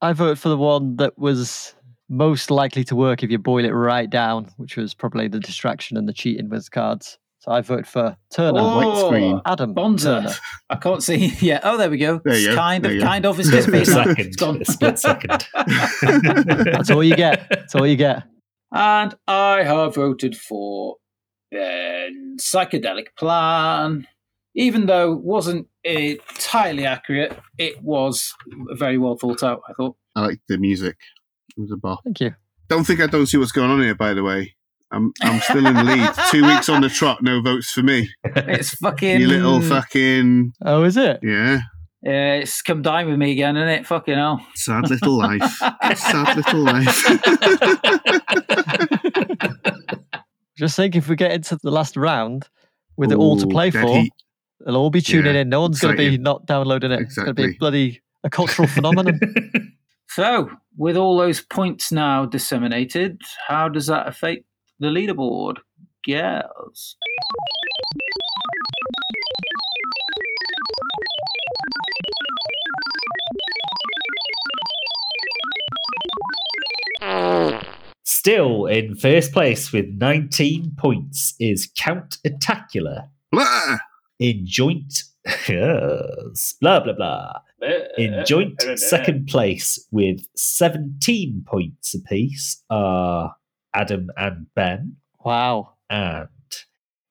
I 0.00 0.12
voted 0.12 0.38
for 0.38 0.48
the 0.48 0.56
one 0.58 0.96
that 0.96 1.16
was 1.18 1.74
most 2.08 2.50
likely 2.50 2.82
to 2.84 2.96
work 2.96 3.22
if 3.22 3.30
you 3.30 3.38
boil 3.38 3.64
it 3.64 3.70
right 3.70 4.08
down, 4.10 4.50
which 4.56 4.76
was 4.76 4.94
probably 4.94 5.28
the 5.28 5.38
distraction 5.40 5.96
and 5.96 6.08
the 6.08 6.12
cheating 6.12 6.48
with 6.48 6.70
cards. 6.70 7.18
So 7.38 7.50
I 7.52 7.60
voted 7.60 7.86
for 7.88 8.16
Turner. 8.32 8.62
white 8.62 8.98
screen. 9.06 9.40
Adam 9.46 9.74
Bonza. 9.74 10.22
Turner. 10.22 10.34
I 10.70 10.76
can't 10.76 11.02
see. 11.02 11.32
Yeah. 11.40 11.60
Oh, 11.64 11.76
there 11.76 11.90
we 11.90 11.98
go. 11.98 12.20
There 12.24 12.34
you 12.38 12.46
It's 12.48 12.48
go. 12.48 12.54
Kind 12.56 12.84
There 12.84 12.90
of, 12.92 12.94
you 12.96 13.00
go. 13.02 13.06
kind 13.06 13.26
of. 13.26 13.38
It's 13.40 13.48
Split 13.48 13.64
just 13.64 13.72
me. 13.72 13.84
second. 13.84 14.18
It's 14.20 14.36
gone. 14.36 14.62
A 14.62 14.64
split 14.64 14.98
second. 15.00 15.46
That's 16.72 16.90
all 16.90 17.02
you 17.02 17.16
get. 17.16 17.46
That's 17.50 17.74
all 17.74 17.86
you 17.86 17.96
get. 17.96 18.22
And 18.72 19.14
I 19.26 19.62
have 19.64 19.94
voted 19.96 20.36
for 20.36 20.96
Ben's 21.50 22.44
psychedelic 22.44 23.08
plan. 23.16 24.06
Even 24.54 24.86
though 24.86 25.12
it 25.14 25.20
wasn't 25.22 25.66
entirely 25.84 26.86
accurate, 26.86 27.38
it 27.58 27.82
was 27.82 28.32
very 28.74 28.98
well 28.98 29.16
thought 29.16 29.42
out, 29.42 29.62
I 29.68 29.72
thought. 29.74 29.96
I 30.14 30.22
like 30.26 30.40
the 30.48 30.58
music. 30.58 30.96
It 31.56 31.60
was 31.60 31.72
a 31.72 31.76
bop. 31.76 32.00
Thank 32.04 32.20
you. 32.20 32.34
Don't 32.68 32.84
think 32.84 33.00
I 33.00 33.06
don't 33.06 33.26
see 33.26 33.38
what's 33.38 33.52
going 33.52 33.70
on 33.70 33.82
here, 33.82 33.94
by 33.94 34.14
the 34.14 34.22
way. 34.22 34.54
I'm 34.90 35.12
I'm 35.22 35.40
still 35.40 35.66
in 35.66 35.74
the 35.74 35.84
lead. 35.84 36.10
Two 36.30 36.44
weeks 36.46 36.68
on 36.68 36.82
the 36.82 36.88
trot, 36.90 37.22
no 37.22 37.40
votes 37.40 37.70
for 37.70 37.82
me. 37.82 38.10
It's 38.24 38.74
fucking. 38.76 39.20
You 39.20 39.26
little 39.28 39.60
fucking 39.62 40.52
Oh, 40.64 40.84
is 40.84 40.96
it? 40.96 41.20
yeah. 41.22 41.60
Yeah, 42.04 42.34
it's 42.34 42.62
come 42.62 42.82
down 42.82 43.06
with 43.08 43.16
me 43.16 43.30
again, 43.30 43.56
isn't 43.56 43.68
it? 43.68 43.86
Fucking 43.86 44.14
hell. 44.14 44.44
Sad 44.56 44.90
little 44.90 45.16
life. 45.18 45.42
Sad 45.96 46.36
little 46.36 46.60
life. 46.60 47.06
Just 50.58 50.76
think 50.76 50.94
if 50.96 51.08
we 51.08 51.16
get 51.16 51.32
into 51.32 51.58
the 51.62 51.70
last 51.70 51.96
round 51.96 52.48
with 52.96 53.10
it 53.12 53.16
all 53.18 53.36
to 53.38 53.46
play 53.46 53.70
dead 53.70 53.86
for, 53.86 54.00
heat. 54.00 54.12
They'll 54.64 54.76
all 54.76 54.90
be 54.90 55.00
tuning 55.00 55.34
Yeah, 55.34 55.42
in. 55.42 55.48
No 55.48 55.60
one's 55.62 55.80
going 55.80 55.94
to 55.94 55.98
be 55.98 56.04
exciting. 56.06 56.22
not 56.22 56.46
downloading 56.46 56.90
it. 56.92 57.00
It's 57.00 57.14
going 57.16 57.26
to 57.28 57.34
be 57.34 57.42
Exactly. 57.44 57.58
bloody 57.58 58.00
a 58.24 58.30
cultural 58.30 58.68
phenomenon. 58.76 59.18
So, 60.08 60.50
with 60.76 60.98
all 60.98 61.16
those 61.16 61.40
points 61.40 61.90
now 61.90 62.26
disseminated, 62.26 63.22
how 63.48 63.70
does 63.70 63.86
that 63.86 64.06
affect 64.06 64.44
the 64.78 64.88
leaderboard? 64.88 65.56
Yes. 66.06 66.96
Still 78.04 78.66
in 78.66 78.94
first 78.96 79.32
place 79.32 79.72
with 79.72 79.86
19 79.96 80.72
points 80.76 81.34
is 81.40 81.70
Count 81.76 82.18
Attacula 82.26 83.08
Blah! 84.22 84.28
in 84.28 84.46
joint. 84.46 85.02
Yes, 85.48 86.54
blah, 86.60 86.80
blah, 86.80 86.94
blah. 86.94 87.32
In 87.96 88.24
joint 88.26 88.60
second 88.76 89.28
place 89.28 89.78
with 89.92 90.26
17 90.36 91.44
points 91.46 91.94
apiece 91.94 92.60
are 92.70 93.36
Adam 93.74 94.10
and 94.16 94.46
Ben. 94.54 94.96
wow. 95.24 95.74
And 95.88 96.28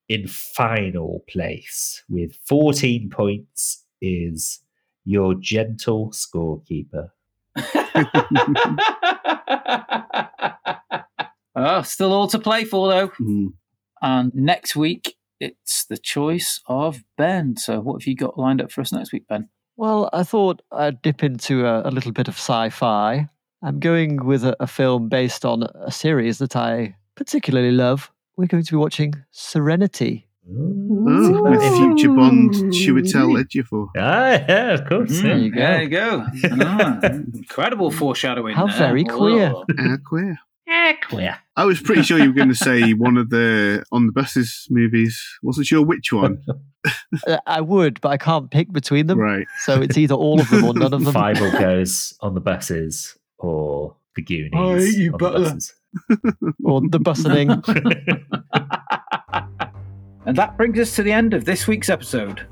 in 0.08 0.26
final 0.26 1.24
place 1.28 2.02
with 2.08 2.36
14 2.46 3.10
points 3.10 3.84
is 4.00 4.60
your 5.04 5.34
gentle 5.34 6.10
scorekeeper. 6.10 7.10
oh, 11.56 11.82
still 11.82 12.12
all 12.12 12.28
to 12.28 12.38
play 12.38 12.64
for, 12.64 12.88
though. 12.88 13.08
Mm. 13.20 13.48
And 14.02 14.34
next 14.34 14.76
week, 14.76 15.16
it's 15.42 15.84
the 15.86 15.98
choice 15.98 16.60
of 16.66 17.02
Ben. 17.16 17.56
So, 17.56 17.80
what 17.80 18.00
have 18.02 18.06
you 18.06 18.14
got 18.16 18.38
lined 18.38 18.60
up 18.62 18.70
for 18.72 18.80
us 18.80 18.92
next 18.92 19.12
week, 19.12 19.26
Ben? 19.28 19.48
Well, 19.76 20.08
I 20.12 20.22
thought 20.22 20.62
I'd 20.70 21.02
dip 21.02 21.22
into 21.24 21.66
a, 21.66 21.88
a 21.88 21.90
little 21.90 22.12
bit 22.12 22.28
of 22.28 22.34
sci 22.34 22.68
fi. 22.70 23.28
I'm 23.62 23.78
going 23.80 24.24
with 24.24 24.44
a, 24.44 24.56
a 24.60 24.66
film 24.66 25.08
based 25.08 25.44
on 25.44 25.62
a 25.64 25.90
series 25.90 26.38
that 26.38 26.54
I 26.56 26.96
particularly 27.16 27.72
love. 27.72 28.10
We're 28.36 28.46
going 28.46 28.64
to 28.64 28.72
be 28.72 28.76
watching 28.76 29.14
Serenity. 29.30 30.28
Oh, 30.48 31.42
with 31.44 31.60
future 31.76 32.08
Bond 32.12 32.52
Chiwetel 32.72 33.40
Ejiofor. 33.44 33.88
Ah, 33.96 34.30
yeah, 34.48 34.72
of 34.74 34.88
course. 34.88 35.20
Mm, 35.20 35.22
There 35.22 35.38
you 35.38 35.50
go. 35.50 35.60
There 35.60 35.82
you 35.82 35.88
go. 35.88 36.26
Ah, 36.60 36.98
incredible 37.34 37.90
foreshadowing. 37.92 38.56
How 38.56 38.66
there. 38.66 38.76
very 38.78 39.04
queer. 39.04 39.52
Uh, 39.78 39.96
queer. 40.04 40.38
Yeah, 40.72 40.92
clear. 41.02 41.38
I 41.56 41.64
was 41.66 41.80
pretty 41.80 42.02
sure 42.02 42.18
you 42.18 42.28
were 42.28 42.34
going 42.34 42.48
to 42.48 42.54
say 42.54 42.92
one 42.94 43.16
of 43.18 43.28
the 43.30 43.84
on 43.92 44.06
the 44.06 44.12
buses 44.12 44.66
movies. 44.70 45.22
Wasn't 45.42 45.66
sure 45.66 45.84
which 45.84 46.12
one. 46.12 46.42
Uh, 47.26 47.36
I 47.46 47.60
would, 47.60 48.00
but 48.00 48.08
I 48.08 48.16
can't 48.16 48.50
pick 48.50 48.72
between 48.72 49.06
them. 49.06 49.18
right. 49.18 49.46
So 49.60 49.80
it's 49.82 49.96
either 49.98 50.14
all 50.14 50.40
of 50.40 50.48
them 50.50 50.64
or 50.64 50.74
none 50.74 50.92
of 50.94 51.04
them. 51.04 51.14
Fievel 51.14 51.52
goes 51.60 52.14
on 52.20 52.34
the 52.34 52.40
buses 52.40 53.16
or 53.38 53.94
the 54.16 54.22
Goonies 54.22 54.50
I 54.54 54.78
hate 54.80 54.96
you, 54.98 55.12
on 55.12 55.18
Butler. 55.18 55.38
the 55.40 55.50
buses. 55.50 55.74
Or 56.64 56.80
the 56.80 56.98
bussening. 56.98 57.62
And 60.24 60.36
that 60.36 60.56
brings 60.56 60.78
us 60.78 60.94
to 60.96 61.02
the 61.02 61.10
end 61.12 61.34
of 61.34 61.44
this 61.44 61.66
week's 61.66 61.88
episode. 61.90 62.46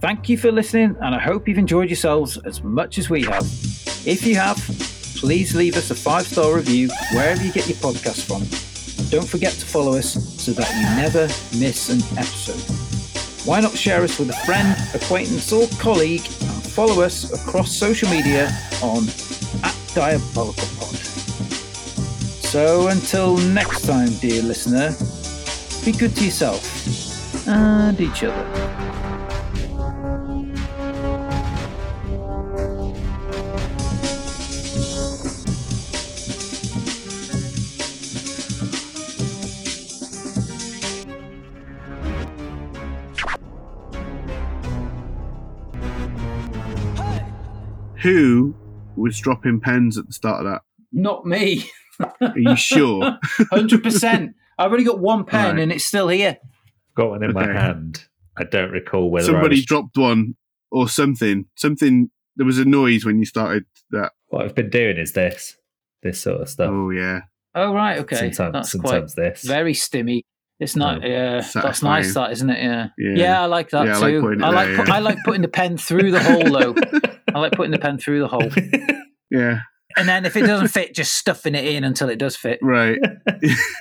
Thank 0.00 0.30
you 0.30 0.38
for 0.38 0.50
listening, 0.50 0.96
and 1.02 1.14
I 1.14 1.18
hope 1.18 1.46
you've 1.46 1.58
enjoyed 1.58 1.90
yourselves 1.90 2.38
as 2.38 2.62
much 2.62 2.96
as 2.96 3.10
we 3.10 3.22
have. 3.24 3.42
If 4.06 4.26
you 4.26 4.36
have, 4.36 4.56
please 5.16 5.54
leave 5.54 5.76
us 5.76 5.90
a 5.90 5.94
five 5.94 6.26
star 6.26 6.54
review 6.54 6.88
wherever 7.12 7.42
you 7.42 7.52
get 7.52 7.66
your 7.66 7.76
podcast 7.78 8.26
from. 8.26 8.42
And 8.42 9.10
don't 9.10 9.28
forget 9.28 9.52
to 9.52 9.66
follow 9.66 9.96
us 9.96 10.12
so 10.42 10.52
that 10.52 10.70
you 10.76 10.82
never 10.96 11.26
miss 11.58 11.88
an 11.88 12.00
episode. 12.18 12.60
Why 13.46 13.60
not 13.60 13.76
share 13.76 14.02
us 14.02 14.18
with 14.18 14.30
a 14.30 14.36
friend, 14.44 14.76
acquaintance, 14.94 15.52
or 15.52 15.68
colleague 15.78 16.26
and 16.26 16.62
follow 16.62 17.02
us 17.02 17.32
across 17.32 17.70
social 17.72 18.08
media 18.10 18.50
on 18.82 19.04
at 19.62 19.76
Diabolical. 19.94 20.66
So 22.42 22.88
until 22.88 23.36
next 23.38 23.86
time, 23.86 24.10
dear 24.20 24.42
listener, 24.42 24.94
be 25.84 25.96
good 25.96 26.14
to 26.16 26.24
yourself 26.24 27.46
and 27.48 28.00
each 28.00 28.24
other. 28.24 29.25
Who 48.02 48.54
was 48.96 49.18
dropping 49.18 49.60
pens 49.60 49.98
at 49.98 50.06
the 50.06 50.12
start 50.12 50.44
of 50.46 50.52
that? 50.52 50.62
Not 50.92 51.26
me. 51.26 51.68
Are 52.20 52.38
you 52.38 52.56
sure? 52.56 53.18
Hundred 53.50 53.82
percent. 53.82 54.34
I've 54.58 54.72
only 54.72 54.84
got 54.84 54.98
one 55.00 55.24
pen 55.24 55.54
Right. 55.56 55.62
and 55.62 55.72
it's 55.72 55.84
still 55.84 56.08
here. 56.08 56.38
Got 56.94 57.10
one 57.10 57.22
in 57.22 57.32
my 57.32 57.46
hand. 57.46 58.04
I 58.36 58.44
don't 58.44 58.70
recall 58.70 59.10
whether 59.10 59.30
I 59.30 59.32
Somebody 59.32 59.56
was- 59.56 59.66
dropped 59.66 59.96
one 59.96 60.34
or 60.70 60.88
something. 60.88 61.46
Something. 61.56 62.10
There 62.36 62.46
was 62.46 62.58
a 62.58 62.64
noise 62.66 63.04
when 63.04 63.18
you 63.18 63.24
started 63.24 63.64
that. 63.92 64.12
what 64.28 64.44
I've 64.44 64.54
been 64.54 64.68
doing 64.68 64.98
is 64.98 65.12
this, 65.12 65.56
this 66.02 66.20
sort 66.20 66.42
of 66.42 66.48
stuff. 66.50 66.68
Oh 66.70 66.90
yeah. 66.90 67.20
Oh 67.54 67.72
right, 67.72 67.98
okay. 68.00 68.16
sometimes, 68.16 68.52
That's 68.52 68.72
sometimes 68.72 69.14
this. 69.14 69.42
very 69.42 69.72
stimmy. 69.72 70.20
It's 70.60 70.76
not. 70.76 71.02
Oh, 71.02 71.06
yeah, 71.06 71.46
that's 71.54 71.82
nice. 71.82 72.12
That 72.14 72.32
isn't 72.32 72.50
it? 72.50 72.62
Yeah. 72.62 72.88
Yeah. 72.98 73.14
Yeah, 73.16 73.42
I 73.42 73.46
like 73.46 73.70
that 73.70 73.86
Yeah, 73.86 73.96
I 73.96 74.00
like 74.00 74.12
too. 74.12 74.20
putting 74.20 74.42
I 74.42 74.50
like. 74.50 74.66
there, 74.68 74.76
put- 74.76 74.88
yeah. 74.88 74.94
I 74.94 74.98
like 74.98 75.18
putting 75.24 75.42
the 75.42 75.48
pen 75.48 75.76
through 75.78 76.10
the 76.10 76.22
hole 76.22 76.44
though. 76.44 76.74
I 77.36 77.40
like 77.40 77.52
putting 77.52 77.70
the 77.72 77.78
pen 77.78 77.98
through 77.98 78.20
the 78.20 78.28
hole, 78.28 78.48
Yeah. 79.30 79.60
and 79.96 80.08
then 80.08 80.24
if 80.24 80.36
it 80.36 80.46
doesn't 80.46 80.68
fit, 80.68 80.94
just 80.94 81.12
stuffing 81.16 81.54
it 81.54 81.64
in 81.64 81.84
until 81.84 82.08
it 82.08 82.16
does 82.18 82.34
fit. 82.36 82.58
Right. 82.62 82.98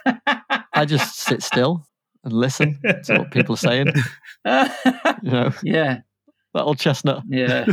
I 0.73 0.85
just 0.85 1.17
sit 1.19 1.41
still 1.41 1.85
and 2.23 2.33
listen 2.33 2.79
to 3.05 3.19
what 3.19 3.31
people 3.31 3.53
are 3.53 3.57
saying. 3.57 3.87
You 4.45 5.31
know, 5.31 5.51
yeah, 5.63 5.99
that 6.53 6.63
old 6.63 6.79
chestnut. 6.79 7.23
yeah. 7.29 7.65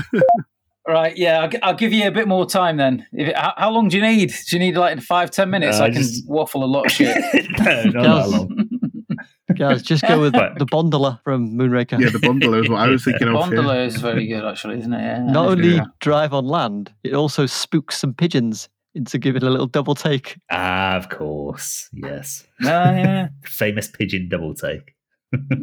Right, 0.87 1.17
yeah, 1.17 1.43
I'll, 1.43 1.51
I'll 1.63 1.75
give 1.77 1.93
you 1.93 2.09
a 2.09 2.11
bit 2.11 2.27
more 2.27 2.45
time 2.45 2.77
then. 2.77 3.07
If 3.13 3.35
how, 3.37 3.55
how 3.57 3.71
long 3.71 3.89
do 3.89 3.97
you 3.97 4.03
need? 4.03 4.31
Do 4.51 4.57
you 4.57 4.59
need 4.59 4.77
like 4.77 5.01
five, 5.01 5.31
ten 5.31 5.49
minutes? 5.49 5.79
Uh, 5.79 5.85
I 5.85 5.91
can 5.91 6.03
just- 6.03 6.29
waffle 6.29 6.65
a 6.65 6.67
lot 6.67 6.87
of 6.87 6.93
shit. 6.93 7.17
no, 7.61 7.83
not 7.85 8.03
that 8.03 8.29
long. 8.29 8.69
Guys, 9.69 9.83
just 9.83 10.03
go 10.07 10.21
with 10.21 10.33
But- 10.43 10.59
the 10.59 10.67
Bondola 10.67 11.21
from 11.25 11.53
Moonraker. 11.55 11.99
Yeah. 12.01 12.11
The 12.11 12.19
bundle 12.19 12.55
is 12.55 12.69
what 12.69 12.81
I 12.81 12.89
was 12.89 13.05
thinking 13.05 13.29
of. 13.29 13.35
yeah. 13.35 13.41
Gondola 13.41 13.85
is 13.85 13.97
very 13.97 14.27
good, 14.27 14.45
actually, 14.45 14.79
isn't 14.79 14.93
it? 14.93 15.01
Yeah. 15.03 15.23
Not 15.25 15.49
only 15.49 15.77
Yeah. 15.77 15.85
drive 16.01 16.33
on 16.35 16.47
land, 16.47 16.93
it 17.05 17.15
also 17.15 17.47
spooks 17.47 17.99
some 17.99 18.15
pigeons 18.15 18.69
into 18.95 19.19
giving 19.19 19.43
a 19.43 19.49
little 19.51 19.67
double 19.67 19.95
take. 19.95 20.37
Ah, 20.51 20.97
of 20.97 21.09
course. 21.09 21.89
Yes. 21.93 22.47
No, 22.61 22.69
yeah, 22.71 23.29
Famous 23.45 23.89
pigeon 23.89 24.29
double 24.29 24.55
take. 24.55 24.95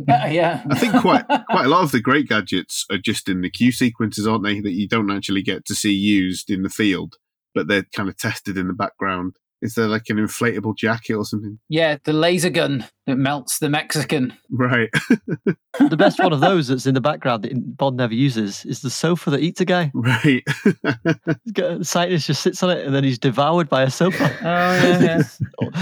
yeah, 0.07 0.27
yeah. 0.31 0.63
I 0.69 0.76
think 0.80 0.95
quite 1.01 1.27
quite 1.27 1.65
a 1.65 1.69
lot 1.69 1.84
of 1.84 1.91
the 1.91 2.01
great 2.01 2.27
gadgets 2.27 2.85
are 2.89 2.97
just 2.97 3.30
in 3.30 3.41
the 3.41 3.51
Q 3.51 3.71
sequences, 3.71 4.26
aren't 4.27 4.43
they? 4.43 4.59
That 4.61 4.71
you 4.71 4.88
don't 4.88 5.11
actually 5.11 5.43
get 5.43 5.65
to 5.65 5.76
see 5.76 5.93
used 5.93 6.49
in 6.49 6.63
the 6.63 6.69
field, 6.69 7.17
but 7.53 7.67
they're 7.67 7.85
kind 7.95 8.09
of 8.09 8.17
tested 8.17 8.57
in 8.57 8.65
the 8.67 8.73
background. 8.73 9.34
Is 9.61 9.76
there 9.76 9.88
like 9.88 10.03
an 10.10 10.15
inflatable 10.18 10.77
jacket 10.77 11.15
or 11.15 11.26
something? 11.26 11.60
Yeah, 11.68 11.98
the 12.06 12.14
laser 12.14 12.49
gun 12.49 12.86
that 13.07 13.18
melts 13.18 13.60
the 13.60 13.69
Mexican. 13.69 14.34
Right, 14.49 14.90
The 15.80 15.98
best 15.98 16.18
one 16.19 16.31
of 16.31 16.40
those 16.40 16.69
that's 16.69 16.86
in 16.86 16.94
the 16.94 17.02
background 17.02 17.44
that 17.44 17.77
Bond 17.77 17.98
never 17.98 18.14
uses 18.14 18.64
is 18.65 18.81
the 18.81 18.90
sofa 18.90 19.30
that 19.31 19.41
eats 19.41 19.60
a 19.60 19.65
guy. 19.65 19.91
right. 19.94 20.44
He's 20.64 21.53
The 21.53 21.80
scientist 21.84 22.27
just 22.27 22.41
sits 22.41 22.64
on 22.64 22.69
it 22.69 22.86
and 22.86 22.95
then 22.95 23.03
he's 23.03 23.19
devoured 23.19 23.68
by 23.68 23.84
a 23.84 23.90
sofa. 23.91 24.30
Oh 24.41 24.44
yeah, 24.44 24.99
yeah. 25.02 25.22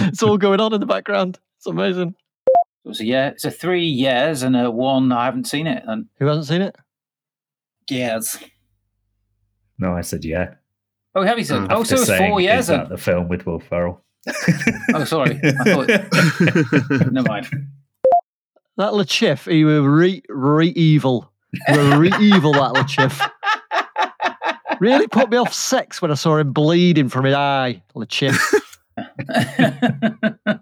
it's 0.08 0.24
all 0.24 0.38
going 0.38 0.60
on 0.60 0.74
in 0.74 0.80
the 0.80 0.86
background. 0.88 1.38
It's 1.58 1.68
amazing. 1.68 2.16
It 2.84 2.88
was 2.88 2.99
a 2.99 3.06
yeah. 3.06 3.28
It's 3.30 3.45
a 3.45 3.52
three 3.52 3.86
years 3.86 4.41
and 4.44 4.56
a 4.56 4.72
one. 4.72 5.12
I 5.12 5.26
haven't 5.26 5.45
seen 5.45 5.68
it. 5.68 5.84
And 5.86 6.08
Who 6.20 6.26
hasn't 6.26 6.48
seen 6.48 6.62
it? 6.64 6.76
years. 7.90 8.38
No, 9.78 9.94
I 9.95 10.02
said 10.02 10.26
yeah. 10.26 10.56
Oh, 11.18 11.23
have 11.23 11.39
you 11.39 11.45
said? 11.45 11.61
Mm. 11.61 11.68
Oh, 11.72 11.84
so 11.84 11.95
Just 11.95 12.11
it's 12.11 12.19
four 12.19 12.39
years. 12.39 12.60
Is 12.60 12.68
that 12.68 12.89
the 12.89 12.98
film 12.98 13.27
with 13.27 13.48
Will 13.48 13.60
Ferrell? 13.60 14.03
Oh, 14.94 15.03
sorry. 15.03 15.39
I 15.44 15.52
thought. 15.64 15.88
Never 17.11 17.27
mind. 17.27 17.48
That 18.77 18.94
Le 18.94 19.03
Chiffre, 19.03 19.52
he 19.52 19.64
was 19.64 19.81
re, 19.81 20.22
re 20.30 20.68
evil. 20.69 21.31
He 21.68 21.77
was 21.77 21.95
re 21.95 22.11
evil, 22.19 22.53
that 22.53 22.73
Le 22.73 22.84
Chiffre. 22.84 23.31
Really 24.80 25.07
put 25.07 25.31
me 25.31 25.38
off 25.38 25.53
sex 25.53 26.03
when 26.03 26.11
I 26.11 26.14
saw 26.14 26.38
him 26.38 26.53
bleeding 26.53 27.10
from 27.10 27.26
his 27.26 27.34
eye, 27.34 27.81
Le 27.95 28.06
Chiffre. 28.06 28.61
I 28.95 30.60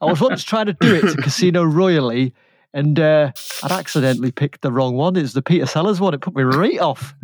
was 0.00 0.22
once 0.22 0.42
trying 0.42 0.66
to 0.66 0.72
do 0.80 0.94
it 0.94 1.02
to 1.02 1.16
Casino 1.20 1.64
Royale, 1.64 2.30
and 2.72 2.98
uh, 2.98 3.30
I'd 3.62 3.72
accidentally 3.72 4.32
picked 4.32 4.62
the 4.62 4.72
wrong 4.72 4.94
one. 4.94 5.16
It 5.16 5.20
was 5.22 5.34
the 5.34 5.42
Peter 5.42 5.66
Sellers 5.66 6.00
one. 6.00 6.14
It 6.14 6.22
put 6.22 6.34
me 6.34 6.44
right 6.44 6.78
off. 6.78 7.14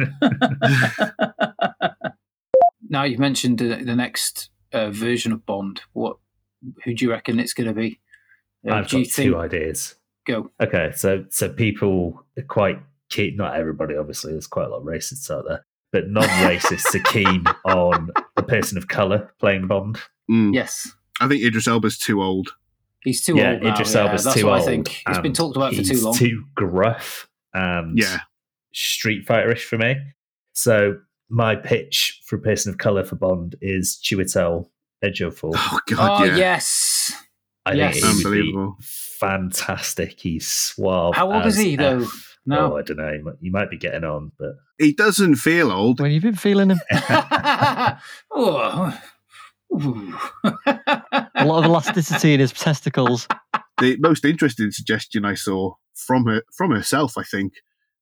Now 2.95 3.03
you've 3.03 3.19
mentioned 3.19 3.59
the, 3.59 3.77
the 3.85 3.97
next 3.97 4.51
uh, 4.73 4.91
version 4.91 5.33
of 5.33 5.45
Bond. 5.45 5.83
What? 5.93 6.17
Who 6.85 6.95
do 6.95 7.05
you 7.05 7.11
reckon 7.11 7.39
it's 7.41 7.53
going 7.53 7.67
to 7.67 7.75
be? 7.75 8.01
Uh, 8.67 8.75
I've 8.75 8.89
do 8.89 8.99
you 8.99 9.05
got 9.05 9.13
think? 9.13 9.31
two 9.31 9.37
ideas. 9.37 9.97
Go. 10.27 10.51
Okay, 10.63 10.93
so 10.95 11.27
so 11.29 11.51
people 11.51 12.25
are 12.39 12.45
quite 12.45 12.79
keen. 13.11 13.37
Not 13.37 13.57
everybody, 13.57 13.97
obviously. 13.97 14.33
There's 14.33 14.47
quite 14.47 14.67
a 14.67 14.71
lot 14.71 14.79
of 14.79 14.85
racists 14.85 15.31
out 15.31 15.45
there, 15.47 15.67
but 15.93 16.09
non-racists 16.09 16.95
are 16.95 17.03
keen 17.13 17.45
on 17.67 18.11
a 18.37 18.43
person 18.43 18.79
of 18.79 18.89
color 18.89 19.35
playing 19.39 19.67
Bond. 19.67 19.99
Mm. 20.31 20.55
Yes, 20.55 20.91
I 21.21 21.29
think 21.29 21.43
Idris 21.43 21.67
Elba's 21.67 21.99
too 21.99 22.23
old. 22.23 22.49
he's 23.03 23.23
too 23.23 23.37
yeah, 23.37 23.53
old 23.53 23.63
now. 23.63 23.75
Idris 23.75 23.95
yeah, 23.95 24.01
Elba's 24.03 24.25
that's 24.25 24.37
too 24.37 24.47
what 24.47 24.61
old. 24.61 24.63
I 24.63 24.71
think. 24.71 25.03
It's 25.07 25.19
been 25.19 25.35
talked 25.35 25.57
about 25.57 25.75
for 25.75 25.83
too 25.83 26.01
long. 26.01 26.15
Too 26.15 26.45
gruff 26.55 27.29
and 27.53 27.99
Yeah. 27.99 28.21
Street 28.73 29.27
Fighter-ish 29.27 29.65
for 29.67 29.77
me. 29.79 29.97
So 30.55 30.99
my 31.35 31.57
pitch 31.57 32.21
for 32.25 32.37
a 32.37 32.41
person 32.41 32.71
of 32.71 32.79
color 32.79 33.05
for 33.05 33.17
Bond 33.17 33.57
is 33.61 33.99
Chiwetel 34.03 34.69
Ejiofor. 35.05 35.53
Oh 35.55 35.79
God, 35.89 36.23
oh 36.23 36.25
yeah. 36.25 36.37
yes. 36.37 37.13
I 37.67 37.73
yes. 37.73 37.95
think 37.95 38.07
he 38.07 38.11
would 38.13 38.19
be 38.19 38.27
Unbelievable. 38.41 38.77
fantastic. 38.81 40.21
He's 40.21 40.47
suave. 40.47 41.17
How 41.17 41.33
old 41.33 41.47
is 41.47 41.59
as 41.59 41.65
he, 41.65 41.77
though? 41.77 42.03
F. 42.03 42.39
No. 42.47 42.75
Oh, 42.75 42.77
I 42.77 42.83
don't 42.83 42.99
know. 42.99 43.13
He 43.13 43.19
might, 43.19 43.35
he 43.41 43.51
might 43.51 43.71
be 43.71 43.79
getting 43.79 44.05
on, 44.05 44.31
but 44.39 44.51
He 44.79 44.93
doesn't 44.93 45.37
feel 45.37 45.73
old. 45.73 45.99
When 45.99 46.13
you've 46.13 46.23
been 46.23 46.35
feeling 46.37 46.71
him, 46.71 46.81
oh. 48.31 49.01
A 49.73 51.45
lot 51.45 51.65
of 51.65 51.65
elasticity 51.65 52.35
in 52.35 52.41
his 52.41 52.53
testicles. 52.53 53.27
The 53.81 53.97
most 53.99 54.25
interesting 54.25 54.71
suggestion 54.71 55.25
I 55.25 55.35
saw 55.35 55.75
from 55.95 56.27
her 56.27 56.43
from 56.57 56.71
herself, 56.71 57.19
I 57.19 57.25
think, 57.25 57.55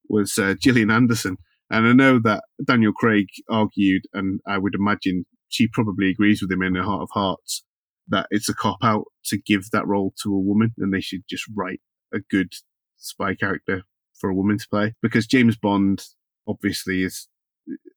was 0.09 0.38
uh, 0.38 0.54
Gillian 0.60 0.90
Anderson. 0.90 1.38
And 1.72 1.86
I 1.86 1.92
know 1.94 2.20
that 2.22 2.44
Daniel 2.62 2.92
Craig 2.92 3.28
argued, 3.48 4.02
and 4.12 4.40
I 4.46 4.58
would 4.58 4.74
imagine 4.74 5.24
she 5.48 5.66
probably 5.66 6.10
agrees 6.10 6.42
with 6.42 6.52
him 6.52 6.62
in 6.62 6.74
her 6.74 6.82
heart 6.82 7.00
of 7.00 7.08
hearts, 7.12 7.64
that 8.08 8.26
it's 8.30 8.50
a 8.50 8.54
cop 8.54 8.78
out 8.82 9.04
to 9.26 9.38
give 9.38 9.70
that 9.72 9.86
role 9.86 10.12
to 10.22 10.34
a 10.34 10.38
woman, 10.38 10.72
and 10.76 10.92
they 10.92 11.00
should 11.00 11.22
just 11.30 11.44
write 11.56 11.80
a 12.12 12.18
good 12.30 12.52
spy 12.98 13.34
character 13.34 13.84
for 14.20 14.28
a 14.28 14.34
woman 14.34 14.58
to 14.58 14.68
play. 14.68 14.94
Because 15.00 15.26
James 15.26 15.56
Bond 15.56 16.04
obviously 16.46 17.04
is 17.04 17.26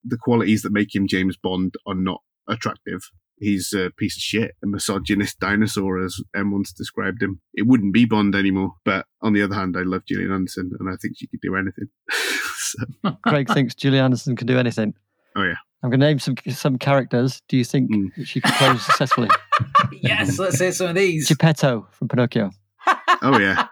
the 0.06 0.18
qualities 0.18 0.62
that 0.62 0.72
make 0.72 0.96
him 0.96 1.06
James 1.06 1.36
Bond 1.36 1.76
are 1.86 1.96
not 1.96 2.22
attractive. 2.48 3.02
He's 3.38 3.74
a 3.74 3.92
piece 3.98 4.16
of 4.16 4.22
shit, 4.22 4.52
a 4.64 4.68
misogynist 4.68 5.40
dinosaur, 5.40 6.04
as 6.04 6.18
M 6.36 6.52
once 6.52 6.72
described 6.72 7.22
him. 7.22 7.42
It 7.54 7.68
wouldn't 7.68 7.94
be 7.94 8.06
Bond 8.06 8.34
anymore. 8.36 8.76
But 8.86 9.06
on 9.22 9.34
the 9.34 9.42
other 9.42 9.56
hand, 9.56 9.76
I 9.78 9.82
love 9.84 10.04
Gillian 10.06 10.32
Anderson, 10.32 10.72
and 10.80 10.90
I 10.90 10.96
think 11.02 11.18
she 11.18 11.28
could 11.28 11.42
do 11.42 11.56
anything. 11.56 11.88
so, 12.58 13.18
Craig 13.28 13.50
thinks 13.52 13.76
Gillian 13.76 14.06
Anderson 14.06 14.36
can 14.36 14.48
do 14.48 14.58
anything. 14.58 14.94
Oh, 15.36 15.44
yeah. 15.44 15.56
I'm 15.84 15.90
going 15.90 16.00
to 16.00 16.06
name 16.08 16.18
some 16.20 16.36
some 16.50 16.78
characters. 16.80 17.42
Do 17.48 17.58
you 17.58 17.64
think 17.66 17.92
Mm. 17.92 18.26
she 18.26 18.42
could 18.42 18.54
play 18.54 18.70
them 18.70 18.78
successfully? 18.80 19.30
yes, 19.92 20.40
let's 20.40 20.60
hear 20.60 20.72
some 20.72 20.88
of 20.88 20.96
these. 20.96 21.28
Geppetto 21.28 21.88
from 21.92 22.08
Pinocchio. 22.08 22.50
Oh 23.22 23.38
yeah, 23.40 23.68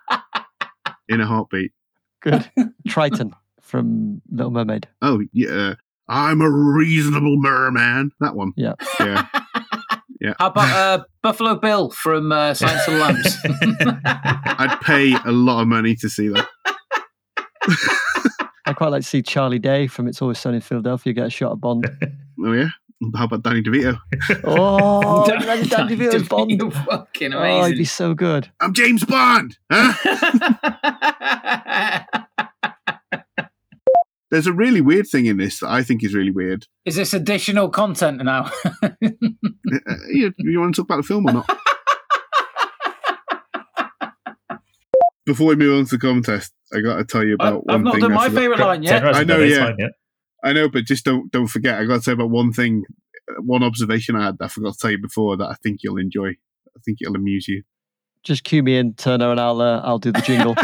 in 1.10 1.22
a 1.22 1.26
heartbeat. 1.26 1.72
Good. 2.22 2.50
Triton 2.88 3.34
from 3.62 4.22
Little 4.30 4.52
Mermaid. 4.52 4.88
Oh 5.02 5.22
yeah, 5.32 5.74
I'm 6.08 6.42
a 6.42 6.50
reasonable 6.52 7.38
merman. 7.38 8.12
That 8.20 8.36
one. 8.36 8.52
Yeah. 8.58 8.74
Yeah. 9.00 9.28
How 10.40 10.48
about 10.48 10.70
uh, 11.02 11.04
Buffalo 11.22 11.56
Bill 11.56 11.90
from 11.90 12.32
uh, 12.32 12.54
Silence 12.54 12.88
of 12.88 12.94
the 12.94 13.00
Lambs? 13.00 13.38
I'd 14.06 14.80
pay 14.82 15.14
a 15.26 15.32
lot 15.32 15.62
of 15.62 15.68
money 15.68 15.96
to 15.96 16.10
see 16.10 16.30
that. 16.30 16.48
I 18.66 18.72
quite 18.74 18.90
like 18.90 19.02
to 19.02 19.08
see 19.08 19.22
Charlie 19.22 19.60
Day 19.60 19.88
from 19.88 20.08
It's 20.08 20.22
Always 20.22 20.40
Sunny 20.40 20.56
in 20.56 20.62
Philadelphia 20.62 21.12
get 21.14 21.26
a 21.28 21.30
shot 21.30 21.52
at 21.52 21.60
Bond. 21.60 21.90
Oh 22.44 22.54
yeah. 22.54 22.70
How 23.16 23.26
about 23.26 23.44
Danny 23.44 23.62
DeVito? 23.62 24.00
Oh, 24.46 25.26
Danny 25.28 25.68
Dan 25.68 25.90
DeVito's 25.90 26.28
Bond. 26.30 26.52
DeVito, 26.52 26.86
Fucking 26.86 27.34
Oh, 27.34 27.66
he'd 27.66 27.78
be 27.78 27.84
so 27.84 28.14
good. 28.14 28.50
I'm 28.62 28.74
James 28.74 29.04
Bond. 29.04 29.58
Huh? 29.70 29.94
There's 34.34 34.48
a 34.48 34.52
really 34.52 34.82
weird 34.82 35.08
thing 35.08 35.28
in 35.28 35.38
this 35.38 35.60
that 35.60 35.70
I 35.70 35.84
think 35.84 36.04
is 36.04 36.16
really 36.16 36.32
weird. 36.32 36.66
Is 36.86 36.96
this 36.96 37.14
additional 37.14 37.70
content 37.70 38.24
now? 38.24 38.50
Uh, 38.84 39.96
you, 40.12 40.34
you 40.38 40.60
want 40.60 40.76
to 40.76 40.82
talk 40.82 40.88
about 40.88 40.98
the 40.98 41.04
film 41.04 41.28
or 41.28 41.34
not? 41.34 41.50
Before 45.26 45.48
we 45.48 45.56
move 45.56 45.80
on 45.80 45.86
to 45.86 45.98
the 45.98 46.00
contest, 46.00 46.54
I 46.74 46.82
got 46.82 46.98
to 46.98 47.06
tell 47.06 47.24
you 47.24 47.36
about 47.36 47.46
I- 47.46 47.50
about 47.50 47.64
I've 47.70 47.76
one 47.76 47.84
not 47.84 47.94
thing. 47.94 48.02
done 48.02 48.14
my 48.14 48.30
favourite 48.30 48.60
line 48.60 48.84
yet. 48.84 49.04
I 49.04 49.24
know, 49.24 49.40
yeah. 49.40 49.66
fine, 49.66 49.76
yeah. 49.80 49.88
I 50.44 50.54
know, 50.54 50.70
but 50.70 50.86
just 50.86 51.06
don't 51.06 51.32
don't 51.32 51.48
forget. 51.48 51.80
I 51.80 51.86
got 51.86 51.96
to 51.98 52.02
say 52.02 52.12
about 52.12 52.30
one 52.30 52.52
thing, 52.54 52.84
uh, 53.30 53.42
one 53.42 53.64
observation 53.64 54.16
I 54.16 54.26
had 54.26 54.38
that 54.40 54.46
I 54.46 54.48
forgot 54.50 54.74
to 54.74 54.80
tell 54.80 54.92
you 54.92 55.02
before 55.02 55.38
that 55.38 55.48
I 55.48 55.56
think 55.64 55.80
you'll 55.84 55.98
enjoy. 56.00 56.30
I 56.30 56.80
think 56.86 57.00
it'll 57.02 57.16
amuse 57.16 57.48
you. 57.48 57.64
Just 58.24 58.44
cue 58.44 58.64
me 58.64 58.78
in, 58.78 58.94
Turner, 58.94 59.32
and 59.32 59.40
I'll 59.40 59.62
uh, 59.62 59.82
I'll 59.82 60.00
do 60.00 60.12
the 60.12 60.22
jingle. 60.22 60.56